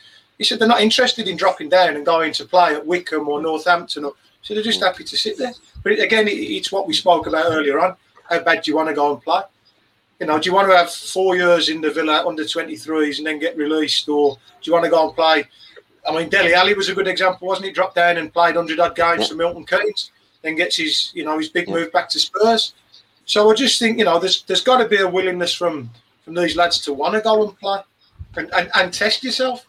He 0.44 0.48
said 0.48 0.60
they're 0.60 0.68
not 0.68 0.82
interested 0.82 1.30
in 1.30 1.38
dropping 1.38 1.70
down 1.70 1.96
and 1.96 2.06
going 2.06 2.34
to 2.34 2.44
play 2.44 2.76
at 2.76 2.86
Wycombe 2.86 3.30
or 3.30 3.42
Northampton. 3.42 4.04
Or, 4.04 4.14
so 4.42 4.54
they're 4.54 4.62
just 4.62 4.80
hmm. 4.80 4.86
happy 4.88 5.06
to 5.06 5.18
sit 5.18 5.38
there. 5.38 5.54
But 5.84 5.94
again, 5.94 6.28
it, 6.28 6.32
it's 6.32 6.70
what 6.70 6.86
we 6.86 6.94
spoke 6.94 7.28
about 7.28 7.46
earlier 7.46 7.80
on. 7.80 7.96
How 8.30 8.44
bad 8.44 8.62
do 8.62 8.70
you 8.72 8.76
want 8.76 8.90
to 8.90 8.94
go 8.94 9.14
and 9.14 9.22
play? 9.22 9.40
You 10.20 10.28
know, 10.28 10.38
do 10.38 10.50
you 10.50 10.54
want 10.54 10.70
to 10.70 10.76
have 10.76 10.92
four 10.92 11.38
years 11.38 11.70
in 11.70 11.80
the 11.80 11.92
Villa 11.92 12.28
under 12.28 12.44
23s 12.44 13.20
and 13.20 13.28
then 13.28 13.40
get 13.40 13.56
released, 13.56 14.10
or 14.10 14.36
do 14.36 14.42
you 14.64 14.74
want 14.74 14.84
to 14.84 14.92
go 14.92 15.08
and 15.08 15.16
play? 15.16 15.46
I 16.06 16.14
mean, 16.14 16.28
Dele 16.28 16.54
Alli 16.54 16.74
was 16.74 16.90
a 16.90 16.94
good 16.94 17.08
example, 17.08 17.48
wasn't 17.48 17.68
he? 17.68 17.72
Dropped 17.72 17.96
down 17.96 18.18
and 18.18 18.34
played 18.34 18.58
100 18.58 18.82
odd 18.82 18.98
games 18.98 19.30
for 19.30 19.36
Milton 19.36 19.66
Keynes, 19.66 20.12
then 20.42 20.56
gets 20.56 20.76
his, 20.76 21.10
you 21.14 21.24
know, 21.24 21.38
his 21.38 21.48
big 21.48 21.70
move 21.70 21.90
back 21.94 22.10
to 22.10 22.20
Spurs. 22.20 22.74
So 23.24 23.50
I 23.50 23.54
just 23.54 23.80
think, 23.80 23.98
you 23.98 24.04
know, 24.04 24.20
there's 24.20 24.44
there's 24.44 24.62
got 24.62 24.80
to 24.80 24.90
be 24.90 24.98
a 24.98 25.08
willingness 25.08 25.54
from 25.54 25.90
from 26.26 26.34
these 26.34 26.58
lads 26.58 26.80
to 26.82 26.92
want 26.92 27.14
to 27.14 27.22
go 27.22 27.48
and 27.48 27.58
play 27.58 27.80
and, 28.36 28.54
and, 28.54 28.70
and 28.76 28.94
test 28.94 29.24
yourself. 29.24 29.66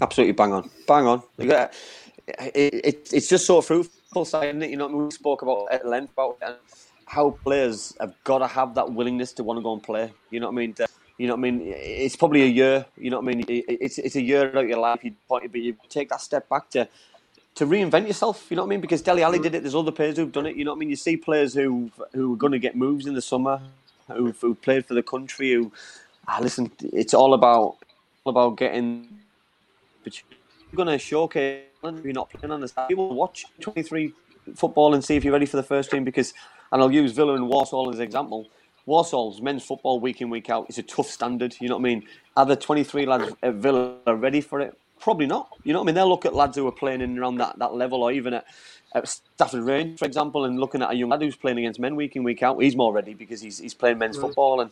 Absolutely 0.00 0.32
bang 0.32 0.52
on, 0.52 0.70
bang 0.86 1.06
on. 1.06 1.22
It, 1.38 2.74
it, 2.84 3.08
it's 3.12 3.28
just 3.28 3.46
so 3.46 3.60
fruitful, 3.60 4.22
isn't 4.22 4.62
it? 4.62 4.70
You 4.70 4.76
know, 4.76 4.86
what 4.86 4.90
I 4.92 4.94
mean? 4.94 5.04
we 5.06 5.10
spoke 5.10 5.42
about 5.42 5.68
at 5.72 5.86
length 5.86 6.12
about 6.12 6.38
how 7.06 7.30
players 7.44 7.94
have 8.00 8.14
got 8.24 8.38
to 8.38 8.46
have 8.46 8.74
that 8.76 8.92
willingness 8.92 9.32
to 9.34 9.42
want 9.44 9.58
to 9.58 9.62
go 9.62 9.72
and 9.72 9.82
play. 9.82 10.12
You 10.30 10.40
know 10.40 10.46
what 10.46 10.52
I 10.52 10.56
mean? 10.56 10.74
You 11.18 11.26
know 11.26 11.34
what 11.34 11.38
I 11.46 11.50
mean? 11.50 11.62
It's 11.64 12.16
probably 12.16 12.42
a 12.42 12.46
year. 12.46 12.86
You 12.96 13.10
know 13.10 13.20
what 13.20 13.28
I 13.30 13.34
mean? 13.34 13.40
It- 13.48 13.64
It's 13.68 13.98
it's 13.98 14.16
a 14.16 14.22
year 14.22 14.48
out 14.48 14.64
of 14.64 14.68
your 14.68 14.78
life. 14.78 15.04
You 15.04 15.14
point, 15.28 15.50
but 15.52 15.60
you 15.60 15.76
take 15.88 16.08
that 16.10 16.20
step 16.20 16.48
back 16.48 16.70
to 16.70 16.88
to 17.56 17.66
reinvent 17.66 18.06
yourself. 18.06 18.46
You 18.50 18.56
know 18.56 18.62
what 18.62 18.68
I 18.68 18.70
mean? 18.70 18.80
Because 18.80 19.02
Dele 19.02 19.22
Alli 19.22 19.38
did 19.38 19.54
it. 19.54 19.62
There's 19.62 19.74
other 19.74 19.92
players 19.92 20.16
who've 20.16 20.32
done 20.32 20.46
it. 20.46 20.56
You 20.56 20.64
know 20.64 20.72
what 20.72 20.76
I 20.76 20.80
mean? 20.80 20.90
You 20.90 20.96
see 20.96 21.16
players 21.16 21.54
who 21.54 21.90
who 22.14 22.34
are 22.34 22.36
going 22.36 22.52
to 22.52 22.58
get 22.58 22.76
moves 22.76 23.06
in 23.06 23.14
the 23.14 23.22
summer, 23.22 23.60
who 24.08 24.32
who 24.40 24.54
played 24.54 24.86
for 24.86 24.94
the 24.94 25.02
country. 25.02 25.52
Who 25.52 25.72
ah, 26.28 26.38
listen, 26.40 26.70
it's 26.80 27.14
all 27.14 27.34
about 27.34 27.76
all 28.24 28.30
about 28.30 28.56
getting. 28.56 29.08
But 30.04 30.22
you're 30.70 30.76
going 30.76 30.88
to 30.88 30.98
showcase. 30.98 31.64
You're 31.82 32.12
not 32.12 32.30
playing 32.30 32.52
on 32.52 32.60
the 32.60 32.68
side. 32.68 32.88
People 32.88 33.14
watch 33.14 33.46
23 33.60 34.12
football 34.54 34.94
and 34.94 35.04
see 35.04 35.16
if 35.16 35.24
you're 35.24 35.32
ready 35.32 35.46
for 35.46 35.56
the 35.56 35.62
first 35.62 35.90
team. 35.90 36.04
Because, 36.04 36.34
and 36.72 36.82
I'll 36.82 36.92
use 36.92 37.12
Villa 37.12 37.34
and 37.34 37.48
Walsall 37.48 37.90
as 37.90 37.96
an 37.96 38.02
example. 38.02 38.48
Walsall's 38.86 39.40
men's 39.40 39.64
football 39.64 40.00
week 40.00 40.20
in 40.20 40.30
week 40.30 40.50
out 40.50 40.66
is 40.68 40.78
a 40.78 40.82
tough 40.82 41.08
standard. 41.08 41.54
You 41.60 41.68
know 41.68 41.76
what 41.76 41.82
I 41.82 41.94
mean? 41.94 42.06
Are 42.36 42.46
the 42.46 42.56
23 42.56 43.06
lads 43.06 43.32
at 43.42 43.54
Villa 43.54 43.96
ready 44.06 44.40
for 44.40 44.60
it? 44.60 44.76
Probably 44.98 45.26
not. 45.26 45.48
You 45.64 45.72
know 45.72 45.80
what 45.80 45.84
I 45.84 45.86
mean? 45.86 45.94
They'll 45.94 46.08
look 46.08 46.26
at 46.26 46.34
lads 46.34 46.56
who 46.56 46.66
are 46.66 46.72
playing 46.72 47.00
in 47.00 47.18
around 47.18 47.36
that, 47.36 47.58
that 47.58 47.74
level, 47.74 48.02
or 48.02 48.12
even 48.12 48.34
at, 48.34 48.44
at 48.94 49.08
Stafford 49.08 49.62
Range, 49.62 49.98
for 49.98 50.04
example, 50.04 50.44
and 50.44 50.60
looking 50.60 50.82
at 50.82 50.90
a 50.90 50.94
young 50.94 51.08
lad 51.08 51.22
who's 51.22 51.36
playing 51.36 51.58
against 51.58 51.80
men 51.80 51.96
week 51.96 52.16
in 52.16 52.22
week 52.22 52.42
out. 52.42 52.62
He's 52.62 52.76
more 52.76 52.92
ready 52.92 53.14
because 53.14 53.40
he's 53.40 53.58
he's 53.58 53.72
playing 53.72 53.98
men's 53.98 54.18
mm. 54.18 54.22
football. 54.22 54.60
And 54.60 54.70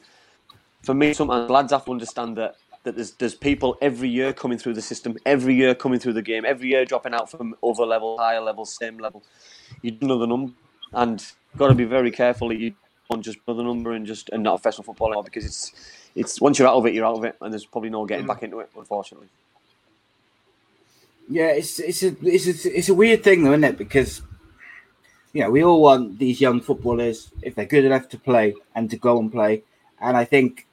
for 0.83 0.95
me, 0.95 1.14
sometimes 1.14 1.49
lads 1.51 1.72
have 1.72 1.87
to 1.87 1.93
understand 1.93 2.37
that 2.37 2.57
that 2.85 2.97
there's 2.97 3.12
there's 3.12 3.35
people 3.35 3.76
every 3.81 4.09
year 4.09 4.33
coming 4.33 4.59
through 4.59 4.74
the 4.74 4.83
system, 4.83 5.16
every 5.26 5.55
year 5.55 5.74
coming 5.74 5.99
through 5.99 6.14
the 6.14 6.22
game, 6.22 6.45
every 6.45 6.68
year 6.68 6.85
dropping 6.85 7.14
out 7.14 7.31
from 7.31 7.55
other 7.62 7.85
level, 7.85 8.18
higher 8.18 8.41
level, 8.41 8.64
same 8.64 8.99
level. 8.99 9.22
You 9.83 9.91
do 9.91 10.07
another 10.07 10.26
number, 10.26 10.53
and 10.93 11.24
got 11.57 11.68
to 11.68 11.74
be 11.74 11.85
very 11.85 12.11
careful 12.11 12.49
that 12.49 12.59
you 12.59 12.74
don't 13.11 13.22
just 13.22 13.39
another 13.47 13.64
number 13.64 13.93
and 13.93 14.07
just 14.07 14.29
and 14.31 14.43
not 14.43 14.55
a 14.55 14.59
professional 14.59 14.85
football 14.85 15.09
anymore 15.09 15.24
because 15.24 15.45
it's 15.45 15.72
it's 16.14 16.41
once 16.41 16.59
you're 16.59 16.68
out 16.68 16.76
of 16.76 16.87
it, 16.87 16.95
you're 16.95 17.07
out 17.07 17.16
of 17.16 17.24
it, 17.24 17.37
and 17.41 17.53
there's 17.53 17.66
probably 17.66 17.91
no 17.91 18.07
getting 18.07 18.26
back 18.26 18.43
into 18.43 18.61
it, 18.61 18.70
unfortunately. 18.76 19.29
Yeah, 21.29 21.49
it's 21.49 21.79
it's 21.79 22.03
a 22.03 22.16
it's 22.22 22.64
a, 22.64 22.79
it's 22.79 22.89
a 22.89 22.95
weird 22.95 23.22
thing 23.22 23.45
though, 23.45 23.53
isn't 23.53 23.64
it? 23.64 23.79
Because 23.79 24.22
you 25.33 25.43
know 25.43 25.51
we 25.51 25.62
all 25.62 25.83
want 25.83 26.18
these 26.18 26.41
young 26.41 26.61
footballers 26.61 27.31
if 27.43 27.55
they're 27.55 27.66
good 27.66 27.85
enough 27.85 28.09
to 28.11 28.18
play 28.18 28.55
and 28.74 28.91
to 28.91 28.97
go 28.97 29.18
and 29.18 29.31
play, 29.31 29.64
and 30.01 30.16
I 30.16 30.24
think 30.24 30.68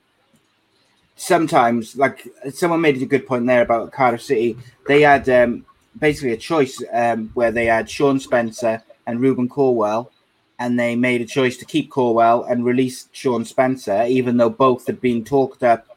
sometimes 1.15 1.95
like 1.95 2.27
someone 2.51 2.81
made 2.81 3.01
a 3.01 3.05
good 3.05 3.25
point 3.25 3.45
there 3.45 3.61
about 3.61 3.91
Cardiff 3.91 4.21
City. 4.21 4.57
They 4.87 5.01
had 5.01 5.27
um, 5.29 5.65
basically 5.99 6.33
a 6.33 6.37
choice 6.37 6.81
um, 6.93 7.31
where 7.33 7.51
they 7.51 7.65
had 7.65 7.89
Sean 7.89 8.19
Spencer 8.19 8.83
and 9.07 9.21
Rubin 9.21 9.49
Colwill, 9.49 10.11
and 10.59 10.79
they 10.79 10.95
made 10.95 11.21
a 11.21 11.25
choice 11.25 11.57
to 11.57 11.65
keep 11.65 11.91
Colwill 11.91 12.43
and 12.43 12.65
release 12.65 13.07
Sean 13.11 13.45
Spencer, 13.45 14.05
even 14.07 14.37
though 14.37 14.49
both 14.49 14.87
had 14.87 15.01
been 15.01 15.23
talked 15.23 15.63
up 15.63 15.87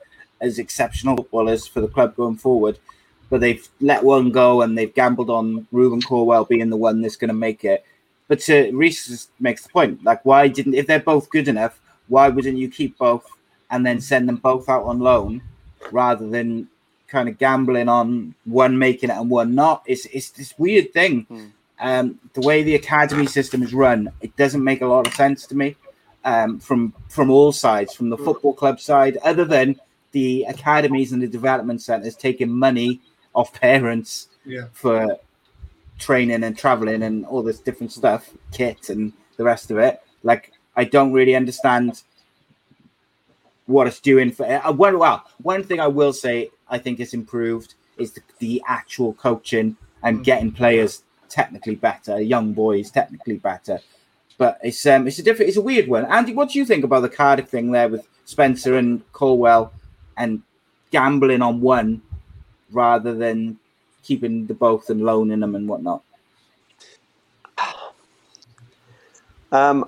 as 0.40 0.58
exceptional 0.58 1.16
footballers 1.16 1.66
for 1.66 1.80
the 1.80 1.88
club 1.88 2.14
going 2.16 2.36
forward. 2.36 2.78
But 3.30 3.40
they've 3.40 3.68
let 3.80 4.04
one 4.04 4.30
go 4.30 4.62
and 4.62 4.76
they've 4.76 4.94
gambled 4.94 5.30
on 5.30 5.66
Rubin 5.70 6.00
Colwill 6.00 6.44
being 6.44 6.70
the 6.70 6.76
one 6.76 7.02
that's 7.02 7.16
going 7.16 7.28
to 7.28 7.34
make 7.34 7.64
it. 7.64 7.84
But 8.26 8.40
to 8.40 8.70
Reese 8.72 9.28
makes 9.40 9.64
the 9.64 9.68
point, 9.70 10.04
like 10.04 10.24
why 10.24 10.48
didn't 10.48 10.74
if 10.74 10.86
they're 10.86 11.00
both 11.00 11.30
good 11.30 11.48
enough, 11.48 11.80
why 12.08 12.28
wouldn't 12.28 12.56
you 12.56 12.70
keep 12.70 12.96
both 12.98 13.26
and 13.70 13.84
then 13.84 14.00
send 14.00 14.28
them 14.28 14.36
both 14.36 14.68
out 14.68 14.84
on 14.84 14.98
loan 15.00 15.42
rather 15.92 16.26
than 16.28 16.68
kind 17.08 17.28
of 17.28 17.38
gambling 17.38 17.88
on 17.88 18.34
one 18.44 18.78
making 18.78 19.10
it 19.10 19.16
and 19.16 19.30
one 19.30 19.54
not? 19.54 19.82
It's 19.86 20.06
it's 20.06 20.30
this 20.30 20.54
weird 20.58 20.92
thing. 20.92 21.52
Um, 21.80 22.18
the 22.34 22.40
way 22.40 22.62
the 22.64 22.74
academy 22.74 23.26
system 23.26 23.62
is 23.62 23.72
run, 23.72 24.10
it 24.20 24.36
doesn't 24.36 24.64
make 24.64 24.80
a 24.82 24.86
lot 24.86 25.06
of 25.06 25.14
sense 25.14 25.46
to 25.46 25.56
me. 25.56 25.76
Um, 26.24 26.58
from 26.58 26.92
from 27.08 27.30
all 27.30 27.52
sides, 27.52 27.94
from 27.94 28.10
the 28.10 28.18
football 28.18 28.52
club 28.52 28.80
side, 28.80 29.16
other 29.18 29.44
than 29.44 29.80
the 30.12 30.44
academies 30.48 31.12
and 31.12 31.22
the 31.22 31.28
development 31.28 31.80
centers 31.82 32.16
taking 32.16 32.50
money 32.50 33.00
off 33.34 33.52
parents 33.52 34.28
Yeah. 34.44 34.64
for 34.72 35.18
training 35.98 36.42
and 36.44 36.56
traveling 36.56 37.02
and 37.02 37.24
all 37.26 37.42
this 37.42 37.60
different 37.60 37.92
stuff, 37.92 38.30
kit 38.52 38.88
and 38.88 39.12
the 39.36 39.44
rest 39.44 39.70
of 39.70 39.78
it. 39.78 40.00
Like, 40.22 40.52
I 40.76 40.84
don't 40.84 41.12
really 41.12 41.36
understand 41.36 42.02
what 43.68 43.86
it's 43.86 44.00
doing 44.00 44.32
for. 44.32 44.46
Uh, 44.46 44.72
one, 44.72 44.98
well, 44.98 45.24
one 45.42 45.62
thing 45.62 45.78
I 45.78 45.86
will 45.86 46.12
say 46.12 46.50
I 46.68 46.78
think 46.78 47.00
is 47.00 47.14
improved 47.14 47.74
is 47.98 48.12
the, 48.12 48.22
the 48.38 48.62
actual 48.66 49.12
coaching 49.12 49.76
and 50.02 50.24
getting 50.24 50.50
players 50.50 51.02
technically 51.28 51.74
better, 51.74 52.20
young 52.20 52.54
boys 52.54 52.90
technically 52.90 53.36
better. 53.36 53.78
But 54.38 54.58
it's 54.62 54.86
um, 54.86 55.06
it's 55.06 55.18
a 55.18 55.22
different, 55.22 55.48
it's 55.48 55.58
a 55.58 55.62
weird 55.62 55.86
one. 55.88 56.06
Andy, 56.06 56.32
what 56.32 56.50
do 56.50 56.58
you 56.58 56.64
think 56.64 56.82
about 56.84 57.00
the 57.00 57.08
Cardiff 57.08 57.48
thing 57.48 57.70
there 57.70 57.88
with 57.88 58.08
Spencer 58.24 58.78
and 58.78 59.02
Colwill 59.12 59.72
and 60.16 60.42
gambling 60.90 61.42
on 61.42 61.60
one 61.60 62.00
rather 62.70 63.14
than 63.14 63.58
keeping 64.02 64.46
the 64.46 64.54
both 64.54 64.88
and 64.88 65.02
loaning 65.04 65.40
them 65.40 65.54
and 65.54 65.68
whatnot? 65.68 66.02
Um, 69.50 69.84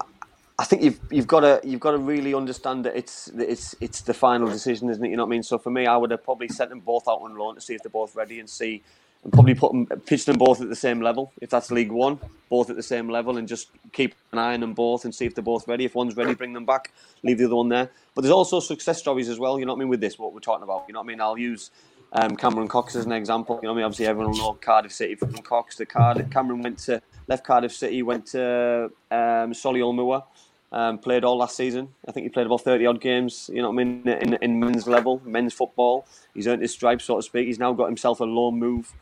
I 0.61 0.65
think 0.65 0.83
you've 0.83 1.01
you've 1.11 1.27
got 1.27 1.41
to 1.41 1.61
you've 1.65 1.81
got 1.81 1.93
to 1.93 1.99
really 1.99 2.35
understand 2.35 2.85
that 2.87 2.95
it's 2.97 3.29
it's 3.29 3.75
it's 3.81 4.03
the 4.03 4.15
final 4.15 4.49
decision, 4.49 4.91
isn't 4.91 5.05
it? 5.05 5.11
You 5.11 5.17
know 5.17 5.25
what 5.25 5.31
I 5.31 5.37
mean. 5.37 5.45
So 5.45 5.59
for 5.59 5.71
me, 5.71 5.87
I 5.87 5.97
would 5.97 6.13
have 6.13 6.25
probably 6.25 6.49
sent 6.49 6.71
them 6.71 6.81
both 6.81 7.09
out 7.09 7.23
on 7.23 7.37
loan 7.37 7.57
to 7.57 7.63
see 7.63 7.75
if 7.75 7.83
they're 7.83 7.91
both 8.03 8.15
ready 8.17 8.41
and 8.41 8.51
see, 8.51 8.83
and 9.25 9.33
probably 9.33 9.55
put 9.55 9.73
them 9.73 9.87
pitch 10.11 10.27
them 10.27 10.39
both 10.39 10.61
at 10.61 10.69
the 10.69 10.77
same 10.77 11.01
level. 11.01 11.33
If 11.41 11.51
that's 11.51 11.71
League 11.71 11.93
One, 11.93 12.21
both 12.51 12.71
at 12.71 12.77
the 12.77 12.85
same 12.95 13.09
level, 13.09 13.39
and 13.39 13.49
just 13.49 13.71
keep 13.93 14.15
an 14.33 14.39
eye 14.39 14.55
on 14.55 14.61
them 14.61 14.75
both 14.75 15.05
and 15.07 15.15
see 15.15 15.27
if 15.27 15.35
they're 15.35 15.43
both 15.43 15.67
ready. 15.67 15.87
If 15.87 15.95
one's 15.97 16.17
ready, 16.17 16.35
bring 16.35 16.53
them 16.53 16.67
back. 16.67 16.93
Leave 17.25 17.39
the 17.39 17.47
other 17.47 17.57
one 17.57 17.71
there. 17.71 17.91
But 18.15 18.23
there's 18.23 18.33
also 18.33 18.61
success 18.61 18.99
stories 18.99 19.31
as 19.31 19.39
well. 19.41 19.59
You 19.59 19.67
know 19.67 19.73
what 19.73 19.79
I 19.79 19.81
mean 19.81 19.89
with 19.89 20.03
this 20.03 20.19
what 20.19 20.35
we're 20.35 20.41
talking 20.41 20.65
about. 20.65 20.85
You 20.89 20.95
know 20.95 21.01
what 21.01 21.07
I 21.07 21.09
mean. 21.09 21.21
I'll 21.23 21.39
use 21.39 21.71
Um, 22.13 22.37
Cameron 22.37 22.69
Coxe 22.69 22.97
as 22.97 23.07
an 23.07 23.13
example. 23.13 23.61
You 23.63 23.69
know, 23.69 23.73
I 23.75 23.77
mean, 23.77 23.85
obviously 23.85 24.07
everyone 24.07 24.33
will 24.33 24.39
know 24.39 24.59
Cardiff 24.61 24.93
City 24.93 25.15
from 25.17 25.33
Coxe. 25.51 25.77
The 25.77 25.87
Cardiff, 25.87 26.29
Cameron 26.31 26.61
went 26.63 26.79
to 26.87 27.01
left 27.29 27.45
Cardiff 27.45 27.73
City, 27.73 28.03
went 28.03 28.27
to 28.35 28.91
um, 29.13 29.53
Solihull 29.55 29.95
Moor, 29.95 30.25
um, 30.73 30.99
played 30.99 31.25
all 31.25 31.37
last 31.37 31.57
season. 31.57 31.89
I 32.07 32.13
think 32.13 32.25
he 32.25 32.29
played 32.31 32.47
about 32.47 32.63
thirty 32.63 32.87
odd 32.87 33.01
games. 33.01 33.51
You 33.53 33.63
know 33.63 33.71
what 33.71 33.81
I 33.81 33.85
mean 33.85 34.09
in, 34.09 34.35
in 34.35 34.61
men's 34.61 34.87
level, 34.87 35.21
men's 35.25 35.53
football. 35.53 36.07
He's 36.35 36.47
earned 36.47 36.63
his 36.63 36.73
stripes, 36.73 37.05
so 37.05 37.17
to 37.17 37.23
speak. 37.23 37.47
He's 37.47 37.59
now 37.59 37.73
got 37.73 37.87
himself 37.87 38.21
a 38.21 38.25
loan 38.25 38.59
move 38.59 38.93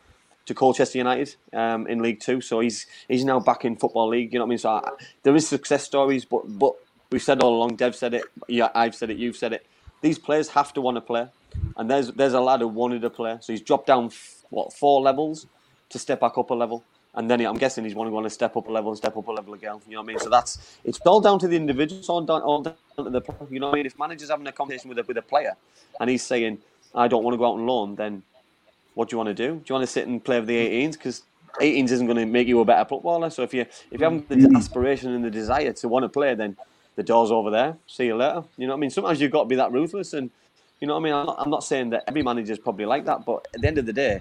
to 0.47 0.55
Colchester 0.55 0.97
United 0.99 1.37
um, 1.53 1.87
in 1.87 2.01
League 2.01 2.21
Two. 2.21 2.41
So 2.41 2.61
he's 2.61 2.87
he's 3.07 3.25
now 3.25 3.39
back 3.39 3.65
in 3.65 3.77
Football 3.77 4.09
League. 4.09 4.33
You 4.33 4.39
know 4.39 4.47
what 4.47 4.49
I 4.49 4.51
mean? 4.51 4.59
So 4.59 4.71
I, 4.71 4.91
there 5.23 5.37
is 5.37 5.47
success 5.47 5.85
stories, 5.85 6.25
but 6.25 6.43
but 6.59 6.75
we've 7.11 7.23
said 7.23 7.43
all 7.43 7.57
along. 7.57 7.77
Dev 7.77 7.95
said 7.95 8.15
it. 8.15 8.25
Yeah, 8.49 8.71
I've 8.75 8.95
said 8.95 9.11
it. 9.11 9.19
You've 9.19 9.37
said 9.37 9.53
it. 9.53 9.67
These 10.01 10.19
players 10.19 10.49
have 10.51 10.73
to 10.75 10.81
want 10.81 10.97
to 10.97 11.01
play, 11.01 11.29
and 11.77 11.91
there's 11.91 12.13
there's 12.13 12.33
a 12.33 12.41
lad 12.41 12.61
who 12.61 12.69
wanted 12.69 13.03
to 13.03 13.11
play. 13.11 13.37
So 13.41 13.53
he's 13.53 13.63
dropped 13.63 13.87
down 13.87 14.07
f- 14.07 14.45
what 14.51 14.73
four 14.73 15.01
levels 15.03 15.47
to 15.91 15.99
step 15.99 16.21
back 16.21 16.39
up 16.39 16.51
a 16.51 16.55
level. 16.55 16.85
And 17.15 17.31
then 17.31 17.41
I'm 17.41 17.57
guessing 17.57 17.85
he's 17.85 17.95
want 17.95 18.13
to 18.13 18.23
to 18.23 18.31
step 18.31 18.57
up 18.57 18.69
a 18.69 18.71
level 18.71 18.91
and 18.91 18.99
step 18.99 19.17
up 19.17 19.27
a 19.27 19.33
level 19.33 19.55
again. 19.55 19.81
You 19.89 19.95
know 19.95 20.03
what 20.03 20.05
I 20.05 20.07
mean? 20.07 20.19
So 20.21 20.29
that's 20.29 20.79
it's 20.85 21.01
all 21.01 21.21
down 21.21 21.39
to 21.41 21.49
the 21.49 21.57
individual, 21.57 21.99
it's 21.99 22.09
all 22.09 22.21
down, 22.21 22.43
all 22.43 22.63
down 22.63 22.75
to 22.97 23.11
the. 23.11 23.23
You 23.51 23.61
know 23.61 23.69
what 23.69 23.75
I 23.75 23.79
mean? 23.79 23.87
If 23.87 23.99
manager's 23.99 24.31
having 24.31 24.47
a 24.47 24.53
conversation 24.53 24.89
with 24.89 24.99
a, 24.99 25.03
with 25.05 25.17
a 25.17 25.23
player 25.23 25.57
and 26.01 26.11
he's 26.11 26.23
saying, 26.23 26.59
I 26.95 27.09
don't 27.09 27.25
want 27.25 27.35
to 27.35 27.39
go 27.39 27.47
out 27.47 27.55
on 27.55 27.67
loan, 27.67 27.95
then 27.97 28.23
what 28.95 29.09
do 29.09 29.15
you 29.15 29.19
want 29.19 29.29
to 29.29 29.35
do? 29.35 29.55
Do 29.55 29.65
you 29.69 29.75
want 29.75 29.87
to 29.87 29.93
sit 29.93 30.07
and 30.07 30.23
play 30.23 30.39
with 30.39 30.49
the 30.49 30.57
18s? 30.57 30.93
Because 30.93 31.23
18s 31.61 31.91
isn't 31.91 32.07
going 32.07 32.19
to 32.19 32.27
make 32.27 32.49
you 32.49 32.61
a 32.61 32.65
better 32.65 32.87
footballer. 32.89 33.31
So 33.31 33.43
if 33.43 33.55
you 33.55 33.63
if 33.91 34.01
you 34.01 34.05
have 34.05 34.29
the 34.29 34.37
mm. 34.37 34.57
aspiration 34.57 35.13
and 35.13 35.25
the 35.25 35.31
desire 35.31 35.73
to 35.73 35.89
want 35.89 36.05
to 36.05 36.09
play, 36.09 36.35
then 36.35 36.57
the 36.97 37.03
door's 37.03 37.31
over 37.31 37.51
there. 37.51 37.77
See 37.87 38.07
you 38.07 38.17
later. 38.17 38.45
You 38.57 38.67
know 38.67 38.73
what 38.73 38.79
I 38.79 38.81
mean? 38.81 38.91
Sometimes 38.91 39.21
you've 39.21 39.31
got 39.31 39.45
to 39.45 39.49
be 39.49 39.57
that 39.57 39.73
ruthless, 39.73 40.13
and 40.13 40.31
you 40.81 40.89
know 40.89 40.95
what 40.95 41.01
I 41.01 41.05
mean. 41.05 41.15
I'm 41.15 41.27
not, 41.27 41.37
I'm 41.39 41.51
not 41.51 41.65
saying 41.65 41.91
that 41.91 42.05
every 42.09 42.23
manager's 42.23 42.59
probably 42.59 42.87
like 42.87 43.05
that, 43.05 43.25
but 43.25 43.47
at 43.55 43.61
the 43.61 43.69
end 43.69 43.79
of 43.79 43.87
the 43.87 43.93
day, 43.93 44.21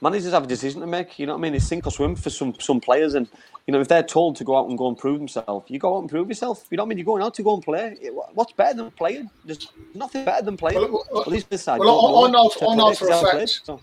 managers 0.00 0.32
have 0.32 0.44
a 0.44 0.46
decision 0.46 0.80
to 0.80 0.86
make. 0.86 1.18
You 1.18 1.26
know 1.26 1.34
what 1.34 1.38
I 1.38 1.42
mean? 1.42 1.54
It's 1.54 1.66
sink 1.66 1.86
or 1.86 1.90
swim 1.90 2.16
for 2.16 2.30
some 2.30 2.54
some 2.60 2.80
players, 2.80 3.14
and 3.14 3.28
you 3.66 3.72
know 3.72 3.80
if 3.80 3.88
they're 3.88 4.02
told 4.02 4.36
to 4.36 4.44
go 4.44 4.56
out 4.56 4.68
and 4.68 4.78
go 4.78 4.88
and 4.88 4.96
prove 4.96 5.18
themselves, 5.18 5.70
you 5.70 5.78
go 5.78 5.96
out 5.96 6.00
and 6.00 6.10
prove 6.10 6.28
yourself. 6.28 6.66
You 6.70 6.76
know 6.76 6.84
what 6.84 6.88
I 6.88 6.90
mean? 6.90 6.98
You're 6.98 7.06
going 7.06 7.22
out 7.22 7.34
to 7.34 7.42
go 7.42 7.54
and 7.54 7.62
play. 7.62 7.96
What's 8.34 8.52
better 8.52 8.76
than 8.76 8.90
playing? 8.92 9.30
There's 9.44 9.68
nothing 9.94 10.24
better 10.24 10.44
than 10.44 10.56
playing. 10.56 10.80
Well, 10.80 11.04
well, 11.10 11.22
At 11.22 11.28
least 11.28 11.50
this 11.50 11.62
side. 11.62 11.80
well, 11.80 12.00
don't 12.00 12.24
I- 12.24 12.28
I 12.28 12.30
know- 12.30 12.48
it. 12.48 12.62
I 12.62 12.74
know 12.74 12.94
for 12.94 13.08
a 13.08 13.12
fact- 13.12 13.30
played, 13.30 13.48
so- 13.48 13.80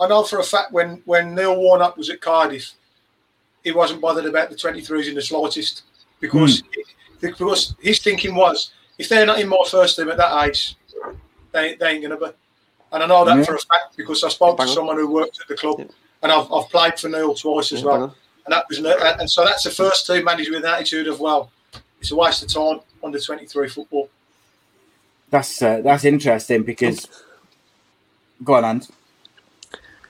I 0.00 0.08
know 0.08 0.24
for 0.24 0.40
a 0.40 0.44
fact 0.44 0.72
when, 0.72 1.00
when 1.04 1.34
Neil 1.34 1.56
Warnock 1.56 1.96
was 1.96 2.10
at 2.10 2.20
Cardiff, 2.20 2.72
he 3.62 3.70
wasn't 3.70 4.00
bothered 4.00 4.26
about 4.26 4.50
the 4.50 4.56
23s 4.56 5.08
in 5.08 5.14
the 5.14 5.22
slightest 5.22 5.82
because 6.18 6.60
hmm. 6.60 6.80
because 7.20 7.74
his 7.80 8.00
thinking 8.00 8.34
was 8.34 8.72
if 8.98 9.08
they're 9.08 9.26
not 9.26 9.38
in 9.38 9.48
my 9.48 9.62
first 9.68 9.96
team 9.96 10.08
at 10.08 10.16
that 10.16 10.48
age, 10.48 10.76
they, 11.52 11.76
they 11.76 11.90
ain't 11.90 12.02
going 12.02 12.18
to 12.18 12.26
be. 12.26 12.32
And 12.92 13.02
I 13.02 13.06
know 13.06 13.24
that 13.24 13.38
Yeah. 13.38 13.44
for 13.44 13.54
a 13.54 13.58
fact 13.58 13.96
because 13.96 14.22
I 14.22 14.28
spoke 14.28 14.58
to 14.58 14.68
someone 14.68 14.96
who 14.96 15.10
worked 15.10 15.40
at 15.40 15.48
the 15.48 15.54
club 15.56 15.76
Yeah. 15.78 15.86
and 16.22 16.30
I've, 16.32 16.52
I've 16.52 16.68
played 16.68 16.98
for 16.98 17.08
Neil 17.08 17.34
twice 17.34 17.72
as 17.72 17.82
well. 17.82 18.08
bang. 18.08 18.16
And 18.44 18.52
that 18.52 18.66
was 18.68 18.78
and 18.78 18.86
and 18.86 19.30
so 19.30 19.44
that's 19.44 19.64
the 19.64 19.70
first 19.70 20.06
team 20.06 20.24
manager 20.24 20.50
with 20.52 20.64
an 20.64 20.70
attitude 20.74 21.06
of 21.08 21.20
well, 21.20 21.50
it's 22.00 22.10
a 22.10 22.16
waste 22.16 22.42
of 22.42 22.48
time 22.52 22.80
under 23.02 23.18
23 23.18 23.68
football. 23.68 24.08
That's 25.30 25.62
uh, 25.62 25.80
that's 25.82 26.04
interesting 26.04 26.62
because. 26.62 27.08
Go 28.44 28.54
on, 28.54 28.64
Ant. 28.64 28.90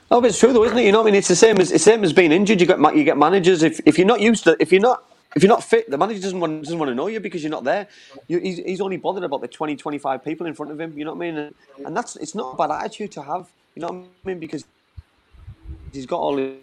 Oh, 0.09 0.19
but 0.19 0.31
it's 0.31 0.39
true 0.39 0.51
though, 0.51 0.63
isn't 0.65 0.77
it? 0.77 0.85
You 0.85 0.91
know 0.91 1.01
I 1.01 1.05
mean? 1.05 1.15
It's 1.15 1.27
the 1.27 1.35
same 1.35 1.59
as 1.59 1.71
it's 1.71 1.85
the 1.85 1.91
same 1.91 2.03
as 2.03 2.11
being 2.11 2.31
injured. 2.31 2.59
You 2.59 2.67
get 2.67 2.79
ma- 2.79 2.91
you 2.91 3.03
get 3.03 3.17
managers. 3.17 3.63
If 3.63 3.79
if 3.85 3.97
you're 3.97 4.07
not 4.07 4.19
used 4.19 4.43
to 4.45 4.57
if 4.59 4.71
you're 4.71 4.81
not 4.81 5.03
if 5.35 5.43
you're 5.43 5.49
not 5.49 5.63
fit, 5.63 5.89
the 5.89 5.97
manager 5.97 6.21
doesn't 6.21 6.39
want 6.39 6.63
doesn't 6.63 6.79
want 6.79 6.89
to 6.89 6.95
know 6.95 7.07
you 7.07 7.19
because 7.19 7.43
you're 7.43 7.51
not 7.51 7.63
there. 7.65 7.87
You, 8.27 8.39
he's, 8.39 8.57
he's 8.59 8.81
only 8.81 8.97
bothered 8.97 9.23
about 9.23 9.41
the 9.41 9.47
20, 9.49 9.75
25 9.75 10.23
people 10.25 10.47
in 10.47 10.53
front 10.55 10.71
of 10.71 10.79
him. 10.81 10.97
You 10.97 11.05
know 11.05 11.13
what 11.13 11.25
I 11.25 11.31
mean? 11.31 11.37
And, 11.37 11.55
and 11.85 11.97
that's 11.97 12.15
it's 12.17 12.35
not 12.35 12.53
a 12.53 12.57
bad 12.57 12.71
attitude 12.71 13.11
to 13.13 13.23
have. 13.23 13.49
You 13.75 13.81
know 13.83 13.87
what 13.89 13.95
I 14.25 14.29
mean? 14.29 14.39
Because 14.39 14.65
he's 15.93 16.05
got 16.07 16.19
all 16.19 16.37
his 16.37 16.57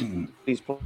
these 0.46 0.60
pl- 0.60 0.82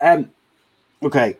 Um, 0.00 0.30
okay. 1.02 1.36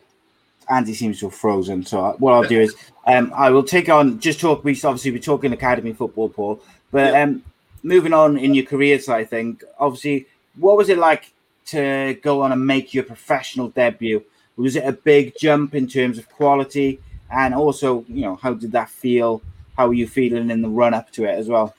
Andy 0.68 0.94
seems 0.94 1.20
to 1.20 1.26
have 1.26 1.34
frozen. 1.34 1.84
So 1.84 2.14
what 2.18 2.32
I'll 2.34 2.42
do 2.42 2.60
is 2.60 2.74
um, 3.06 3.32
I 3.34 3.50
will 3.50 3.62
take 3.62 3.88
on 3.88 4.20
just 4.20 4.40
talk. 4.40 4.64
We 4.64 4.72
obviously 4.72 5.10
we're 5.10 5.18
talking 5.18 5.52
academy 5.52 5.92
football, 5.92 6.28
Paul. 6.28 6.60
But 6.90 7.14
um, 7.14 7.42
moving 7.82 8.12
on 8.12 8.38
in 8.38 8.54
your 8.54 8.64
career 8.64 8.98
side, 8.98 9.20
I 9.20 9.24
think 9.24 9.64
obviously, 9.78 10.26
what 10.56 10.76
was 10.76 10.88
it 10.88 10.98
like 10.98 11.32
to 11.66 12.18
go 12.22 12.42
on 12.42 12.52
and 12.52 12.66
make 12.66 12.94
your 12.94 13.04
professional 13.04 13.68
debut? 13.68 14.22
Was 14.56 14.76
it 14.76 14.84
a 14.84 14.92
big 14.92 15.34
jump 15.38 15.74
in 15.74 15.86
terms 15.86 16.18
of 16.18 16.28
quality, 16.30 17.00
and 17.30 17.54
also, 17.54 18.04
you 18.08 18.22
know, 18.22 18.36
how 18.36 18.54
did 18.54 18.72
that 18.72 18.90
feel? 18.90 19.42
How 19.76 19.88
were 19.88 19.94
you 19.94 20.08
feeling 20.08 20.50
in 20.50 20.62
the 20.62 20.68
run 20.68 20.94
up 20.94 21.12
to 21.12 21.24
it 21.24 21.38
as 21.38 21.48
well? 21.48 21.74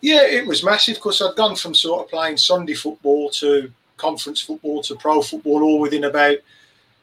Yeah, 0.00 0.22
it 0.22 0.46
was 0.46 0.64
massive 0.64 0.96
because 0.96 1.22
I'd 1.22 1.36
gone 1.36 1.54
from 1.54 1.74
sort 1.74 2.04
of 2.04 2.10
playing 2.10 2.36
Sunday 2.36 2.74
football 2.74 3.30
to 3.30 3.70
conference 3.96 4.40
football 4.40 4.82
to 4.82 4.96
pro 4.96 5.22
football 5.22 5.62
all 5.62 5.78
within 5.78 6.04
about 6.04 6.38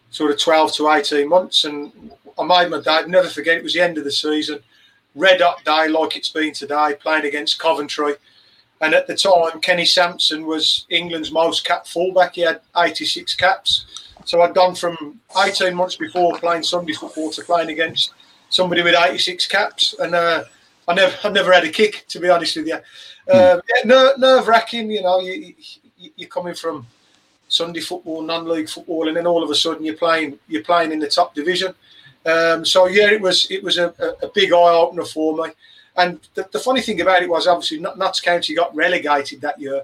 sort 0.09 0.31
of 0.31 0.39
12 0.39 0.73
to 0.73 0.89
18 0.89 1.27
months. 1.27 1.65
And 1.65 2.11
I 2.37 2.43
made 2.43 2.69
my 2.69 2.81
dad 2.81 3.07
never 3.07 3.27
forget 3.27 3.57
it 3.57 3.63
was 3.63 3.73
the 3.73 3.81
end 3.81 3.97
of 3.97 4.03
the 4.03 4.11
season, 4.11 4.59
red 5.15 5.41
hot 5.41 5.63
day 5.65 5.87
like 5.87 6.15
it's 6.15 6.29
been 6.29 6.53
today, 6.53 6.95
playing 6.99 7.25
against 7.25 7.59
Coventry. 7.59 8.15
And 8.81 8.93
at 8.93 9.07
the 9.07 9.15
time, 9.15 9.59
Kenny 9.59 9.85
Sansom 9.85 10.45
was 10.45 10.85
England's 10.89 11.31
most 11.31 11.65
capped 11.65 11.89
fullback. 11.89 12.35
He 12.35 12.41
had 12.41 12.61
86 12.77 13.35
caps. 13.35 13.85
So 14.25 14.41
I'd 14.41 14.53
gone 14.53 14.75
from 14.75 15.19
18 15.37 15.75
months 15.75 15.95
before 15.95 16.37
playing 16.37 16.63
Sunday 16.63 16.93
football 16.93 17.29
to 17.31 17.43
playing 17.43 17.69
against 17.69 18.13
somebody 18.49 18.81
with 18.81 18.95
86 18.95 19.47
caps. 19.47 19.95
And 19.99 20.15
uh, 20.15 20.43
I 20.87 20.93
never, 20.93 21.15
I 21.23 21.29
never 21.29 21.51
had 21.51 21.65
a 21.65 21.69
kick, 21.69 22.05
to 22.09 22.19
be 22.19 22.29
honest 22.29 22.55
with 22.55 22.67
you. 22.67 22.75
Um, 22.75 23.61
yeah, 23.67 23.83
ner- 23.85 24.17
nerve 24.17 24.47
wracking, 24.47 24.89
you 24.89 25.01
know. 25.01 25.19
You, 25.19 25.53
you, 25.97 26.11
you're 26.15 26.29
coming 26.29 26.55
from 26.55 26.87
Sunday 27.49 27.81
football, 27.81 28.21
non-league 28.21 28.69
football, 28.69 29.07
and 29.07 29.17
then 29.17 29.27
all 29.27 29.43
of 29.43 29.49
a 29.49 29.55
sudden 29.55 29.83
you're 29.83 29.95
playing, 29.95 30.39
you're 30.47 30.63
playing 30.63 30.91
in 30.91 30.99
the 30.99 31.07
top 31.07 31.35
division. 31.35 31.73
Um, 32.25 32.63
so 32.63 32.87
yeah, 32.87 33.11
it 33.11 33.21
was, 33.21 33.47
it 33.49 33.63
was 33.63 33.77
a, 33.77 33.93
a, 34.21 34.27
big 34.33 34.53
eye 34.53 34.73
opener 34.73 35.05
for 35.05 35.35
me. 35.35 35.51
And 35.97 36.19
the, 36.35 36.47
the 36.51 36.59
funny 36.59 36.81
thing 36.81 37.01
about 37.01 37.23
it 37.23 37.29
was, 37.29 37.47
obviously, 37.47 37.79
Notts 37.79 38.21
County 38.21 38.55
got 38.55 38.75
relegated 38.75 39.41
that 39.41 39.59
year, 39.59 39.83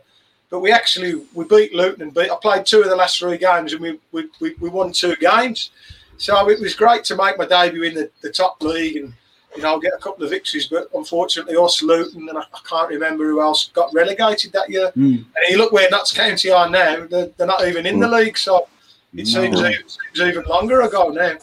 but 0.49 0.59
we 0.59 0.71
actually 0.71 1.23
we 1.33 1.45
beat 1.45 1.73
Luton 1.73 2.03
and 2.03 2.13
beat. 2.13 2.31
I 2.31 2.37
played 2.41 2.65
two 2.65 2.81
of 2.81 2.89
the 2.89 2.95
last 2.95 3.19
three 3.19 3.37
games, 3.37 3.73
and 3.73 3.81
we 3.81 3.99
we, 4.11 4.29
we, 4.39 4.53
we 4.59 4.69
won 4.69 4.91
two 4.93 5.15
games. 5.15 5.71
So 6.17 6.49
it 6.49 6.59
was 6.59 6.75
great 6.75 7.03
to 7.05 7.15
make 7.15 7.37
my 7.37 7.45
debut 7.45 7.83
in 7.83 7.95
the, 7.95 8.09
the 8.21 8.31
top 8.31 8.61
league 8.61 8.97
and 8.97 9.13
you 9.55 9.63
know 9.63 9.79
get 9.79 9.93
a 9.93 9.97
couple 9.97 10.23
of 10.23 10.29
victories. 10.29 10.67
But 10.67 10.89
unfortunately, 10.93 11.55
us 11.55 11.81
Luton 11.81 12.27
and 12.29 12.37
I, 12.37 12.41
I 12.41 12.59
can't 12.67 12.89
remember 12.89 13.25
who 13.25 13.41
else 13.41 13.69
got 13.73 13.93
relegated 13.93 14.51
that 14.53 14.69
year. 14.69 14.91
And 14.95 15.25
you 15.49 15.57
look 15.57 15.71
where 15.71 15.89
Notts 15.89 16.13
County 16.13 16.49
are 16.51 16.69
now; 16.69 17.05
they're, 17.07 17.27
they're 17.37 17.47
not 17.47 17.67
even 17.67 17.85
in 17.85 17.99
the 17.99 18.07
league. 18.07 18.37
So 18.37 18.67
it 19.13 19.27
seems, 19.27 19.59
No. 19.61 19.67
it 19.67 19.89
seems 19.89 20.29
even 20.29 20.43
longer 20.45 20.81
ago 20.81 21.09
now. 21.09 21.37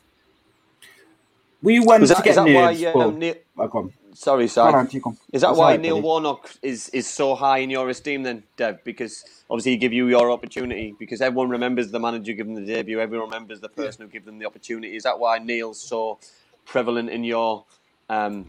We 1.62 1.78
went 1.80 2.02
Is 2.02 2.10
to 2.10 2.16
get 2.16 2.26
is 2.30 2.36
that 2.36 2.44
why? 2.44 2.72
nerves. 2.72 2.84
Um, 2.84 2.92
Paul. 2.92 3.10
Neil, 3.12 3.34
Oh, 3.56 3.70
on. 3.74 3.92
sorry, 4.14 4.44
Go 4.44 4.48
sorry. 4.48 4.74
on, 4.74 4.86
keep. 4.88 5.02
Is 5.32 5.42
that 5.42 5.48
That's 5.48 5.58
why 5.58 5.64
all 5.64 5.70
right, 5.70 5.80
Neil 5.80 5.96
buddy. 5.96 6.04
Warnock 6.06 6.50
is, 6.60 6.88
is 6.88 7.06
so 7.06 7.34
high 7.36 7.58
in 7.58 7.70
your 7.70 7.88
esteem 7.88 8.24
then, 8.24 8.42
Dev? 8.56 8.82
Because 8.82 9.24
obviously 9.48 9.72
he 9.72 9.76
gave 9.76 9.92
you 9.92 10.08
your 10.08 10.30
opportunity. 10.32 10.94
Because 10.98 11.20
everyone 11.20 11.50
remembers 11.50 11.90
the 11.92 12.00
manager 12.00 12.32
giving 12.32 12.54
the 12.54 12.62
debut. 12.62 12.98
Everyone 12.98 13.28
remembers 13.28 13.60
the 13.60 13.68
person 13.68 14.02
who 14.04 14.08
gave 14.10 14.24
them 14.24 14.38
the 14.40 14.46
opportunity. 14.46 14.96
Is 14.96 15.04
that 15.04 15.16
why 15.18 15.38
Neil's 15.38 15.80
so 15.80 16.18
prevalent 16.64 17.10
in 17.10 17.22
your 17.22 17.64
um, 18.08 18.48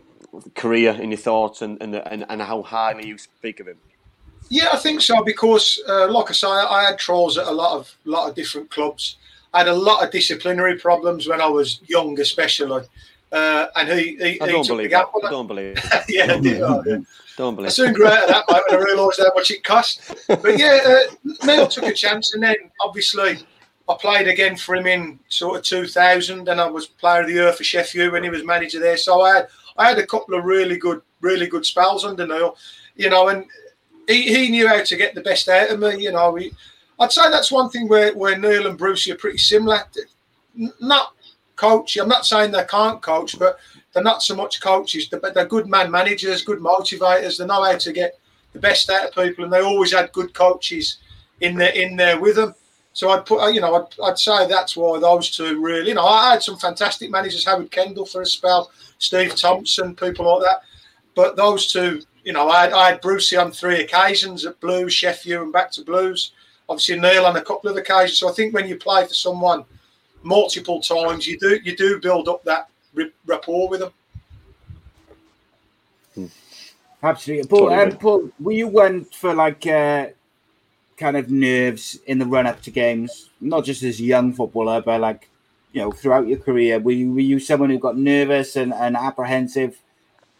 career, 0.55 0.91
in 0.91 1.11
your 1.11 1.17
thoughts, 1.17 1.61
and, 1.61 1.81
and, 1.81 1.95
and, 1.95 2.25
and 2.29 2.41
how 2.41 2.61
highly 2.61 3.07
you 3.07 3.17
speak 3.17 3.59
of 3.59 3.67
him? 3.67 3.77
Yeah, 4.49 4.69
I 4.73 4.77
think 4.77 5.01
so 5.01 5.23
because, 5.23 5.81
uh, 5.87 6.11
like 6.11 6.29
I 6.29 6.33
say, 6.33 6.47
I 6.47 6.83
had 6.83 6.99
trials 6.99 7.37
at 7.37 7.47
a 7.47 7.51
lot 7.51 7.77
of 7.77 7.95
lot 8.05 8.29
of 8.29 8.35
different 8.35 8.69
clubs. 8.69 9.17
I 9.53 9.59
had 9.59 9.67
a 9.67 9.73
lot 9.73 10.03
of 10.03 10.11
disciplinary 10.11 10.77
problems 10.77 11.27
when 11.27 11.41
I 11.41 11.47
was 11.47 11.79
young, 11.87 12.19
especially. 12.19 12.83
Uh, 13.31 13.65
and 13.75 13.89
he, 13.89 14.15
he, 14.17 14.41
I 14.41 14.45
he 14.45 14.51
don't 14.51 14.67
believe 14.67 14.91
that. 14.91 15.07
I 15.23 15.29
don't 15.29 15.47
believe 15.47 15.77
it. 15.77 16.03
yeah, 16.07 16.33
I 16.33 16.39
did, 16.39 16.61
oh, 16.61 16.83
yeah. 16.85 16.97
Don't 17.35 17.55
believe 17.55 17.69
I 17.69 17.71
soon 17.71 17.93
grew 17.93 18.05
out 18.05 18.23
of 18.23 18.29
that 18.29 18.45
mate, 18.47 18.63
when 18.69 18.79
I 18.79 18.83
realised 18.83 19.19
how 19.19 19.33
much 19.33 19.49
it 19.49 19.63
cost. 19.63 20.01
But 20.27 20.59
yeah, 20.59 20.79
uh, 20.85 21.45
Neil 21.45 21.67
took 21.67 21.85
a 21.85 21.93
chance, 21.93 22.35
and 22.35 22.43
then 22.43 22.55
obviously 22.79 23.39
I 23.89 23.95
played 23.99 24.27
again 24.27 24.55
for 24.55 24.75
him 24.75 24.87
in 24.87 25.19
sort 25.27 25.57
of 25.57 25.63
2000, 25.63 26.47
and 26.47 26.61
I 26.61 26.67
was 26.67 26.87
player 26.87 27.21
of 27.21 27.27
the 27.27 27.33
year 27.33 27.51
for 27.51 27.63
Sheffield 27.63 28.13
when 28.13 28.23
he 28.23 28.29
was 28.29 28.45
manager 28.45 28.79
there. 28.79 28.97
So 28.97 29.21
I 29.21 29.35
had 29.35 29.47
I 29.77 29.89
had 29.89 29.97
a 29.97 30.05
couple 30.05 30.35
of 30.35 30.45
really 30.45 30.77
good, 30.77 31.01
really 31.21 31.47
good 31.47 31.65
spells 31.65 32.05
under 32.05 32.25
Neil, 32.25 32.55
you 32.95 33.09
know, 33.09 33.27
and 33.29 33.45
he, 34.07 34.23
he 34.23 34.49
knew 34.49 34.67
how 34.67 34.83
to 34.83 34.95
get 34.95 35.15
the 35.15 35.21
best 35.21 35.49
out 35.49 35.69
of 35.69 35.79
me. 35.79 36.03
You 36.03 36.11
know, 36.11 36.35
he, 36.35 36.53
I'd 36.99 37.11
say 37.11 37.29
that's 37.29 37.51
one 37.51 37.69
thing 37.69 37.87
where, 37.87 38.13
where 38.13 38.37
Neil 38.37 38.67
and 38.67 38.77
Brucey 38.77 39.11
are 39.11 39.17
pretty 39.17 39.39
similar. 39.39 39.83
Not 40.79 41.13
coach. 41.55 41.97
I'm 41.97 42.07
not 42.07 42.25
saying 42.25 42.51
they 42.51 42.63
can't 42.65 43.01
coach, 43.01 43.37
but 43.37 43.57
they're 43.93 44.03
not 44.03 44.23
so 44.23 44.35
much 44.35 44.61
coaches. 44.61 45.09
They're, 45.09 45.19
they're 45.19 45.45
good 45.45 45.67
man 45.67 45.91
managers, 45.91 46.43
good 46.43 46.59
motivators. 46.59 47.37
They 47.37 47.45
know 47.45 47.63
how 47.63 47.77
to 47.77 47.93
get 47.93 48.19
the 48.53 48.59
best 48.59 48.89
out 48.89 49.07
of 49.07 49.15
people, 49.15 49.43
and 49.43 49.53
they 49.53 49.61
always 49.61 49.93
had 49.93 50.11
good 50.11 50.33
coaches 50.33 50.97
in 51.41 51.55
there 51.55 51.73
in 51.73 51.95
there 51.95 52.19
with 52.19 52.35
them. 52.35 52.53
So 52.93 53.09
I'd 53.09 53.25
put, 53.25 53.41
uh, 53.41 53.47
you 53.47 53.59
know, 53.59 53.75
I'd, 53.75 53.99
I'd 54.03 54.19
say 54.19 54.47
that's 54.47 54.77
why 54.77 54.99
those 54.99 55.35
two 55.35 55.61
really. 55.61 55.89
You 55.89 55.95
know, 55.95 56.05
I 56.05 56.31
had 56.31 56.43
some 56.43 56.57
fantastic 56.57 57.09
managers, 57.09 57.45
Howard 57.45 57.71
Kendall 57.71 58.05
for 58.05 58.21
a 58.21 58.25
spell, 58.25 58.71
Steve 58.99 59.35
Thompson, 59.35 59.95
people 59.95 60.25
like 60.25 60.43
that. 60.43 60.61
But 61.15 61.35
those 61.35 61.71
two, 61.71 62.01
you 62.23 62.33
know, 62.33 62.49
I 62.49 62.61
had, 62.61 62.73
I 62.73 62.91
had 62.91 63.01
Brucey 63.01 63.35
on 63.35 63.51
three 63.51 63.81
occasions 63.81 64.45
at 64.45 64.59
Blues, 64.59 64.93
Sheffield, 64.93 65.43
and 65.43 65.53
back 65.53 65.71
to 65.71 65.83
Blues. 65.83 66.33
Obviously 66.69 66.99
Neil 66.99 67.25
on 67.25 67.35
a 67.35 67.41
couple 67.41 67.69
of 67.69 67.77
occasions. 67.77 68.19
So 68.19 68.29
I 68.29 68.33
think 68.33 68.53
when 68.53 68.67
you 68.67 68.77
play 68.77 69.05
for 69.05 69.13
someone 69.13 69.65
multiple 70.21 70.79
times, 70.79 71.27
you 71.27 71.37
do 71.37 71.59
you 71.63 71.75
do 71.75 71.99
build 71.99 72.29
up 72.29 72.43
that 72.45 72.69
rapport 73.25 73.69
with 73.69 73.81
them. 73.81 76.31
Absolutely. 77.01 77.47
Paul, 77.47 77.69
Totally 77.69 77.91
um. 77.91 77.97
Paul, 77.97 78.29
were 78.39 78.51
you 78.53 78.67
one 78.67 79.05
for 79.05 79.33
like 79.33 79.67
uh, 79.67 80.07
kind 81.03 81.17
of 81.17 81.29
nerves 81.29 81.99
in 82.07 82.17
the 82.17 82.25
run 82.25 82.47
up 82.47 82.61
to 82.61 82.71
games? 82.71 83.29
Not 83.41 83.65
just 83.65 83.83
as 83.83 83.99
a 83.99 84.03
young 84.03 84.31
footballer, 84.31 84.81
but 84.81 85.01
like, 85.01 85.29
you 85.73 85.81
know, 85.81 85.91
throughout 85.91 86.27
your 86.27 86.39
career, 86.39 86.79
were 86.79 86.91
you, 86.91 87.11
were 87.11 87.19
you 87.19 87.39
someone 87.39 87.69
who 87.69 87.77
got 87.77 87.97
nervous 87.97 88.55
and, 88.55 88.73
and 88.73 88.95
apprehensive 88.95 89.77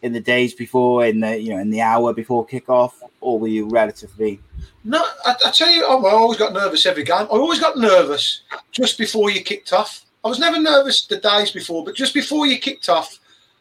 in 0.02 0.14
the 0.14 0.22
days 0.22 0.54
before, 0.54 1.06
in 1.06 1.20
the, 1.20 1.38
you 1.38 1.54
know, 1.54 1.60
in 1.60 1.70
the 1.70 1.82
hour 1.82 2.14
before 2.14 2.48
kickoff, 2.48 2.94
or 3.20 3.40
were 3.40 3.50
you 3.50 3.68
relatively? 3.68 4.40
No, 4.86 5.04
I, 5.26 5.36
I 5.46 5.52
tell 5.52 5.70
you, 5.70 5.84
oh, 5.86 6.06
I 6.06 6.12
always 6.12 6.40
got 6.40 6.54
nervous 6.54 6.86
every 6.86 7.04
game. 7.04 7.28
I 7.34 7.38
always 7.44 7.60
got 7.60 7.78
nervous 7.78 8.42
just 8.72 8.98
before 8.98 9.32
you 9.32 9.42
kicked 9.42 9.74
off. 9.74 10.06
I 10.24 10.30
was 10.30 10.40
never 10.40 10.62
nervous 10.62 11.06
the 11.06 11.18
days 11.18 11.52
before, 11.52 11.84
but 11.84 11.96
just 11.96 12.14
before 12.14 12.46
you 12.46 12.58
kicked 12.58 12.88
off, 12.88 13.20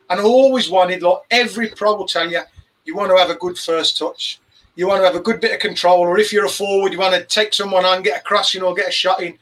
and 0.08 0.20
I 0.20 0.22
always 0.22 0.70
wanted, 0.70 1.02
like 1.02 1.18
every 1.30 1.68
pro 1.68 1.96
will 1.96 2.06
tell 2.06 2.30
you, 2.30 2.42
you 2.84 2.94
want 2.94 3.10
to 3.10 3.16
have 3.16 3.30
a 3.30 3.34
good 3.34 3.58
first 3.58 3.98
touch. 3.98 4.38
You 4.74 4.88
want 4.88 5.00
to 5.02 5.06
have 5.06 5.16
a 5.16 5.20
good 5.20 5.40
bit 5.40 5.52
of 5.52 5.60
control, 5.60 6.00
or 6.00 6.18
if 6.18 6.32
you're 6.32 6.46
a 6.46 6.48
forward, 6.48 6.92
you 6.92 6.98
want 6.98 7.14
to 7.14 7.24
take 7.24 7.52
someone 7.52 7.84
on, 7.84 8.02
get 8.02 8.20
a 8.20 8.24
crossing 8.24 8.62
or 8.62 8.74
get 8.74 8.88
a 8.88 8.92
shot 8.92 9.22
in. 9.22 9.38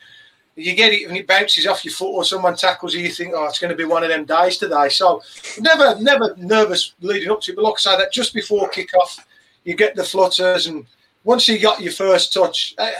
You 0.56 0.74
get 0.74 0.92
it 0.92 1.08
and 1.08 1.16
it 1.16 1.26
bounces 1.28 1.66
off 1.66 1.84
your 1.84 1.94
foot, 1.94 2.12
or 2.12 2.24
someone 2.24 2.56
tackles 2.56 2.94
you. 2.94 3.00
You 3.00 3.10
think, 3.10 3.32
oh, 3.34 3.46
it's 3.46 3.60
going 3.60 3.70
to 3.70 3.76
be 3.76 3.84
one 3.84 4.02
of 4.02 4.08
them 4.08 4.24
days 4.24 4.58
today. 4.58 4.88
So, 4.88 5.22
never, 5.60 5.98
never 6.00 6.34
nervous 6.36 6.94
leading 7.00 7.30
up 7.30 7.40
to 7.42 7.52
it. 7.52 7.56
But 7.56 7.64
like 7.64 7.74
I 7.74 7.78
say, 7.78 7.96
that 7.98 8.12
just 8.12 8.34
before 8.34 8.68
kick-off, 8.68 9.24
you 9.64 9.74
get 9.74 9.94
the 9.94 10.04
flutters, 10.04 10.66
and 10.66 10.84
once 11.22 11.46
you 11.46 11.58
got 11.58 11.80
your 11.80 11.92
first 11.92 12.32
touch, 12.32 12.74
eh, 12.78 12.90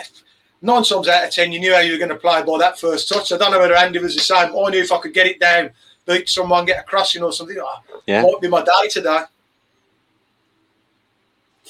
nine 0.62 0.84
times 0.84 1.08
out 1.08 1.24
of 1.24 1.30
ten, 1.30 1.50
you 1.52 1.58
knew 1.58 1.74
how 1.74 1.80
you 1.80 1.92
were 1.92 1.98
going 1.98 2.10
to 2.10 2.16
play 2.16 2.42
by 2.42 2.58
that 2.58 2.78
first 2.78 3.08
touch. 3.08 3.32
I 3.32 3.38
don't 3.38 3.50
know 3.50 3.58
whether 3.58 3.74
Andy 3.76 3.98
was 3.98 4.14
the 4.14 4.20
same. 4.20 4.50
I 4.56 4.70
knew 4.70 4.80
if 4.80 4.92
I 4.92 4.98
could 4.98 5.14
get 5.14 5.26
it 5.26 5.40
down, 5.40 5.70
beat 6.06 6.28
someone, 6.28 6.64
get 6.64 6.80
a 6.80 6.84
crossing 6.84 7.22
or 7.22 7.32
something, 7.32 7.56
oh, 7.60 8.00
Yeah. 8.06 8.22
might 8.22 8.40
be 8.40 8.48
my 8.48 8.62
day 8.62 8.88
today. 8.88 9.20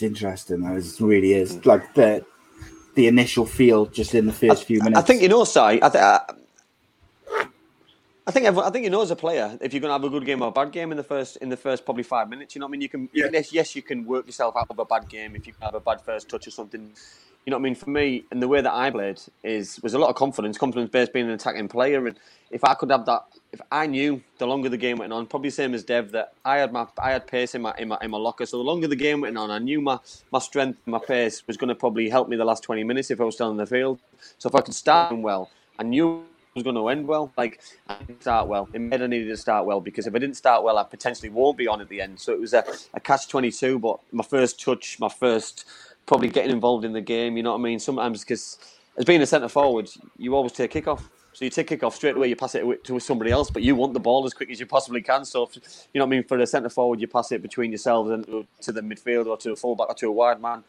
It's 0.00 0.06
interesting. 0.06 0.62
That 0.62 0.76
is, 0.76 0.98
really 0.98 1.34
is 1.34 1.56
mm. 1.56 1.66
like 1.66 1.92
the 1.92 2.24
the 2.94 3.06
initial 3.06 3.44
feel 3.44 3.84
just 3.84 4.14
in 4.14 4.24
the 4.24 4.32
first 4.32 4.64
few 4.64 4.78
minutes. 4.78 4.98
I 4.98 5.02
think 5.02 5.20
you 5.20 5.28
know, 5.28 5.44
Si. 5.44 5.60
I, 5.60 5.76
th- 5.78 5.94
I, 5.94 6.20
I 8.26 8.30
think 8.30 8.46
everyone, 8.46 8.66
I 8.66 8.70
think 8.72 8.84
you 8.84 8.90
know 8.90 9.02
as 9.02 9.10
a 9.10 9.16
player 9.16 9.58
if 9.60 9.74
you're 9.74 9.80
going 9.80 9.90
to 9.90 9.92
have 9.92 10.04
a 10.04 10.08
good 10.08 10.24
game 10.24 10.40
or 10.40 10.48
a 10.48 10.52
bad 10.52 10.72
game 10.72 10.90
in 10.90 10.96
the 10.96 11.04
first 11.04 11.36
in 11.36 11.50
the 11.50 11.56
first 11.56 11.84
probably 11.84 12.02
five 12.02 12.30
minutes. 12.30 12.54
You 12.54 12.60
know 12.60 12.66
what 12.66 12.70
I 12.70 12.72
mean? 12.72 12.80
You 12.80 12.88
can 12.88 13.10
Yeah. 13.12 13.26
yes, 13.30 13.52
yes, 13.52 13.76
you 13.76 13.82
can 13.82 14.06
work 14.06 14.24
yourself 14.24 14.56
out 14.56 14.68
of 14.70 14.78
a 14.78 14.86
bad 14.86 15.06
game 15.10 15.36
if 15.36 15.46
you 15.46 15.52
have 15.60 15.74
a 15.74 15.80
bad 15.80 16.00
first 16.00 16.30
touch 16.30 16.46
or 16.46 16.50
something. 16.50 16.80
You 17.44 17.50
know 17.50 17.58
what 17.58 17.60
I 17.60 17.64
mean? 17.64 17.74
For 17.74 17.90
me, 17.90 18.24
and 18.30 18.40
the 18.40 18.48
way 18.48 18.62
that 18.62 18.72
I 18.72 18.90
played 18.90 19.20
is 19.44 19.80
was 19.82 19.92
a 19.92 19.98
lot 19.98 20.08
of 20.08 20.16
confidence, 20.16 20.56
confidence 20.56 20.90
based 20.90 21.12
being 21.12 21.26
an 21.26 21.32
attacking 21.32 21.68
player. 21.68 22.06
And 22.06 22.16
if 22.50 22.64
I 22.64 22.72
could 22.72 22.90
have 22.90 23.04
that, 23.04 23.24
if 23.52 23.60
I 23.72 23.86
knew 23.86 24.22
the 24.38 24.46
longer 24.46 24.68
the 24.68 24.76
game 24.76 24.98
went 24.98 25.12
on, 25.12 25.26
probably 25.26 25.50
same 25.50 25.74
as 25.74 25.82
Dev, 25.82 26.12
that 26.12 26.34
I 26.44 26.58
had 26.58 26.72
my 26.72 26.86
I 26.98 27.10
had 27.10 27.26
pace 27.26 27.54
in 27.54 27.62
my 27.62 27.74
in 27.78 27.88
my, 27.88 27.98
in 28.00 28.10
my 28.10 28.18
locker. 28.18 28.46
So 28.46 28.58
the 28.58 28.64
longer 28.64 28.86
the 28.86 28.96
game 28.96 29.20
went 29.20 29.36
on, 29.36 29.50
I 29.50 29.58
knew 29.58 29.80
my 29.80 29.98
my 30.30 30.38
strength, 30.38 30.78
my 30.86 30.98
pace 30.98 31.46
was 31.46 31.56
going 31.56 31.68
to 31.68 31.74
probably 31.74 32.08
help 32.08 32.28
me 32.28 32.36
the 32.36 32.44
last 32.44 32.62
twenty 32.62 32.84
minutes 32.84 33.10
if 33.10 33.20
I 33.20 33.24
was 33.24 33.34
still 33.34 33.50
in 33.50 33.56
the 33.56 33.66
field. 33.66 34.00
So 34.38 34.48
if 34.48 34.54
I 34.54 34.60
could 34.60 34.74
start 34.74 35.16
well, 35.18 35.50
I 35.78 35.82
knew 35.82 36.20
it 36.20 36.54
was 36.54 36.62
going 36.62 36.76
to 36.76 36.88
end 36.88 37.06
well. 37.06 37.32
Like 37.36 37.60
I 37.88 37.96
didn't 37.98 38.22
start 38.22 38.46
well. 38.46 38.68
It 38.72 38.80
made 38.80 39.02
I 39.02 39.06
needed 39.06 39.28
to 39.28 39.36
start 39.36 39.66
well 39.66 39.80
because 39.80 40.06
if 40.06 40.14
I 40.14 40.18
didn't 40.18 40.36
start 40.36 40.62
well, 40.62 40.78
I 40.78 40.84
potentially 40.84 41.30
won't 41.30 41.58
be 41.58 41.66
on 41.66 41.80
at 41.80 41.88
the 41.88 42.00
end. 42.00 42.20
So 42.20 42.32
it 42.32 42.40
was 42.40 42.54
a, 42.54 42.64
a 42.94 43.00
catch 43.00 43.28
twenty 43.28 43.50
two. 43.50 43.78
But 43.80 43.98
my 44.12 44.24
first 44.24 44.60
touch, 44.60 44.98
my 45.00 45.08
first 45.08 45.64
probably 46.06 46.28
getting 46.28 46.52
involved 46.52 46.84
in 46.84 46.92
the 46.92 47.00
game. 47.00 47.36
You 47.36 47.42
know 47.42 47.52
what 47.52 47.58
I 47.58 47.62
mean? 47.62 47.80
Sometimes 47.80 48.20
because 48.20 48.58
as 48.96 49.04
being 49.04 49.22
a 49.22 49.26
centre 49.26 49.48
forward, 49.48 49.90
you 50.18 50.36
always 50.36 50.52
take 50.52 50.70
kick 50.70 50.86
off. 50.86 51.08
So 51.40 51.46
you 51.46 51.50
take 51.50 51.68
kick 51.68 51.82
off 51.82 51.94
straight 51.94 52.16
away, 52.16 52.28
you 52.28 52.36
pass 52.36 52.54
it 52.54 52.84
to 52.84 53.00
somebody 53.00 53.30
else, 53.30 53.50
but 53.50 53.62
you 53.62 53.74
want 53.74 53.94
the 53.94 53.98
ball 53.98 54.26
as 54.26 54.34
quick 54.34 54.50
as 54.50 54.60
you 54.60 54.66
possibly 54.66 55.00
can. 55.00 55.24
So 55.24 55.44
if, 55.44 55.56
you 55.94 55.98
know 55.98 56.04
what 56.04 56.08
I 56.08 56.16
mean? 56.18 56.24
For 56.24 56.36
the 56.36 56.46
centre 56.46 56.68
forward, 56.68 57.00
you 57.00 57.08
pass 57.08 57.32
it 57.32 57.40
between 57.40 57.70
yourselves 57.70 58.10
and 58.10 58.46
to 58.60 58.72
the 58.72 58.82
midfield 58.82 59.24
or 59.24 59.38
to 59.38 59.52
a 59.52 59.56
fullback 59.56 59.88
or 59.88 59.94
to 59.94 60.08
a 60.08 60.12
wide 60.12 60.42
man 60.42 60.64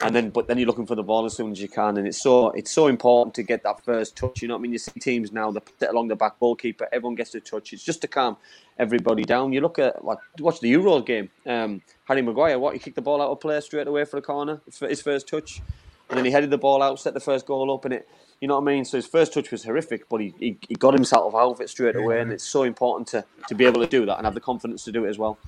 and 0.00 0.14
then 0.14 0.30
but 0.30 0.46
then 0.46 0.58
you're 0.58 0.66
looking 0.66 0.86
for 0.86 0.94
the 0.94 1.02
ball 1.02 1.24
as 1.24 1.34
soon 1.34 1.50
as 1.52 1.60
you 1.60 1.68
can, 1.68 1.96
and 1.96 2.06
it's 2.06 2.22
so 2.22 2.50
it's 2.50 2.70
so 2.70 2.86
important 2.86 3.34
to 3.34 3.42
get 3.42 3.62
that 3.64 3.84
first 3.84 4.16
touch. 4.16 4.42
You 4.42 4.48
know 4.48 4.54
what 4.54 4.60
I 4.60 4.62
mean? 4.62 4.72
You 4.72 4.78
see 4.78 4.92
teams 5.00 5.32
now 5.32 5.50
that 5.50 5.90
along 5.90 6.08
the 6.08 6.16
back 6.16 6.38
goalkeeper, 6.38 6.88
everyone 6.92 7.16
gets 7.16 7.34
a 7.34 7.40
touch. 7.40 7.72
It's 7.72 7.82
just 7.82 8.00
to 8.02 8.08
calm 8.08 8.36
everybody 8.78 9.24
down. 9.24 9.52
You 9.52 9.60
look 9.60 9.78
at 9.78 10.04
what 10.04 10.20
watch 10.38 10.60
the 10.60 10.68
Euro 10.68 11.00
game. 11.00 11.30
Um, 11.46 11.82
Harry 12.04 12.22
Maguire, 12.22 12.58
what 12.58 12.74
he 12.74 12.78
kicked 12.78 12.96
the 12.96 13.02
ball 13.02 13.20
out 13.20 13.30
of 13.30 13.40
play 13.40 13.60
straight 13.60 13.88
away 13.88 14.04
for 14.04 14.16
the 14.16 14.22
corner, 14.22 14.60
for 14.70 14.88
his 14.88 15.02
first 15.02 15.26
touch, 15.26 15.60
and 16.08 16.16
then 16.16 16.24
he 16.24 16.30
headed 16.30 16.50
the 16.50 16.58
ball 16.58 16.82
out, 16.82 17.00
set 17.00 17.14
the 17.14 17.20
first 17.20 17.46
goal 17.46 17.72
up, 17.72 17.84
and 17.84 17.94
it. 17.94 18.08
You 18.40 18.48
know 18.48 18.60
what 18.60 18.70
I 18.70 18.74
mean? 18.74 18.84
So 18.84 18.96
his 18.96 19.06
first 19.06 19.34
touch 19.34 19.50
was 19.50 19.64
horrific, 19.64 20.08
but 20.08 20.20
he, 20.20 20.34
he, 20.38 20.58
he 20.68 20.74
got 20.76 20.94
himself 20.94 21.34
out 21.34 21.52
of 21.52 21.60
it 21.60 21.70
straight 21.70 21.96
away, 21.96 22.20
and 22.20 22.32
it's 22.32 22.44
so 22.44 22.62
important 22.62 23.08
to, 23.08 23.24
to 23.48 23.54
be 23.54 23.64
able 23.64 23.80
to 23.80 23.88
do 23.88 24.06
that 24.06 24.16
and 24.16 24.24
have 24.24 24.34
the 24.34 24.40
confidence 24.40 24.84
to 24.84 24.92
do 24.92 25.04
it 25.04 25.08
as 25.08 25.18
well. 25.18 25.38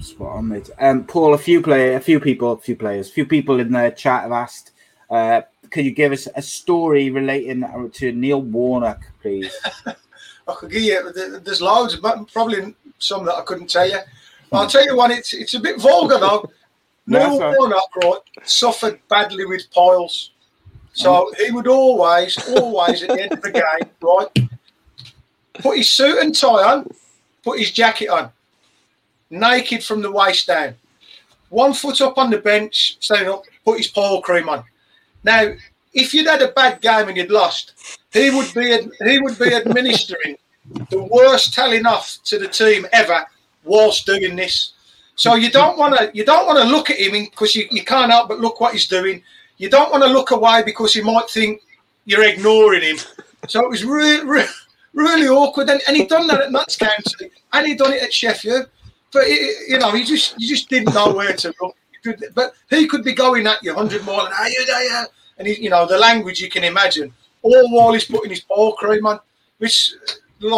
Spot 0.00 0.36
on, 0.36 0.48
mate. 0.48 0.70
Um, 0.80 1.04
Paul, 1.04 1.34
a 1.34 1.38
few 1.38 1.62
play, 1.62 1.94
a 1.94 2.00
few 2.00 2.18
people, 2.18 2.52
a 2.52 2.58
few 2.58 2.74
players, 2.74 3.08
a 3.08 3.12
few 3.12 3.26
people 3.26 3.60
in 3.60 3.72
the 3.72 3.90
chat 3.90 4.22
have 4.22 4.32
asked, 4.32 4.72
uh, 5.10 5.42
could 5.70 5.84
you 5.84 5.90
give 5.92 6.12
us 6.12 6.28
a 6.34 6.42
story 6.42 7.10
relating 7.10 7.90
to 7.92 8.12
Neil 8.12 8.42
Warnock, 8.42 9.00
please? 9.20 9.54
I 9.86 10.54
could 10.54 10.70
give 10.70 10.82
you. 10.82 11.12
There's 11.12 11.62
loads, 11.62 11.96
but 11.96 12.30
probably 12.32 12.74
some 12.98 13.24
that 13.26 13.34
I 13.34 13.42
couldn't 13.42 13.70
tell 13.70 13.88
you. 13.88 13.98
I'll 14.52 14.66
tell 14.66 14.84
you 14.84 14.96
one. 14.96 15.10
It's 15.10 15.32
it's 15.32 15.54
a 15.54 15.60
bit 15.60 15.80
vulgar 15.80 16.18
though. 16.18 16.50
No, 17.04 17.18
Neil 17.18 17.38
that's. 17.40 17.58
Warnock, 17.58 17.96
right, 17.96 18.20
suffered 18.44 19.00
badly 19.08 19.44
with 19.44 19.68
piles, 19.72 20.30
so 20.92 21.28
oh. 21.28 21.34
he 21.44 21.50
would 21.50 21.66
always, 21.66 22.38
always 22.48 23.02
at 23.02 23.10
the 23.10 23.22
end 23.22 23.32
of 23.32 23.42
the 23.42 23.50
game, 23.50 23.90
right, 24.00 24.50
put 25.54 25.76
his 25.76 25.88
suit 25.88 26.18
and 26.18 26.34
tie 26.34 26.48
on, 26.48 26.90
put 27.42 27.58
his 27.58 27.70
jacket 27.70 28.08
on, 28.08 28.30
naked 29.30 29.82
from 29.82 30.02
the 30.02 30.10
waist 30.10 30.46
down, 30.46 30.74
one 31.48 31.72
foot 31.72 32.00
up 32.00 32.18
on 32.18 32.30
the 32.30 32.38
bench, 32.38 32.96
standing 33.00 33.32
up, 33.32 33.44
put 33.64 33.78
his 33.78 33.88
pile 33.88 34.20
cream 34.20 34.48
on. 34.48 34.64
Now, 35.24 35.52
if 35.92 36.14
you'd 36.14 36.26
had 36.26 36.42
a 36.42 36.48
bad 36.48 36.80
game 36.80 37.08
and 37.08 37.16
you'd 37.16 37.30
lost, 37.30 37.98
he 38.12 38.30
would 38.30 38.52
be 38.54 38.78
he 39.04 39.18
would 39.18 39.38
be 39.38 39.54
administering 39.54 40.36
the 40.90 41.02
worst 41.02 41.52
telling 41.54 41.86
off 41.86 42.18
to 42.24 42.38
the 42.38 42.48
team 42.48 42.86
ever 42.92 43.26
whilst 43.64 44.06
doing 44.06 44.36
this. 44.36 44.72
So 45.14 45.34
you 45.34 45.50
don't 45.50 45.78
want 45.78 45.96
to 45.96 46.10
you 46.14 46.24
don't 46.24 46.46
want 46.46 46.58
to 46.58 46.64
look 46.64 46.90
at 46.90 46.98
him 46.98 47.12
because 47.12 47.54
you, 47.54 47.66
you 47.70 47.84
can't 47.84 48.10
help 48.10 48.28
but 48.28 48.40
look 48.40 48.60
what 48.60 48.72
he's 48.72 48.88
doing. 48.88 49.22
You 49.62 49.68
don't 49.68 49.92
want 49.92 50.02
to 50.02 50.10
look 50.10 50.32
away 50.32 50.64
because 50.64 50.96
you 50.96 51.04
might 51.04 51.30
think 51.30 51.62
you're 52.04 52.24
ignoring 52.24 52.82
him. 52.82 52.96
So 53.46 53.60
it 53.60 53.70
was 53.70 53.84
really 53.84 54.26
really, 54.26 54.48
really 54.92 55.28
awkward. 55.28 55.70
And, 55.70 55.80
and 55.86 55.96
he'd 55.96 56.08
done 56.08 56.26
that 56.26 56.40
at 56.40 56.50
Notts 56.50 56.76
County 56.76 57.30
and 57.52 57.66
he'd 57.68 57.78
done 57.78 57.92
it 57.92 58.02
at 58.02 58.12
Sheffield. 58.12 58.66
But 59.12 59.22
it, 59.26 59.68
you 59.70 59.78
know, 59.78 59.92
he 59.92 60.02
just 60.02 60.34
you 60.36 60.48
just 60.48 60.68
didn't 60.68 60.92
know 60.92 61.14
where 61.14 61.32
to 61.32 61.54
look. 61.62 61.76
But 62.34 62.54
he 62.70 62.88
could 62.88 63.04
be 63.04 63.12
going 63.12 63.46
at 63.46 63.62
you 63.62 63.72
hundred 63.72 64.04
more 64.04 64.24
and 64.24 64.34
are 64.34 64.48
you 64.48 64.66
there? 64.66 65.06
And 65.38 65.46
he, 65.46 65.62
you 65.62 65.70
know 65.70 65.86
the 65.86 65.96
language 65.96 66.40
you 66.40 66.50
can 66.50 66.64
imagine. 66.64 67.14
All 67.42 67.70
while 67.72 67.92
he's 67.92 68.04
putting 68.04 68.30
his 68.30 68.40
ball 68.40 68.72
cream 68.72 69.06
on, 69.06 69.20
which 69.58 69.94
the 70.40 70.48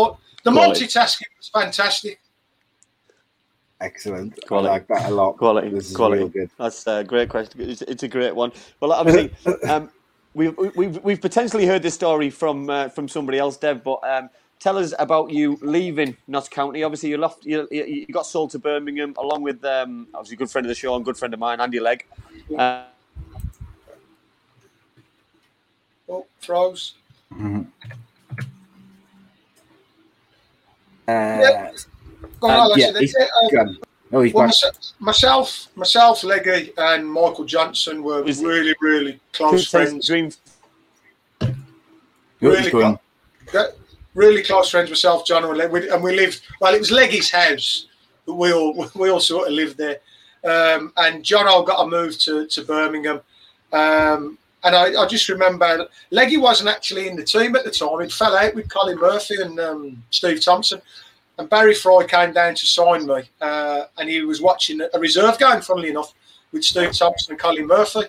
multitasking 0.46 1.28
was 1.36 1.48
fantastic. 1.52 2.20
Excellent. 3.84 4.38
Quality. 4.46 4.68
I 4.68 4.72
like 4.72 4.86
that 4.88 5.10
a 5.10 5.14
lot. 5.14 5.36
Quality, 5.36 5.68
This 5.68 5.90
is 5.90 5.96
quality. 5.96 6.20
real 6.20 6.28
good. 6.28 6.50
That's 6.58 6.86
a 6.86 7.04
great 7.04 7.28
question. 7.28 7.60
It's, 7.60 7.82
it's 7.82 8.02
a 8.02 8.08
great 8.08 8.34
one. 8.34 8.50
Well, 8.80 8.92
obviously, 8.92 9.30
um, 9.68 9.90
we've, 10.32 10.56
we've 10.74 11.02
we've 11.04 11.20
potentially 11.20 11.66
heard 11.66 11.82
this 11.82 11.94
story 11.94 12.30
from 12.30 12.70
uh, 12.70 12.88
from 12.88 13.08
somebody 13.08 13.38
else, 13.38 13.58
Dev. 13.58 13.84
But 13.84 14.00
um, 14.02 14.30
tell 14.58 14.78
us 14.78 14.94
about 14.98 15.30
you 15.30 15.58
leaving 15.60 16.16
Notts 16.28 16.48
County. 16.48 16.82
Obviously, 16.82 17.10
you 17.10 17.18
left. 17.18 17.44
You, 17.44 17.68
you, 17.70 17.84
you 17.84 18.06
got 18.06 18.24
sold 18.26 18.50
to 18.52 18.58
Birmingham 18.58 19.14
along 19.18 19.42
with 19.42 19.62
um, 19.66 20.06
obviously 20.14 20.36
a 20.36 20.38
good 20.38 20.50
friend 20.50 20.64
of 20.66 20.70
the 20.70 20.74
show 20.74 20.94
and 20.96 21.04
good 21.04 21.18
friend 21.18 21.34
of 21.34 21.40
mine, 21.40 21.60
Andy 21.60 21.80
Legg. 21.80 22.06
Uh, 22.56 22.84
Oh, 26.06 26.26
throws. 26.42 26.94
Uh, 31.08 31.70
Go 32.44 32.50
on, 32.50 32.60
Alex. 32.60 32.80
yeah, 32.80 32.90
That's 32.92 33.00
he's 33.00 33.14
it. 33.16 33.28
Um, 33.42 33.50
gone. 33.50 33.78
Oh, 34.12 34.20
he's 34.20 34.34
well, 34.34 34.50
myself, 35.00 35.68
myself, 35.74 36.22
Leggy, 36.22 36.72
and 36.76 37.10
Michael 37.10 37.44
Johnson 37.44 38.02
were 38.02 38.22
Was- 38.22 38.42
really, 38.42 38.74
really 38.80 39.18
close 39.32 39.70
friends. 39.70 40.06
Dream. 40.06 40.30
Good, 41.40 41.56
really 42.40 42.62
he's 42.62 42.72
gone. 42.72 42.98
Yeah, 43.52 43.66
really 44.14 44.42
close 44.42 44.70
friends 44.70 44.90
myself, 44.90 45.26
John, 45.26 45.44
and 45.44 45.72
we, 45.72 45.88
and 45.88 46.02
we 46.02 46.14
lived. 46.14 46.42
Well, 46.60 46.74
it 46.74 46.78
was 46.78 46.90
Leggy's 46.90 47.30
house. 47.30 47.86
But 48.26 48.34
we 48.34 48.52
all 48.52 48.88
we 48.94 49.10
all 49.10 49.20
sort 49.20 49.48
of 49.48 49.54
lived 49.54 49.78
there. 49.78 49.98
Um, 50.44 50.92
and 50.96 51.24
John, 51.24 51.46
I 51.48 51.64
got 51.66 51.84
a 51.84 51.88
move 51.88 52.18
to 52.20 52.46
to 52.46 52.62
Birmingham, 52.64 53.20
um, 53.72 54.36
And 54.62 54.74
I, 54.76 55.02
I 55.02 55.06
just 55.06 55.28
remember 55.28 55.86
Leggy 56.10 56.36
wasn't 56.36 56.68
actually 56.68 57.08
in 57.08 57.16
the 57.16 57.24
team 57.24 57.56
at 57.56 57.64
the 57.64 57.70
time. 57.70 58.00
He 58.00 58.08
fell 58.08 58.36
out 58.36 58.54
with 58.54 58.68
Colin 58.68 58.98
Murphy 58.98 59.36
and 59.40 59.58
um, 59.58 60.02
Steve 60.10 60.44
Thompson. 60.44 60.80
And 61.38 61.48
Barry 61.50 61.74
Fry 61.74 62.04
came 62.08 62.32
down 62.32 62.54
to 62.54 62.66
sign 62.66 63.06
me. 63.06 63.22
Uh, 63.40 63.84
and 63.98 64.08
he 64.08 64.20
was 64.22 64.40
watching 64.40 64.80
a 64.80 64.98
reserve 64.98 65.38
game, 65.38 65.60
funnily 65.60 65.90
enough, 65.90 66.12
with 66.52 66.64
Steve 66.64 66.92
Thompson 66.96 67.32
and 67.32 67.40
Colin 67.40 67.66
Murphy. 67.66 68.02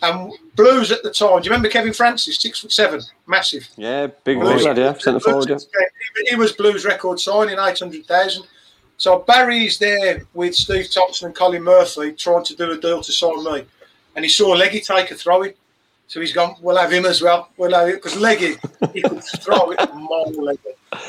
And 0.00 0.32
Blues 0.56 0.90
at 0.90 1.02
the 1.02 1.12
time, 1.12 1.40
do 1.40 1.44
you 1.44 1.50
remember 1.50 1.68
Kevin 1.68 1.92
Francis, 1.92 2.38
six 2.40 2.58
foot 2.60 2.72
seven, 2.72 3.00
massive? 3.26 3.68
Yeah, 3.76 4.08
big 4.24 4.40
Blues- 4.40 4.64
lad, 4.64 4.78
yeah, 4.78 4.94
centre 4.98 5.20
forward. 5.20 5.48
Yeah. 5.48 5.56
He- 6.24 6.30
He 6.30 6.34
was 6.36 6.52
Blues 6.52 6.84
record 6.84 7.20
signing, 7.20 7.58
800,000. 7.58 8.44
So 8.96 9.18
Barry's 9.20 9.78
there 9.78 10.26
with 10.34 10.54
Steve 10.54 10.90
Thompson 10.90 11.26
and 11.26 11.34
Colin 11.34 11.62
Murphy 11.62 12.12
trying 12.12 12.44
to 12.44 12.56
do 12.56 12.70
a 12.72 12.76
deal 12.78 13.02
to 13.02 13.12
sign 13.12 13.44
me. 13.44 13.64
And 14.16 14.24
he 14.24 14.28
saw 14.28 14.48
Leggy 14.52 14.80
take 14.80 15.10
a 15.10 15.14
throw 15.14 15.42
in. 15.42 15.54
So 16.12 16.20
he's 16.20 16.34
gone, 16.34 16.56
we'll 16.60 16.76
have 16.76 16.92
him 16.92 17.06
as 17.06 17.22
well. 17.22 17.48
We'll 17.56 17.72
have 17.72 17.88
it. 17.88 17.94
Because 17.94 18.18
Leggy, 18.18 18.56
he 18.92 19.00
could 19.00 19.24
throw 19.24 19.70
it 19.70 19.94
more 19.94 20.26
Leggy. 20.26 20.60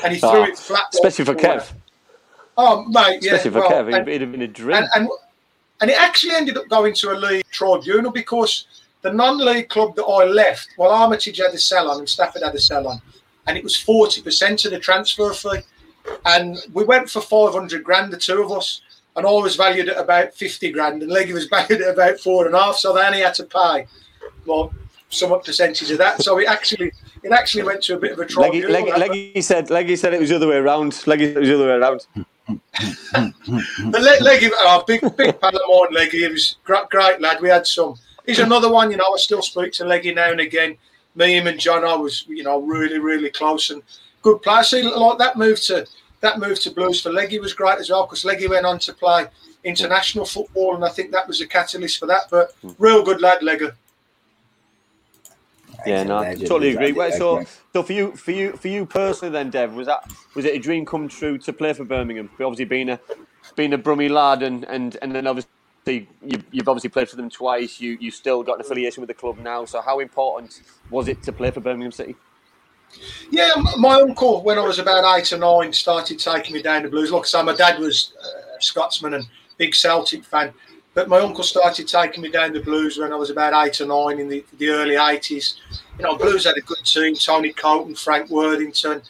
And 0.02 0.14
he 0.14 0.20
ah, 0.22 0.30
threw 0.30 0.40
Oh, 0.40 0.44
it 0.44 0.58
flat. 0.58 0.84
especially 0.94 1.26
for. 1.26 1.34
Kev. 1.34 1.70
Oh, 2.56 2.86
mate, 2.86 3.18
yeah. 3.20 3.34
Especially 3.34 3.50
for 3.50 3.60
well, 3.60 3.70
Kev, 3.70 3.94
and- 3.94 4.08
it'd, 4.08 4.22
have 4.22 4.32
been 4.32 4.40
a 4.40 4.48
dream. 4.48 4.78
and, 4.78 4.88
and 4.96 5.10
and 5.82 5.90
it 5.90 6.00
actually 6.00 6.32
ended 6.34 6.56
up 6.56 6.70
going 6.70 6.94
to 6.94 7.12
a 7.12 7.16
league 7.18 7.44
tribunal 7.50 8.12
because 8.12 8.64
the 9.02 9.12
non-league 9.12 9.68
club 9.68 9.94
that 9.96 10.06
I 10.06 10.24
left, 10.24 10.68
well, 10.78 10.90
Armitage 10.90 11.36
had 11.36 11.52
a 11.52 11.58
sell 11.58 11.90
on 11.90 11.98
and 11.98 12.08
Stafford 12.08 12.42
had 12.42 12.54
a 12.54 12.58
sell 12.58 12.88
on, 12.88 13.02
and 13.46 13.58
it 13.58 13.62
was 13.62 13.76
forty 13.76 14.22
percent 14.22 14.64
of 14.64 14.70
the 14.70 14.78
transfer 14.78 15.34
fee, 15.34 15.60
and 16.24 16.56
we 16.72 16.82
went 16.82 17.10
for 17.10 17.20
five 17.20 17.52
hundred 17.52 17.84
grand, 17.84 18.10
the 18.10 18.16
two 18.16 18.40
of 18.42 18.50
us, 18.52 18.80
and 19.16 19.26
I 19.26 19.30
was 19.32 19.56
valued 19.56 19.90
at 19.90 19.98
about 19.98 20.32
fifty 20.32 20.72
grand, 20.72 21.02
and 21.02 21.12
Leggy 21.12 21.34
was 21.34 21.44
valued 21.50 21.82
at 21.82 21.92
about 21.92 22.18
four 22.20 22.46
and 22.46 22.54
a 22.54 22.58
half, 22.58 22.76
so 22.76 22.94
they 22.94 23.04
only 23.04 23.20
had 23.20 23.34
to 23.34 23.44
pay, 23.44 23.86
well, 24.46 24.72
some 25.14 25.32
up 25.32 25.44
percentage 25.44 25.90
of 25.90 25.98
that. 25.98 26.22
So 26.22 26.38
it 26.38 26.46
actually 26.46 26.92
it 27.22 27.32
actually 27.32 27.64
went 27.64 27.82
to 27.84 27.94
a 27.94 27.98
bit 27.98 28.12
of 28.12 28.18
a 28.18 28.40
Leggy. 28.40 28.66
Leggy, 28.66 28.92
Leggy 28.92 29.40
said, 29.40 29.70
Leggy 29.70 29.96
said 29.96 30.12
it 30.14 30.20
was 30.20 30.28
the 30.28 30.36
other 30.36 30.48
way 30.48 30.56
around. 30.56 31.06
Leggy 31.06 31.28
said 31.28 31.36
it 31.38 31.40
was 31.40 31.48
the 31.48 31.54
other 31.54 31.66
way 31.66 31.74
around. 31.74 32.06
But 33.90 34.02
Le- 34.02 34.22
Leggy, 34.22 34.50
oh, 34.52 34.84
big 34.86 35.00
big 35.16 35.40
pal 35.40 35.56
of 35.56 35.62
mine, 35.68 35.94
Leggy. 35.94 36.18
He 36.18 36.28
was 36.28 36.56
great, 36.64 36.88
great 36.90 37.20
lad. 37.20 37.40
We 37.40 37.48
had 37.48 37.66
some. 37.66 37.96
He's 38.26 38.38
another 38.38 38.70
one, 38.70 38.90
you 38.90 38.96
know. 38.96 39.12
I 39.14 39.16
still 39.16 39.42
speak 39.42 39.72
to 39.74 39.84
Leggy 39.84 40.12
now 40.12 40.30
and 40.30 40.40
again. 40.40 40.76
Me, 41.14 41.36
him, 41.36 41.46
and 41.46 41.60
John, 41.60 41.84
I 41.84 41.94
was, 41.94 42.24
you 42.26 42.42
know, 42.42 42.60
really, 42.60 42.98
really 42.98 43.30
close 43.30 43.70
and 43.70 43.82
good 44.22 44.42
player. 44.42 44.64
See, 44.64 44.82
like 44.82 45.18
that 45.18 45.36
move 45.36 45.60
to 45.62 45.86
that 46.20 46.38
move 46.38 46.58
to 46.60 46.70
Blues 46.72 47.00
for 47.00 47.12
Leggy 47.12 47.38
was 47.38 47.52
great 47.52 47.78
as 47.78 47.90
well 47.90 48.04
because 48.04 48.24
Leggy 48.24 48.48
went 48.48 48.66
on 48.66 48.78
to 48.80 48.92
play 48.92 49.26
international 49.62 50.24
football, 50.24 50.74
and 50.74 50.84
I 50.84 50.88
think 50.88 51.12
that 51.12 51.28
was 51.28 51.40
a 51.40 51.46
catalyst 51.46 51.98
for 51.98 52.06
that. 52.06 52.24
But 52.30 52.52
real 52.78 53.02
good 53.02 53.20
lad, 53.20 53.42
Leggy. 53.42 53.68
Yeah, 55.86 56.02
no, 56.04 56.18
I 56.18 56.34
totally 56.34 56.74
agree. 56.74 56.92
Well, 56.92 57.12
so, 57.12 57.44
so 57.72 57.82
for 57.82 57.92
you, 57.92 58.12
for 58.16 58.30
you, 58.30 58.52
for 58.52 58.68
you 58.68 58.86
personally, 58.86 59.32
then, 59.32 59.50
Dev, 59.50 59.74
was 59.74 59.86
that 59.86 60.12
was 60.34 60.44
it 60.44 60.54
a 60.54 60.58
dream 60.58 60.86
come 60.86 61.08
true 61.08 61.38
to 61.38 61.52
play 61.52 61.72
for 61.72 61.84
Birmingham? 61.84 62.30
Obviously, 62.40 62.64
being 62.64 62.90
a 62.90 63.00
being 63.56 63.72
a 63.72 63.78
Brummie 63.78 64.10
lad, 64.10 64.42
and 64.42 64.64
and 64.64 64.96
and 65.02 65.14
then 65.14 65.26
obviously 65.26 65.50
you, 65.86 66.42
you've 66.50 66.68
obviously 66.68 66.90
played 66.90 67.08
for 67.08 67.16
them 67.16 67.30
twice. 67.30 67.80
You 67.80 67.96
you 68.00 68.10
still 68.10 68.42
got 68.42 68.54
an 68.54 68.60
affiliation 68.60 69.00
with 69.00 69.08
the 69.08 69.14
club 69.14 69.38
now. 69.38 69.64
So 69.64 69.80
how 69.80 70.00
important 70.00 70.62
was 70.90 71.08
it 71.08 71.22
to 71.24 71.32
play 71.32 71.50
for 71.50 71.60
Birmingham 71.60 71.92
City? 71.92 72.16
Yeah, 73.30 73.52
my 73.76 74.00
uncle, 74.00 74.42
when 74.42 74.58
I 74.58 74.62
was 74.62 74.78
about 74.78 75.18
eight 75.18 75.32
or 75.32 75.38
nine, 75.38 75.72
started 75.72 76.18
taking 76.18 76.54
me 76.54 76.62
down 76.62 76.84
the 76.84 76.88
blues. 76.88 77.10
Like 77.10 77.22
I 77.22 77.26
say, 77.26 77.42
my 77.42 77.54
dad 77.54 77.78
was 77.78 78.12
uh, 78.22 78.56
a 78.58 78.62
Scotsman 78.62 79.14
and 79.14 79.26
big 79.58 79.74
Celtic 79.74 80.24
fan, 80.24 80.52
but 80.94 81.08
my 81.08 81.18
uncle 81.18 81.42
started 81.42 81.88
taking 81.88 82.22
me 82.22 82.30
down 82.30 82.52
the 82.52 82.60
blues 82.60 82.98
when 82.98 83.12
I 83.12 83.16
was 83.16 83.30
about 83.30 83.66
eight 83.66 83.80
or 83.80 83.86
nine 83.86 84.20
in 84.20 84.28
the, 84.28 84.44
the 84.58 84.68
early 84.70 84.94
80s. 84.94 85.56
You 85.98 86.04
know, 86.04 86.16
Blues 86.16 86.44
had 86.44 86.56
a 86.56 86.60
good 86.60 86.84
team 86.84 87.16
Tony 87.16 87.52
Coton, 87.52 87.96
Frank 87.96 88.30
Worthington, 88.30 89.02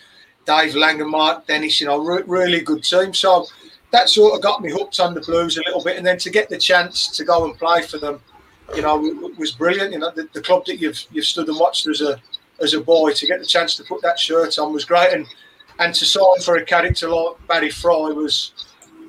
Dave 0.47 0.75
Lang, 0.75 1.01
and 1.01 1.11
Mark 1.11 1.47
Dennis, 1.47 1.81
you 1.81 1.87
know, 1.87 2.03
re- 2.03 2.23
really 2.27 2.61
good 2.61 2.85
team. 2.85 3.13
So 3.13 3.47
that 3.91 4.09
sort 4.09 4.35
of 4.35 4.43
got 4.43 4.63
me 4.63 4.71
hooked 4.71 4.99
on 4.99 5.15
the 5.15 5.21
Blues 5.21 5.59
a 5.59 5.63
little 5.67 5.83
bit. 5.83 5.99
And 5.99 6.07
then 6.07 6.19
to 6.19 6.31
get 6.31 6.49
the 6.49 6.59
chance 6.59 7.09
to 7.17 7.25
go 7.25 7.45
and 7.45 7.59
play 7.59 7.83
for 7.83 7.99
them, 7.99 8.21
you 8.75 8.83
know, 8.83 8.97
was 9.39 9.53
brilliant. 9.53 9.93
You 9.93 9.99
know, 9.99 10.11
the, 10.11 10.29
the 10.33 10.41
club 10.41 10.65
that 10.67 10.81
you've 10.81 11.03
you've 11.13 11.27
stood 11.27 11.49
and 11.49 11.59
watched 11.59 11.87
as 11.87 12.01
a 12.01 12.19
as 12.61 12.73
a 12.73 12.81
boy 12.81 13.13
to 13.13 13.27
get 13.27 13.41
the 13.41 13.47
chance 13.47 13.77
to 13.77 13.85
put 13.85 14.01
that 14.03 14.19
shirt 14.19 14.59
on 14.59 14.73
was 14.73 14.85
great, 14.85 15.13
and 15.13 15.27
and 15.79 15.95
to 15.95 16.05
sign 16.07 16.41
for 16.43 16.57
a 16.57 16.65
character 16.65 17.09
like 17.09 17.47
Barry 17.47 17.71
Fry 17.71 18.11
was 18.11 18.53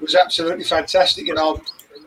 was 0.02 0.14
absolutely 0.14 0.66
fantastic. 0.66 1.26
You 1.26 1.36
know, 1.36 1.62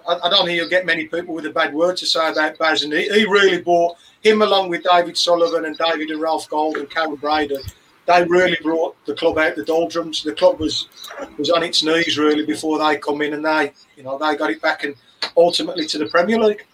I, 0.08 0.18
I 0.26 0.30
don't 0.30 0.46
think 0.46 0.56
you'll 0.56 0.68
get 0.68 0.86
many 0.86 1.06
people 1.06 1.34
with 1.34 1.46
a 1.46 1.50
bad 1.50 1.74
word 1.74 1.96
to 1.98 2.06
say 2.06 2.30
about 2.30 2.58
Baz, 2.58 2.82
and 2.82 2.92
he, 2.92 3.08
he 3.10 3.24
really 3.26 3.60
brought 3.60 3.96
him 4.22 4.42
along 4.42 4.70
with 4.70 4.82
David 4.90 5.16
Sullivan 5.16 5.66
and 5.66 5.76
David 5.76 6.10
and 6.10 6.20
Ralph 6.20 6.48
Gold 6.48 6.78
and 6.78 6.90
Karren 6.90 7.20
Brady. 7.20 7.58
They 8.06 8.24
really 8.24 8.56
brought 8.62 8.96
the 9.04 9.14
club 9.14 9.36
out 9.36 9.54
the 9.54 9.64
doldrums. 9.64 10.22
The 10.22 10.32
club 10.32 10.58
was 10.58 10.88
was 11.36 11.50
on 11.50 11.62
its 11.62 11.82
knees 11.84 12.16
really 12.16 12.46
before 12.46 12.78
they 12.78 12.96
come 12.96 13.20
in, 13.20 13.34
and 13.34 13.44
they 13.44 13.72
you 13.96 14.02
know 14.02 14.16
they 14.18 14.34
got 14.34 14.50
it 14.50 14.62
back 14.62 14.84
and 14.84 14.94
ultimately 15.36 15.86
to 15.86 15.98
the 15.98 16.06
Premier 16.06 16.38
League. 16.38 16.64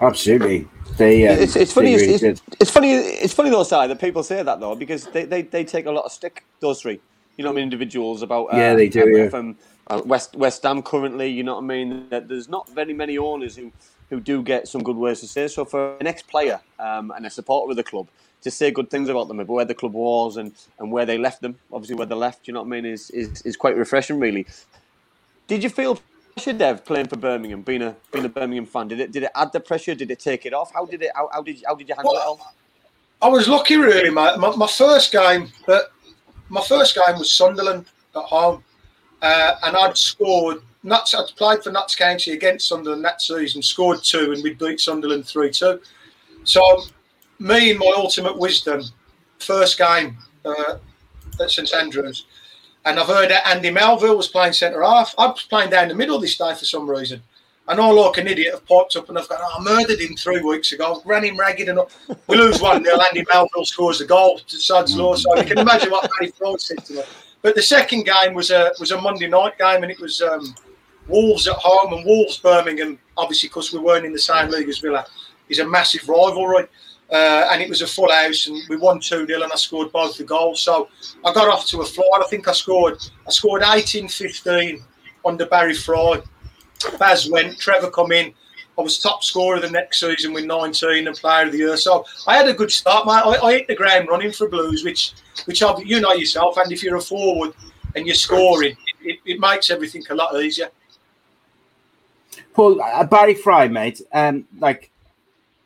Absolutely. 0.00 0.68
They, 0.96 1.26
um, 1.26 1.38
it's, 1.38 1.56
it's 1.56 1.72
funny. 1.72 1.94
really 1.96 2.12
it's, 2.12 2.20
did. 2.20 2.32
it's, 2.32 2.42
it's 2.60 2.70
funny. 2.70 2.92
It's 2.92 3.34
funny 3.34 3.50
though, 3.50 3.62
Si, 3.62 3.86
that 3.86 4.00
people 4.00 4.22
say 4.22 4.42
that 4.42 4.60
though 4.60 4.74
because 4.74 5.06
they, 5.06 5.24
they, 5.24 5.42
they 5.42 5.64
take 5.64 5.86
a 5.86 5.90
lot 5.90 6.04
of 6.04 6.12
stick. 6.12 6.44
Those 6.60 6.82
three, 6.82 7.00
you 7.36 7.44
know, 7.44 7.50
what 7.50 7.54
I 7.54 7.56
mean, 7.56 7.64
individuals 7.64 8.22
about 8.22 8.46
uh, 8.52 8.56
Yeah, 8.56 8.74
they 8.74 8.88
do, 8.88 9.02
um, 9.02 9.12
yeah. 9.12 9.28
From 9.28 9.56
uh, 9.88 10.02
West 10.04 10.34
West 10.34 10.62
Ham 10.62 10.82
currently, 10.82 11.28
you 11.28 11.42
know 11.42 11.54
what 11.54 11.64
I 11.64 11.66
mean. 11.66 12.08
That 12.10 12.28
there's 12.28 12.48
not 12.48 12.68
very 12.70 12.92
many 12.92 13.18
owners 13.18 13.56
who 13.56 13.72
who 14.10 14.20
do 14.20 14.42
get 14.42 14.68
some 14.68 14.82
good 14.82 14.96
words 14.96 15.20
to 15.20 15.28
say. 15.28 15.48
So 15.48 15.64
for 15.64 15.96
an 15.98 16.06
ex-player 16.06 16.60
um, 16.78 17.10
and 17.16 17.26
a 17.26 17.30
supporter 17.30 17.70
of 17.70 17.76
the 17.76 17.82
club 17.82 18.06
to 18.42 18.50
say 18.50 18.70
good 18.70 18.90
things 18.90 19.08
about 19.08 19.28
them, 19.28 19.40
about 19.40 19.52
where 19.52 19.64
the 19.64 19.74
club 19.74 19.94
was 19.94 20.36
and, 20.36 20.52
and 20.78 20.92
where 20.92 21.06
they 21.06 21.16
left 21.16 21.40
them, 21.40 21.58
obviously 21.72 21.96
where 21.96 22.06
they 22.06 22.14
left, 22.14 22.46
you 22.46 22.52
know 22.52 22.60
what 22.60 22.66
I 22.66 22.70
mean, 22.70 22.84
is 22.84 23.10
is, 23.10 23.42
is 23.42 23.56
quite 23.56 23.76
refreshing, 23.76 24.18
really. 24.18 24.46
Did 25.46 25.62
you 25.62 25.70
feel 25.70 25.98
pressure, 26.34 26.52
Dev, 26.52 26.84
playing 26.84 27.08
for 27.08 27.16
Birmingham, 27.16 27.62
being 27.62 27.82
a 27.82 27.96
being 28.12 28.24
a 28.24 28.28
Birmingham 28.28 28.66
fan? 28.66 28.88
Did 28.88 29.00
it 29.00 29.12
did 29.12 29.22
it 29.24 29.30
add 29.34 29.52
the 29.52 29.60
pressure? 29.60 29.94
Did 29.94 30.10
it 30.10 30.18
take 30.18 30.46
it 30.46 30.52
off? 30.52 30.72
How 30.72 30.84
did 30.84 31.02
it? 31.02 31.10
How, 31.14 31.28
how 31.32 31.42
did 31.42 31.58
you, 31.58 31.64
how 31.66 31.74
did 31.74 31.88
you 31.88 31.94
handle 31.94 32.14
it 32.14 32.22
all? 32.22 32.54
I 33.22 33.28
was 33.28 33.48
lucky, 33.48 33.76
really, 33.76 34.10
mate. 34.10 34.38
My, 34.38 34.54
my 34.54 34.66
first 34.66 35.10
game, 35.10 35.50
but 35.66 35.92
my 36.50 36.60
first 36.62 36.94
game 36.94 37.18
was 37.18 37.32
Sunderland 37.32 37.86
at 38.14 38.22
home, 38.22 38.62
uh, 39.24 39.56
and 39.64 39.76
I'd 39.76 39.96
scored. 39.96 40.58
Nuts, 40.82 41.14
I'd 41.14 41.34
played 41.36 41.64
for 41.64 41.72
Notts 41.72 41.94
County 41.94 42.32
against 42.32 42.68
Sunderland 42.68 43.02
that 43.06 43.22
season, 43.22 43.62
scored 43.62 44.04
two, 44.04 44.32
and 44.32 44.42
we 44.42 44.52
beat 44.52 44.80
Sunderland 44.80 45.26
three 45.26 45.50
two. 45.50 45.80
So, 46.44 46.60
me 47.38 47.70
and 47.70 47.78
my 47.78 47.90
ultimate 47.96 48.36
wisdom, 48.36 48.82
first 49.38 49.78
game 49.78 50.18
uh, 50.44 50.76
at 51.40 51.50
St 51.50 51.72
Andrews, 51.72 52.26
and 52.84 53.00
I've 53.00 53.06
heard 53.06 53.30
that 53.30 53.48
Andy 53.48 53.70
Melville 53.70 54.18
was 54.18 54.28
playing 54.28 54.52
centre 54.52 54.82
half. 54.82 55.14
I 55.16 55.26
was 55.28 55.42
playing 55.44 55.70
down 55.70 55.88
the 55.88 55.94
middle 55.94 56.18
this 56.18 56.36
day 56.36 56.54
for 56.54 56.66
some 56.66 56.88
reason. 56.88 57.22
And 57.66 57.80
all 57.80 57.94
like 57.94 58.18
an 58.18 58.26
idiot 58.26 58.52
have 58.52 58.66
popped 58.66 58.94
up 58.94 59.08
and 59.08 59.18
I've 59.18 59.26
gone, 59.26 59.38
oh, 59.40 59.56
I 59.58 59.62
murdered 59.62 59.98
him 59.98 60.14
three 60.16 60.42
weeks 60.42 60.72
ago, 60.72 61.00
ran 61.06 61.24
him 61.24 61.38
ragged 61.38 61.70
and 61.70 61.80
we 62.26 62.36
lose 62.36 62.60
1 62.60 62.82
nil. 62.82 63.00
Andy 63.00 63.24
Melville 63.32 63.64
scores 63.64 64.00
the 64.00 64.04
goal 64.04 64.38
to 64.38 64.96
Law. 64.98 65.14
So 65.14 65.34
you 65.36 65.44
can 65.44 65.60
imagine 65.60 65.90
what 65.90 66.10
Barry 66.18 66.30
Fry 66.32 66.56
said 66.58 66.84
to 66.84 66.92
me. 66.92 67.02
But 67.44 67.54
the 67.54 67.62
second 67.62 68.06
game 68.06 68.32
was 68.32 68.50
a 68.50 68.72
was 68.80 68.90
a 68.90 68.98
Monday 68.98 69.28
night 69.28 69.58
game 69.58 69.82
and 69.82 69.92
it 69.92 70.00
was 70.00 70.22
um, 70.22 70.54
Wolves 71.06 71.46
at 71.46 71.56
home 71.56 71.92
and 71.92 72.02
Wolves 72.06 72.38
Birmingham, 72.38 72.98
obviously 73.18 73.50
because 73.50 73.70
we 73.70 73.80
weren't 73.80 74.06
in 74.06 74.14
the 74.14 74.18
same 74.18 74.48
league 74.48 74.66
as 74.70 74.78
Villa, 74.78 75.04
is 75.50 75.58
a 75.58 75.68
massive 75.68 76.08
rivalry. 76.08 76.66
Uh, 77.12 77.48
and 77.52 77.60
it 77.60 77.68
was 77.68 77.82
a 77.82 77.86
full 77.86 78.10
house, 78.10 78.46
and 78.46 78.58
we 78.70 78.78
won 78.78 78.98
2 78.98 79.26
0, 79.26 79.42
and 79.42 79.52
I 79.52 79.56
scored 79.56 79.92
both 79.92 80.16
the 80.16 80.24
goals. 80.24 80.62
So 80.62 80.88
I 81.22 81.34
got 81.34 81.50
off 81.50 81.66
to 81.66 81.82
a 81.82 81.84
fly. 81.84 82.08
I 82.18 82.26
think 82.28 82.48
I 82.48 82.52
scored 82.52 82.96
I 83.26 83.30
scored 83.30 83.62
18 83.62 84.08
15 84.08 84.82
under 85.26 85.44
Barry 85.44 85.74
Fry. 85.74 86.22
Baz 86.98 87.28
went, 87.28 87.58
Trevor 87.58 87.90
come 87.90 88.12
in. 88.12 88.32
I 88.78 88.82
was 88.82 88.98
top 88.98 89.22
scorer 89.22 89.60
the 89.60 89.70
next 89.70 90.00
season 90.00 90.32
with 90.32 90.44
19 90.44 91.06
and 91.06 91.16
player 91.16 91.46
of 91.46 91.52
the 91.52 91.58
year. 91.58 91.76
So 91.76 92.04
I 92.26 92.36
had 92.36 92.48
a 92.48 92.54
good 92.54 92.72
start, 92.72 93.06
mate. 93.06 93.12
I, 93.12 93.46
I 93.46 93.52
hit 93.52 93.68
the 93.68 93.74
ground 93.74 94.08
running 94.08 94.32
for 94.32 94.48
Blues, 94.48 94.84
which 94.84 95.12
which 95.44 95.62
I, 95.62 95.76
you 95.78 96.00
know 96.00 96.12
yourself. 96.12 96.56
And 96.56 96.72
if 96.72 96.82
you're 96.82 96.96
a 96.96 97.00
forward 97.00 97.54
and 97.94 98.06
you're 98.06 98.14
scoring, 98.14 98.76
it, 99.02 99.18
it 99.24 99.40
makes 99.40 99.70
everything 99.70 100.02
a 100.10 100.14
lot 100.14 100.34
easier. 100.42 100.68
Paul 102.52 102.80
uh, 102.82 103.04
Barry 103.04 103.34
Fry, 103.34 103.68
mate. 103.68 104.00
Um, 104.12 104.46
like 104.58 104.90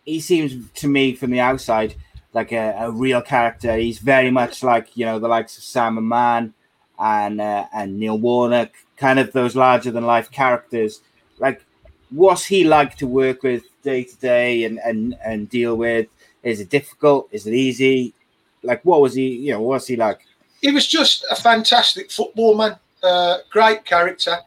he 0.04 0.20
seems 0.20 0.70
to 0.74 0.88
me 0.88 1.14
from 1.14 1.30
the 1.30 1.40
outside 1.40 1.94
like 2.32 2.52
a, 2.52 2.74
a 2.78 2.90
real 2.90 3.22
character. 3.22 3.76
He's 3.76 3.98
very 3.98 4.30
much 4.30 4.62
like 4.62 4.96
you 4.96 5.06
know 5.06 5.18
the 5.18 5.28
likes 5.28 5.56
of 5.56 5.64
Sam 5.64 5.96
Hammam 5.96 6.54
and 6.98 7.40
uh, 7.40 7.66
and 7.72 7.98
Neil 7.98 8.18
Warnock, 8.18 8.70
kind 8.96 9.18
of 9.18 9.32
those 9.32 9.56
larger 9.56 9.90
than 9.90 10.04
life 10.04 10.30
characters. 10.30 11.00
Like, 11.38 11.64
what's 12.10 12.44
he 12.44 12.64
like 12.64 12.96
to 12.96 13.06
work 13.06 13.42
with 13.42 13.64
day 13.82 14.04
to 14.04 14.16
day 14.16 14.64
and 14.64 14.78
and 14.84 15.16
and 15.24 15.48
deal 15.48 15.76
with? 15.76 16.06
Is 16.42 16.60
it 16.60 16.70
difficult? 16.70 17.28
Is 17.32 17.46
it 17.46 17.54
easy? 17.54 18.14
Like, 18.62 18.84
what 18.84 19.00
was 19.00 19.14
he? 19.14 19.28
You 19.28 19.52
know, 19.52 19.62
what's 19.62 19.86
he 19.86 19.96
like? 19.96 20.20
he 20.60 20.70
was 20.70 20.86
just 20.86 21.24
a 21.30 21.36
fantastic 21.36 22.10
football 22.10 22.56
man, 22.56 22.76
uh, 23.02 23.38
great 23.50 23.84
character. 23.84 24.38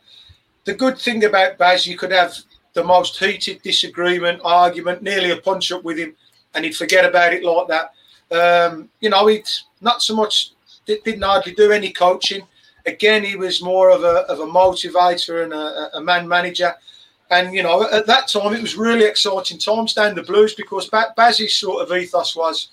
The 0.65 0.73
good 0.73 0.97
thing 0.97 1.23
about 1.23 1.57
Baz, 1.57 1.87
you 1.87 1.97
could 1.97 2.11
have 2.11 2.37
the 2.73 2.83
most 2.83 3.17
heated 3.17 3.61
disagreement, 3.61 4.41
argument, 4.43 5.01
nearly 5.01 5.31
a 5.31 5.37
punch 5.37 5.71
up 5.71 5.83
with 5.83 5.97
him, 5.97 6.15
and 6.53 6.65
he'd 6.65 6.75
forget 6.75 7.05
about 7.05 7.33
it 7.33 7.43
like 7.43 7.67
that. 7.67 7.93
Um, 8.31 8.89
you 8.99 9.09
know, 9.09 9.27
he'd 9.27 9.47
not 9.81 10.01
so 10.01 10.15
much 10.15 10.51
did, 10.85 11.03
didn't 11.03 11.23
hardly 11.23 11.53
do 11.53 11.71
any 11.71 11.91
coaching. 11.91 12.43
Again, 12.85 13.23
he 13.23 13.35
was 13.35 13.61
more 13.61 13.89
of 13.91 14.03
a 14.03 14.25
of 14.31 14.39
a 14.39 14.45
motivator 14.45 15.43
and 15.43 15.53
a, 15.53 15.97
a 15.97 16.01
man 16.01 16.27
manager. 16.27 16.73
And 17.31 17.53
you 17.55 17.63
know, 17.63 17.89
at 17.89 18.05
that 18.07 18.27
time, 18.27 18.53
it 18.53 18.61
was 18.61 18.75
really 18.75 19.05
exciting 19.05 19.57
times 19.57 19.93
down 19.93 20.15
the 20.15 20.21
Blues 20.21 20.53
because 20.53 20.89
ba- 20.89 21.13
Bazzy's 21.17 21.55
sort 21.55 21.81
of 21.81 21.95
ethos 21.97 22.35
was, 22.35 22.67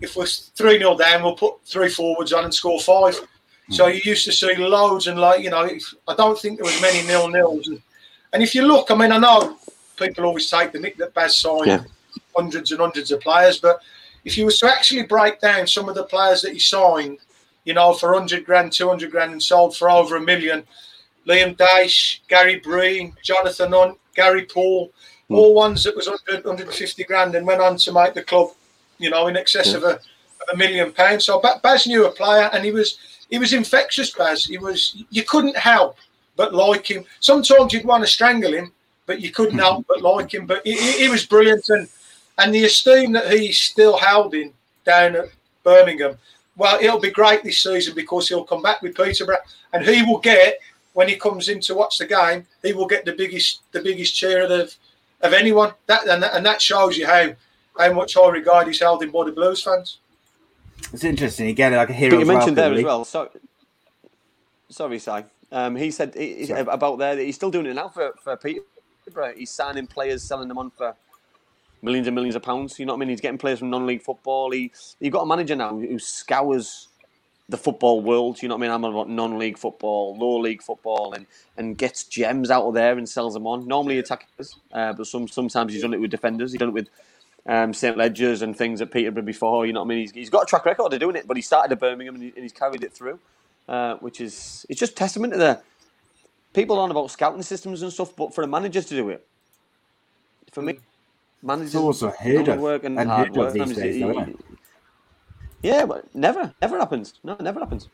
if 0.00 0.16
we're 0.16 0.26
three 0.26 0.78
0 0.78 0.96
down, 0.96 1.22
we'll 1.22 1.34
put 1.34 1.56
three 1.66 1.88
forwards 1.88 2.32
on 2.32 2.44
and 2.44 2.54
score 2.54 2.80
five. 2.80 3.16
Hmm. 3.66 3.72
So 3.72 3.86
you 3.88 4.00
used 4.04 4.24
to 4.26 4.32
see 4.32 4.54
loads 4.56 5.08
and 5.08 5.20
like 5.20 5.42
you 5.42 5.50
know, 5.50 5.64
if, 5.64 5.92
I 6.06 6.14
don't 6.14 6.38
think 6.38 6.58
there 6.58 6.64
was 6.64 6.80
many 6.80 7.06
nil 7.06 7.28
nils. 7.28 7.66
And, 7.66 7.82
and 8.32 8.42
if 8.42 8.54
you 8.54 8.62
look, 8.62 8.90
I 8.92 8.94
mean, 8.94 9.10
I 9.10 9.18
know 9.18 9.58
people 9.96 10.24
always 10.24 10.48
take 10.48 10.70
the 10.72 10.78
nick 10.78 10.96
that 10.98 11.12
Baz 11.12 11.36
signed 11.36 11.66
Yeah. 11.66 11.82
hundreds 12.36 12.70
and 12.70 12.80
hundreds 12.80 13.10
of 13.10 13.20
players, 13.20 13.58
but 13.58 13.80
if 14.24 14.38
you 14.38 14.44
was 14.44 14.60
to 14.60 14.66
actually 14.66 15.02
break 15.02 15.40
down 15.40 15.66
some 15.66 15.88
of 15.88 15.96
the 15.96 16.04
players 16.04 16.42
that 16.42 16.52
he 16.52 16.58
signed, 16.60 17.18
you 17.64 17.74
know, 17.74 17.92
for 17.92 18.12
100 18.12 18.44
grand, 18.44 18.72
200 18.72 19.10
grand, 19.10 19.32
and 19.32 19.42
sold 19.42 19.76
for 19.76 19.90
over 19.90 20.16
a 20.16 20.20
million, 20.20 20.64
Liam 21.30 21.56
Daish, 21.56 22.20
Gary 22.28 22.56
Breen, 22.56 23.14
Jonathan 23.22 23.72
Hunt, 23.72 23.98
Gary 24.14 24.44
Poole, 24.44 24.90
hmm. 25.28 25.34
all 25.34 25.54
ones 25.54 25.84
that 25.84 25.94
was 25.94 26.08
100, 26.08 26.44
150 26.44 27.04
grand 27.04 27.34
and 27.36 27.46
went 27.46 27.60
on 27.60 27.76
to 27.76 27.92
make 27.92 28.14
the 28.14 28.22
club, 28.22 28.50
you 28.98 29.10
know, 29.10 29.28
in 29.28 29.36
excess 29.36 29.72
of, 29.74 29.84
a, 29.84 29.94
of 29.94 30.46
a 30.52 30.56
million 30.56 30.92
pounds. 30.92 31.26
So 31.26 31.40
Baz 31.62 31.86
knew 31.86 32.06
a 32.06 32.10
player 32.10 32.50
and 32.52 32.64
he 32.64 32.72
was 32.72 32.98
he 33.30 33.38
was 33.38 33.52
infectious, 33.52 34.10
Baz. 34.10 34.44
He 34.44 34.58
was 34.58 35.04
you 35.10 35.22
couldn't 35.22 35.56
help 35.56 35.96
but 36.36 36.52
like 36.52 36.90
him. 36.90 37.04
Sometimes 37.20 37.72
you'd 37.72 37.84
want 37.84 38.02
to 38.02 38.10
strangle 38.10 38.52
him, 38.52 38.72
but 39.06 39.20
you 39.20 39.30
couldn't 39.30 39.54
hmm. 39.54 39.60
help 39.60 39.86
but 39.86 40.02
like 40.02 40.34
him. 40.34 40.46
But 40.46 40.66
he, 40.66 40.72
he 40.72 40.92
he 41.04 41.08
was 41.08 41.24
brilliant 41.26 41.68
and 41.68 41.88
and 42.38 42.54
the 42.54 42.64
esteem 42.64 43.12
that 43.12 43.30
he's 43.30 43.58
still 43.58 43.96
held 43.98 44.34
in 44.34 44.52
down 44.84 45.14
at 45.14 45.26
Birmingham. 45.62 46.16
Well, 46.56 46.78
it'll 46.80 47.00
be 47.00 47.10
great 47.10 47.42
this 47.44 47.60
season 47.60 47.94
because 47.94 48.28
he'll 48.28 48.44
come 48.44 48.62
back 48.62 48.82
with 48.82 48.96
Peterborough, 48.96 49.38
and 49.72 49.86
he 49.86 50.02
will 50.02 50.18
get 50.18 50.58
when 50.92 51.08
he 51.08 51.16
comes 51.16 51.48
in 51.48 51.60
to 51.60 51.74
watch 51.74 51.98
the 51.98 52.06
game, 52.06 52.46
he 52.62 52.72
will 52.72 52.86
get 52.86 53.04
the 53.04 53.12
biggest 53.12 53.60
the 53.72 53.80
biggest 53.80 54.14
cheer 54.14 54.42
of 54.44 54.74
of 55.20 55.32
anyone. 55.32 55.72
That 55.86 56.06
and, 56.06 56.22
that 56.22 56.34
and 56.34 56.44
that 56.46 56.60
shows 56.60 56.96
you 56.96 57.06
how 57.06 57.34
how 57.78 57.92
much 57.92 58.14
high 58.14 58.28
regard 58.30 58.66
he's 58.66 58.80
held 58.80 59.02
in 59.02 59.10
by 59.10 59.24
the 59.24 59.32
Blues 59.32 59.62
fans. 59.62 59.98
It's 60.92 61.04
interesting. 61.04 61.46
You 61.46 61.52
get 61.52 61.72
it 61.72 61.76
like 61.76 61.90
a 61.90 61.92
hero. 61.92 62.16
But 62.16 62.20
you 62.20 62.26
mentioned 62.26 62.56
there 62.56 62.72
as 62.72 62.82
well. 62.82 63.04
So, 63.04 63.30
sorry, 64.68 64.98
Si. 64.98 65.24
Um, 65.52 65.76
he 65.76 65.90
said 65.90 66.14
he, 66.14 66.46
he- 66.46 66.52
about 66.52 66.98
there 66.98 67.16
that 67.16 67.22
he's 67.22 67.34
still 67.36 67.50
doing 67.50 67.66
it 67.66 67.74
now 67.74 67.88
for 67.88 68.12
for 68.22 68.36
Peterborough. 68.36 69.34
He's 69.36 69.50
signing 69.50 69.86
players, 69.86 70.22
selling 70.22 70.48
them 70.48 70.58
on 70.58 70.70
for 70.70 70.94
millions 71.82 72.06
and 72.06 72.14
millions 72.14 72.36
of 72.36 72.42
pounds. 72.42 72.78
You 72.78 72.86
know 72.86 72.92
what 72.92 72.98
I 72.98 73.00
mean? 73.00 73.08
He's 73.08 73.20
getting 73.20 73.38
players 73.38 73.58
from 73.58 73.70
non-league 73.70 74.02
football. 74.02 74.50
He 74.50 74.72
you've 75.00 75.12
got 75.12 75.22
a 75.22 75.26
manager 75.26 75.56
now 75.56 75.76
who 75.76 75.98
scours 75.98 76.88
the 77.50 77.58
football 77.58 78.02
world. 78.02 78.42
You 78.42 78.48
know 78.48 78.56
what 78.56 78.64
I 78.64 78.68
mean? 78.68 78.72
I'm 78.72 78.84
on 78.86 78.92
about 78.94 79.10
non-league 79.10 79.58
football, 79.58 80.16
low 80.18 80.40
league 80.40 80.62
football, 80.62 81.14
and 81.14 81.26
and 81.56 81.78
gets 81.78 82.04
gems 82.04 82.50
out 82.50 82.64
of 82.66 82.74
there 82.74 82.98
and 82.98 83.08
sells 83.08 83.34
them 83.34 83.46
on. 83.46 83.68
Normally 83.68 83.98
attackers, 83.98 84.56
uh, 84.72 84.94
but 84.94 85.06
some 85.06 85.28
sometimes 85.28 85.72
he's 85.74 85.82
done 85.82 85.94
it 85.94 86.00
with 86.00 86.12
defenders. 86.12 86.52
He's 86.52 86.60
done 86.60 86.70
it 86.70 86.74
with 86.74 86.88
um, 87.46 87.74
St 87.74 87.96
Ledgers 87.96 88.42
and 88.42 88.56
things 88.56 88.80
at 88.82 88.92
Peterborough 88.92 89.24
before. 89.24 89.66
You 89.66 89.74
know 89.74 89.80
what 89.82 89.86
I 89.86 89.90
mean? 89.90 89.98
He's, 90.00 90.12
he's 90.12 90.30
got 90.30 90.44
a 90.44 90.46
track 90.46 90.66
record 90.66 90.92
of 90.94 91.00
doing 91.00 91.16
it, 91.16 91.28
but 91.28 91.36
he 91.36 91.42
started 91.42 91.72
at 91.72 91.80
Birmingham 91.80 92.16
and, 92.16 92.24
he, 92.24 92.32
and 92.36 92.44
he's 92.44 92.52
carried 92.52 92.84
it 92.84 92.94
through, 92.94 93.20
uh, 93.68 93.96
which 93.96 94.20
is 94.20 94.66
it's 94.70 94.80
just 94.80 94.96
testament 94.96 95.34
to 95.34 95.38
the 95.40 95.62
people 96.54 96.78
on 96.78 96.90
about 96.90 97.10
scouting 97.10 97.42
systems 97.42 97.82
and 97.82 97.92
stuff. 97.92 98.16
But 98.16 98.34
for 98.34 98.44
a 98.44 98.48
manager 98.48 98.82
to 98.82 98.88
do 98.88 99.10
it, 99.10 99.26
for 100.52 100.62
me, 100.62 100.80
managers 101.42 101.74
It's 101.74 101.76
also 101.76 102.10
heard 102.10 102.48
of 102.48 102.58
work 102.58 102.84
and 102.84 102.98
and 102.98 103.10
hard 103.10 103.32
work. 103.32 103.54
these 103.54 103.72
days, 103.72 103.98
it- 103.98 104.00
though? 104.00 104.39
Yeah, 105.62 105.84
but 105.86 106.14
never, 106.14 106.54
never 106.60 106.78
happens. 106.78 107.14
No, 107.22 107.34
it 107.34 107.42
never 107.42 107.60
happens. 107.60 107.88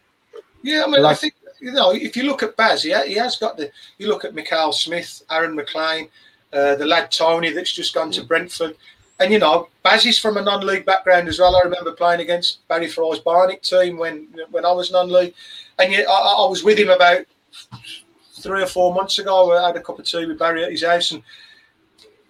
Yeah, 0.63 0.85
I 0.87 0.91
mean, 0.91 1.05
I 1.05 1.15
think 1.15 1.35
you 1.61 1.73
know 1.73 1.93
if 1.93 2.17
you 2.17 2.25
look 2.25 2.43
at 2.43 2.57
Baz, 2.57 2.83
he, 2.83 2.95
he 3.07 3.15
has 3.15 3.37
got 3.37 3.57
the. 3.57 3.71
You 3.99 4.09
look 4.09 4.25
at 4.25 4.35
Mackail-Smith, 4.35 5.23
Aaron 5.31 5.55
McLean, 5.55 6.09
uh, 6.53 6.77
the 6.77 6.87
lad 6.87 7.11
Toney 7.11 7.51
that's 7.51 7.73
just 7.73 7.95
gone 7.95 8.11
to 8.13 8.25
Brentford, 8.25 8.77
and 9.21 9.33
you 9.33 9.39
know 9.39 9.69
Baz 9.83 10.07
is 10.07 10.19
from 10.19 10.37
a 10.37 10.43
non-league 10.43 10.87
background 10.87 11.29
as 11.29 11.39
well. 11.39 11.57
I 11.57 11.61
remember 11.63 11.93
playing 11.93 12.21
against 12.21 12.67
Barry 12.69 12.89
Fry's 12.89 13.21
Barnet 13.21 13.63
team 13.63 13.97
when 13.97 14.29
when 14.51 14.65
I 14.65 14.73
was 14.73 14.91
non-league, 14.91 15.35
and 15.79 15.93
yet 15.93 16.09
I, 16.09 16.13
I 16.13 16.45
I 16.45 16.49
was 16.49 16.65
with 16.65 16.79
him 16.79 16.91
about 16.91 17.25
three 18.41 18.63
or 18.63 18.67
four 18.67 18.95
months 18.95 19.19
ago. 19.19 19.57
I 19.57 19.69
had 19.69 19.77
a 19.77 19.81
cup 19.81 19.99
of 19.99 20.05
tea 20.05 20.27
with 20.27 20.39
Barry 20.39 20.65
at 20.65 20.71
his 20.71 20.85
house, 20.85 21.11
and 21.11 21.23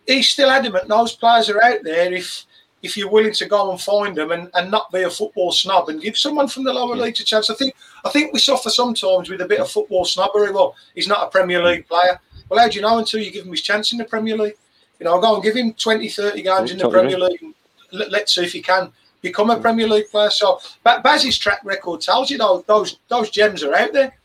he's 0.07 0.29
still 0.29 0.51
adamant 0.51 0.89
those 0.89 1.15
players 1.15 1.49
are 1.51 1.63
out 1.63 1.83
there 1.83 2.13
if 2.13 2.45
if 2.87 2.97
you're 2.97 3.11
willing 3.11 3.33
to 3.35 3.47
go 3.47 3.71
and 3.71 3.81
find 3.81 4.17
them 4.17 4.31
and, 4.33 4.49
and 4.55 4.71
not 4.71 4.91
be 4.91 5.03
a 5.03 5.11
football 5.11 5.53
snob 5.53 5.91
and 5.91 6.01
give 6.01 6.17
someone 6.17 6.49
from 6.49 6.65
the 6.65 6.73
lower 6.73 6.97
leagues 6.97 7.21
a 7.21 7.25
chance. 7.25 7.51
I 7.51 7.55
think 7.55 7.75
I 8.05 8.11
think 8.11 8.33
we 8.33 8.39
suffer 8.39 8.71
sometimes 8.71 9.29
with 9.29 9.43
a 9.43 9.47
bit 9.47 9.61
of 9.61 9.71
football 9.71 10.05
snobbery. 10.05 10.51
Well, 10.53 10.75
he's 10.95 11.09
not 11.09 11.27
a 11.27 11.31
Premier 11.31 11.63
League 11.63 11.87
player. 11.87 12.19
Well, 12.49 12.61
how 12.61 12.69
do 12.69 12.77
you 12.77 12.83
know 12.83 12.99
until 12.99 13.21
you 13.21 13.31
give 13.31 13.45
him 13.45 13.51
his 13.51 13.63
chance 13.63 13.93
in 13.93 13.99
the 13.99 14.05
Premier 14.05 14.37
League? 14.37 14.57
You 14.99 15.05
know, 15.05 15.21
go 15.21 15.35
and 15.35 15.43
give 15.45 15.57
him 15.57 15.75
20, 15.75 16.09
30 16.09 16.43
games 16.43 16.71
in 16.71 16.79
the 16.79 16.89
Premier 16.89 17.19
League. 17.19 17.43
And 17.43 17.55
let, 17.93 18.11
let's 18.11 18.35
see 18.35 18.45
if 18.45 18.53
he 18.53 18.63
can 18.63 18.91
become 19.21 19.51
a 19.51 19.61
Premier 19.61 19.89
League 19.89 20.09
player. 20.11 20.31
So, 20.31 20.61
but 20.83 21.03
Baz's 21.03 21.37
track 21.37 21.61
record 21.65 22.01
tells 22.01 22.31
you 22.31 22.39
those 22.39 22.65
those, 22.65 22.99
those 23.09 23.31
gems 23.31 23.63
are 23.63 23.75
out 23.75 23.93
there. 23.93 24.17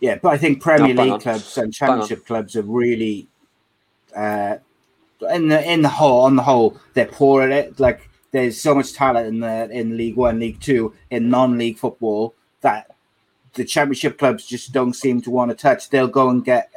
Yeah, 0.00 0.18
but 0.20 0.28
I 0.30 0.38
think 0.38 0.60
Premier 0.60 0.92
No, 0.92 1.02
League 1.02 1.12
on. 1.12 1.20
clubs 1.20 1.56
and 1.56 1.72
Championship 1.72 2.26
clubs 2.26 2.54
are 2.56 2.62
really, 2.62 3.28
uh, 4.14 4.56
in 5.30 5.48
the 5.48 5.72
in 5.72 5.82
the 5.82 5.88
whole 5.88 6.22
on 6.22 6.36
the 6.36 6.42
whole 6.42 6.78
they're 6.94 7.06
poor 7.06 7.42
at 7.42 7.50
it. 7.50 7.80
Like 7.80 8.08
there's 8.32 8.60
so 8.60 8.74
much 8.74 8.92
talent 8.92 9.28
in 9.28 9.40
the 9.40 9.70
in 9.70 9.96
League 9.96 10.16
One, 10.16 10.38
League 10.38 10.60
Two, 10.60 10.94
in 11.10 11.30
non-league 11.30 11.78
football 11.78 12.34
that 12.60 12.94
the 13.54 13.64
Championship 13.64 14.18
clubs 14.18 14.46
just 14.46 14.72
don't 14.72 14.94
seem 14.94 15.20
to 15.22 15.30
want 15.30 15.50
to 15.50 15.56
touch. 15.56 15.88
They'll 15.88 16.08
go 16.08 16.28
and 16.28 16.44
get 16.44 16.70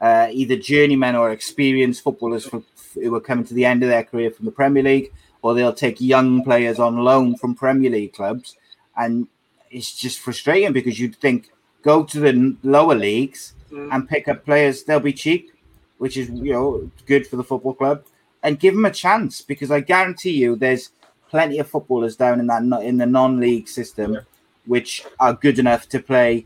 uh, 0.00 0.28
either 0.30 0.56
journeymen 0.56 1.16
or 1.16 1.30
experienced 1.30 2.02
footballers 2.02 2.44
for, 2.44 2.62
who 2.94 3.14
are 3.14 3.20
coming 3.20 3.46
to 3.46 3.54
the 3.54 3.64
end 3.64 3.82
of 3.82 3.88
their 3.88 4.04
career 4.04 4.30
from 4.30 4.44
the 4.44 4.52
Premier 4.52 4.82
League, 4.82 5.12
or 5.40 5.54
they'll 5.54 5.72
take 5.72 6.00
young 6.00 6.44
players 6.44 6.78
on 6.78 6.98
loan 6.98 7.36
from 7.36 7.54
Premier 7.54 7.90
League 7.90 8.12
clubs, 8.12 8.56
and 8.96 9.28
it's 9.70 9.96
just 9.96 10.18
frustrating 10.18 10.72
because 10.72 11.00
you'd 11.00 11.16
think 11.16 11.50
go 11.82 12.04
to 12.04 12.20
the 12.20 12.56
lower 12.62 12.94
leagues 12.94 13.54
and 13.70 14.08
pick 14.08 14.28
up 14.28 14.44
players. 14.44 14.84
They'll 14.84 15.00
be 15.00 15.12
cheap, 15.12 15.50
which 15.98 16.16
is 16.16 16.28
you 16.30 16.52
know 16.52 16.90
good 17.06 17.26
for 17.26 17.36
the 17.36 17.44
football 17.44 17.74
club, 17.74 18.04
and 18.42 18.58
give 18.60 18.74
them 18.74 18.84
a 18.84 18.90
chance 18.90 19.40
because 19.42 19.70
I 19.70 19.80
guarantee 19.80 20.32
you 20.32 20.56
there's 20.56 20.90
plenty 21.30 21.58
of 21.58 21.68
footballers 21.68 22.16
down 22.16 22.40
in 22.40 22.46
that 22.48 22.62
in 22.82 22.96
the 22.98 23.06
non-league 23.06 23.68
system 23.68 24.18
which 24.66 25.04
are 25.20 25.32
good 25.34 25.58
enough 25.60 25.88
to 25.88 26.00
play 26.00 26.44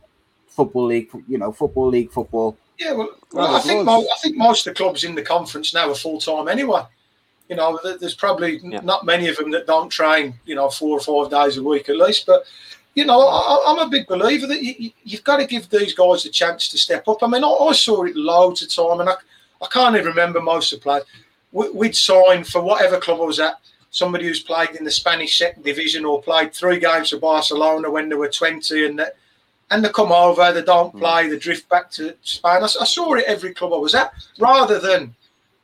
football 0.48 0.86
league, 0.86 1.09
you 1.27 1.39
know, 1.39 1.52
football 1.52 1.89
league 1.89 2.10
football. 2.10 2.56
Yeah, 2.78 2.93
well, 2.93 3.10
Well, 3.32 3.48
well 3.48 3.56
I 3.56 3.60
think 3.60 3.85
mo- 3.85 3.98
loads. 4.01 4.09
I 4.14 4.18
think 4.20 4.36
most 4.36 4.66
of 4.66 4.74
the 4.74 4.77
clubs 4.82 5.05
in 5.05 5.14
the 5.14 5.22
conference 5.22 5.72
now 5.72 5.90
are 5.90 5.94
full 5.94 6.20
time 6.20 6.48
anyway. 6.48 6.82
You 7.48 7.56
know, 7.56 7.78
there's 7.82 8.14
probably 8.14 8.60
Yeah. 8.62 8.81
not 8.82 9.05
many 9.06 9.28
of 9.28 9.36
them 9.36 9.51
that 9.52 9.66
don't 9.66 9.89
train. 9.89 10.35
You 10.44 10.55
know, 10.55 10.68
four 10.68 10.98
or 10.98 11.01
five 11.01 11.31
days 11.31 11.56
a 11.56 11.62
week 11.62 11.89
at 11.89 11.97
least. 11.97 12.27
But 12.27 12.44
you 12.94 13.05
know, 13.06 13.20
I, 13.27 13.64
I'm 13.68 13.78
a 13.78 13.89
big 13.89 14.06
believer 14.06 14.47
that 14.48 14.62
you, 14.62 14.74
you- 14.78 14.93
you've 15.05 15.24
got 15.24 15.39
to 15.39 15.47
give 15.47 15.68
these 15.70 15.94
guys 15.94 16.24
a 16.27 16.31
chance 16.31 16.68
to 16.68 16.78
step 16.78 17.06
up. 17.09 17.22
I 17.22 17.27
mean, 17.27 17.43
I, 17.44 17.48
I 17.48 17.72
saw 17.72 18.05
it 18.05 18.16
loads 18.16 18.62
of 18.62 18.72
time, 18.74 19.01
and 19.01 19.09
I, 19.10 19.14
I 19.62 19.66
can't 19.66 19.97
even 19.97 20.07
remember 20.07 20.41
most 20.41 20.73
of 20.73 20.81
the 20.81 20.82
players. 20.82 21.05
We, 21.53 21.70
we'd 21.70 21.97
sign 21.97 22.45
for 22.45 22.62
whatever 22.62 22.99
club 22.99 23.20
I 23.20 23.24
was 23.24 23.41
at. 23.41 23.57
Somebody 23.91 24.24
who's 24.24 24.43
played 24.43 24.70
in 24.70 24.85
the 24.85 24.91
Spanish 24.91 25.37
second 25.37 25.65
division 25.65 26.05
or 26.05 26.23
played 26.23 26.55
three 26.55 26.78
games 26.78 27.11
for 27.11 27.19
Barcelona 27.19 27.91
when 27.91 28.09
they 28.09 28.15
were 28.15 28.28
20, 28.28 28.87
and 28.87 28.99
that 28.99 29.16
and 29.70 29.85
they 29.85 29.89
come 29.89 30.12
over, 30.12 30.53
they 30.53 30.62
don't 30.62 30.93
hmm. 30.93 30.99
play, 30.99 31.28
they 31.28 31.39
drift 31.39 31.69
back 31.69 31.91
to 31.93 32.15
Spain. 32.23 32.62
I, 32.62 32.65
I 32.65 32.85
saw 32.85 33.15
it 33.15 33.24
every 33.27 33.55
club 33.55 33.73
I 33.73 33.77
was 33.77 33.95
at. 33.95 34.12
Rather 34.39 34.78
than 34.78 35.15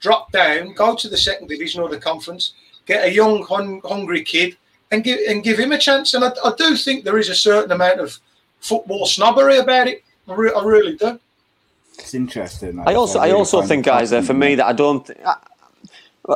drop 0.00 0.30
down, 0.32 0.74
go 0.74 0.94
to 0.94 1.08
the 1.08 1.16
second 1.16 1.48
division 1.48 1.82
or 1.82 1.88
the 1.88 1.98
conference, 1.98 2.54
get 2.86 3.04
a 3.04 3.12
young, 3.12 3.44
hun- 3.44 3.80
hungry 3.84 4.22
kid, 4.22 4.56
and 4.92 5.02
give 5.02 5.18
and 5.28 5.42
give 5.42 5.58
him 5.58 5.72
a 5.72 5.78
chance. 5.78 6.14
And 6.14 6.24
I, 6.24 6.30
I 6.44 6.52
do 6.56 6.76
think 6.76 7.04
there 7.04 7.18
is 7.18 7.28
a 7.28 7.34
certain 7.34 7.72
amount 7.72 8.00
of 8.00 8.18
football 8.60 9.06
snobbery 9.06 9.58
about 9.58 9.88
it. 9.88 10.04
I, 10.28 10.34
re- 10.34 10.52
I 10.56 10.62
really 10.62 10.96
do. 10.96 11.18
It's 11.98 12.14
interesting. 12.14 12.78
I 12.86 12.94
also, 12.94 13.18
I 13.18 13.26
really 13.26 13.38
also 13.38 13.62
think, 13.62 13.84
guys, 13.84 14.12
uh, 14.12 14.22
for 14.22 14.34
me, 14.34 14.54
that 14.56 14.66
I 14.66 14.72
don't. 14.72 15.04
Th- 15.06 15.18
I, 15.24 15.36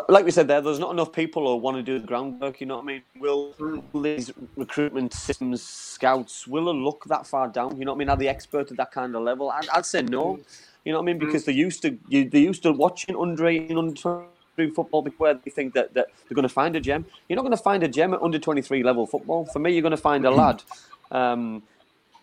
like 0.09 0.25
we 0.25 0.31
said 0.31 0.47
there, 0.47 0.61
there's 0.61 0.79
not 0.79 0.93
enough 0.93 1.13
people 1.13 1.47
who 1.47 1.57
want 1.57 1.77
to 1.77 1.83
do 1.83 1.99
the 1.99 2.07
groundwork. 2.07 2.61
You 2.61 2.67
know 2.69 2.77
what 2.77 2.85
I 2.85 2.87
mean? 2.87 3.03
Will 3.19 3.55
these 3.95 4.33
recruitment 4.57 5.13
systems, 5.13 5.63
scouts, 5.63 6.47
will 6.47 6.67
they 6.67 6.79
look 6.79 7.05
that 7.07 7.27
far 7.27 7.49
down? 7.49 7.77
You 7.77 7.85
know 7.85 7.93
what 7.93 7.97
I 7.97 7.99
mean? 7.99 8.09
Are 8.09 8.17
they 8.17 8.29
expert 8.29 8.71
at 8.71 8.77
that 8.77 8.93
kind 8.93 9.17
of 9.17 9.23
level? 9.23 9.51
I'd, 9.51 9.69
I'd 9.71 9.87
say 9.87 10.03
no. 10.03 10.39
You 10.85 10.93
know 10.93 10.99
what 10.99 11.05
I 11.05 11.07
mean? 11.07 11.19
Because 11.19 11.45
they 11.45 11.53
used 11.53 11.83
to, 11.83 11.99
you, 12.09 12.29
they 12.29 12.41
used 12.41 12.63
to 12.63 12.73
watching 12.73 13.17
under 13.17 13.47
18, 13.47 13.77
under 13.77 13.95
23 13.95 14.71
football 14.71 15.03
before 15.03 15.35
they 15.35 15.51
think 15.51 15.75
that, 15.75 15.93
that 15.95 16.07
they're 16.29 16.37
going 16.37 16.45
to 16.45 16.49
find 16.49 16.77
a 16.77 16.81
gem. 16.81 17.05
You're 17.29 17.37
not 17.37 17.43
going 17.43 17.57
to 17.57 17.63
find 17.63 17.83
a 17.83 17.89
gem 17.89 18.15
at 18.15 18.23
under 18.23 18.39
23 18.39 18.83
level 18.83 19.07
football. 19.07 19.45
For 19.47 19.59
me, 19.59 19.73
you're 19.73 19.83
going 19.83 19.91
to 19.91 19.97
find 19.97 20.25
a 20.25 20.31
lad. 20.31 20.63
Um, 21.11 21.63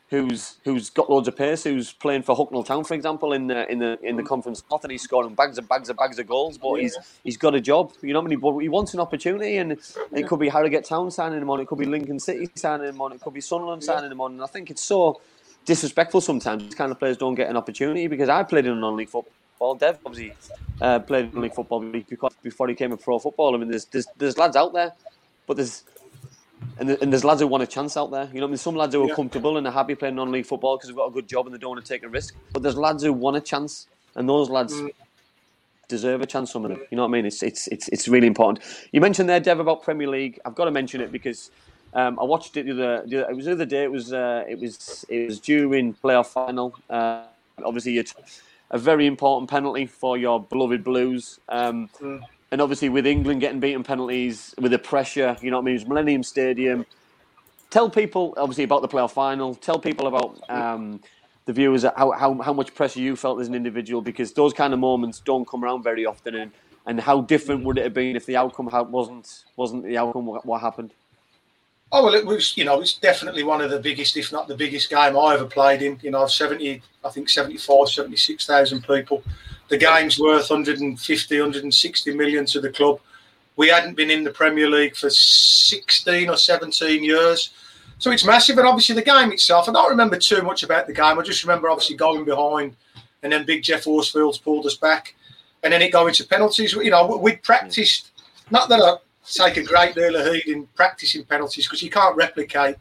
who's 0.09 0.57
who's 0.63 0.89
got 0.89 1.09
loads 1.09 1.27
of 1.27 1.35
pace, 1.35 1.63
who's 1.63 1.91
playing 1.91 2.23
for 2.23 2.35
Hucknall 2.35 2.65
Town, 2.65 2.83
for 2.83 2.93
example, 2.93 3.33
in 3.33 3.47
the 3.47 3.69
in 3.69 3.79
the 3.79 3.99
in 4.01 4.15
the 4.15 4.23
conference 4.23 4.63
north, 4.69 4.83
and 4.83 4.91
he's 4.91 5.01
scoring 5.01 5.35
bags 5.35 5.57
and 5.57 5.67
bags 5.67 5.89
and 5.89 5.97
bags 5.97 6.17
of 6.19 6.27
goals. 6.27 6.57
But 6.57 6.75
he's 6.75 6.97
he's 7.23 7.37
got 7.37 7.55
a 7.55 7.61
job, 7.61 7.93
you 8.01 8.13
know. 8.13 8.19
what 8.19 8.27
I 8.27 8.29
mean, 8.29 8.39
but 8.39 8.57
he 8.59 8.69
wants 8.69 8.93
an 8.93 8.99
opportunity, 8.99 9.57
and 9.57 9.77
it 10.13 10.27
could 10.27 10.39
be 10.39 10.49
Harrogate 10.49 10.85
Town 10.85 11.11
signing 11.11 11.41
him 11.41 11.49
on, 11.49 11.59
it 11.59 11.67
could 11.67 11.79
be 11.79 11.85
Lincoln 11.85 12.19
City 12.19 12.49
signing 12.55 12.87
him 12.87 13.01
on, 13.01 13.11
it 13.11 13.21
could 13.21 13.33
be 13.33 13.41
Sunderland 13.41 13.83
signing 13.83 14.11
him 14.11 14.21
on. 14.21 14.33
And 14.33 14.43
I 14.43 14.47
think 14.47 14.71
it's 14.71 14.83
so 14.83 15.21
disrespectful 15.65 16.21
sometimes. 16.21 16.63
These 16.63 16.75
kind 16.75 16.91
of 16.91 16.99
players 16.99 17.17
don't 17.17 17.35
get 17.35 17.49
an 17.49 17.57
opportunity 17.57 18.07
because 18.07 18.29
I 18.29 18.43
played 18.43 18.65
in 18.65 18.79
non-league 18.79 19.09
football. 19.09 19.75
Dev 19.75 19.99
obviously 20.05 20.33
uh, 20.81 20.99
played 20.99 21.25
in 21.25 21.31
non-league 21.33 21.53
football 21.53 21.81
because 21.81 22.33
before 22.41 22.69
he 22.69 22.75
came 22.75 22.93
a 22.93 22.97
pro 22.97 23.19
footballer. 23.19 23.57
I 23.57 23.59
mean, 23.59 23.69
there's, 23.69 23.85
there's 23.85 24.07
there's 24.17 24.37
lads 24.37 24.55
out 24.55 24.73
there, 24.73 24.93
but 25.45 25.57
there's 25.57 25.83
and, 26.79 26.89
and 26.89 27.11
there's 27.11 27.23
lads 27.23 27.41
who 27.41 27.47
want 27.47 27.63
a 27.63 27.67
chance 27.67 27.97
out 27.97 28.11
there. 28.11 28.29
You 28.33 28.39
know, 28.39 28.47
I 28.47 28.49
mean, 28.49 28.57
some 28.57 28.75
lads 28.75 28.93
who 28.93 29.03
are 29.03 29.07
Yeah. 29.07 29.15
comfortable 29.15 29.57
and 29.57 29.65
are 29.67 29.73
happy 29.73 29.95
playing 29.95 30.15
non-league 30.15 30.45
football 30.45 30.77
because 30.77 30.89
they've 30.89 30.95
got 30.97 31.07
a 31.07 31.11
good 31.11 31.27
job 31.27 31.45
and 31.45 31.53
they 31.55 31.59
don't 31.59 31.71
want 31.71 31.83
to 31.85 31.87
take 31.93 32.03
a 32.03 32.09
risk. 32.09 32.35
But 32.53 32.63
there's 32.63 32.77
lads 32.77 33.03
who 33.03 33.13
want 33.13 33.37
a 33.37 33.41
chance, 33.41 33.87
and 34.15 34.27
those 34.27 34.49
lads 34.49 34.73
deserve 35.87 36.21
a 36.21 36.25
chance. 36.25 36.51
Some 36.51 36.65
of 36.65 36.71
them, 36.71 36.81
you 36.91 36.95
know 36.97 37.03
what 37.03 37.09
I 37.09 37.11
mean? 37.11 37.25
It's 37.25 37.41
it's 37.43 37.67
it's 37.67 37.87
it's 37.89 38.07
really 38.07 38.27
important. 38.27 38.63
You 38.91 39.01
mentioned 39.01 39.29
there, 39.29 39.39
Dev, 39.39 39.59
about 39.59 39.83
Premier 39.83 40.07
League. 40.07 40.39
I've 40.45 40.55
got 40.55 40.65
to 40.65 40.71
mention 40.71 41.01
it 41.01 41.11
because 41.11 41.51
um, 41.93 42.19
I 42.19 42.23
watched 42.23 42.57
it 42.57 42.65
the 42.65 42.71
other. 42.73 43.03
The, 43.07 43.23
other- 43.23 43.31
it 43.31 43.35
was 43.35 43.45
the 43.45 43.51
other 43.53 43.65
day. 43.65 43.83
It 43.83 43.91
was 43.91 44.13
uh, 44.13 44.43
it 44.47 44.59
was 44.59 45.05
it 45.09 45.27
was 45.27 45.39
during 45.39 45.93
playoff 45.93 46.27
final. 46.27 46.75
Uh, 46.89 47.23
obviously, 47.63 47.97
it's 47.97 48.13
a 48.71 48.77
very 48.77 49.05
important 49.07 49.49
penalty 49.49 49.85
for 49.85 50.17
your 50.17 50.41
beloved 50.41 50.83
Blues. 50.83 51.39
Um, 51.47 51.89
And 52.51 52.61
obviously, 52.61 52.89
with 52.89 53.05
England 53.05 53.41
getting 53.41 53.59
beaten 53.59 53.83
penalties, 53.83 54.55
with 54.57 54.71
the 54.71 54.79
pressure, 54.79 55.35
you 55.41 55.51
know 55.51 55.57
what 55.57 55.63
I 55.63 55.65
mean? 55.65 55.75
It 55.75 55.79
was 55.79 55.87
Millennium 55.87 56.23
Stadium. 56.23 56.85
Tell 57.69 57.89
people, 57.89 58.33
obviously, 58.37 58.63
about 58.63 58.81
the 58.81 58.87
playoff 58.87 59.11
final. 59.11 59.53
Tell 59.53 59.79
people 59.79 60.07
about 60.07 60.39
um, 60.49 61.01
the 61.45 61.53
viewers 61.53 61.83
how, 61.83 62.11
how, 62.11 62.33
how 62.41 62.53
much 62.53 62.73
pressure 62.73 63.01
you 63.01 63.15
felt 63.17 63.41
as 63.41 63.47
an 63.49 63.55
individual 63.55 64.01
because 64.01 64.31
those 64.33 64.53
kind 64.53 64.73
of 64.73 64.79
moments 64.79 65.19
don't 65.19 65.47
come 65.47 65.63
around 65.63 65.83
very 65.83 66.05
often. 66.05 66.35
And, 66.35 66.51
and 66.85 67.01
how 67.01 67.21
different 67.21 67.65
would 67.65 67.77
it 67.77 67.83
have 67.83 67.93
been 67.93 68.15
if 68.15 68.25
the 68.25 68.37
outcome 68.37 68.69
wasn't 68.91 69.43
wasn't 69.57 69.83
the 69.83 69.97
outcome 69.97 70.25
what, 70.25 70.45
what 70.45 70.61
happened? 70.61 70.93
Oh 71.91 72.03
well, 72.03 72.15
it 72.15 72.25
was 72.25 72.57
you 72.57 72.65
know 72.65 72.81
it's 72.81 72.97
definitely 72.97 73.43
one 73.43 73.61
of 73.61 73.69
the 73.69 73.79
biggest, 73.79 74.17
if 74.17 74.31
not 74.31 74.47
the 74.47 74.55
biggest 74.55 74.89
game 74.89 75.17
I 75.17 75.35
ever 75.35 75.45
played 75.45 75.81
in. 75.81 75.99
You 76.01 76.11
know, 76.11 76.27
seventy, 76.27 76.81
I 77.03 77.09
think 77.09 77.29
75, 77.29 77.89
76,000 77.89 78.83
people. 78.85 79.23
The 79.69 79.77
game's 79.77 80.19
worth 80.19 80.49
150, 80.49 81.39
160 81.39 82.15
million 82.15 82.45
to 82.45 82.61
the 82.61 82.69
club. 82.71 82.99
We 83.57 83.69
hadn't 83.69 83.95
been 83.95 84.11
in 84.11 84.23
the 84.23 84.31
Premier 84.31 84.69
League 84.69 84.95
for 84.95 85.09
sixteen 85.09 86.29
or 86.29 86.37
seventeen 86.37 87.03
years, 87.03 87.49
so 87.97 88.11
it's 88.11 88.23
massive. 88.23 88.57
And 88.59 88.67
obviously 88.67 88.95
the 88.95 89.01
game 89.01 89.31
itself, 89.31 89.67
I 89.67 89.73
don't 89.73 89.89
remember 89.89 90.17
too 90.17 90.43
much 90.43 90.61
about 90.61 90.85
the 90.85 90.93
game. 90.93 91.17
I 91.17 91.21
just 91.23 91.43
remember 91.43 91.69
obviously 91.69 91.95
going 91.95 92.23
behind, 92.23 92.75
and 93.23 93.33
then 93.33 93.45
Big 93.45 93.63
Geoff 93.63 93.85
Horsfield's 93.85 94.37
pulled 94.37 94.67
us 94.67 94.75
back, 94.75 95.15
and 95.63 95.73
then 95.73 95.81
it 95.81 95.91
going 95.91 96.13
to 96.13 96.23
penalties. 96.23 96.73
You 96.73 96.91
know, 96.91 97.17
we'd 97.17 97.41
practiced. 97.41 98.11
Not 98.51 98.69
that 98.69 98.79
I 98.79 98.97
take 99.25 99.57
a 99.57 99.63
great 99.63 99.95
deal 99.95 100.15
of 100.15 100.33
heed 100.33 100.47
in 100.47 100.67
practicing 100.75 101.25
penalties 101.25 101.65
because 101.65 101.81
you 101.81 101.89
can't 101.89 102.15
replicate 102.15 102.75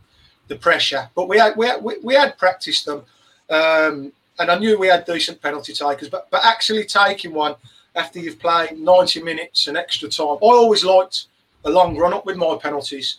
the 0.49 0.57
pressure. 0.57 1.09
But 1.15 1.29
we 1.29 1.39
had 1.39 1.57
we 1.57 1.67
had, 1.67 1.83
we, 1.83 1.99
we 2.03 2.15
had 2.15 2.37
practiced 2.39 2.85
them, 2.85 3.03
um, 3.51 4.13
and 4.39 4.51
I 4.51 4.59
knew 4.59 4.79
we 4.79 4.89
had 4.89 5.05
decent 5.05 5.41
penalty 5.41 5.73
takers. 5.73 6.09
But 6.09 6.29
but 6.31 6.45
actually 6.45 6.85
taking 6.85 7.33
one 7.33 7.55
after 7.95 8.19
you've 8.19 8.39
played 8.39 8.79
ninety 8.79 9.23
minutes 9.23 9.67
and 9.67 9.77
extra 9.77 10.09
time, 10.09 10.37
I 10.37 10.39
always 10.41 10.85
liked 10.85 11.27
a 11.65 11.71
long 11.71 11.97
run 11.97 12.13
up 12.13 12.27
with 12.27 12.37
my 12.37 12.57
penalties, 12.61 13.19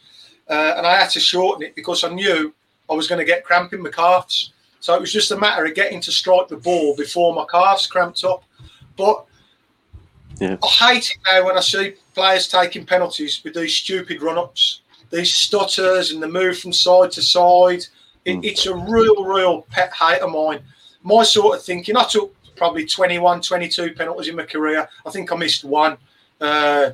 uh, 0.49 0.73
and 0.77 0.85
I 0.85 0.98
had 0.98 1.10
to 1.11 1.19
shorten 1.19 1.64
it 1.64 1.76
because 1.76 2.03
I 2.03 2.10
knew 2.10 2.53
I 2.89 2.94
was 2.94 3.07
going 3.07 3.19
to 3.19 3.26
get 3.26 3.44
cramp 3.44 3.73
in 3.73 3.81
my 3.81 3.89
calves. 3.89 4.53
So 4.80 4.94
it 4.94 5.02
was 5.02 5.11
just 5.11 5.31
a 5.31 5.38
matter 5.38 5.65
of 5.65 5.76
getting 5.76 5.99
to 6.02 6.11
strike 6.11 6.48
the 6.48 6.57
ball 6.57 6.95
before 6.95 7.34
my 7.34 7.45
calves 7.52 7.88
cramped 7.88 8.23
up. 8.23 8.44
But 8.95 9.26
Yeah. 10.39 10.57
I 10.64 10.94
hate 10.94 11.11
it 11.11 11.18
now 11.31 11.45
when 11.45 11.57
I 11.57 11.61
see 11.61 11.95
players 12.14 12.48
taking 12.48 12.85
penalties 12.85 13.41
with 13.44 13.56
these 13.56 13.76
stupid 13.76 14.22
run 14.22 14.38
ups, 14.38 14.81
these 15.10 15.34
stutters 15.34 16.11
and 16.11 16.22
the 16.22 16.27
move 16.27 16.60
from 16.60 16.72
side 16.72 17.11
to 17.14 17.22
side. 17.22 17.85
It, 18.23 18.44
It's 18.44 18.65
a 18.65 18.76
real, 18.76 19.23
real 19.26 19.64
pet 19.64 19.91
hate 19.94 20.22
of 20.22 20.31
mine. 20.31 20.61
My 21.07 21.23
sort 21.23 21.55
of 21.57 21.63
thinking, 21.63 21.95
I 21.95 22.03
took 22.03 22.35
probably 22.57 22.85
21, 22.85 23.41
22 23.41 23.93
penalties 23.93 24.27
in 24.27 24.35
my 24.35 24.43
career. 24.43 24.89
I 25.05 25.09
think 25.09 25.31
I 25.31 25.38
missed 25.38 25.63
one. 25.63 25.97
Uh, 26.41 26.91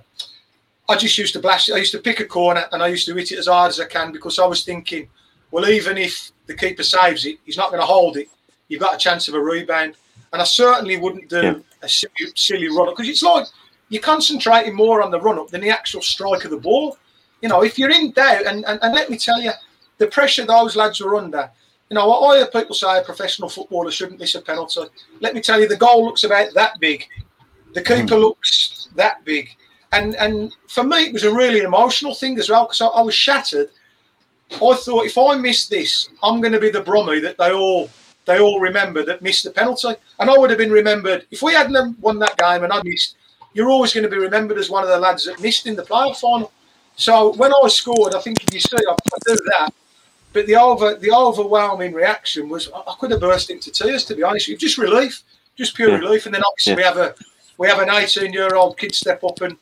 I 0.88 0.96
just 0.98 1.18
used 1.18 1.34
to 1.34 1.40
blast 1.40 1.70
it. 1.70 1.74
I 1.74 1.78
used 1.78 1.94
to 1.94 2.00
pick 2.00 2.20
a 2.20 2.26
corner 2.26 2.66
and 2.72 2.84
I 2.84 2.90
used 2.90 3.08
to 3.08 3.16
hit 3.16 3.32
it 3.32 3.40
as 3.40 3.48
hard 3.48 3.70
as 3.70 3.80
I 3.80 3.86
can 3.86 4.12
because 4.12 4.38
I 4.38 4.46
was 4.46 4.64
thinking, 4.64 5.10
well, 5.50 5.68
even 5.68 5.98
if 5.98 6.32
the 6.46 6.54
keeper 6.56 6.84
saves 6.84 7.26
it, 7.26 7.40
he's 7.44 7.58
not 7.58 7.72
going 7.72 7.82
to 7.82 7.88
hold 7.88 8.18
it. 8.18 8.30
You've 8.68 8.82
got 8.82 8.94
a 8.94 9.00
chance 9.00 9.28
of 9.28 9.34
a 9.34 9.40
rebound. 9.40 9.96
And 10.32 10.42
I 10.42 10.46
certainly 10.46 10.98
wouldn't 10.98 11.30
do 11.30 11.42
Yeah. 11.42 11.56
a 11.82 11.90
silly, 11.90 12.14
silly 12.36 12.68
run 12.70 12.90
up 12.90 12.96
because 12.96 13.10
it's 13.10 13.24
like 13.24 13.48
you're 13.90 14.02
concentrating 14.02 14.76
more 14.76 15.02
on 15.02 15.10
the 15.10 15.20
run 15.22 15.40
up 15.40 15.48
than 15.48 15.62
the 15.62 15.72
actual 15.72 16.04
strike 16.04 16.46
of 16.46 16.52
the 16.52 16.58
ball. 16.58 16.98
You 17.42 17.50
know, 17.50 17.64
if 17.64 17.80
you're 17.80 17.90
in 17.90 18.12
doubt, 18.12 18.46
and, 18.46 18.64
and, 18.66 18.78
and 18.84 18.94
let 18.94 19.10
me 19.10 19.18
tell 19.18 19.42
you, 19.42 19.52
the 19.98 20.08
pressure 20.08 20.46
those 20.46 20.76
lads 20.76 21.00
were 21.00 21.16
under. 21.16 21.50
You 21.94 22.00
know, 22.00 22.12
I 22.12 22.38
hear 22.38 22.48
people 22.48 22.74
say 22.74 22.98
a 22.98 23.04
professional 23.04 23.50
footballer 23.50 23.92
shouldn't 23.92 24.20
miss 24.20 24.34
a 24.34 24.42
penalty. 24.42 24.82
Let 25.20 25.36
me 25.36 25.42
tell 25.42 25.62
you, 25.62 25.68
the 25.68 25.78
goal 25.78 26.04
looks 26.04 26.24
about 26.24 26.52
that 26.56 26.80
big. 26.80 27.06
The 27.76 27.84
keeper 27.84 28.16
hmm. 28.16 28.22
looks 28.22 28.90
that 28.96 29.24
big. 29.24 29.56
And 29.92 30.16
and 30.16 30.52
for 30.68 30.84
me, 30.84 31.06
it 31.06 31.14
was 31.14 31.24
a 31.24 31.32
really 31.32 31.60
emotional 31.60 32.16
thing 32.16 32.40
as 32.40 32.50
well 32.50 32.64
because 32.64 32.82
I, 32.82 32.88
I 32.88 33.02
was 33.04 33.14
shattered. 33.14 33.70
I 34.54 34.58
thought 34.58 35.06
if 35.06 35.20
I 35.20 35.36
miss 35.38 35.68
this, 35.68 36.10
I'm 36.24 36.42
going 36.42 36.54
to 36.54 36.60
be 36.60 36.72
the 36.72 36.82
Brummy 36.82 37.20
that 37.20 37.38
they 37.38 37.52
all 37.52 37.92
they 38.26 38.40
all 38.40 38.60
remember 38.60 39.06
that 39.06 39.22
missed 39.22 39.44
the 39.44 39.52
penalty. 39.52 39.94
And 40.20 40.32
I 40.32 40.36
would 40.36 40.50
have 40.50 40.58
been 40.58 40.72
remembered 40.72 41.28
if 41.30 41.44
we 41.44 41.54
hadn't 41.54 42.00
won 42.00 42.18
that 42.20 42.38
game 42.38 42.64
and 42.64 42.74
I 42.74 42.82
missed. 42.84 43.18
You're 43.54 43.70
always 43.70 43.94
going 43.94 44.06
to 44.06 44.10
be 44.10 44.18
remembered 44.18 44.58
as 44.58 44.72
one 44.72 44.82
of 44.82 44.90
the 44.90 44.98
lads 44.98 45.26
that 45.26 45.40
missed 45.42 45.68
in 45.68 45.76
the 45.76 45.84
playoff 45.84 46.18
final. 46.20 46.52
So 46.96 47.34
when 47.34 47.54
I 47.54 47.68
scored, 47.68 48.16
I 48.16 48.20
think 48.20 48.44
if 48.44 48.52
you 48.52 48.62
see, 48.62 48.78
I, 48.78 48.94
I 48.94 49.18
do 49.28 49.36
that. 49.36 49.74
But 50.34 50.48
the 50.48 50.56
over 50.56 50.96
the 50.96 51.12
overwhelming 51.12 51.94
reaction 51.94 52.50
was 52.50 52.70
I, 52.76 52.96
could 53.00 53.12
have 53.12 53.22
burst 53.22 53.50
into 53.50 53.72
tears 53.72 54.04
to 54.06 54.16
be 54.16 54.24
honest. 54.24 54.48
with 54.48 54.54
you. 54.62 54.68
Just 54.68 54.78
relief, 54.78 55.22
just 55.56 55.76
pure 55.76 55.90
Yeah. 55.92 55.98
relief. 55.98 56.26
And 56.26 56.34
then 56.34 56.44
obviously 56.46 56.72
Yeah. 56.72 56.78
we 56.78 56.84
have 56.84 56.98
a 56.98 57.16
we 57.58 57.68
have 57.68 57.80
an 57.80 57.90
18 57.90 58.34
year 58.34 58.56
old 58.56 58.78
kid 58.78 58.96
step 58.96 59.24
up 59.24 59.40
and 59.42 59.56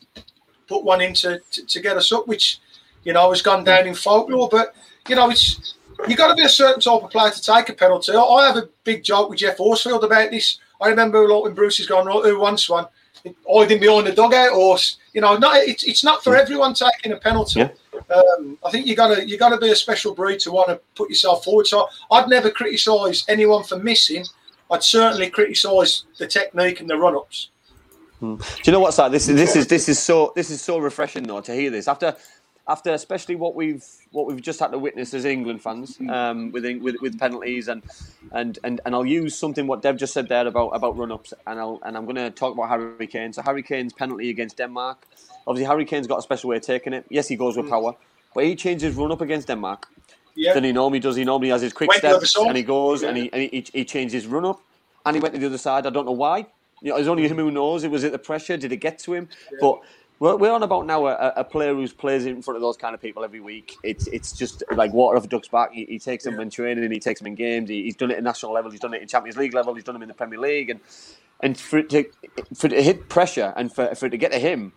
put 0.66 0.82
one 0.82 1.02
in 1.02 1.12
to, 1.14 1.40
to, 1.50 1.66
to 1.66 1.80
get 1.80 1.96
us 1.98 2.10
up, 2.10 2.26
which 2.26 2.58
you 3.04 3.12
know 3.12 3.30
has 3.30 3.42
gone 3.42 3.64
down 3.64 3.86
in 3.86 3.94
folklore. 3.94 4.48
But 4.50 4.74
you 5.08 5.14
know 5.14 5.30
it's 5.30 5.74
you 6.08 6.16
got 6.16 6.28
to 6.28 6.34
be 6.34 6.42
a 6.42 6.48
certain 6.48 6.80
type 6.80 7.02
of 7.02 7.10
player 7.10 7.30
to 7.30 7.42
take 7.42 7.68
a 7.68 7.74
penalty. 7.74 8.12
I, 8.12 8.46
have 8.46 8.56
a 8.56 8.68
big 8.82 9.04
joke 9.04 9.30
with 9.30 9.38
Geoff 9.38 9.58
Horsfield 9.58 10.02
about 10.02 10.30
this. 10.30 10.58
I 10.80 10.88
remember 10.88 11.28
like 11.28 11.44
when 11.44 11.54
Bruce 11.54 11.76
has 11.78 11.86
gone, 11.86 12.06
right, 12.06 12.24
who 12.24 12.40
wants 12.40 12.68
one? 12.68 12.86
Hiding 13.48 13.78
behind 13.78 14.08
the 14.08 14.12
dugout, 14.12 14.52
or 14.52 14.78
you 15.12 15.20
know, 15.20 15.36
not 15.36 15.56
it's, 15.58 15.84
it's 15.84 16.02
not 16.02 16.24
for 16.24 16.34
everyone 16.34 16.74
taking 16.74 17.12
a 17.12 17.16
penalty. 17.16 17.60
Yeah. 17.60 17.68
Um, 18.14 18.58
I 18.64 18.70
think 18.70 18.86
you 18.86 18.96
gotta 18.96 19.28
you 19.28 19.36
gotta 19.38 19.58
be 19.58 19.70
a 19.70 19.76
special 19.76 20.14
breed 20.14 20.40
to 20.40 20.52
want 20.52 20.68
to 20.68 20.80
put 20.94 21.10
yourself 21.10 21.44
forward. 21.44 21.66
So 21.66 21.88
I'd 22.10 22.28
never 22.28 22.50
criticise 22.50 23.24
anyone 23.28 23.64
for 23.64 23.78
missing. 23.78 24.24
I'd 24.70 24.82
certainly 24.82 25.28
criticise 25.28 26.04
the 26.18 26.26
technique 26.26 26.80
and 26.80 26.88
the 26.88 26.96
run 26.96 27.16
ups. 27.16 27.50
Do 28.20 28.38
you 28.64 28.72
know 28.72 28.80
what's 28.80 28.96
that? 28.96 29.10
This 29.10 29.28
is 29.28 29.36
this 29.36 29.56
is 29.56 29.66
this 29.66 29.88
is 29.88 29.98
so 29.98 30.32
this 30.36 30.50
is 30.50 30.62
so 30.62 30.78
refreshing 30.78 31.24
though 31.24 31.40
to 31.40 31.52
hear 31.52 31.70
this 31.70 31.88
after 31.88 32.16
after 32.68 32.92
especially 32.92 33.34
what 33.34 33.54
we've 33.54 33.84
what 34.12 34.26
we've 34.26 34.40
just 34.40 34.60
had 34.60 34.70
to 34.70 34.78
witness 34.78 35.14
as 35.14 35.24
England 35.24 35.60
fans 35.62 35.98
um, 36.08 36.52
with, 36.52 36.64
with 36.80 36.96
with 37.00 37.18
penalties 37.18 37.68
and 37.68 37.82
and 38.32 38.58
and 38.64 38.80
and 38.84 38.94
I'll 38.94 39.06
use 39.06 39.36
something 39.36 39.66
what 39.66 39.82
Dev 39.82 39.96
just 39.96 40.12
said 40.12 40.28
there 40.28 40.46
about 40.46 40.68
about 40.68 40.96
run 40.96 41.10
ups 41.12 41.34
and 41.46 41.58
I'll 41.58 41.80
and 41.82 41.96
I'm 41.96 42.04
going 42.04 42.16
to 42.16 42.30
talk 42.30 42.54
about 42.54 42.68
Harry 42.68 43.06
Kane. 43.06 43.32
So 43.32 43.42
Harry 43.42 43.62
Kane's 43.62 43.92
penalty 43.92 44.30
against 44.30 44.56
Denmark. 44.58 45.06
Obviously 45.46 45.66
Harry 45.66 45.84
Kane's 45.84 46.06
got 46.06 46.18
a 46.18 46.22
special 46.22 46.50
way 46.50 46.56
of 46.56 46.62
taking 46.62 46.92
it. 46.92 47.04
Yes, 47.08 47.26
he 47.28 47.36
goes 47.36 47.56
with 47.56 47.68
power, 47.68 47.94
but 48.34 48.44
he 48.44 48.54
changed 48.54 48.84
his 48.84 48.94
run 48.94 49.10
up 49.12 49.20
against 49.20 49.48
Denmark 49.48 49.88
Yeah. 50.34 50.54
than 50.54 50.64
he 50.64 50.72
normally 50.72 51.00
does. 51.00 51.16
He 51.16 51.24
normally 51.24 51.50
has 51.50 51.62
his 51.62 51.72
quick 51.72 51.92
steps 51.92 52.36
and 52.36 52.56
he 52.56 52.62
goes 52.62 53.02
and 53.02 53.16
he 53.16 53.28
and 53.32 53.42
he, 53.42 53.64
he 53.72 53.84
changed 53.84 54.14
his 54.14 54.26
run 54.26 54.44
up 54.44 54.60
and 55.04 55.16
he 55.16 55.20
went 55.20 55.34
to 55.34 55.40
the 55.40 55.46
other 55.46 55.58
side. 55.58 55.84
I 55.86 55.90
don't 55.90 56.06
know 56.06 56.12
why. 56.12 56.46
You 56.82 56.88
know, 56.90 56.96
there's 56.96 57.08
only 57.08 57.28
him 57.28 57.36
who 57.36 57.50
knows. 57.50 57.84
It 57.84 57.90
was 57.90 58.02
it 58.04 58.12
the 58.12 58.18
pressure? 58.18 58.56
Did 58.56 58.72
it 58.72 58.78
get 58.78 58.98
to 59.00 59.14
him? 59.14 59.28
But 59.60 59.80
we're, 60.22 60.36
we're 60.36 60.52
on 60.52 60.62
about 60.62 60.86
now 60.86 61.08
a, 61.08 61.32
a 61.38 61.42
player 61.42 61.74
who 61.74 61.88
plays 61.88 62.26
in 62.26 62.42
front 62.42 62.54
of 62.54 62.62
those 62.62 62.76
kind 62.76 62.94
of 62.94 63.02
people 63.02 63.24
every 63.24 63.40
week. 63.40 63.76
It's 63.82 64.06
it's 64.06 64.30
just 64.30 64.62
like 64.72 64.92
water 64.92 65.18
off 65.18 65.24
a 65.24 65.26
duck's 65.26 65.48
back. 65.48 65.72
He, 65.72 65.84
he 65.84 65.98
takes 65.98 66.22
them 66.22 66.38
in 66.38 66.48
training 66.48 66.84
and 66.84 66.92
he 66.92 67.00
takes 67.00 67.18
them 67.18 67.26
in 67.26 67.34
games. 67.34 67.68
He, 67.68 67.82
he's 67.82 67.96
done 67.96 68.12
it 68.12 68.18
at 68.18 68.22
national 68.22 68.52
level. 68.52 68.70
He's 68.70 68.78
done 68.78 68.94
it 68.94 69.02
in 69.02 69.08
Champions 69.08 69.36
League 69.36 69.52
level. 69.52 69.74
He's 69.74 69.82
done 69.82 69.96
it 69.96 70.02
in 70.02 70.06
the 70.06 70.14
Premier 70.14 70.38
League. 70.38 70.70
And 70.70 70.78
and 71.40 71.58
for 71.58 71.78
it 71.78 71.90
to 71.90 72.04
for 72.54 72.68
it 72.68 72.70
to 72.70 72.82
hit 72.82 73.08
pressure 73.08 73.52
and 73.56 73.74
for, 73.74 73.92
for 73.96 74.06
it 74.06 74.10
to 74.10 74.16
get 74.16 74.30
to 74.30 74.38
him, 74.38 74.72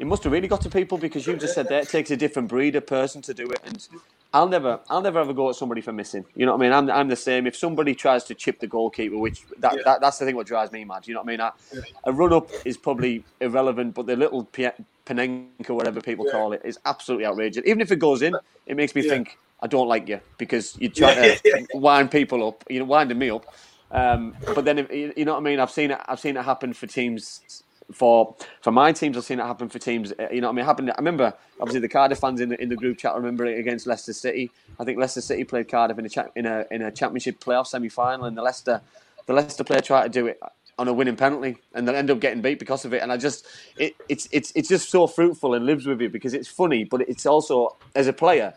it 0.00 0.06
must 0.06 0.24
have 0.24 0.32
really 0.32 0.48
got 0.48 0.62
to 0.62 0.70
people 0.70 0.96
because 0.98 1.26
you 1.26 1.36
just 1.36 1.54
said 1.54 1.68
that 1.68 1.82
it 1.84 1.88
takes 1.90 2.10
a 2.10 2.16
different 2.16 2.48
breed 2.48 2.74
of 2.74 2.86
person 2.86 3.20
to 3.22 3.34
do 3.34 3.50
it. 3.50 3.60
And 3.64 3.86
I'll 4.32 4.48
never, 4.48 4.80
I'll 4.88 5.02
never 5.02 5.18
ever 5.20 5.34
go 5.34 5.50
at 5.50 5.56
somebody 5.56 5.82
for 5.82 5.92
missing. 5.92 6.24
You 6.34 6.46
know 6.46 6.52
what 6.56 6.62
I 6.64 6.64
mean? 6.64 6.72
I'm, 6.72 6.90
I'm 6.90 7.08
the 7.08 7.16
same. 7.16 7.46
If 7.46 7.54
somebody 7.54 7.94
tries 7.94 8.24
to 8.24 8.34
chip 8.34 8.60
the 8.60 8.66
goalkeeper, 8.66 9.18
which 9.18 9.44
that, 9.58 9.74
Yeah. 9.74 9.82
that 9.84 10.00
that's 10.00 10.18
the 10.18 10.24
thing 10.24 10.36
what 10.36 10.46
drives 10.46 10.72
me 10.72 10.84
mad. 10.86 11.06
You 11.06 11.14
know 11.14 11.20
what 11.22 11.28
I 11.28 11.36
mean? 11.36 11.82
A 12.04 12.12
run 12.12 12.32
up 12.32 12.48
is 12.64 12.78
probably 12.78 13.26
irrelevant, 13.42 13.94
but 13.94 14.06
the 14.06 14.16
little 14.16 14.44
P- 14.44 14.70
Panenka, 15.04 15.70
whatever 15.74 16.00
people 16.00 16.24
Yeah. 16.24 16.32
call 16.32 16.52
it, 16.54 16.62
is 16.64 16.78
absolutely 16.86 17.26
outrageous. 17.26 17.62
Even 17.66 17.82
if 17.82 17.92
it 17.92 17.96
goes 17.98 18.22
in, 18.22 18.34
it 18.66 18.76
makes 18.76 18.94
me 18.94 19.02
Yeah. 19.02 19.10
think, 19.10 19.36
I 19.60 19.66
don't 19.66 19.88
like 19.88 20.08
you 20.08 20.20
because 20.38 20.76
you're 20.78 20.90
trying 20.92 21.16
to 21.16 21.66
wind 21.74 22.10
people 22.10 22.48
up. 22.48 22.64
You're 22.70 22.86
winding 22.86 23.18
me 23.18 23.28
up. 23.30 23.44
Um, 23.90 24.36
but 24.54 24.64
then, 24.64 24.78
if, 24.78 24.90
you 24.90 25.12
you 25.14 25.24
know 25.26 25.32
what 25.34 25.40
I 25.40 25.42
mean. 25.42 25.60
I've 25.60 25.70
seen 25.70 25.90
it. 25.90 25.98
I've 26.08 26.20
seen 26.20 26.38
it 26.38 26.44
happen 26.44 26.72
for 26.72 26.86
teams. 26.86 27.42
For 27.92 28.36
for 28.62 28.70
my 28.72 28.92
teams, 28.92 29.16
I've 29.16 29.24
seen 29.24 29.40
it 29.40 29.44
happen 29.44 29.68
for 29.68 29.78
teams. 29.78 30.12
uh, 30.12 30.28
You 30.32 30.40
know 30.40 30.48
what 30.48 30.52
I 30.52 30.56
mean. 30.56 30.62
It 30.64 30.66
happened. 30.66 30.90
I 30.90 30.94
remember 30.98 31.34
obviously 31.60 31.80
the 31.80 31.88
Cardiff 31.88 32.18
fans 32.20 32.40
in 32.40 32.50
the 32.50 32.62
in 32.62 32.68
the 32.68 32.76
group 32.76 32.98
chat. 32.98 33.14
Remember 33.14 33.46
it 33.46 33.58
against 33.58 33.86
Leicester 33.86 34.12
City. 34.12 34.52
I 34.78 34.84
think 34.84 34.98
Leicester 34.98 35.20
City 35.22 35.44
played 35.44 35.68
Cardiff 35.68 35.98
in 35.98 36.06
a 36.06 36.10
cha- 36.10 36.28
in 36.36 36.46
a 36.46 36.66
in 36.70 36.82
a 36.82 36.92
championship 36.92 37.40
playoff 37.40 37.66
semi 37.68 37.88
final, 37.88 38.26
and 38.26 38.36
the 38.36 38.42
Leicester 38.42 38.82
the 39.26 39.32
Leicester 39.34 39.64
player 39.64 39.80
tried 39.80 40.04
to 40.04 40.08
do 40.20 40.26
it 40.26 40.38
on 40.78 40.88
a 40.88 40.92
winning 40.94 41.16
penalty, 41.16 41.56
and 41.74 41.86
they 41.88 41.94
end 41.94 42.10
up 42.10 42.20
getting 42.20 42.42
beat 42.42 42.58
because 42.58 42.84
of 42.84 42.94
it. 42.94 43.02
And 43.02 43.12
I 43.12 43.16
just 43.18 43.46
it, 43.76 43.94
it's 44.08 44.28
it's 44.32 44.52
it's 44.54 44.68
just 44.68 44.90
so 44.90 45.06
fruitful 45.06 45.54
and 45.54 45.66
lives 45.66 45.86
with 45.86 46.00
you 46.00 46.10
because 46.10 46.34
it's 46.34 46.48
funny, 46.48 46.84
but 46.84 47.02
it's 47.02 47.26
also 47.26 47.76
as 47.94 48.06
a 48.08 48.12
player. 48.12 48.54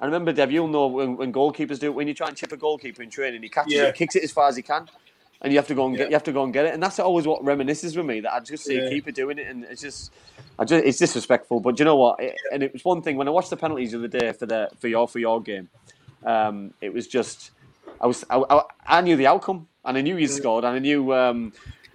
I 0.00 0.06
remember, 0.06 0.32
Dev, 0.32 0.52
you'll 0.52 0.68
know 0.68 0.88
when, 0.88 1.16
when 1.16 1.32
goalkeepers 1.32 1.78
do 1.78 1.86
it. 1.86 1.94
When 1.94 2.08
you 2.08 2.14
try 2.14 2.28
and 2.28 2.36
chip 2.36 2.52
a 2.52 2.56
goalkeeper 2.58 3.02
in 3.02 3.10
training, 3.10 3.42
he 3.42 3.48
catches 3.48 3.72
Yeah. 3.74 3.84
it, 3.84 3.94
kicks 3.94 4.16
it 4.16 4.24
as 4.24 4.32
far 4.32 4.48
as 4.48 4.56
he 4.56 4.62
can, 4.62 4.88
and 5.42 5.52
you 5.52 5.58
have 5.58 5.66
to 5.68 5.74
go 5.74 5.86
and 5.86 5.94
Yeah. 5.94 6.04
get 6.04 6.10
you 6.10 6.14
have 6.14 6.24
to 6.24 6.32
go 6.32 6.44
and 6.44 6.52
get 6.52 6.66
it. 6.66 6.74
And 6.74 6.82
that's 6.82 6.98
always 6.98 7.26
what 7.26 7.42
reminisces 7.42 7.96
with 7.96 8.06
me. 8.06 8.20
That 8.20 8.34
I 8.34 8.40
just 8.40 8.64
see 8.64 8.76
a 8.78 8.88
keeper 8.88 9.10
doing 9.12 9.38
it, 9.38 9.48
and 9.48 9.64
it's 9.64 9.82
just, 9.82 10.12
I 10.58 10.64
just 10.64 10.84
it's 10.84 10.98
disrespectful. 10.98 11.60
But 11.60 11.76
do 11.76 11.82
you 11.82 11.84
know 11.86 11.96
what? 11.96 12.20
It, 12.20 12.34
and 12.52 12.62
it 12.62 12.72
was 12.72 12.84
one 12.84 13.02
thing 13.02 13.16
when 13.16 13.28
I 13.28 13.30
watched 13.30 13.50
the 13.50 13.56
penalties 13.56 13.92
the 13.92 13.98
other 13.98 14.08
day 14.08 14.32
for 14.32 14.46
the 14.46 14.70
for 14.78 14.88
your 14.88 15.06
for 15.08 15.18
your 15.18 15.40
game. 15.42 15.68
Um, 16.24 16.72
it 16.80 16.92
was 16.92 17.06
just, 17.06 17.52
I 18.00 18.06
was 18.06 18.24
I, 18.30 18.42
I, 18.50 18.62
I 18.86 19.00
knew 19.00 19.16
the 19.16 19.26
outcome, 19.26 19.68
and 19.84 19.96
I 19.96 20.00
knew 20.00 20.16
you 20.16 20.28
scored, 20.28 20.64
and 20.64 20.74
I 20.76 20.78
knew. 20.78 21.12
Um, 21.12 21.52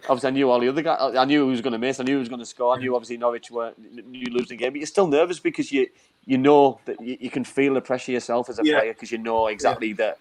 Obviously, 0.09 0.29
I 0.29 0.31
knew 0.31 0.49
all 0.49 0.59
the 0.59 0.67
other 0.67 0.81
guys. 0.81 1.15
I 1.15 1.25
knew 1.25 1.41
who 1.41 1.51
was 1.51 1.61
going 1.61 1.73
to 1.73 1.77
miss. 1.79 1.99
I 1.99 2.03
knew 2.03 2.13
who 2.13 2.19
was 2.19 2.27
going 2.27 2.39
to 2.39 2.45
score. 2.45 2.75
I 2.75 2.79
knew 2.79 2.95
obviously 2.95 3.17
Norwich 3.17 3.51
were 3.51 3.73
knew 3.77 4.31
losing 4.31 4.57
the 4.57 4.63
game, 4.63 4.73
but 4.73 4.79
you're 4.79 4.87
still 4.87 5.05
nervous 5.05 5.39
because 5.39 5.71
you 5.71 5.87
you 6.25 6.39
know 6.39 6.81
that 6.85 6.99
you, 6.99 7.17
you 7.21 7.29
can 7.29 7.43
feel 7.43 7.75
the 7.75 7.81
pressure 7.81 8.11
yourself 8.11 8.49
as 8.49 8.57
a 8.57 8.63
Yeah. 8.63 8.79
player 8.79 8.93
because 8.93 9.11
you 9.11 9.19
know 9.19 9.45
exactly 9.45 9.93
that 9.93 10.17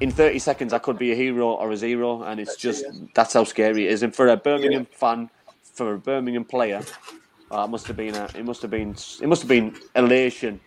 in 0.00 0.10
30 0.10 0.38
seconds 0.38 0.72
I 0.72 0.78
could 0.78 0.98
be 0.98 1.12
a 1.12 1.14
hero 1.14 1.52
or 1.52 1.70
a 1.70 1.76
zero, 1.76 2.22
and 2.22 2.40
it's 2.40 2.56
just 2.56 2.84
that's 3.14 3.32
how 3.32 3.44
scary 3.44 3.86
it 3.86 3.92
is. 3.92 4.02
And 4.02 4.14
for 4.14 4.28
a 4.28 4.36
Birmingham 4.36 4.86
fan, 4.92 5.30
for 5.62 5.94
a 5.94 5.98
Birmingham 5.98 6.44
player, 6.44 6.82
uh, 7.50 7.64
it 7.64 7.70
must 7.70 7.86
have 7.86 7.96
been 7.96 8.14
a, 8.14 8.28
it 8.34 8.44
must 8.44 8.62
have 8.62 8.70
been 8.70 8.94
it 9.20 9.28
must 9.28 9.42
have 9.42 9.48
been 9.48 9.76
elation 9.96 10.60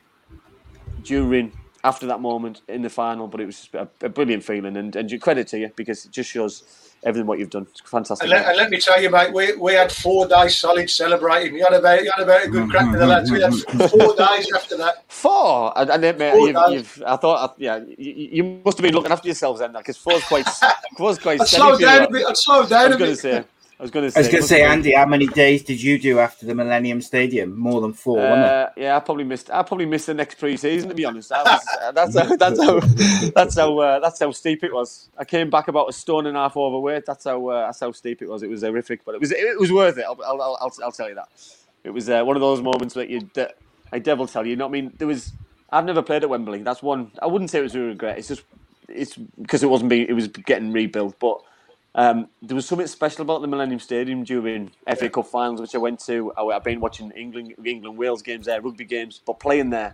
during 1.03 1.51
after 1.83 2.05
that 2.07 2.21
moment 2.21 2.61
in 2.67 2.81
the 2.81 2.89
final. 2.89 3.27
But 3.27 3.41
it 3.41 3.45
was 3.45 3.69
a, 3.73 3.87
a 4.01 4.09
brilliant 4.09 4.43
feeling, 4.43 4.77
and 4.77 4.95
and 4.95 5.21
credit 5.21 5.47
to 5.47 5.59
you 5.59 5.71
because 5.75 6.05
it 6.05 6.11
just 6.11 6.29
shows 6.29 6.90
everything 7.03 7.27
what 7.27 7.39
you've 7.39 7.49
done. 7.49 7.67
It's 7.69 7.81
fantastic. 7.81 8.23
And 8.23 8.31
let, 8.31 8.47
and 8.47 8.57
let 8.57 8.69
me 8.69 8.79
tell 8.79 9.01
you, 9.01 9.09
mate, 9.09 9.33
we, 9.33 9.55
we 9.55 9.73
had 9.73 9.91
four 9.91 10.27
days 10.27 10.57
solid 10.57 10.89
celebrating. 10.89 11.55
You 11.55 11.63
had 11.63 11.73
about 11.73 12.03
you 12.03 12.11
had 12.15 12.23
about 12.23 12.45
a 12.45 12.49
good 12.49 12.69
crack 12.69 12.91
with 12.91 12.99
the 12.99 13.07
lads. 13.07 13.31
We 13.31 13.41
had 13.41 13.53
four 13.89 14.15
days 14.15 14.51
after 14.53 14.77
that. 14.77 15.03
Four, 15.07 15.77
and, 15.77 15.89
and 15.89 16.03
then, 16.03 16.17
mate, 16.17 16.31
Four 16.31 16.47
you've, 16.47 16.71
you've, 16.71 17.03
I 17.05 17.15
thought, 17.15 17.55
yeah, 17.57 17.79
you, 17.97 18.29
you 18.31 18.61
must 18.63 18.77
have 18.77 18.83
been 18.83 18.93
looking 18.93 19.11
after 19.11 19.27
yourselves 19.27 19.59
then, 19.59 19.73
because 19.73 19.97
four's 19.97 20.23
quite, 20.23 20.47
four's 20.97 21.17
quite. 21.17 21.41
I'd 21.41 21.47
slow 21.47 21.77
down 21.77 22.03
a 22.03 22.09
bit. 22.09 22.25
I'd 22.27 22.37
slow 22.37 22.63
I 22.63 22.67
down 22.67 22.87
was 22.89 22.95
a 22.95 22.99
bit. 22.99 23.17
say, 23.17 23.43
I 23.81 23.83
was 23.83 23.89
going 23.89 24.05
to 24.05 24.11
say. 24.11 24.19
I 24.19 24.21
was 24.21 24.27
going 24.27 24.43
to 24.43 24.47
say, 24.47 24.61
Andy, 24.61 24.93
how 24.93 25.07
many 25.07 25.25
days 25.25 25.63
did 25.63 25.81
you 25.81 25.97
do 25.97 26.19
after 26.19 26.45
the 26.45 26.53
Millennium 26.53 27.01
Stadium? 27.01 27.57
More 27.57 27.81
than 27.81 27.93
four, 27.93 28.17
wasn't 28.17 28.45
it? 28.45 28.45
Uh, 28.45 28.69
yeah, 28.77 28.95
I 28.95 28.99
probably 28.99 29.23
missed. 29.23 29.49
I 29.49 29.63
probably 29.63 29.87
missed 29.87 30.05
the 30.05 30.13
next 30.13 30.35
pre-season. 30.35 30.87
To 30.89 30.93
be 30.93 31.03
honest, 31.03 31.31
was, 31.31 31.67
uh, 31.81 31.91
that's 31.95 32.15
how, 32.15 32.35
that's 32.35 32.63
how 32.63 32.79
that's 33.33 33.57
how 33.57 33.79
uh, 33.79 33.99
that's 33.99 34.19
how 34.19 34.31
steep 34.33 34.63
it 34.63 34.71
was. 34.71 35.09
I 35.17 35.25
came 35.25 35.49
back 35.49 35.67
about 35.67 35.89
a 35.89 35.93
stone 35.93 36.27
and 36.27 36.37
a 36.37 36.41
half 36.41 36.55
overweight. 36.55 37.07
That's 37.07 37.23
how 37.23 37.47
uh, 37.47 37.65
that's 37.65 37.79
how 37.79 37.91
steep 37.91 38.21
it 38.21 38.29
was. 38.29 38.43
It 38.43 38.51
was 38.51 38.61
horrific, 38.61 39.03
but 39.03 39.15
it 39.15 39.19
was 39.19 39.31
it 39.31 39.59
was 39.59 39.71
worth 39.71 39.97
it. 39.97 40.05
I'll 40.05 40.19
I'll, 40.23 40.39
I'll, 40.61 40.73
I'll, 40.83 40.91
tell 40.91 41.09
you 41.09 41.15
that. 41.15 41.29
It 41.83 41.89
was 41.89 42.07
uh, 42.07 42.23
one 42.23 42.35
of 42.35 42.41
those 42.41 42.61
moments 42.61 42.93
that 42.93 43.09
you 43.09 43.27
I 43.91 43.97
devil 43.97 44.27
tell 44.27 44.45
you. 44.45 44.51
You 44.51 44.57
know 44.57 44.67
I 44.67 44.69
mean? 44.69 44.93
There 44.99 45.07
was. 45.07 45.33
I've 45.71 45.85
never 45.85 46.03
played 46.03 46.21
at 46.21 46.29
Wembley. 46.29 46.61
That's 46.61 46.83
one. 46.83 47.09
I 47.19 47.25
wouldn't 47.25 47.49
say 47.49 47.57
it 47.57 47.63
was 47.63 47.73
a 47.73 47.79
regret. 47.79 48.19
It's 48.19 48.27
just 48.27 48.43
it's 48.87 49.15
because 49.15 49.63
it 49.63 49.71
wasn't 49.71 49.89
being. 49.89 50.07
It 50.07 50.13
was 50.13 50.27
getting 50.27 50.71
rebuilt, 50.71 51.15
but. 51.19 51.41
Um, 51.93 52.27
there 52.41 52.55
was 52.55 52.65
something 52.65 52.87
special 52.87 53.23
about 53.23 53.41
the 53.41 53.47
Millennium 53.47 53.79
Stadium 53.79 54.23
during 54.23 54.71
FA 54.97 55.09
Cup 55.09 55.27
finals, 55.27 55.59
which 55.59 55.75
I 55.75 55.77
went 55.77 55.99
to. 56.05 56.31
I, 56.37 56.43
I've 56.43 56.63
been 56.63 56.79
watching 56.79 57.11
England, 57.11 57.53
England, 57.65 57.97
Wales 57.97 58.21
games 58.21 58.45
there, 58.45 58.61
rugby 58.61 58.85
games, 58.85 59.21
but 59.25 59.39
playing 59.39 59.71
there, 59.71 59.93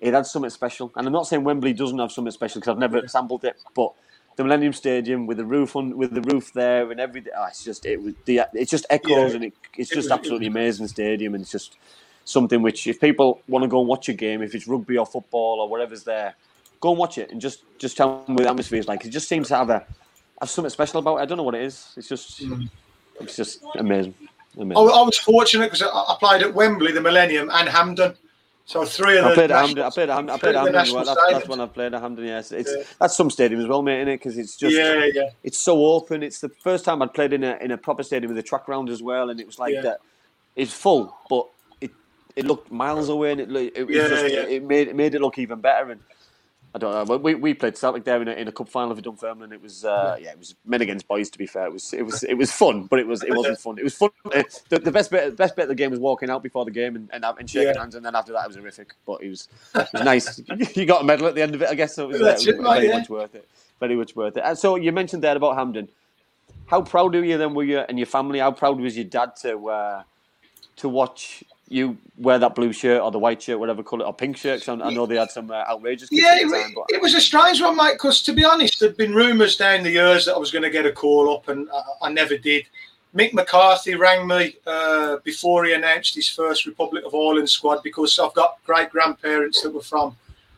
it 0.00 0.12
had 0.12 0.26
something 0.26 0.50
special. 0.50 0.92
And 0.94 1.06
I'm 1.06 1.12
not 1.12 1.26
saying 1.26 1.44
Wembley 1.44 1.72
doesn't 1.72 1.98
have 1.98 2.12
something 2.12 2.32
special 2.32 2.60
because 2.60 2.72
I've 2.72 2.78
never 2.78 3.08
sampled 3.08 3.44
it, 3.44 3.56
but 3.74 3.92
the 4.36 4.44
Millennium 4.44 4.74
Stadium 4.74 5.26
with 5.26 5.38
the 5.38 5.44
roof 5.46 5.74
on, 5.74 5.96
with 5.96 6.12
the 6.12 6.20
roof 6.20 6.52
there 6.52 6.90
and 6.90 7.00
everything, 7.00 7.32
oh, 7.36 7.46
it's 7.46 7.64
just 7.64 7.86
it 7.86 8.00
was 8.02 8.14
the 8.26 8.42
it 8.52 8.68
just 8.68 8.84
echoes 8.90 9.30
Yeah. 9.30 9.36
and 9.36 9.44
it, 9.44 9.54
it's 9.76 9.90
It 9.90 9.94
just 9.94 10.06
was- 10.10 10.12
absolutely 10.12 10.48
amazing 10.48 10.86
stadium, 10.88 11.34
and 11.34 11.42
it's 11.42 11.50
just 11.50 11.76
something 12.26 12.60
which 12.60 12.86
if 12.86 13.00
people 13.00 13.40
want 13.48 13.62
to 13.62 13.68
go 13.68 13.80
and 13.80 13.88
watch 13.88 14.10
a 14.10 14.12
game, 14.12 14.42
if 14.42 14.54
it's 14.54 14.68
rugby 14.68 14.98
or 14.98 15.06
football 15.06 15.60
or 15.60 15.68
whatever's 15.68 16.04
there, 16.04 16.34
go 16.78 16.90
and 16.90 16.98
watch 16.98 17.16
it 17.16 17.30
and 17.32 17.40
just 17.40 17.62
just 17.78 17.96
tell 17.96 18.22
them 18.26 18.34
what 18.36 18.42
the 18.44 18.50
atmosphere 18.50 18.78
is 18.78 18.86
like. 18.86 19.02
It 19.06 19.08
just 19.08 19.28
seems 19.28 19.48
to 19.48 19.56
have 19.56 19.70
a 19.70 19.84
have 20.40 20.50
something 20.50 20.70
special 20.70 21.00
about 21.00 21.16
it. 21.18 21.22
I 21.22 21.24
don't 21.26 21.36
know 21.36 21.42
what 21.42 21.54
it 21.54 21.62
is. 21.62 21.92
It's 21.96 22.08
just 22.08 22.42
hmm. 22.42 22.64
it's 23.20 23.36
just 23.36 23.62
amazing. 23.76 24.14
amazing. 24.56 24.76
I, 24.76 24.80
I 24.80 25.02
was 25.02 25.18
fortunate 25.18 25.72
because 25.72 25.82
I, 25.82 26.16
played 26.18 26.42
at 26.42 26.54
Wembley, 26.54 26.92
the 26.92 27.00
Millennium, 27.00 27.50
and 27.52 27.68
Hampden. 27.68 28.14
So 28.64 28.84
three 28.84 29.16
of 29.16 29.24
the 29.24 29.30
I 29.30 29.34
played 29.34 29.50
at 29.50 29.62
national- 29.62 29.84
I 29.84 29.90
played 29.90 30.10
at 30.10 30.14
Hampden. 30.14 30.34
I 30.34 30.38
played 30.38 30.54
at 30.54 30.66
of 30.66 30.72
the 30.72 30.78
Hampden. 30.78 30.80
as 30.80 30.86
national 30.86 31.04
well. 31.04 31.14
That's, 31.14 31.32
that's 31.38 31.48
when 31.48 31.60
I 31.60 31.66
played 31.66 31.94
at 31.94 32.02
Hampden. 32.02 32.24
Yes, 32.26 32.52
it's 32.52 32.70
Yeah. 32.70 32.82
that's 33.00 33.16
some 33.16 33.30
stadium 33.30 33.60
as 33.62 33.66
well, 33.66 33.80
mate. 33.82 34.00
In 34.00 34.08
it 34.08 34.16
because 34.18 34.36
it's 34.36 34.56
just 34.56 34.76
Yeah, 34.76 35.06
yeah. 35.12 35.30
it's 35.42 35.56
so 35.58 35.86
open. 35.86 36.22
It's 36.22 36.40
the 36.40 36.50
first 36.50 36.84
time 36.84 37.00
I'd 37.00 37.14
played 37.14 37.32
in 37.32 37.44
a 37.44 37.56
in 37.62 37.70
a 37.70 37.78
proper 37.78 38.02
stadium 38.02 38.28
with 38.28 38.38
a 38.38 38.42
track 38.42 38.68
round 38.68 38.90
as 38.90 39.02
well, 39.02 39.30
and 39.30 39.40
it 39.40 39.46
was 39.46 39.58
like 39.58 39.72
Yeah. 39.74 39.80
that. 39.82 40.00
It's 40.54 40.72
full, 40.72 41.16
but 41.30 41.46
it 41.80 41.90
it 42.36 42.44
looked 42.44 42.70
miles 42.70 43.08
away, 43.08 43.32
and 43.32 43.40
it 43.40 43.48
lo- 43.48 43.70
it 43.74 43.88
Yeah, 43.88 44.08
just, 44.08 44.34
yeah. 44.34 44.42
it 44.42 44.62
made 44.62 44.88
it 44.88 44.94
made 44.96 45.14
it 45.14 45.22
look 45.22 45.38
even 45.38 45.60
better. 45.60 45.90
And 45.92 46.00
I 46.78 46.92
don't 46.92 47.08
know. 47.08 47.16
We, 47.18 47.34
we 47.34 47.54
played 47.54 47.76
Celtic 47.76 48.04
there 48.04 48.22
in 48.22 48.28
a, 48.28 48.32
in 48.32 48.48
a 48.48 48.52
cup 48.52 48.68
final 48.68 48.94
for 48.94 49.02
Dunfermline. 49.02 49.52
It 49.52 49.62
was 49.62 49.84
uh, 49.84 50.16
yeah, 50.20 50.30
it 50.30 50.38
was 50.38 50.54
men 50.64 50.82
against 50.82 51.08
boys. 51.08 51.30
To 51.30 51.38
be 51.38 51.46
fair, 51.46 51.66
it 51.66 51.72
was 51.72 51.92
it 51.92 52.02
was 52.02 52.22
it 52.24 52.34
was 52.34 52.52
fun, 52.52 52.84
but 52.84 53.00
it 53.00 53.06
was 53.06 53.22
it 53.24 53.34
wasn't 53.34 53.60
fun. 53.60 53.78
It 53.78 53.84
was 53.84 53.94
fun. 53.94 54.10
Uh, 54.34 54.44
The, 54.68 54.78
the 54.78 54.92
best 54.92 55.10
bit 55.10 55.36
best 55.36 55.56
bit 55.56 55.64
of 55.64 55.68
the 55.68 55.74
game 55.74 55.90
was 55.90 56.00
walking 56.00 56.30
out 56.30 56.42
before 56.42 56.64
the 56.64 56.70
game 56.70 56.96
and, 56.96 57.10
and, 57.12 57.24
and 57.24 57.50
shaking 57.50 57.74
Yeah. 57.74 57.80
hands, 57.80 57.94
and 57.96 58.04
then 58.04 58.14
after 58.14 58.32
that 58.32 58.44
it 58.44 58.48
was 58.48 58.56
horrific. 58.56 58.94
But 59.06 59.22
it 59.22 59.28
was 59.30 59.48
it 59.74 59.88
was 59.92 60.02
nice. 60.04 60.40
you 60.76 60.86
got 60.86 61.02
a 61.02 61.04
medal 61.04 61.26
at 61.26 61.34
the 61.34 61.42
end 61.42 61.54
of 61.54 61.62
it, 61.62 61.68
I 61.68 61.74
guess. 61.74 61.94
So 61.96 62.04
it 62.04 62.08
was, 62.08 62.22
uh, 62.22 62.24
That's 62.24 62.46
it 62.46 62.56
was 62.58 62.68
mate, 62.68 62.74
very 62.74 62.88
yeah. 62.88 62.98
much 62.98 63.10
worth 63.10 63.34
it. 63.34 63.48
Very 63.80 63.96
much 63.96 64.16
worth 64.16 64.36
it. 64.36 64.42
And 64.44 64.58
so 64.58 64.76
you 64.76 64.92
mentioned 64.92 65.24
there 65.24 65.36
about 65.36 65.56
Hampden. 65.56 65.88
How 66.66 66.82
proud 66.82 67.14
were 67.14 67.24
you 67.24 67.38
then? 67.38 67.54
Were 67.54 67.64
you 67.64 67.80
and 67.80 67.98
your 67.98 68.06
family? 68.06 68.40
How 68.40 68.52
proud 68.52 68.80
was 68.80 68.96
your 68.96 69.06
dad 69.06 69.36
to 69.42 69.68
uh, 69.68 70.02
to 70.76 70.88
watch 70.88 71.44
you 71.68 71.96
wear 72.16 72.38
that 72.38 72.54
blue 72.54 72.72
shirt 72.72 73.00
or 73.02 73.10
the 73.10 73.18
white 73.18 73.42
shirt, 73.42 73.58
whatever 73.58 73.82
colour, 73.82 74.04
or 74.06 74.14
pink 74.14 74.36
shirt? 74.36 74.64
'Cause 74.64 74.80
I 74.80 74.90
know 74.90 75.06
they 75.06 75.16
had 75.16 75.30
some 75.30 75.50
uh, 75.50 75.64
outrageous. 75.68 76.08
Yeah, 76.10 76.36
it, 76.36 76.48
time, 76.50 76.72
but 76.74 76.86
it 76.88 77.00
was 77.00 77.14
a 77.14 77.20
strange 77.20 77.60
one, 77.60 77.76
mate. 77.76 77.92
Because 77.92 78.22
to 78.22 78.32
be 78.32 78.44
honest, 78.44 78.80
there'd 78.80 78.96
been 78.96 79.14
rumours 79.14 79.56
down 79.56 79.82
the 79.82 79.90
years 79.90 80.24
that 80.24 80.34
I 80.34 80.38
was 80.38 80.50
going 80.50 80.62
to 80.64 80.70
get 80.70 80.86
a 80.86 80.92
call 80.92 81.34
up, 81.34 81.48
and 81.48 81.68
I, 81.72 82.06
I 82.06 82.12
never 82.12 82.36
did. 82.36 82.64
Mick 83.14 83.32
McCarthy 83.32 83.94
rang 83.94 84.26
me 84.26 84.56
uh, 84.66 85.16
before 85.24 85.64
he 85.64 85.72
announced 85.72 86.14
his 86.14 86.28
first 86.28 86.66
Republic 86.66 87.04
of 87.04 87.14
Ireland 87.14 87.48
squad 87.48 87.82
because 87.82 88.18
I've 88.18 88.34
got 88.34 88.58
great 88.66 88.90
grandparents 88.90 89.62
that 89.62 89.72
were 89.72 89.80
from 89.82 90.16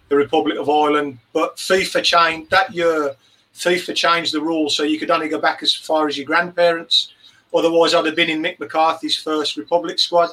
the 0.08 0.16
Republic 0.16 0.58
of 0.58 0.68
Ireland. 0.68 1.18
But 1.32 1.56
FIFA 1.56 2.02
changed 2.02 2.50
that 2.50 2.74
year. 2.74 3.14
FIFA 3.54 3.94
changed 3.94 4.32
the 4.34 4.40
rules 4.40 4.74
so 4.76 4.82
you 4.82 4.98
could 4.98 5.10
only 5.10 5.28
go 5.28 5.38
back 5.38 5.62
as 5.62 5.74
far 5.74 6.08
as 6.08 6.16
your 6.16 6.26
grandparents. 6.26 7.12
Otherwise, 7.54 7.94
I'd 7.94 8.06
have 8.06 8.16
been 8.16 8.30
in 8.30 8.42
Mick 8.42 8.58
McCarthy's 8.60 9.16
first 9.16 9.56
Republic 9.56 9.98
squad. 9.98 10.30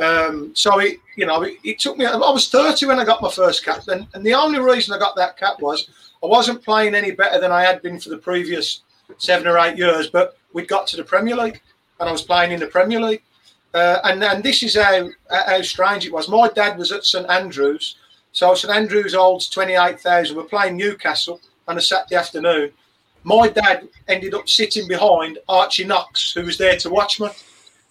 Um, 0.00 0.52
so 0.54 0.78
it, 0.80 0.98
you 1.16 1.26
know, 1.26 1.42
it, 1.42 1.58
it 1.64 1.78
took 1.78 1.96
me. 1.98 2.06
I 2.06 2.16
was 2.16 2.48
30 2.48 2.86
when 2.86 2.98
I 2.98 3.04
got 3.04 3.22
my 3.22 3.30
first 3.30 3.64
cap, 3.64 3.86
and, 3.88 4.06
and 4.14 4.24
the 4.24 4.34
only 4.34 4.58
reason 4.58 4.94
I 4.94 4.98
got 4.98 5.16
that 5.16 5.36
cap 5.36 5.60
was 5.60 5.88
I 6.22 6.26
wasn't 6.26 6.64
playing 6.64 6.94
any 6.94 7.10
better 7.10 7.40
than 7.40 7.52
I 7.52 7.62
had 7.62 7.82
been 7.82 7.98
for 7.98 8.08
the 8.08 8.18
previous 8.18 8.82
seven 9.18 9.46
or 9.46 9.58
eight 9.58 9.76
years. 9.76 10.08
But 10.08 10.36
we'd 10.52 10.68
got 10.68 10.86
to 10.88 10.96
the 10.96 11.04
Premier 11.04 11.36
League, 11.36 11.60
and 12.00 12.08
I 12.08 12.12
was 12.12 12.22
playing 12.22 12.52
in 12.52 12.60
the 12.60 12.66
Premier 12.66 13.00
League. 13.00 13.22
Uh, 13.74 13.98
and 14.04 14.22
and 14.22 14.42
this 14.42 14.62
is 14.62 14.76
how 14.76 15.08
how 15.30 15.62
strange 15.62 16.06
it 16.06 16.12
was. 16.12 16.28
My 16.28 16.48
dad 16.48 16.78
was 16.78 16.92
at 16.92 17.04
St 17.04 17.28
Andrews, 17.28 17.96
so 18.32 18.54
St 18.54 18.74
Andrews 18.74 19.14
holds 19.14 19.48
28,000. 19.48 20.36
We're 20.36 20.44
playing 20.44 20.76
Newcastle 20.76 21.40
on 21.68 21.78
a 21.78 21.80
Saturday 21.80 22.16
afternoon. 22.16 22.72
My 23.24 23.48
dad 23.48 23.88
ended 24.08 24.34
up 24.34 24.48
sitting 24.48 24.88
behind 24.88 25.38
Archie 25.48 25.84
Knox, 25.84 26.32
who 26.32 26.44
was 26.44 26.58
there 26.58 26.76
to 26.78 26.90
watch 26.90 27.20
me. 27.20 27.28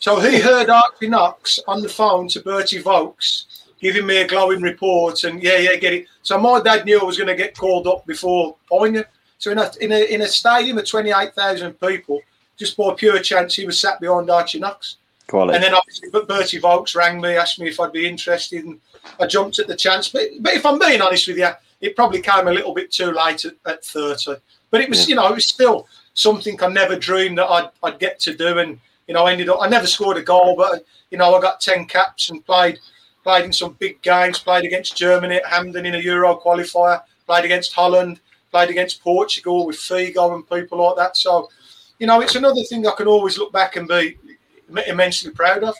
So 0.01 0.19
he 0.19 0.39
heard 0.39 0.69
Archie 0.69 1.07
Knox 1.07 1.59
on 1.67 1.83
the 1.83 1.87
phone 1.87 2.27
to 2.29 2.41
Berti 2.41 2.81
Vogts, 2.81 3.45
giving 3.79 4.07
me 4.07 4.17
a 4.17 4.27
glowing 4.27 4.61
report, 4.63 5.23
and 5.25 5.41
yeah, 5.41 5.59
yeah, 5.59 5.75
get 5.75 5.93
it. 5.93 6.07
So 6.23 6.39
my 6.39 6.59
dad 6.59 6.85
knew 6.85 6.99
I 6.99 7.03
was 7.03 7.17
going 7.17 7.27
to 7.27 7.35
get 7.35 7.55
called 7.55 7.85
up 7.85 8.05
before 8.07 8.55
I 8.73 8.89
knew. 8.89 9.05
So 9.37 9.51
in 9.51 9.59
a 9.59 9.71
in 9.79 9.91
a 9.91 10.13
in 10.13 10.21
a 10.23 10.27
stadium 10.27 10.79
of 10.79 10.89
twenty 10.89 11.11
eight 11.11 11.35
thousand 11.35 11.79
people, 11.79 12.19
just 12.57 12.75
by 12.75 12.95
pure 12.95 13.19
chance, 13.19 13.53
he 13.55 13.65
was 13.65 13.79
sat 13.79 13.99
behind 14.01 14.31
Archie 14.31 14.59
Knox. 14.59 14.97
quality. 15.27 15.55
And 15.55 15.63
then 15.63 15.75
obviously, 15.75 16.09
but 16.09 16.27
Berti 16.27 16.59
Vogts 16.59 16.95
rang 16.95 17.21
me, 17.21 17.35
asked 17.35 17.59
me 17.59 17.67
if 17.67 17.79
I'd 17.79 17.93
be 17.93 18.07
interested, 18.07 18.65
and 18.65 18.79
I 19.19 19.27
jumped 19.27 19.59
at 19.59 19.67
the 19.67 19.75
chance. 19.75 20.09
But, 20.09 20.29
but 20.39 20.53
if 20.53 20.65
I'm 20.65 20.79
being 20.79 21.01
honest 21.01 21.27
with 21.27 21.37
you, 21.37 21.49
it 21.79 21.95
probably 21.95 22.21
came 22.21 22.47
a 22.47 22.51
little 22.51 22.73
bit 22.73 22.91
too 22.91 23.11
late 23.11 23.45
at, 23.45 23.53
at 23.67 23.85
30. 23.85 24.35
But 24.71 24.81
it 24.81 24.89
was, 24.89 25.07
you 25.07 25.15
know, 25.15 25.27
it 25.27 25.35
was 25.35 25.45
still 25.45 25.87
something 26.15 26.61
I 26.61 26.69
never 26.69 26.95
dreamed 26.95 27.37
that 27.37 27.47
I'd, 27.47 27.69
I'd 27.83 27.99
get 27.99 28.19
to 28.21 28.35
do. 28.35 28.57
And, 28.59 28.79
you 29.11 29.15
know, 29.15 29.25
I 29.25 29.33
ended 29.33 29.49
up, 29.49 29.57
I 29.59 29.67
never 29.67 29.87
scored 29.87 30.15
a 30.15 30.21
goal, 30.21 30.55
but, 30.55 30.85
you 31.09 31.17
know, 31.17 31.35
I 31.35 31.41
got 31.41 31.59
10 31.59 31.85
caps 31.87 32.29
and 32.29 32.45
played 32.45 32.79
played 33.25 33.43
in 33.43 33.51
some 33.51 33.75
big 33.77 34.01
games, 34.01 34.39
played 34.39 34.63
against 34.63 34.95
Germany 34.95 35.35
at 35.35 35.45
Hampden 35.45 35.85
in 35.85 35.95
a 35.95 35.97
Euro 35.97 36.37
qualifier, 36.37 37.01
played 37.25 37.43
against 37.43 37.73
Holland, 37.73 38.21
played 38.51 38.69
against 38.69 39.03
Portugal 39.03 39.65
with 39.67 39.75
Figo 39.75 40.33
and 40.33 40.49
people 40.49 40.81
like 40.81 40.95
that. 40.95 41.17
So, 41.17 41.49
you 41.99 42.07
know, 42.07 42.21
it's 42.21 42.35
another 42.35 42.63
thing 42.63 42.87
I 42.87 42.91
can 42.91 43.07
always 43.07 43.37
look 43.37 43.51
back 43.51 43.75
and 43.75 43.85
be 43.85 44.17
immensely 44.87 45.31
proud 45.31 45.65
of. 45.65 45.75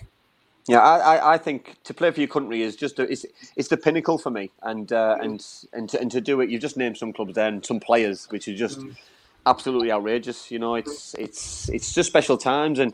Yeah, 0.67 0.81
I, 0.81 1.35
I, 1.35 1.37
think 1.37 1.77
to 1.85 1.93
play 1.93 2.11
for 2.11 2.19
your 2.19 2.27
country 2.27 2.63
is 2.63 2.75
just 2.75 2.99
a, 2.99 3.09
it's 3.09 3.25
it's 3.55 3.69
the 3.69 3.77
pinnacle 3.77 4.17
for 4.17 4.29
me, 4.29 4.51
and 4.61 4.91
uh, 4.91 5.17
and 5.21 5.43
and 5.73 5.89
to, 5.89 5.99
and 5.99 6.11
to 6.11 6.21
do 6.21 6.41
it, 6.41 6.49
you've 6.49 6.61
just 6.61 6.77
named 6.77 6.97
some 6.97 7.13
clubs 7.13 7.33
there 7.33 7.47
and 7.47 7.65
some 7.65 7.79
players, 7.79 8.27
which 8.29 8.47
is 8.47 8.59
just 8.59 8.79
absolutely 9.47 9.91
outrageous. 9.91 10.51
You 10.51 10.59
know, 10.59 10.75
it's 10.75 11.15
it's 11.15 11.67
it's 11.69 11.93
just 11.93 12.09
special 12.09 12.37
times, 12.37 12.77
and 12.77 12.93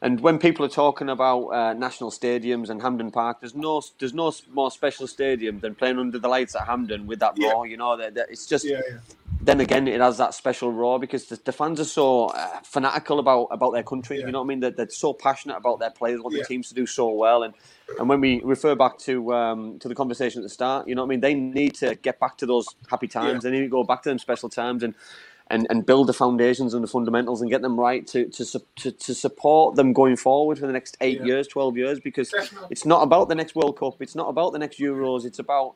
and 0.00 0.20
when 0.20 0.38
people 0.38 0.64
are 0.64 0.68
talking 0.70 1.08
about 1.08 1.46
uh, 1.48 1.72
national 1.74 2.10
stadiums 2.10 2.70
and 2.70 2.80
Hampden 2.80 3.10
Park, 3.10 3.40
there's 3.40 3.54
no 3.54 3.82
there's 3.98 4.14
no 4.14 4.32
more 4.52 4.70
special 4.70 5.06
stadium 5.06 5.60
than 5.60 5.74
playing 5.74 5.98
under 5.98 6.18
the 6.18 6.28
lights 6.28 6.54
at 6.54 6.66
Hampden 6.66 7.06
with 7.06 7.18
that 7.20 7.34
Yeah. 7.36 7.50
raw. 7.52 7.62
You 7.64 7.76
know, 7.76 7.96
that, 7.96 8.14
that 8.14 8.30
it's 8.30 8.46
just. 8.46 8.64
Yeah, 8.64 8.80
yeah. 8.90 8.98
Then 9.40 9.60
again, 9.60 9.86
it 9.86 10.00
has 10.00 10.18
that 10.18 10.34
special 10.34 10.72
raw 10.72 10.98
because 10.98 11.26
the, 11.26 11.36
the 11.44 11.52
fans 11.52 11.78
are 11.80 11.84
so 11.84 12.26
uh, 12.26 12.58
fanatical 12.64 13.18
about, 13.20 13.44
about 13.52 13.72
their 13.72 13.84
country. 13.84 14.18
You 14.18 14.32
know 14.32 14.40
what 14.40 14.46
I 14.46 14.48
mean? 14.48 14.60
They're, 14.60 14.72
they're 14.72 14.90
so 14.90 15.12
passionate 15.12 15.56
about 15.56 15.78
their 15.78 15.90
players, 15.90 16.20
want 16.20 16.34
Yeah. 16.34 16.42
the 16.42 16.48
teams 16.48 16.68
to 16.68 16.74
do 16.74 16.86
so 16.86 17.08
well. 17.10 17.44
And 17.44 17.54
and 17.98 18.08
when 18.08 18.20
we 18.20 18.40
refer 18.42 18.74
back 18.74 18.98
to 19.00 19.32
um, 19.34 19.78
to 19.78 19.88
the 19.88 19.94
conversation 19.94 20.40
at 20.40 20.44
the 20.44 20.48
start, 20.48 20.86
you 20.88 20.94
know 20.94 21.02
what 21.02 21.06
I 21.08 21.10
mean? 21.10 21.20
They 21.20 21.34
need 21.34 21.74
to 21.76 21.94
get 21.94 22.18
back 22.20 22.36
to 22.38 22.46
those 22.46 22.66
happy 22.88 23.08
times. 23.08 23.44
They 23.44 23.50
need 23.50 23.60
to 23.62 23.68
go 23.68 23.84
back 23.84 24.02
to 24.02 24.08
them 24.10 24.18
special 24.18 24.48
times 24.48 24.82
and. 24.82 24.94
And, 25.50 25.66
and 25.70 25.86
build 25.86 26.08
the 26.08 26.12
foundations 26.12 26.74
and 26.74 26.84
the 26.84 26.88
fundamentals 26.88 27.40
and 27.40 27.50
get 27.50 27.62
them 27.62 27.80
right 27.80 28.06
to, 28.08 28.26
to, 28.28 28.60
to, 28.76 28.92
to 28.92 29.14
support 29.14 29.76
them 29.76 29.94
going 29.94 30.16
forward 30.16 30.58
for 30.58 30.66
the 30.66 30.74
next 30.74 30.96
eight 31.00 31.20
Yeah. 31.20 31.26
years, 31.26 31.48
12 31.48 31.76
years, 31.78 32.00
because 32.00 32.28
Definitely. 32.28 32.68
it's 32.70 32.84
not 32.84 33.02
about 33.02 33.30
the 33.30 33.34
next 33.34 33.54
World 33.54 33.78
Cup. 33.78 34.02
It's 34.02 34.14
not 34.14 34.28
about 34.28 34.52
the 34.52 34.58
next 34.58 34.78
Euros. 34.78 35.24
It's 35.24 35.38
about 35.38 35.74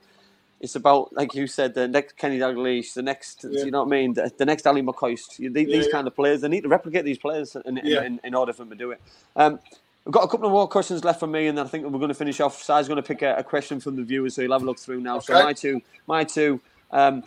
it's 0.60 0.76
about, 0.76 1.12
like 1.12 1.34
you 1.34 1.46
said, 1.48 1.74
the 1.74 1.88
next 1.88 2.16
Kenny 2.16 2.38
Dalglish, 2.38 2.94
the 2.94 3.02
next, 3.02 3.44
Yeah. 3.50 3.64
you 3.64 3.70
know 3.72 3.80
what 3.82 3.88
I 3.88 3.90
mean, 3.90 4.14
the, 4.14 4.30
the 4.38 4.44
next 4.44 4.64
Ally 4.66 4.80
McCoist. 4.80 5.36
These, 5.38 5.52
these 5.52 5.86
yeah. 5.86 5.90
kind 5.90 6.06
of 6.06 6.14
players, 6.14 6.40
they 6.40 6.48
need 6.48 6.62
to 6.62 6.68
replicate 6.68 7.04
these 7.04 7.18
players 7.18 7.56
in, 7.64 7.78
in, 7.78 7.86
in, 7.88 8.20
in 8.22 8.34
order 8.34 8.52
for 8.52 8.58
them 8.62 8.70
to 8.70 8.76
do 8.76 8.92
it. 8.92 9.00
Um, 9.34 9.58
we've 10.04 10.12
got 10.12 10.22
a 10.22 10.28
couple 10.28 10.46
of 10.46 10.52
more 10.52 10.68
questions 10.68 11.02
left 11.04 11.18
for 11.18 11.26
me, 11.26 11.48
and 11.48 11.58
then 11.58 11.66
I 11.66 11.68
think 11.68 11.84
we're 11.84 11.98
going 11.98 12.08
to 12.08 12.14
finish 12.14 12.40
off. 12.40 12.62
Si's 12.62 12.86
going 12.86 12.96
to 12.96 13.02
pick 13.02 13.22
a, 13.22 13.34
a 13.38 13.44
question 13.44 13.80
from 13.80 13.96
the 13.96 14.04
viewers, 14.04 14.36
so 14.36 14.42
you'll 14.42 14.52
have 14.52 14.62
a 14.62 14.66
look 14.66 14.78
through 14.78 15.00
now. 15.00 15.18
So 15.18 15.32
my 15.34 15.52
two, 15.52 15.80
my 16.06 16.24
two. 16.24 16.60
Um, 16.92 17.24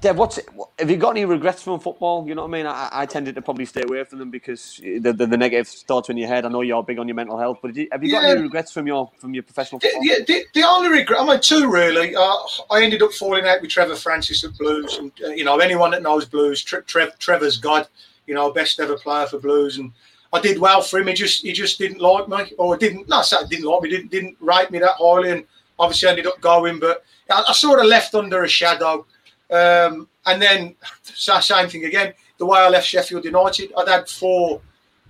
Dev, 0.00 0.16
what's 0.16 0.38
what, 0.54 0.70
have 0.78 0.90
you 0.90 0.96
got 0.96 1.10
any 1.10 1.24
regrets 1.24 1.62
from 1.62 1.78
football? 1.78 2.26
You 2.26 2.34
know 2.34 2.42
what 2.42 2.48
I 2.48 2.50
mean. 2.52 2.66
I, 2.66 2.88
I 2.92 3.06
tended 3.06 3.34
to 3.34 3.42
probably 3.42 3.66
stay 3.66 3.82
away 3.82 4.02
from 4.04 4.18
them 4.18 4.30
because 4.30 4.80
the, 4.82 5.12
the, 5.12 5.26
the 5.26 5.36
negative 5.36 5.68
thoughts 5.68 6.08
in 6.08 6.16
your 6.16 6.28
head. 6.28 6.44
I 6.44 6.48
know 6.48 6.62
you're 6.62 6.82
big 6.82 6.98
on 6.98 7.06
your 7.08 7.14
mental 7.14 7.38
health, 7.38 7.58
but 7.60 7.68
have 7.68 7.76
you, 7.76 7.88
have 7.92 8.02
you 8.02 8.10
got 8.10 8.22
Yeah. 8.24 8.30
any 8.30 8.42
regrets 8.42 8.72
from 8.72 8.86
your 8.86 9.10
from 9.18 9.34
your 9.34 9.42
professional 9.42 9.80
football? 9.80 10.04
yeah, 10.04 10.16
the, 10.26 10.44
the 10.54 10.62
only 10.62 10.88
regret, 10.88 11.20
I 11.20 11.26
mean, 11.26 11.40
two 11.40 11.70
really. 11.70 12.16
Uh, 12.16 12.34
I 12.70 12.82
ended 12.82 13.02
up 13.02 13.12
falling 13.12 13.46
out 13.46 13.60
with 13.60 13.70
Trevor 13.70 13.96
Francis 13.96 14.42
at 14.44 14.56
Blues, 14.56 14.96
and 14.98 15.12
uh, 15.24 15.28
you 15.28 15.44
know, 15.44 15.58
anyone 15.58 15.90
that 15.92 16.02
knows 16.02 16.24
Blues, 16.24 16.62
Tre- 16.62 16.82
Trev, 16.82 17.18
Trevor's 17.18 17.58
God, 17.58 17.86
you 18.26 18.34
know, 18.34 18.50
best 18.52 18.80
ever 18.80 18.96
player 18.96 19.26
for 19.26 19.38
Blues, 19.38 19.76
and 19.78 19.92
I 20.32 20.40
did 20.40 20.58
well 20.58 20.80
for 20.80 20.98
him. 21.00 21.08
He 21.08 21.14
just 21.14 21.42
he 21.42 21.52
just 21.52 21.78
didn't 21.78 22.00
like 22.00 22.28
me, 22.28 22.54
or 22.56 22.76
didn't. 22.76 23.08
No, 23.08 23.18
I 23.18 23.22
said 23.22 23.48
didn't 23.50 23.66
like 23.66 23.82
me. 23.82 23.90
Didn't 23.90 24.10
didn't 24.10 24.36
rate 24.40 24.70
me 24.70 24.78
that 24.78 24.92
highly, 24.98 25.30
and 25.30 25.44
obviously 25.78 26.08
I 26.08 26.12
ended 26.12 26.26
up 26.26 26.40
going. 26.40 26.80
But 26.80 27.04
I, 27.30 27.44
I 27.46 27.52
sort 27.52 27.78
of 27.78 27.86
left 27.86 28.14
under 28.14 28.42
a 28.42 28.48
shadow. 28.48 29.06
Um, 29.52 30.08
and 30.26 30.40
then 30.40 30.74
same 31.02 31.68
thing 31.68 31.84
again. 31.84 32.14
The 32.38 32.46
way 32.46 32.58
I 32.58 32.68
left 32.68 32.86
Sheffield 32.86 33.24
United, 33.24 33.72
I'd 33.76 33.88
had 33.88 34.08
four 34.08 34.60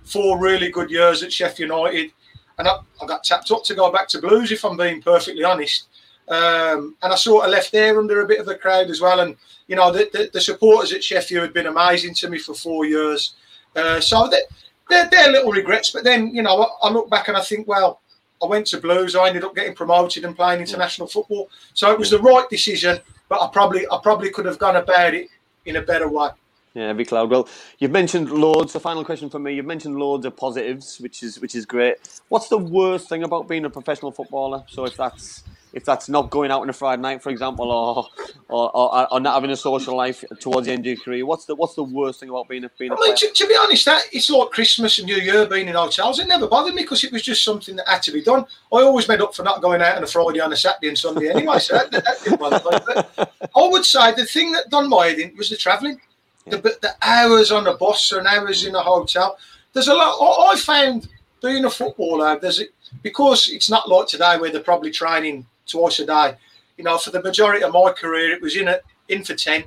four 0.03 0.37
really 0.37 0.69
good 0.69 0.91
years 0.91 1.23
at 1.23 1.31
Sheffield 1.31 1.69
United, 1.69 2.11
and 2.59 2.67
I, 2.67 2.75
I 3.01 3.05
got 3.07 3.23
tapped 3.23 3.51
up 3.51 3.63
to 3.63 3.73
go 3.73 3.91
back 3.91 4.07
to 4.09 4.21
Blues. 4.21 4.51
If 4.51 4.65
I'm 4.65 4.77
being 4.77 5.01
perfectly 5.01 5.43
honest, 5.43 5.87
um, 6.27 6.95
and 7.01 7.13
I 7.13 7.15
sort 7.15 7.45
of 7.45 7.51
left 7.51 7.71
there 7.71 7.97
under 7.99 8.21
a 8.21 8.27
bit 8.27 8.39
of 8.39 8.47
a 8.47 8.55
crowd 8.55 8.89
as 8.89 9.01
well. 9.01 9.21
And 9.21 9.35
you 9.67 9.75
know, 9.75 9.91
the, 9.91 10.09
the, 10.11 10.29
the 10.33 10.41
supporters 10.41 10.93
at 10.93 11.03
Sheffield 11.03 11.43
had 11.43 11.53
been 11.53 11.67
amazing 11.67 12.13
to 12.15 12.29
me 12.29 12.37
for 12.37 12.53
four 12.53 12.85
years. 12.85 13.35
Uh, 13.75 13.99
so 13.99 14.27
they, 14.27 14.41
they're, 14.89 15.09
they're 15.09 15.31
little 15.31 15.51
regrets. 15.51 15.91
But 15.91 16.03
then, 16.03 16.33
you 16.33 16.41
know, 16.41 16.63
I, 16.63 16.87
I 16.87 16.91
look 16.91 17.09
back 17.09 17.27
and 17.27 17.37
I 17.37 17.41
think, 17.41 17.67
well, 17.67 18.01
I 18.41 18.45
went 18.45 18.67
to 18.67 18.79
Blues. 18.79 19.15
I 19.15 19.27
ended 19.27 19.43
up 19.43 19.55
getting 19.55 19.73
promoted 19.73 20.25
and 20.25 20.35
playing 20.35 20.59
international 20.59 21.07
football. 21.07 21.49
So 21.73 21.91
it 21.91 21.99
was 21.99 22.09
the 22.09 22.19
right 22.19 22.47
decision. 22.49 22.99
But 23.33 23.41
I 23.41 23.49
probably, 23.51 23.87
I 23.91 23.97
probably 24.03 24.29
could 24.29 24.45
have 24.45 24.59
gone 24.59 24.75
about 24.75 25.15
it 25.15 25.27
in 25.65 25.75
a 25.75 25.81
better 25.81 26.07
way. 26.07 26.29
Yeah, 26.75 26.89
every 26.89 27.03
cloud. 27.03 27.31
Well, 27.31 27.49
you've 27.79 27.89
mentioned 27.89 28.29
loads. 28.29 28.73
The 28.73 28.79
final 28.79 29.03
question 29.03 29.27
for 29.27 29.39
me: 29.39 29.55
You've 29.55 29.65
mentioned 29.65 29.95
loads 29.97 30.23
of 30.27 30.37
positives, 30.37 30.99
which 30.99 31.23
is 31.23 31.39
which 31.39 31.55
is 31.55 31.65
great. 31.65 31.95
What's 32.29 32.47
the 32.49 32.59
worst 32.59 33.09
thing 33.09 33.23
about 33.23 33.47
being 33.47 33.65
a 33.65 33.71
professional 33.71 34.11
footballer? 34.11 34.65
So 34.67 34.85
if 34.85 34.95
that's 34.95 35.43
if 35.73 35.83
that's 35.83 36.07
not 36.07 36.29
going 36.29 36.51
out 36.51 36.61
on 36.61 36.69
a 36.69 36.73
Friday 36.73 37.01
night, 37.01 37.21
for 37.21 37.31
example, 37.31 37.71
or 37.71 38.07
or, 38.47 38.75
or, 38.77 39.13
or 39.13 39.19
not 39.19 39.33
having 39.33 39.49
a 39.49 39.55
social 39.55 39.97
life 39.97 40.23
towards 40.39 40.67
the 40.67 40.73
end 40.73 40.81
of 40.81 40.85
your 40.85 40.97
career, 40.97 41.25
what's 41.25 41.45
the 41.45 41.55
what's 41.55 41.73
the 41.73 41.83
worst 41.83 42.19
thing 42.19 42.29
about 42.29 42.47
being 42.47 42.63
a 42.63 42.71
being 42.77 42.91
a 42.91 42.95
I 42.95 42.97
mean, 42.99 43.15
to, 43.15 43.27
to 43.27 43.47
be 43.47 43.55
honest, 43.59 43.85
that 43.85 44.03
it's 44.11 44.29
like 44.29 44.51
Christmas 44.51 44.99
and 44.99 45.07
New 45.07 45.17
Year 45.17 45.47
being 45.47 45.67
in 45.67 45.73
hotels. 45.73 46.19
It 46.19 46.27
never 46.27 46.47
bothered 46.47 46.75
me 46.75 46.83
because 46.83 47.03
it 47.03 47.11
was 47.11 47.23
just 47.23 47.43
something 47.43 47.75
that 47.75 47.87
had 47.87 48.03
to 48.03 48.11
be 48.11 48.21
done. 48.21 48.45
I 48.71 48.81
always 48.81 49.07
made 49.07 49.21
up 49.21 49.33
for 49.33 49.41
not 49.41 49.61
going 49.61 49.81
out 49.81 49.97
on 49.97 50.03
a 50.03 50.07
Friday, 50.07 50.39
on 50.39 50.53
a 50.53 50.55
Saturday, 50.55 50.89
and 50.89 50.97
Sunday 50.97 51.29
anyway. 51.29 51.57
So 51.57 51.73
that, 51.73 51.91
that, 51.91 52.05
that 52.05 52.23
didn't 52.23 52.39
bother 52.39 52.61
me. 52.63 53.03
But 53.15 53.33
I 53.55 53.67
would 53.67 53.85
say 53.85 54.13
the 54.13 54.25
thing 54.25 54.51
that 54.51 54.69
done 54.69 54.89
my 54.89 55.07
head 55.07 55.19
in 55.19 55.35
was 55.35 55.49
the 55.49 55.57
travelling, 55.57 55.99
the, 56.45 56.57
the 56.57 56.95
hours 57.01 57.51
on 57.51 57.63
the 57.63 57.73
bus 57.73 58.11
and 58.11 58.27
hours 58.27 58.63
in 58.63 58.75
a 58.75 58.81
hotel. 58.81 59.37
There's 59.73 59.87
a 59.87 59.95
lot. 59.95 60.19
I, 60.21 60.53
I 60.53 60.55
found 60.55 61.09
being 61.41 61.65
a 61.65 61.69
footballer, 61.69 62.39
there's 62.39 62.61
a, 62.61 62.65
because 63.01 63.49
it's 63.49 63.71
not 63.71 63.89
like 63.89 64.07
today 64.07 64.37
where 64.37 64.51
they're 64.51 64.61
probably 64.61 64.91
training 64.91 65.47
twice 65.65 65.99
a 65.99 66.05
day. 66.05 66.35
You 66.77 66.83
know, 66.83 66.97
for 66.97 67.11
the 67.11 67.21
majority 67.21 67.63
of 67.63 67.73
my 67.73 67.91
career, 67.91 68.31
it 68.31 68.41
was 68.41 68.55
in 68.55 68.67
a, 68.67 68.79
in 69.07 69.23
for 69.23 69.35
ten, 69.35 69.65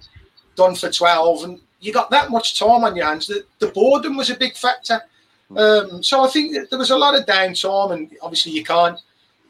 done 0.57 0.75
for 0.75 0.91
twelve, 0.91 1.45
and 1.45 1.61
you 1.81 1.93
got 1.93 2.11
that 2.11 2.31
much 2.31 2.59
time 2.59 2.85
on 2.85 2.97
your 2.97 3.07
hands. 3.07 3.27
The, 3.27 3.45
the 3.59 3.69
boredom 3.69 4.17
was 4.17 4.31
a 4.31 4.37
big 4.37 4.57
factor. 4.57 5.01
Um, 5.57 6.03
so 6.03 6.25
I 6.25 6.29
think 6.29 6.69
there 6.71 6.79
was 6.79 6.91
a 6.91 6.99
lot 6.99 7.19
of 7.19 7.27
downtime, 7.27 7.93
and 7.93 8.11
obviously 8.23 8.53
you 8.53 8.65
can't. 8.65 8.99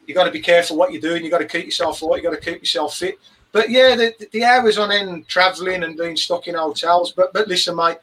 You 0.05 0.13
got 0.13 0.25
to 0.25 0.31
be 0.31 0.39
careful 0.39 0.77
what 0.77 0.91
you're 0.91 1.01
doing. 1.01 1.23
You 1.23 1.31
got 1.31 1.39
to 1.39 1.47
keep 1.47 1.65
yourself 1.65 1.99
fit. 1.99 2.09
You 2.15 2.21
got 2.21 2.31
to 2.31 2.51
keep 2.51 2.61
yourself 2.61 2.95
fit. 2.95 3.15
But 3.51 3.69
yeah, 3.69 3.95
the, 3.95 4.13
the 4.31 4.43
hours 4.43 4.77
on 4.77 4.91
end 4.91 5.27
travelling 5.27 5.83
and 5.83 5.97
being 5.97 6.15
stuck 6.15 6.47
in 6.47 6.55
hotels. 6.55 7.11
But 7.11 7.33
but 7.33 7.47
listen, 7.47 7.75
mate, 7.75 7.97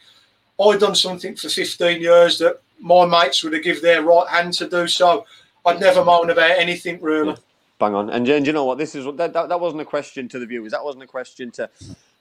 I 0.60 0.76
done 0.76 0.94
something 0.94 1.36
for 1.36 1.48
15 1.48 2.00
years 2.00 2.38
that 2.38 2.60
my 2.80 3.06
mates 3.06 3.42
would 3.42 3.52
have 3.52 3.62
give 3.62 3.80
their 3.80 4.02
right 4.02 4.28
hand 4.28 4.52
to 4.54 4.68
do. 4.68 4.86
So 4.86 5.24
I'd 5.64 5.80
never 5.80 6.04
moan 6.04 6.30
about 6.30 6.58
anything 6.58 7.00
really. 7.00 7.36
Bang 7.78 7.94
on. 7.94 8.10
And, 8.10 8.28
and 8.28 8.46
you 8.46 8.52
know 8.52 8.64
what? 8.64 8.78
This 8.78 8.94
is 8.94 9.05
that, 9.16 9.32
that, 9.34 9.48
that 9.51 9.60
wasn't 9.60 9.82
a 9.82 9.86
question 9.86 10.28
to 10.30 10.38
the 10.38 10.46
viewers. 10.46 10.72
That 10.72 10.84
wasn't 10.84 11.05
a 11.05 11.09
question 11.09 11.51
to 11.52 11.70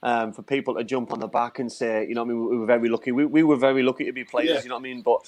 um, 0.02 0.32
for 0.32 0.42
people 0.42 0.74
to 0.74 0.84
jump 0.84 1.12
on 1.12 1.20
the 1.20 1.28
back 1.28 1.58
and 1.60 1.72
say, 1.72 2.06
you 2.08 2.14
know, 2.14 2.22
what 2.24 2.30
I 2.30 2.34
mean, 2.34 2.50
we 2.50 2.58
were 2.58 2.66
very 2.66 2.88
lucky. 2.88 3.12
We, 3.12 3.24
we 3.26 3.42
were 3.44 3.56
very 3.56 3.82
lucky 3.82 4.04
to 4.04 4.12
be 4.12 4.24
players. 4.24 4.50
Yeah. 4.50 4.62
You 4.64 4.68
know 4.70 4.76
what 4.76 4.80
I 4.80 4.82
mean? 4.82 5.02
But 5.02 5.20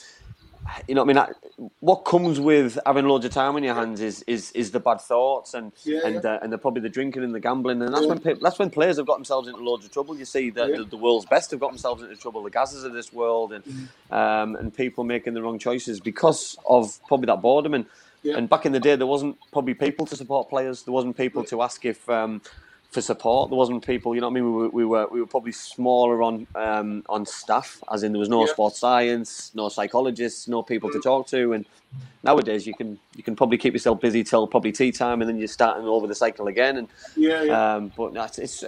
you 0.88 0.94
know 0.96 1.04
what 1.04 1.18
I 1.18 1.28
mean? 1.28 1.36
I- 1.58 1.64
What 1.80 2.04
comes 2.04 2.40
with 2.40 2.78
having 2.86 3.06
loads 3.06 3.24
of 3.24 3.32
time 3.32 3.56
on 3.56 3.64
your 3.64 3.74
hands 3.74 4.00
is 4.00 4.22
is, 4.26 4.52
is 4.52 4.72
the 4.72 4.80
bad 4.80 5.00
thoughts 5.00 5.54
and 5.54 5.72
Yeah, 5.84 6.00
and 6.04 6.16
yeah. 6.24 6.30
Uh, 6.32 6.38
and 6.42 6.52
the, 6.52 6.58
probably 6.58 6.82
the 6.82 6.88
drinking 6.90 7.24
and 7.24 7.34
the 7.34 7.40
gambling, 7.40 7.82
and 7.82 7.92
that's 7.94 8.02
Yeah. 8.02 8.08
when 8.08 8.20
pe- 8.20 8.40
that's 8.42 8.58
when 8.58 8.70
players 8.70 8.96
have 8.98 9.06
got 9.06 9.16
themselves 9.16 9.48
into 9.48 9.62
loads 9.62 9.84
of 9.86 9.92
trouble. 9.92 10.18
You 10.18 10.24
see 10.26 10.50
that 10.50 10.68
Yeah. 10.70 10.78
the, 10.78 10.84
the 10.84 10.96
world's 10.98 11.26
best 11.26 11.50
have 11.52 11.60
got 11.60 11.70
themselves 11.70 12.02
into 12.02 12.16
trouble, 12.16 12.42
the 12.42 12.50
Gazzas 12.50 12.84
of 12.84 12.92
this 12.92 13.12
world, 13.12 13.52
and 13.52 13.64
Mm-hmm. 13.64 14.14
um, 14.14 14.56
and 14.56 14.74
people 14.74 15.04
making 15.04 15.34
the 15.34 15.42
wrong 15.42 15.58
choices 15.58 16.00
because 16.00 16.58
of 16.66 16.98
probably 17.08 17.26
that 17.26 17.42
boredom. 17.42 17.74
And 17.74 17.86
Yeah. 18.26 18.36
and 18.38 18.48
back 18.48 18.66
in 18.66 18.72
the 18.72 18.80
day, 18.80 18.96
there 18.96 19.06
wasn't 19.06 19.36
probably 19.52 19.74
people 19.74 20.04
to 20.06 20.16
support 20.16 20.48
players. 20.48 20.82
There 20.82 20.92
wasn't 20.98 21.16
people 21.16 21.42
to 21.44 21.62
ask 21.62 21.84
if. 21.84 22.08
Um, 22.08 22.42
for 22.92 23.02
support, 23.02 23.50
there 23.50 23.58
wasn't 23.58 23.84
people. 23.84 24.14
You 24.14 24.20
know 24.22 24.28
what 24.28 24.38
I 24.38 24.40
mean? 24.40 24.44
We 24.44 24.52
were, 24.62 24.68
we 24.68 24.84
were 24.92 25.06
we 25.14 25.20
were 25.20 25.26
probably 25.26 25.52
smaller 25.52 26.22
on 26.22 26.46
um, 26.54 27.02
on 27.08 27.26
staff, 27.26 27.82
as 27.92 28.02
in 28.04 28.12
there 28.12 28.20
was 28.20 28.28
no 28.28 28.46
Yeah. 28.46 28.52
sports 28.52 28.78
science, 28.78 29.50
no 29.54 29.68
psychologists, 29.68 30.46
no 30.48 30.62
people 30.62 30.88
to 30.92 31.00
talk 31.00 31.26
to. 31.26 31.52
And 31.52 31.66
nowadays, 32.22 32.66
you 32.66 32.74
can 32.74 32.98
you 33.16 33.22
can 33.24 33.34
probably 33.36 33.58
keep 33.58 33.72
yourself 33.74 34.00
busy 34.00 34.22
till 34.24 34.46
probably 34.46 34.72
tea 34.72 34.92
time, 34.92 35.20
and 35.20 35.28
then 35.28 35.36
you're 35.36 35.48
starting 35.48 35.84
over 35.84 36.06
the 36.06 36.14
cycle 36.14 36.46
again. 36.46 36.76
And 36.78 36.88
Yeah, 37.16 37.42
yeah. 37.42 37.74
um, 37.74 37.92
but 37.96 38.12
no, 38.14 38.22
it's, 38.22 38.38
it's 38.38 38.64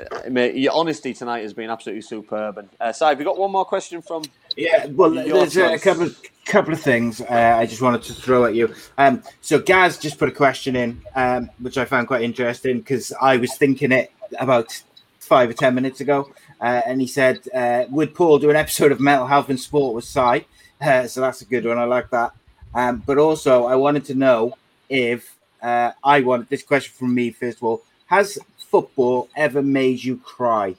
your 0.64 0.74
honesty 0.74 1.14
tonight 1.14 1.42
has 1.42 1.54
been 1.54 1.70
absolutely 1.70 2.02
superb. 2.02 2.58
And 2.58 2.68
uh, 2.80 2.92
Si, 2.92 3.04
have 3.04 3.18
you 3.20 3.24
got 3.24 3.38
one 3.38 3.52
more 3.52 3.64
question 3.64 4.02
from? 4.02 4.24
Yeah, 4.58 4.86
well, 4.86 5.14
Your 5.14 5.38
there's 5.38 5.56
a, 5.56 5.74
a 5.74 5.78
couple 5.78 6.02
of 6.02 6.20
couple 6.44 6.72
of 6.72 6.80
things 6.80 7.20
uh, 7.20 7.56
I 7.58 7.64
just 7.64 7.80
wanted 7.80 8.02
to 8.02 8.12
throw 8.12 8.44
at 8.44 8.56
you. 8.56 8.74
Um, 8.96 9.22
so 9.40 9.60
Gaz 9.60 9.98
just 9.98 10.18
put 10.18 10.28
a 10.28 10.32
question 10.32 10.74
in, 10.74 11.00
um, 11.14 11.48
which 11.60 11.78
I 11.78 11.84
found 11.84 12.08
quite 12.08 12.22
interesting 12.22 12.78
because 12.78 13.12
I 13.20 13.36
was 13.36 13.56
thinking 13.56 13.92
it 13.92 14.10
about 14.40 14.82
five 15.20 15.48
or 15.48 15.52
ten 15.52 15.76
minutes 15.76 16.00
ago, 16.00 16.32
uh, 16.60 16.80
and 16.84 17.00
he 17.00 17.06
said, 17.06 17.46
uh, 17.54 17.84
"Would 17.90 18.16
Paul 18.16 18.40
do 18.40 18.50
an 18.50 18.56
episode 18.56 18.90
of 18.90 18.98
mental 18.98 19.28
health 19.28 19.48
and 19.48 19.60
sport 19.60 19.94
with 19.94 20.04
Si?" 20.04 20.44
Uh, 20.80 21.06
so 21.06 21.20
that's 21.20 21.40
a 21.40 21.44
good 21.44 21.64
one. 21.64 21.78
I 21.78 21.84
like 21.84 22.10
that. 22.10 22.32
Um, 22.74 23.00
but 23.06 23.16
also, 23.16 23.66
I 23.66 23.76
wanted 23.76 24.06
to 24.06 24.16
know 24.16 24.54
if 24.88 25.36
uh, 25.62 25.92
I 26.02 26.20
wanted 26.22 26.48
this 26.48 26.64
question 26.64 26.92
from 26.98 27.14
me 27.14 27.30
first 27.30 27.58
of 27.58 27.62
all: 27.62 27.84
Has 28.06 28.40
football 28.56 29.28
ever 29.36 29.62
made 29.62 30.02
you 30.02 30.16
cry, 30.16 30.74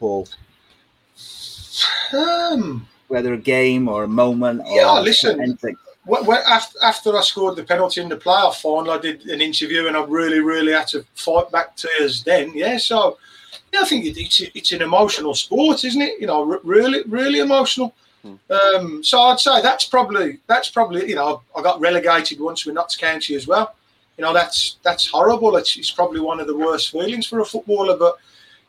Paul? 0.00 0.26
Um, 2.12 2.86
Whether 3.08 3.32
a 3.34 3.38
game 3.38 3.88
or 3.88 4.04
a 4.04 4.08
moment 4.08 4.62
or 4.66 4.76
Yeah, 4.76 5.00
listen. 5.00 5.40
anything. 5.40 5.76
wh- 6.08 6.24
wh- 6.26 6.50
after, 6.50 6.78
after 6.82 7.16
I 7.16 7.20
scored 7.22 7.56
the 7.56 7.64
penalty 7.64 8.00
in 8.00 8.08
the 8.08 8.16
playoff 8.16 8.56
final, 8.56 8.90
I 8.92 8.98
did 8.98 9.24
an 9.26 9.40
interview 9.40 9.86
and 9.86 9.96
I 9.96 10.04
really, 10.04 10.40
really 10.40 10.72
had 10.72 10.88
to 10.88 11.04
fight 11.14 11.50
back 11.50 11.76
tears 11.76 12.22
then. 12.24 12.52
Yeah, 12.54 12.76
so 12.78 13.18
yeah, 13.72 13.80
I 13.80 13.84
think 13.84 14.04
it, 14.06 14.16
it's 14.18 14.40
it's 14.40 14.72
an 14.72 14.82
emotional 14.82 15.34
sport, 15.34 15.84
isn't 15.84 16.00
it? 16.02 16.20
You 16.20 16.26
know, 16.26 16.42
re- 16.44 16.58
really, 16.64 17.02
really 17.06 17.40
emotional. 17.40 17.94
Um, 18.50 19.02
so 19.02 19.20
I'd 19.20 19.40
say 19.40 19.60
that's 19.62 19.84
probably 19.84 20.38
that's 20.46 20.70
probably 20.70 21.08
you 21.08 21.16
know 21.16 21.42
I 21.56 21.62
got 21.62 21.80
relegated 21.80 22.38
once 22.40 22.64
with 22.64 22.74
Notts 22.76 22.96
County 22.96 23.34
as 23.34 23.46
well. 23.48 23.74
You 24.16 24.22
know 24.22 24.32
that's 24.32 24.76
that's 24.84 25.06
horrible. 25.08 25.56
It's, 25.56 25.76
it's 25.76 25.90
probably 25.90 26.20
one 26.20 26.38
of 26.38 26.46
the 26.46 26.56
worst 26.56 26.90
feelings 26.92 27.26
for 27.26 27.40
a 27.40 27.44
footballer, 27.44 27.96
but 27.96 28.16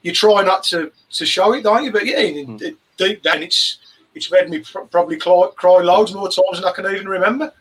you 0.01 0.11
try 0.11 0.41
not 0.43 0.63
to 0.65 0.91
to 1.11 1.25
show 1.25 1.53
it, 1.53 1.63
don't 1.63 1.83
you? 1.83 1.91
But 1.91 2.05
yeah, 2.05 2.19
it, 2.19 2.61
it, 2.61 2.77
deep 2.97 3.21
down, 3.21 3.43
it's 3.43 3.77
it's 4.15 4.31
made 4.31 4.49
me 4.49 4.59
pr- 4.59 4.81
probably 4.81 5.17
cry, 5.17 5.47
cry 5.55 5.81
loads 5.81 6.13
more 6.13 6.29
times 6.29 6.59
than 6.61 6.65
I 6.65 6.71
can 6.71 6.85
even 6.85 7.07
remember. 7.07 7.51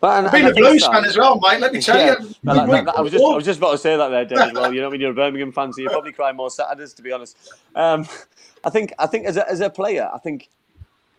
But, 0.00 0.18
and, 0.18 0.26
I've 0.26 0.32
been 0.32 0.46
and 0.46 0.52
a 0.52 0.54
Blues 0.54 0.86
fan 0.86 1.04
as 1.04 1.16
well, 1.16 1.40
mate. 1.40 1.58
Let 1.58 1.72
me 1.72 1.80
tell 1.80 1.96
Yeah, 1.96 2.16
you. 2.20 2.34
well, 2.44 2.66
that- 2.66 2.96
I 2.96 3.00
was 3.00 3.12
just 3.12 3.24
I 3.24 3.34
was 3.34 3.44
just 3.44 3.58
about 3.58 3.72
to 3.72 3.78
say 3.78 3.96
that 3.96 4.08
there, 4.08 4.24
Dave. 4.24 4.38
As 4.38 4.52
well, 4.54 4.72
you 4.72 4.80
know, 4.82 4.90
when 4.90 5.00
you're 5.00 5.10
a 5.10 5.14
Birmingham 5.14 5.52
fan, 5.52 5.72
so 5.72 5.80
you 5.80 5.88
probably 5.88 6.12
cry 6.12 6.32
more 6.32 6.50
Saturdays, 6.50 6.92
to 6.94 7.02
be 7.02 7.12
honest. 7.12 7.36
Um, 7.74 8.06
I 8.64 8.70
think 8.70 8.92
I 8.98 9.06
think 9.06 9.26
as 9.26 9.36
a, 9.36 9.48
as 9.50 9.60
a 9.60 9.70
player, 9.70 10.10
I 10.12 10.18
think 10.18 10.48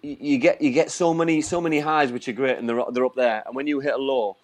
you, 0.03 0.15
you 0.19 0.37
get 0.37 0.61
you 0.61 0.71
get 0.71 0.91
so 0.91 1.13
many 1.13 1.41
so 1.41 1.59
many 1.59 1.79
highs 1.79 2.11
which 2.11 2.27
are 2.27 2.33
great 2.33 2.57
and 2.57 2.69
they're 2.69 2.83
they're 2.91 3.05
up 3.05 3.15
there, 3.15 3.43
and 3.45 3.55
when 3.55 3.67
you 3.67 3.79
hit 3.79 3.93
a 3.93 3.97
low. 3.97 4.37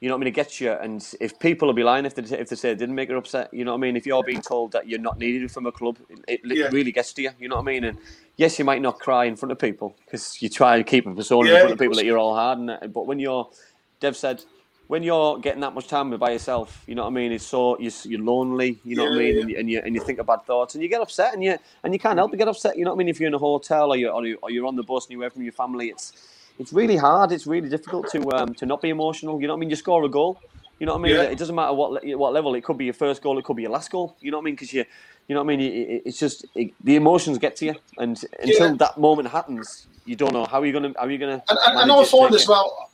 You 0.00 0.08
know 0.08 0.14
what 0.14 0.18
I 0.18 0.20
mean? 0.20 0.28
It 0.28 0.34
gets 0.36 0.60
you, 0.60 0.70
and 0.72 1.04
if 1.20 1.38
people 1.40 1.66
will 1.66 1.74
be 1.74 1.82
lying 1.82 2.06
if 2.06 2.14
they 2.14 2.22
if 2.38 2.48
they 2.48 2.56
say 2.56 2.70
it 2.70 2.78
didn't 2.78 2.94
make 2.94 3.08
her 3.08 3.16
upset, 3.16 3.52
you 3.52 3.64
know 3.64 3.72
what 3.72 3.78
I 3.78 3.80
mean? 3.80 3.96
If 3.96 4.06
you're 4.06 4.22
being 4.22 4.42
told 4.42 4.70
that 4.72 4.88
you're 4.88 5.00
not 5.00 5.18
needed 5.18 5.50
from 5.50 5.66
a 5.66 5.72
club, 5.72 5.98
it, 6.08 6.40
it 6.44 6.56
Yeah. 6.56 6.68
really 6.70 6.92
gets 6.92 7.12
to 7.14 7.22
you. 7.22 7.30
You 7.40 7.48
know 7.48 7.56
what 7.56 7.62
I 7.62 7.64
mean? 7.66 7.84
And 7.84 7.98
yes, 8.36 8.60
you 8.60 8.64
might 8.64 8.80
not 8.80 9.00
cry 9.00 9.24
in 9.24 9.34
front 9.34 9.50
of 9.50 9.58
people 9.58 9.96
because 10.04 10.40
you 10.40 10.48
try 10.48 10.78
to 10.78 10.84
keep 10.84 11.04
a 11.06 11.14
persona 11.14 11.48
Yeah, 11.48 11.54
in 11.56 11.60
front 11.62 11.72
of 11.72 11.72
of 11.72 11.78
people 11.80 11.96
that 11.96 12.04
you're 12.04 12.18
all 12.18 12.34
hard. 12.36 12.58
And 12.58 12.92
but 12.92 13.06
when 13.08 13.18
you're, 13.18 13.50
Dev 13.98 14.16
said, 14.16 14.44
when 14.86 15.02
you're 15.02 15.38
getting 15.40 15.60
that 15.62 15.74
much 15.74 15.88
time 15.88 16.16
by 16.16 16.30
yourself, 16.30 16.82
you 16.86 16.94
know 16.94 17.02
what 17.02 17.08
I 17.10 17.14
mean. 17.14 17.32
It's 17.32 17.44
so 17.44 17.78
you're, 17.80 17.92
you're 18.04 18.22
lonely, 18.22 18.78
you 18.84 18.96
know 18.96 19.04
what 19.04 19.14
I 19.14 19.18
mean, 19.18 19.34
yeah. 19.34 19.40
and, 19.40 19.50
you, 19.50 19.58
and 19.58 19.70
you 19.70 19.82
and 19.84 19.94
you 19.96 20.00
think 20.00 20.18
about 20.20 20.46
thoughts, 20.46 20.74
and 20.74 20.82
you 20.82 20.88
get 20.88 21.02
upset, 21.02 21.34
and 21.34 21.42
you 21.44 21.58
and 21.84 21.92
you 21.92 21.98
can't 21.98 22.16
help 22.18 22.30
but 22.30 22.38
get 22.38 22.48
upset. 22.48 22.78
You 22.78 22.84
know 22.84 22.92
what 22.92 22.96
I 22.96 22.98
mean? 22.98 23.08
If 23.08 23.20
you're 23.20 23.26
in 23.26 23.34
a 23.34 23.38
hotel 23.38 23.90
or 23.92 23.96
you're 23.96 24.12
or 24.12 24.50
you're 24.50 24.66
on 24.66 24.76
the 24.76 24.82
bus 24.84 25.04
and 25.06 25.12
you're 25.12 25.22
away 25.22 25.28
from 25.30 25.42
your 25.42 25.52
family, 25.52 25.88
it's 25.88 26.12
it's 26.58 26.72
really 26.72 26.96
hard. 26.96 27.32
It's 27.32 27.46
really 27.46 27.68
difficult 27.68 28.10
to 28.12 28.20
um, 28.32 28.54
to 28.54 28.66
not 28.66 28.80
be 28.82 28.88
emotional. 28.90 29.40
You 29.40 29.46
know 29.46 29.54
what 29.54 29.58
I 29.58 29.60
mean? 29.60 29.70
You 29.70 29.76
score 29.76 30.04
a 30.04 30.08
goal. 30.08 30.40
You 30.78 30.86
know 30.86 30.92
what 30.92 31.00
I 31.00 31.02
mean? 31.02 31.14
Yeah. 31.16 31.22
It 31.22 31.38
doesn't 31.38 31.54
matter 31.54 31.72
what 31.72 32.04
what 32.18 32.32
level. 32.32 32.54
It 32.54 32.62
could 32.64 32.78
be 32.78 32.84
your 32.86 32.94
first 32.94 33.22
goal. 33.22 33.38
It 33.38 33.44
could 33.44 33.56
be 33.56 33.62
your 33.62 33.72
last 33.72 33.90
goal. 33.90 34.16
You 34.20 34.30
know 34.30 34.38
what 34.38 34.42
I 34.42 34.46
mean? 34.46 34.54
Because 34.54 34.72
you, 34.72 34.84
you 35.26 35.34
know 35.34 35.42
what 35.42 35.52
I 35.52 35.56
mean. 35.56 35.60
It, 35.60 35.72
it- 35.90 36.02
it's 36.06 36.18
just 36.18 36.44
it, 36.54 36.72
the 36.82 36.96
emotions 36.96 37.38
get 37.38 37.56
to 37.56 37.64
you, 37.66 37.74
and 37.98 38.22
until 38.40 38.68
Yeah. 38.70 38.74
that 38.78 38.98
moment 38.98 39.28
happens, 39.28 39.86
you 40.04 40.14
don't 40.16 40.32
know 40.32 40.44
how 40.44 40.60
are 40.60 40.66
you 40.66 40.72
gonna 40.72 40.92
how 40.96 41.06
are 41.06 41.10
you 41.10 41.18
gonna. 41.18 41.42
And, 41.48 41.58
and, 41.66 41.78
and 41.80 41.92
I 41.92 42.04
find 42.04 42.34
as 42.34 42.46
well, 42.46 42.90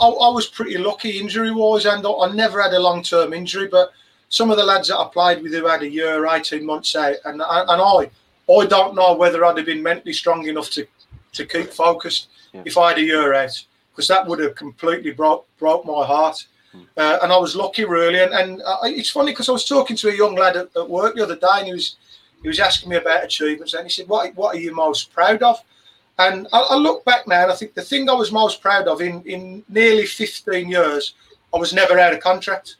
I, 0.00 0.06
I 0.06 0.28
was 0.30 0.46
pretty 0.46 0.76
lucky 0.78 1.18
injury 1.18 1.50
wise, 1.52 1.86
and 1.86 2.04
I, 2.06 2.10
I 2.10 2.32
never 2.32 2.60
had 2.60 2.72
a 2.72 2.80
long 2.80 3.02
term 3.02 3.32
injury. 3.32 3.68
But 3.68 3.92
some 4.28 4.50
of 4.50 4.56
the 4.56 4.64
lads 4.64 4.88
that 4.88 4.98
I 4.98 5.08
played 5.12 5.42
with 5.42 5.52
who 5.54 5.66
had 5.66 5.82
a 5.82 5.88
year, 5.88 6.26
eighteen 6.26 6.66
months 6.66 6.96
out, 6.96 7.16
and 7.24 7.40
and 7.40 7.80
I, 7.82 8.10
I 8.50 8.66
don't 8.66 8.94
know 8.94 9.14
whether 9.14 9.44
I'd 9.44 9.56
have 9.58 9.66
been 9.66 9.82
mentally 9.82 10.12
strong 10.12 10.46
enough 10.48 10.70
to 10.70 10.86
to 11.32 11.46
keep 11.46 11.70
focused 11.70 12.28
Yeah. 12.52 12.62
if 12.64 12.76
I 12.78 12.90
had 12.90 12.98
a 12.98 13.02
year 13.02 13.34
out, 13.34 13.64
because 13.92 14.08
that 14.08 14.26
would 14.26 14.38
have 14.40 14.54
completely 14.54 15.10
broke 15.12 15.46
broke 15.58 15.84
my 15.84 16.04
heart. 16.06 16.46
Hmm. 16.72 16.82
Uh, 16.96 17.18
and 17.22 17.32
I 17.32 17.38
was 17.38 17.56
lucky, 17.56 17.84
really. 17.84 18.20
And, 18.20 18.32
and 18.34 18.62
uh, 18.62 18.78
it's 18.84 19.10
funny 19.10 19.32
because 19.32 19.48
I 19.48 19.52
was 19.52 19.64
talking 19.64 19.96
to 19.96 20.08
a 20.08 20.16
young 20.16 20.34
lad 20.34 20.56
at, 20.56 20.68
at 20.76 20.88
work 20.88 21.14
the 21.14 21.22
other 21.22 21.36
day, 21.36 21.46
and 21.58 21.66
he 21.66 21.72
was 21.72 21.96
he 22.42 22.48
was 22.48 22.60
asking 22.60 22.90
me 22.90 22.96
about 22.96 23.24
achievements, 23.24 23.74
and 23.74 23.84
he 23.84 23.90
said, 23.90 24.08
"What 24.08 24.34
what 24.36 24.54
are 24.54 24.60
you 24.60 24.74
most 24.74 25.12
proud 25.12 25.42
of?" 25.42 25.62
And 26.18 26.48
I, 26.52 26.58
I 26.70 26.74
look 26.76 27.04
back 27.04 27.28
now, 27.28 27.42
and 27.44 27.52
I 27.52 27.54
think 27.54 27.74
the 27.74 27.82
thing 27.82 28.10
I 28.10 28.14
was 28.14 28.32
most 28.32 28.60
proud 28.60 28.88
of 28.88 29.00
in, 29.00 29.22
in 29.22 29.62
nearly 29.68 30.04
15 30.04 30.68
years, 30.68 31.14
I 31.54 31.58
was 31.58 31.72
never 31.72 31.96
out 31.98 32.12
of 32.12 32.18
contract. 32.20 32.76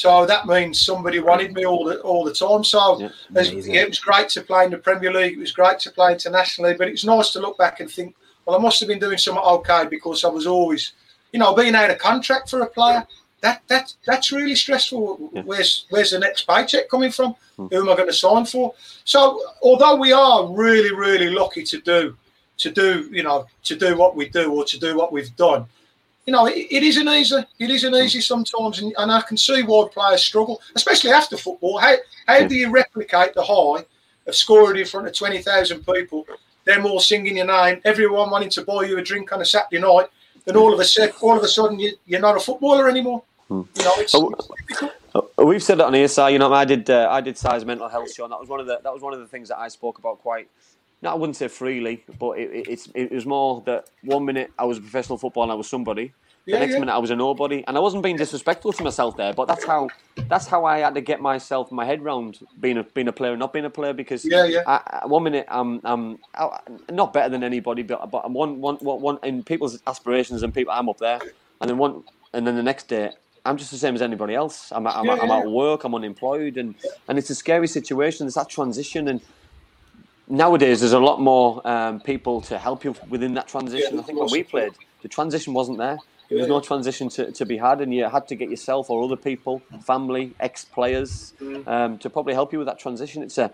So 0.00 0.24
that 0.24 0.46
means 0.46 0.80
somebody 0.80 1.18
wanted 1.18 1.52
me 1.52 1.66
all 1.66 1.84
the 1.84 2.00
all 2.00 2.24
the 2.24 2.32
time. 2.32 2.64
So 2.64 2.98
Yeah. 3.00 3.10
it 3.34 3.88
was 3.88 3.98
great 3.98 4.30
to 4.30 4.40
play 4.40 4.64
in 4.64 4.70
the 4.70 4.78
Premier 4.78 5.12
League. 5.12 5.34
It 5.34 5.38
was 5.38 5.52
great 5.52 5.78
to 5.80 5.90
play 5.90 6.12
internationally, 6.12 6.72
but 6.72 6.88
it's 6.88 7.04
nice 7.04 7.32
to 7.32 7.38
look 7.40 7.58
back 7.58 7.80
and 7.80 7.90
think, 7.90 8.14
well, 8.46 8.56
I 8.56 8.62
must 8.62 8.80
have 8.80 8.88
been 8.88 8.98
doing 8.98 9.18
something 9.18 9.44
okay 9.56 9.84
because 9.90 10.24
I 10.24 10.28
was 10.28 10.46
always, 10.46 10.92
you 11.32 11.38
know, 11.38 11.54
being 11.54 11.74
out 11.74 11.90
of 11.90 11.98
contract 11.98 12.48
for 12.48 12.62
a 12.62 12.66
player. 12.66 13.06
That 13.42 13.60
that 13.68 13.92
that's 14.06 14.32
really 14.32 14.54
stressful. 14.54 15.16
Where's 15.44 15.84
where's 15.90 16.12
the 16.12 16.18
next 16.18 16.46
paycheck 16.46 16.88
coming 16.88 17.12
from? 17.12 17.34
Hmm. 17.56 17.66
Who 17.70 17.82
am 17.82 17.90
I 17.90 17.96
going 17.96 18.08
to 18.08 18.24
sign 18.26 18.46
for? 18.46 18.72
So 19.04 19.42
although 19.60 19.96
we 19.96 20.12
are 20.14 20.46
really 20.46 20.94
really 20.94 21.28
lucky 21.28 21.62
to 21.64 21.78
do 21.78 22.16
to 22.56 22.70
do 22.70 22.88
you 23.12 23.22
know 23.22 23.46
to 23.64 23.76
do 23.76 23.98
what 23.98 24.16
we 24.16 24.30
do 24.30 24.50
or 24.54 24.64
to 24.64 24.78
do 24.78 24.96
what 24.96 25.12
we've 25.12 25.34
done, 25.36 25.66
you 26.30 26.36
know, 26.36 26.46
it, 26.46 26.68
it 26.70 26.84
isn't 26.84 27.08
easy. 27.08 27.44
It 27.58 27.70
isn't 27.70 27.92
easy 27.92 28.20
sometimes, 28.20 28.78
and, 28.78 28.94
and 28.98 29.10
I 29.10 29.20
can 29.22 29.36
see 29.36 29.64
why 29.64 29.88
players 29.92 30.22
struggle, 30.22 30.60
especially 30.76 31.10
after 31.10 31.36
football. 31.36 31.78
How 31.78 31.96
how 32.28 32.46
do 32.46 32.54
you 32.54 32.70
replicate 32.70 33.34
the 33.34 33.42
high 33.42 33.84
of 34.28 34.36
scoring 34.36 34.78
in 34.78 34.86
front 34.86 35.08
of 35.08 35.12
twenty 35.12 35.42
thousand 35.42 35.84
people, 35.84 36.24
them 36.66 36.86
all 36.86 37.00
singing 37.00 37.38
your 37.38 37.46
name, 37.46 37.80
everyone 37.84 38.30
wanting 38.30 38.50
to 38.50 38.62
buy 38.62 38.84
you 38.84 38.96
a 38.96 39.02
drink 39.02 39.32
on 39.32 39.40
a 39.40 39.44
Saturday 39.44 39.82
night, 39.82 40.06
then 40.44 40.56
all 40.56 40.72
of 40.72 40.78
a 40.78 40.84
sec, 40.84 41.20
all 41.20 41.36
of 41.36 41.42
a 41.42 41.48
sudden 41.48 41.80
you, 41.80 41.96
you're 42.06 42.20
not 42.20 42.36
a 42.36 42.40
footballer 42.40 42.88
anymore. 42.88 43.24
You 43.50 43.66
know, 43.78 43.94
it's, 43.96 44.14
Oh, 44.14 44.32
it's. 44.68 44.82
Uh, 45.12 45.44
We've 45.44 45.60
said 45.60 45.78
that 45.78 45.86
on 45.86 45.94
ESI. 45.94 46.30
You 46.30 46.38
know, 46.38 46.52
I 46.52 46.64
did. 46.64 46.88
Uh, 46.88 47.08
I 47.10 47.20
did 47.20 47.36
Si's 47.36 47.64
mental 47.64 47.88
health 47.88 48.14
show, 48.14 48.22
and 48.22 48.32
that 48.32 48.38
was 48.38 48.48
one 48.48 48.60
of 48.60 48.66
the. 48.66 48.78
That 48.84 48.92
was 48.92 49.02
one 49.02 49.14
of 49.14 49.18
the 49.18 49.26
things 49.26 49.48
that 49.48 49.58
I 49.58 49.66
spoke 49.66 49.98
about 49.98 50.20
quite. 50.20 50.48
No, 51.02 51.10
I 51.12 51.14
wouldn't 51.14 51.36
say 51.36 51.48
freely, 51.48 52.04
but 52.18 52.32
it, 52.38 52.50
it, 52.52 52.66
it's 52.68 52.88
it 52.94 53.12
was 53.12 53.26
more 53.26 53.62
that 53.66 53.84
one 54.02 54.24
minute 54.26 54.52
I 54.58 54.64
was 54.66 54.78
a 54.78 54.82
professional 54.82 55.18
footballer 55.18 55.44
and 55.46 55.52
I 55.52 55.56
was 55.56 55.68
somebody. 55.70 56.14
The 56.50 56.56
Yeah, 56.56 56.58
next 56.58 56.74
yeah. 56.74 56.78
minute 56.78 56.92
I 56.92 56.98
was 56.98 57.10
a 57.10 57.16
nobody, 57.16 57.64
and 57.68 57.76
I 57.76 57.80
wasn't 57.80 58.02
being 58.02 58.18
disrespectful 58.18 58.72
to 58.74 58.82
myself 58.84 59.16
there. 59.16 59.32
But 59.32 59.46
that's 59.48 59.64
how 59.64 59.94
that's 60.28 60.48
how 60.48 60.64
I 60.64 60.80
had 60.80 60.94
to 60.96 61.02
get 61.02 61.20
myself 61.20 61.72
my 61.72 61.84
head 61.86 62.02
round 62.02 62.40
being 62.60 62.78
a 62.78 62.84
being 62.84 63.08
a 63.08 63.12
player, 63.12 63.32
and 63.32 63.40
not 63.40 63.52
being 63.52 63.64
a 63.66 63.70
player. 63.70 63.94
Because 63.94 64.30
Yeah, 64.30 64.46
yeah. 64.46 64.64
I, 64.66 65.00
I- 65.04 65.06
one 65.06 65.24
minute 65.24 65.46
I'm 65.48 65.80
I'm 65.84 66.18
not 66.90 67.14
better 67.14 67.30
than 67.30 67.44
anybody, 67.44 67.82
but 67.84 68.10
but 68.10 68.22
I'm 68.24 68.34
one 68.34 68.60
one 68.60 68.76
one 68.76 69.00
one 69.00 69.18
in 69.22 69.44
people's 69.44 69.80
aspirations 69.86 70.42
and 70.42 70.54
people 70.54 70.72
I'm 70.74 70.88
up 70.90 70.98
there, 70.98 71.22
and 71.62 71.70
then 71.70 71.78
one 71.78 72.04
and 72.34 72.46
then 72.46 72.56
the 72.56 72.64
next 72.64 72.88
day 72.88 73.12
I'm 73.46 73.56
just 73.56 73.72
the 73.72 73.78
same 73.78 73.94
as 73.96 74.02
anybody 74.02 74.34
else. 74.34 74.72
I'm 74.72 74.86
I'm, 74.86 75.08
Yeah, 75.08 75.14
I'm 75.22 75.30
yeah. 75.30 75.32
out 75.32 75.46
of 75.46 75.52
work. 75.52 75.84
I'm 75.84 75.94
unemployed, 75.94 76.58
and 76.58 76.76
and 77.08 77.18
it's 77.18 77.30
a 77.30 77.36
scary 77.36 77.68
situation. 77.68 78.26
There's 78.26 78.34
that 78.34 78.50
transition, 78.50 79.08
and 79.08 79.22
nowadays 80.30 80.80
there's 80.80 80.92
a 80.92 80.98
lot 80.98 81.20
more 81.20 81.66
um, 81.68 82.00
people 82.00 82.40
to 82.42 82.58
help 82.58 82.84
you 82.84 82.94
within 83.08 83.34
that 83.34 83.48
transition. 83.48 83.94
Yeah, 83.94 84.00
I 84.00 84.04
think 84.04 84.18
when 84.18 84.30
we 84.30 84.42
played, 84.42 84.72
the 85.02 85.08
transition 85.08 85.52
wasn't 85.52 85.78
there. 85.78 85.98
There 86.28 86.38
was 86.38 86.46
no 86.46 86.60
transition 86.60 87.08
to, 87.10 87.32
to 87.32 87.44
be 87.44 87.56
had, 87.56 87.80
and 87.80 87.92
you 87.92 88.08
had 88.08 88.28
to 88.28 88.36
get 88.36 88.50
yourself 88.50 88.88
or 88.88 89.02
other 89.02 89.16
people, 89.16 89.62
family, 89.84 90.32
ex 90.38 90.64
players, 90.64 91.34
um, 91.66 91.98
to 91.98 92.08
probably 92.08 92.34
help 92.34 92.52
you 92.52 92.58
with 92.58 92.68
that 92.68 92.78
transition. 92.78 93.22
It's 93.24 93.36
a 93.36 93.52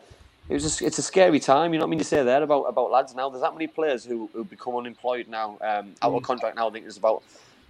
it 0.48 0.54
was 0.54 0.80
a, 0.80 0.86
it's 0.86 0.98
a 0.98 1.02
scary 1.02 1.40
time. 1.40 1.72
You 1.72 1.78
know 1.78 1.86
what 1.86 1.88
I 1.88 1.90
mean? 1.90 1.98
You 2.00 2.04
say 2.04 2.22
there 2.22 2.42
about 2.42 2.64
about 2.64 2.90
lads 2.90 3.14
now. 3.14 3.30
There's 3.30 3.42
that 3.42 3.54
many 3.54 3.66
players 3.66 4.04
who, 4.04 4.28
who 4.34 4.44
become 4.44 4.76
unemployed 4.76 5.26
now, 5.26 5.58
um, 5.62 5.94
out 6.02 6.12
of 6.12 6.22
contract 6.22 6.56
now. 6.56 6.68
I 6.68 6.70
think 6.70 6.84
there's 6.84 6.98
about. 6.98 7.22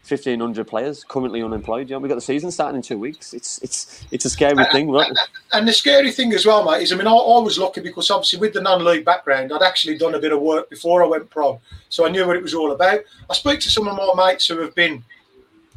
1500 0.08 0.66
players 0.66 1.04
currently 1.04 1.42
unemployed. 1.42 1.88
You 1.88 1.96
know, 1.96 2.00
we 2.00 2.08
got 2.08 2.14
the 2.14 2.20
season 2.20 2.50
starting 2.50 2.76
in 2.76 2.82
two 2.82 2.98
weeks. 2.98 3.34
It's 3.34 3.58
it's 3.58 4.04
it's 4.10 4.24
a 4.24 4.30
scary 4.30 4.64
thing, 4.66 4.90
right? 4.90 5.10
And 5.52 5.66
the 5.66 5.72
scary 5.72 6.12
thing 6.12 6.32
as 6.32 6.46
well, 6.46 6.64
mate, 6.64 6.82
is 6.82 6.92
I 6.92 6.96
mean, 6.96 7.06
I, 7.06 7.12
I 7.12 7.40
was 7.40 7.58
lucky 7.58 7.80
because 7.80 8.10
obviously 8.10 8.38
with 8.38 8.52
the 8.52 8.60
non-league 8.60 9.04
background, 9.04 9.52
I'd 9.52 9.62
actually 9.62 9.98
done 9.98 10.14
a 10.14 10.18
bit 10.18 10.32
of 10.32 10.40
work 10.40 10.70
before 10.70 11.02
I 11.02 11.06
went 11.06 11.30
pro, 11.30 11.60
so 11.88 12.06
I 12.06 12.10
knew 12.10 12.26
what 12.26 12.36
it 12.36 12.42
was 12.42 12.54
all 12.54 12.72
about. 12.72 13.00
I 13.28 13.34
speak 13.34 13.60
to 13.60 13.70
some 13.70 13.88
of 13.88 13.96
my 13.96 14.26
mates 14.30 14.46
who 14.46 14.60
have 14.60 14.74
been 14.74 15.04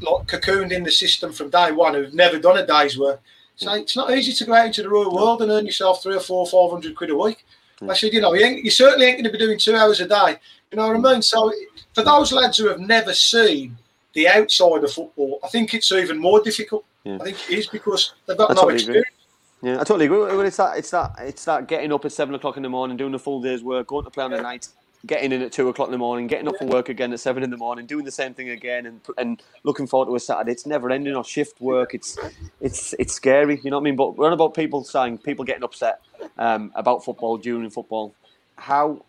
like 0.01 0.27
cocooned 0.27 0.72
in 0.72 0.84
the 0.84 0.91
system 0.91 1.34
from 1.34 1.49
day 1.49 1.72
one, 1.72 1.93
who've 1.93 2.14
never 2.14 2.39
done 2.39 2.57
a 2.57 2.65
day's 2.65 2.97
work. 2.97 3.22
So 3.56 3.73
it's 3.73 3.95
not 3.95 4.11
easy 4.11 4.31
to 4.31 4.45
go 4.45 4.53
out 4.53 4.68
into 4.68 4.84
the 4.84 4.89
real 4.89 5.14
world 5.14 5.41
and 5.41 5.51
earn 5.51 5.65
yourself 5.65 6.01
three 6.01 6.15
or 6.15 6.22
four, 6.22 6.45
five 6.45 6.72
hundred 6.72 6.95
quid 6.95 7.10
a 7.10 7.18
week. 7.18 7.45
I 7.88 7.93
said, 7.93 8.14
you 8.14 8.22
know, 8.22 8.34
you, 8.34 8.45
you 8.45 8.72
certainly 8.72 9.06
ain't 9.06 9.18
going 9.18 9.31
to 9.31 9.31
be 9.31 9.38
doing 9.38 9.57
two 9.57 9.76
hours 9.76 10.01
a 10.01 10.07
day. 10.07 10.38
You 10.72 10.77
know 10.77 10.88
what 10.88 10.95
I 10.97 11.14
mean? 11.14 11.22
So 11.22 11.51
for 11.93 12.03
those 12.03 12.31
lads 12.31 12.57
who 12.57 12.68
have 12.68 12.80
never 12.80 13.14
seen 13.14 13.77
the 14.14 14.27
outside 14.27 14.84
of 14.84 14.91
football, 14.91 15.40
I 15.44 15.48
think 15.48 15.73
it's 15.73 15.91
even 15.91 16.18
more 16.18 16.41
difficult. 16.41 16.86
Yeah. 17.03 17.18
I 17.22 17.26
think 17.26 17.38
it 17.49 17.60
is 17.60 17.68
because 17.68 18.14
they've 18.26 18.38
got 18.38 18.52
I 18.52 18.53
no 18.53 18.61
totally 18.61 18.84
agree. 18.84 18.99
experience. 18.99 19.15
Yeah, 19.61 19.76
I 19.76 19.84
totally 19.84 20.06
agree. 20.06 20.19
Well, 20.19 20.40
It's 20.41 20.57
that, 20.57 20.77
it's 20.77 20.91
that, 20.91 21.15
it's 21.19 21.45
that 21.45 21.68
getting 21.68 21.91
up 21.91 22.06
at 22.06 22.11
seven 22.14 22.34
o'clock 22.34 22.57
in 22.57 22.64
the 22.64 22.69
morning, 22.69 22.95
doing 22.98 23.14
a 23.14 23.19
full 23.19 23.41
day's 23.41 23.61
work, 23.61 23.88
going 23.88 24.06
to 24.06 24.10
play 24.11 24.23
on 24.23 24.31
the 24.31 24.41
night, 24.41 24.69
getting 25.06 25.34
in 25.34 25.41
at 25.41 25.52
two 25.52 25.68
o'clock 25.68 25.90
in 25.90 25.91
the 25.91 25.98
morning, 25.98 26.27
getting 26.27 26.48
up 26.48 26.56
for 26.57 26.65
work 26.65 26.88
again 26.88 27.11
at 27.11 27.19
seven 27.19 27.44
in 27.44 27.49
the 27.49 27.57
morning, 27.57 27.86
doing 27.86 28.06
the 28.06 28.11
same 28.11 28.34
thing 28.34 28.49
again, 28.49 28.86
and 28.86 29.02
and 29.18 29.44
looking 29.64 29.86
forward 29.86 30.06
to 30.06 30.15
a 30.15 30.19
Saturday. 30.19 30.53
It's 30.53 30.65
never 30.65 30.90
ending 30.90 31.15
or 31.15 31.26
shift 31.26 31.60
work. 31.60 31.94
It's 31.94 32.18
it's 32.61 32.94
it's 32.99 33.14
scary. 33.14 33.60
You 33.61 33.72
know 33.72 33.77
what 33.77 33.81
I 33.81 33.84
mean? 33.84 33.95
But 33.98 34.18
we're 34.18 34.27
on 34.27 34.34
about 34.34 34.53
people 34.53 34.84
saying 34.86 35.19
people 35.19 35.44
getting 35.44 35.64
upset 35.64 35.99
um, 36.38 36.72
about 36.76 37.03
football 37.03 37.38
during 37.38 37.69
football. 37.69 38.15
How 38.56 39.03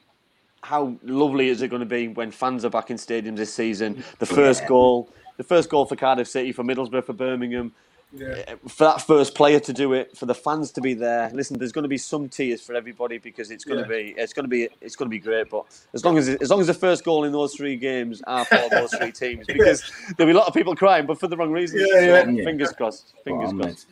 how 0.63 0.95
lovely 1.03 1.49
is 1.49 1.63
it 1.63 1.69
going 1.69 1.81
to 1.81 1.87
be 1.87 2.09
when 2.09 2.31
fans 2.31 2.65
are 2.65 2.71
back 2.71 2.91
in 2.91 2.97
stadiums 2.97 3.37
this 3.37 3.53
season? 3.53 4.03
The 4.19 4.27
first 4.27 4.67
goal, 4.67 5.11
the 5.37 5.45
first 5.45 5.71
goal 5.71 5.87
for 5.87 5.97
Cardiff 5.97 6.29
City, 6.29 6.53
for 6.53 6.63
Middlesbrough, 6.65 7.05
for 7.05 7.13
Birmingham. 7.15 7.73
Yeah. 8.13 8.57
for 8.67 8.85
that 8.87 9.03
first 9.03 9.37
player 9.37 9.61
to 9.61 9.73
do 9.73 9.93
it, 9.93 10.17
for 10.19 10.27
the 10.27 10.35
fans 10.35 10.73
to 10.73 10.81
be 10.81 10.95
there. 10.95 11.31
Listen, 11.33 11.61
there's 11.61 11.71
going 11.71 11.85
to 11.85 11.89
be 11.89 11.97
some 11.97 12.29
tears 12.29 12.61
for 12.61 12.75
everybody 12.75 13.19
because 13.19 13.53
it's 13.53 13.63
going 13.65 13.79
Yeah. 13.79 13.85
to 13.85 13.89
be 13.89 14.15
it's 14.17 14.33
going 14.33 14.43
to 14.47 14.49
be 14.49 14.69
it's 14.81 14.97
going 14.97 15.07
to 15.07 15.11
be 15.11 15.21
great. 15.21 15.49
But 15.49 15.67
as 15.95 16.05
long 16.05 16.19
as 16.19 16.29
as 16.29 16.51
long 16.51 16.61
as 16.61 16.67
the 16.67 16.75
first 16.75 17.05
goal 17.05 17.23
in 17.23 17.31
those 17.31 17.55
three 17.55 17.77
games 17.77 18.21
are 18.27 18.45
for 18.45 18.59
those 18.69 18.93
three 18.95 19.13
teams, 19.13 19.47
because 19.49 19.85
there'll 20.17 20.29
be 20.33 20.37
a 20.37 20.39
lot 20.41 20.49
of 20.49 20.55
people 20.55 20.75
crying, 20.75 21.07
but 21.07 21.21
for 21.21 21.29
the 21.29 21.37
wrong 21.37 21.53
reasons. 21.53 21.87
Yeah, 21.89 22.01
yeah. 22.01 22.25
So, 22.25 22.31
Yeah. 22.31 22.45
Fingers 22.45 22.73
crossed. 22.73 23.15
Fingers 23.23 23.55
Well, 23.55 23.63
crossed. 23.67 23.87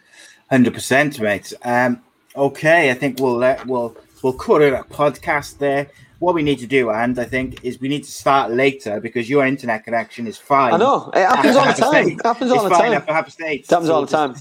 Hundred 0.51 0.75
percent, 0.75 1.21
mate. 1.21 1.53
Um, 1.63 2.03
okay, 2.35 2.91
I 2.91 2.95
think 2.95 3.21
we'll 3.21 3.37
let 3.37 3.67
we'll 3.69 3.97
we'll 4.25 4.33
cut 4.33 4.63
it 4.63 4.73
a 4.73 4.83
podcast 4.83 5.59
there. 5.59 5.91
What 6.19 6.35
we 6.35 6.43
need 6.43 6.59
to 6.59 6.67
do, 6.67 6.91
and 6.91 7.17
I 7.19 7.25
think, 7.25 7.65
is 7.65 7.81
we 7.81 7.89
need 7.89 8.03
to 8.03 8.11
start 8.11 8.51
later 8.51 8.99
because 9.01 9.31
your 9.31 9.47
internet 9.47 9.85
connection 9.85 10.27
is 10.27 10.37
fine. 10.37 10.75
I 10.75 10.77
know 10.77 11.11
it 11.15 11.21
happens 11.25 11.55
all 11.57 11.65
the 11.65 11.71
at 11.71 11.79
Happy 11.79 11.83
time. 12.05 12.09
It 12.19 12.27
happens 12.27 12.51
all 12.51 12.65
the 12.65 12.71
fine 12.71 12.81
time. 12.91 12.93
up 12.95 13.03
at 13.09 13.15
Happy 13.15 13.31
State. 13.31 13.61
It 13.61 13.71
happens 13.71 13.89
all 13.89 14.01
the 14.05 14.09
time. 14.09 14.35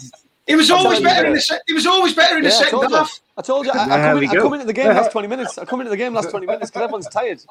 It 0.48 0.56
was 0.56 0.72
always 0.72 1.02
better 1.02 1.28
in 1.28 1.34
the 1.34 1.42
se- 1.42 1.60
It 1.68 1.74
was 1.74 1.86
always 1.86 2.14
better 2.16 2.38
in 2.38 2.44
the 2.44 2.50
Yeah, 2.50 2.56
I 2.56 2.60
second 2.64 2.80
told 2.80 2.92
half. 2.94 3.20
I 3.38 3.42
told 3.42 3.66
you. 3.68 3.72
I, 3.74 3.84
I, 3.84 3.88
come, 4.14 4.24
in, 4.24 4.30
I 4.30 4.36
come 4.36 4.54
into 4.54 4.66
the 4.66 4.74
game 4.74 4.88
last 4.96 5.12
twenty 5.12 5.28
minutes. 5.28 5.58
I 5.58 5.66
come 5.66 5.82
into 5.82 5.92
the 5.92 5.98
game 5.98 6.14
last 6.14 6.32
twenty 6.32 6.48
minutes 6.48 6.72
because 6.72 6.82
everyone's 6.84 7.10
tired. 7.10 7.42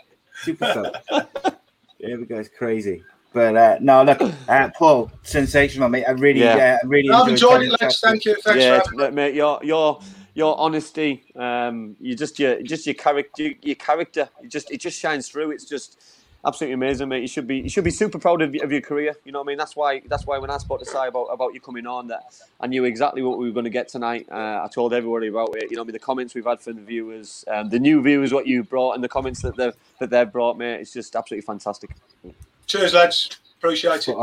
Super 0.43 0.93
stuff. 1.11 1.57
There 2.01 2.19
we 2.19 2.25
go. 2.27 2.39
It's 2.39 2.49
crazy. 2.49 3.05
But 3.33 3.57
uh, 3.57 3.77
no, 3.81 4.03
look, 4.03 4.21
uh, 4.49 4.71
Paul, 4.79 5.11
sensational, 5.23 5.89
mate. 5.91 6.05
I 6.09 6.13
really, 6.13 6.41
Yeah. 6.41 6.79
uh, 6.83 6.89
really 6.89 7.11
I've 7.11 7.29
enjoyed 7.29 7.51
chatting 7.61 7.73
it, 7.73 7.81
lads. 7.83 8.01
to 8.01 8.07
you. 8.07 8.11
Thank 8.11 8.25
you. 8.25 8.35
Thanks 8.43 8.63
yeah, 8.65 8.79
for 8.79 8.85
having 8.85 8.97
me. 8.99 9.05
look, 9.05 9.13
mate, 9.15 9.35
your 9.35 9.61
your 9.63 10.01
your 10.37 10.61
honesty, 10.61 11.25
um, 11.35 11.97
you 11.99 12.15
just 12.15 12.39
your 12.39 12.61
just 12.61 12.87
your 12.87 12.95
character, 12.95 13.53
your 13.63 13.75
character, 13.75 14.29
it 14.43 14.49
just 14.49 14.71
it 14.71 14.81
just 14.81 15.01
shines 15.01 15.29
through. 15.29 15.51
It's 15.51 15.65
just 15.65 15.99
absolutely 16.45 16.75
amazing, 16.75 17.09
mate. 17.09 17.23
You 17.23 17.27
should 17.27 17.47
be 17.47 17.57
you 17.61 17.71
should 17.71 17.85
be 17.85 17.91
super 17.91 18.19
proud 18.19 18.43
of, 18.43 18.55
of 18.63 18.71
your 18.71 18.83
career. 18.83 19.17
You 19.25 19.33
know 19.33 19.39
what 19.39 19.47
I 19.47 19.49
mean? 19.49 19.57
That's 19.57 19.75
why 19.75 20.03
that's 20.07 20.27
why 20.27 20.37
when 20.37 20.51
I 20.51 20.59
spoke 20.59 20.81
to 20.81 20.85
Si 20.85 20.93
about 20.95 21.25
about 21.25 21.55
you 21.55 21.61
coming 21.61 21.87
on, 21.87 22.09
that 22.09 22.25
I 22.61 22.67
knew 22.67 22.85
exactly 22.85 23.23
what 23.23 23.39
we 23.39 23.47
were 23.47 23.55
going 23.55 23.65
to 23.65 23.71
get 23.71 23.89
tonight. 23.89 24.27
Uh, 24.31 24.61
I 24.63 24.69
told 24.71 24.93
everybody 24.93 25.29
about 25.29 25.57
it. 25.57 25.71
You 25.71 25.77
know, 25.77 25.81
what 25.81 25.87
I 25.87 25.89
mean, 25.89 25.93
the 25.95 26.01
comments 26.01 26.35
we've 26.35 26.45
had 26.45 26.61
from 26.61 26.77
the 26.77 26.83
viewers, 26.83 27.43
um, 27.49 27.71
the 27.71 27.79
new 27.79 28.03
viewers, 28.03 28.35
what 28.35 28.47
you 28.47 28.63
brought, 28.63 28.93
and 28.93 29.03
the 29.03 29.09
comments 29.09 29.41
that 29.41 29.57
they've 29.57 29.75
that 30.01 30.11
they've 30.11 30.31
brought, 30.31 30.59
mate. 30.59 30.81
It's 30.83 30.93
just 30.93 31.17
absolutely 31.17 31.47
fantastic. 31.47 31.97
Cheers, 32.67 32.93
lads. 32.93 33.31
Appreciate 33.59 34.07
it. 34.07 34.17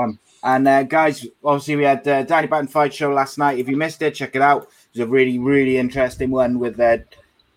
And 0.43 0.67
uh, 0.67 0.83
guys, 0.83 1.25
obviously 1.43 1.77
we 1.77 1.85
had 1.85 2.07
uh, 2.07 2.21
Danny 2.23 2.47
Batten 2.47 2.67
Fight 2.67 2.93
Show 2.93 3.13
last 3.13 3.37
night. 3.37 3.57
If 3.57 3.69
you 3.69 3.77
missed 3.77 4.01
it, 4.01 4.13
check 4.13 4.35
it 4.35 4.41
out. 4.41 4.69
Was 4.93 4.99
a 4.99 5.07
really, 5.07 5.39
really 5.39 5.77
interesting 5.77 6.29
one 6.29 6.59
with 6.59 6.79
uh, 6.79 6.99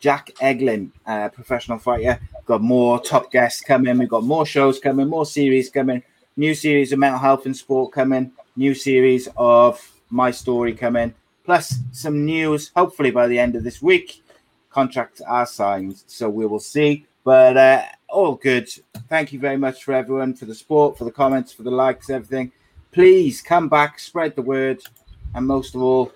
Jack 0.01 0.31
Eglin, 0.41 0.91
uh, 1.07 1.29
professional 1.29 1.79
fighter. 1.79 2.19
Got 2.47 2.63
more 2.63 2.99
top 2.99 3.31
guests 3.31 3.61
coming. 3.61 3.99
We've 3.99 4.09
got 4.09 4.25
more 4.25 4.47
shows 4.47 4.79
coming, 4.79 5.09
more 5.09 5.27
series 5.27 5.69
coming. 5.69 6.03
New 6.39 6.55
series 6.55 6.93
of 6.93 6.99
mental 6.99 7.19
health 7.19 7.45
and 7.45 7.55
sport 7.55 7.93
coming. 7.93 8.33
New 8.57 8.75
series 8.75 9.29
of 9.37 9.87
my 10.09 10.31
story 10.31 10.73
coming. 10.73 11.13
Plus 11.45 11.75
some 11.93 12.25
news. 12.25 12.71
Hopefully 12.75 13.11
by 13.11 13.27
the 13.27 13.39
end 13.39 13.55
of 13.55 13.65
this 13.65 13.83
week, 13.83 14.23
contracts 14.71 15.21
are 15.21 15.45
signed. 15.45 16.03
So 16.07 16.31
we 16.31 16.47
will 16.47 16.59
see. 16.59 17.05
But 17.23 17.59
uh, 17.59 17.83
all 18.09 18.37
good. 18.37 18.71
Thank 19.11 19.35
you 19.35 19.39
very 19.39 19.59
much 19.59 19.85
for 19.85 19.93
everyone 19.93 20.33
for 20.33 20.47
the 20.47 20.55
support, 20.55 20.97
for 20.97 21.05
the 21.05 21.13
comments, 21.13 21.53
for 21.53 21.65
the 21.65 21.71
likes, 21.71 22.09
everything. 22.09 22.51
Please 22.93 23.43
come 23.43 23.69
back, 23.69 23.99
spread 23.99 24.35
the 24.37 24.41
word, 24.41 24.81
and 25.35 25.47
most 25.47 25.75
of 25.75 25.83
all, 25.83 26.13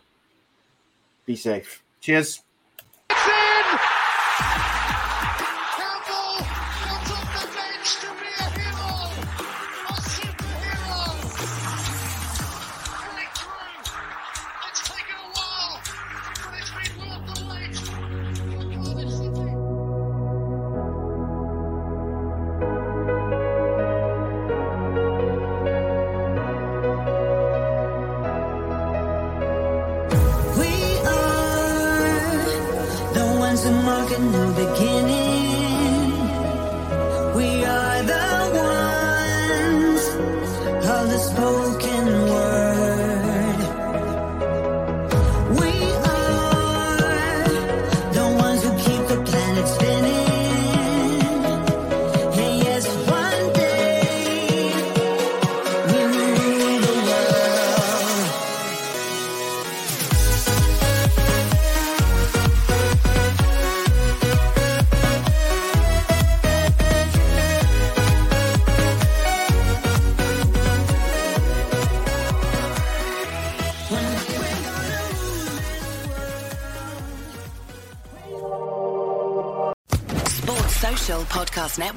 be 1.30 1.36
safe. 1.36 1.84
Cheers. 2.00 2.42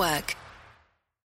Network. 0.04 0.33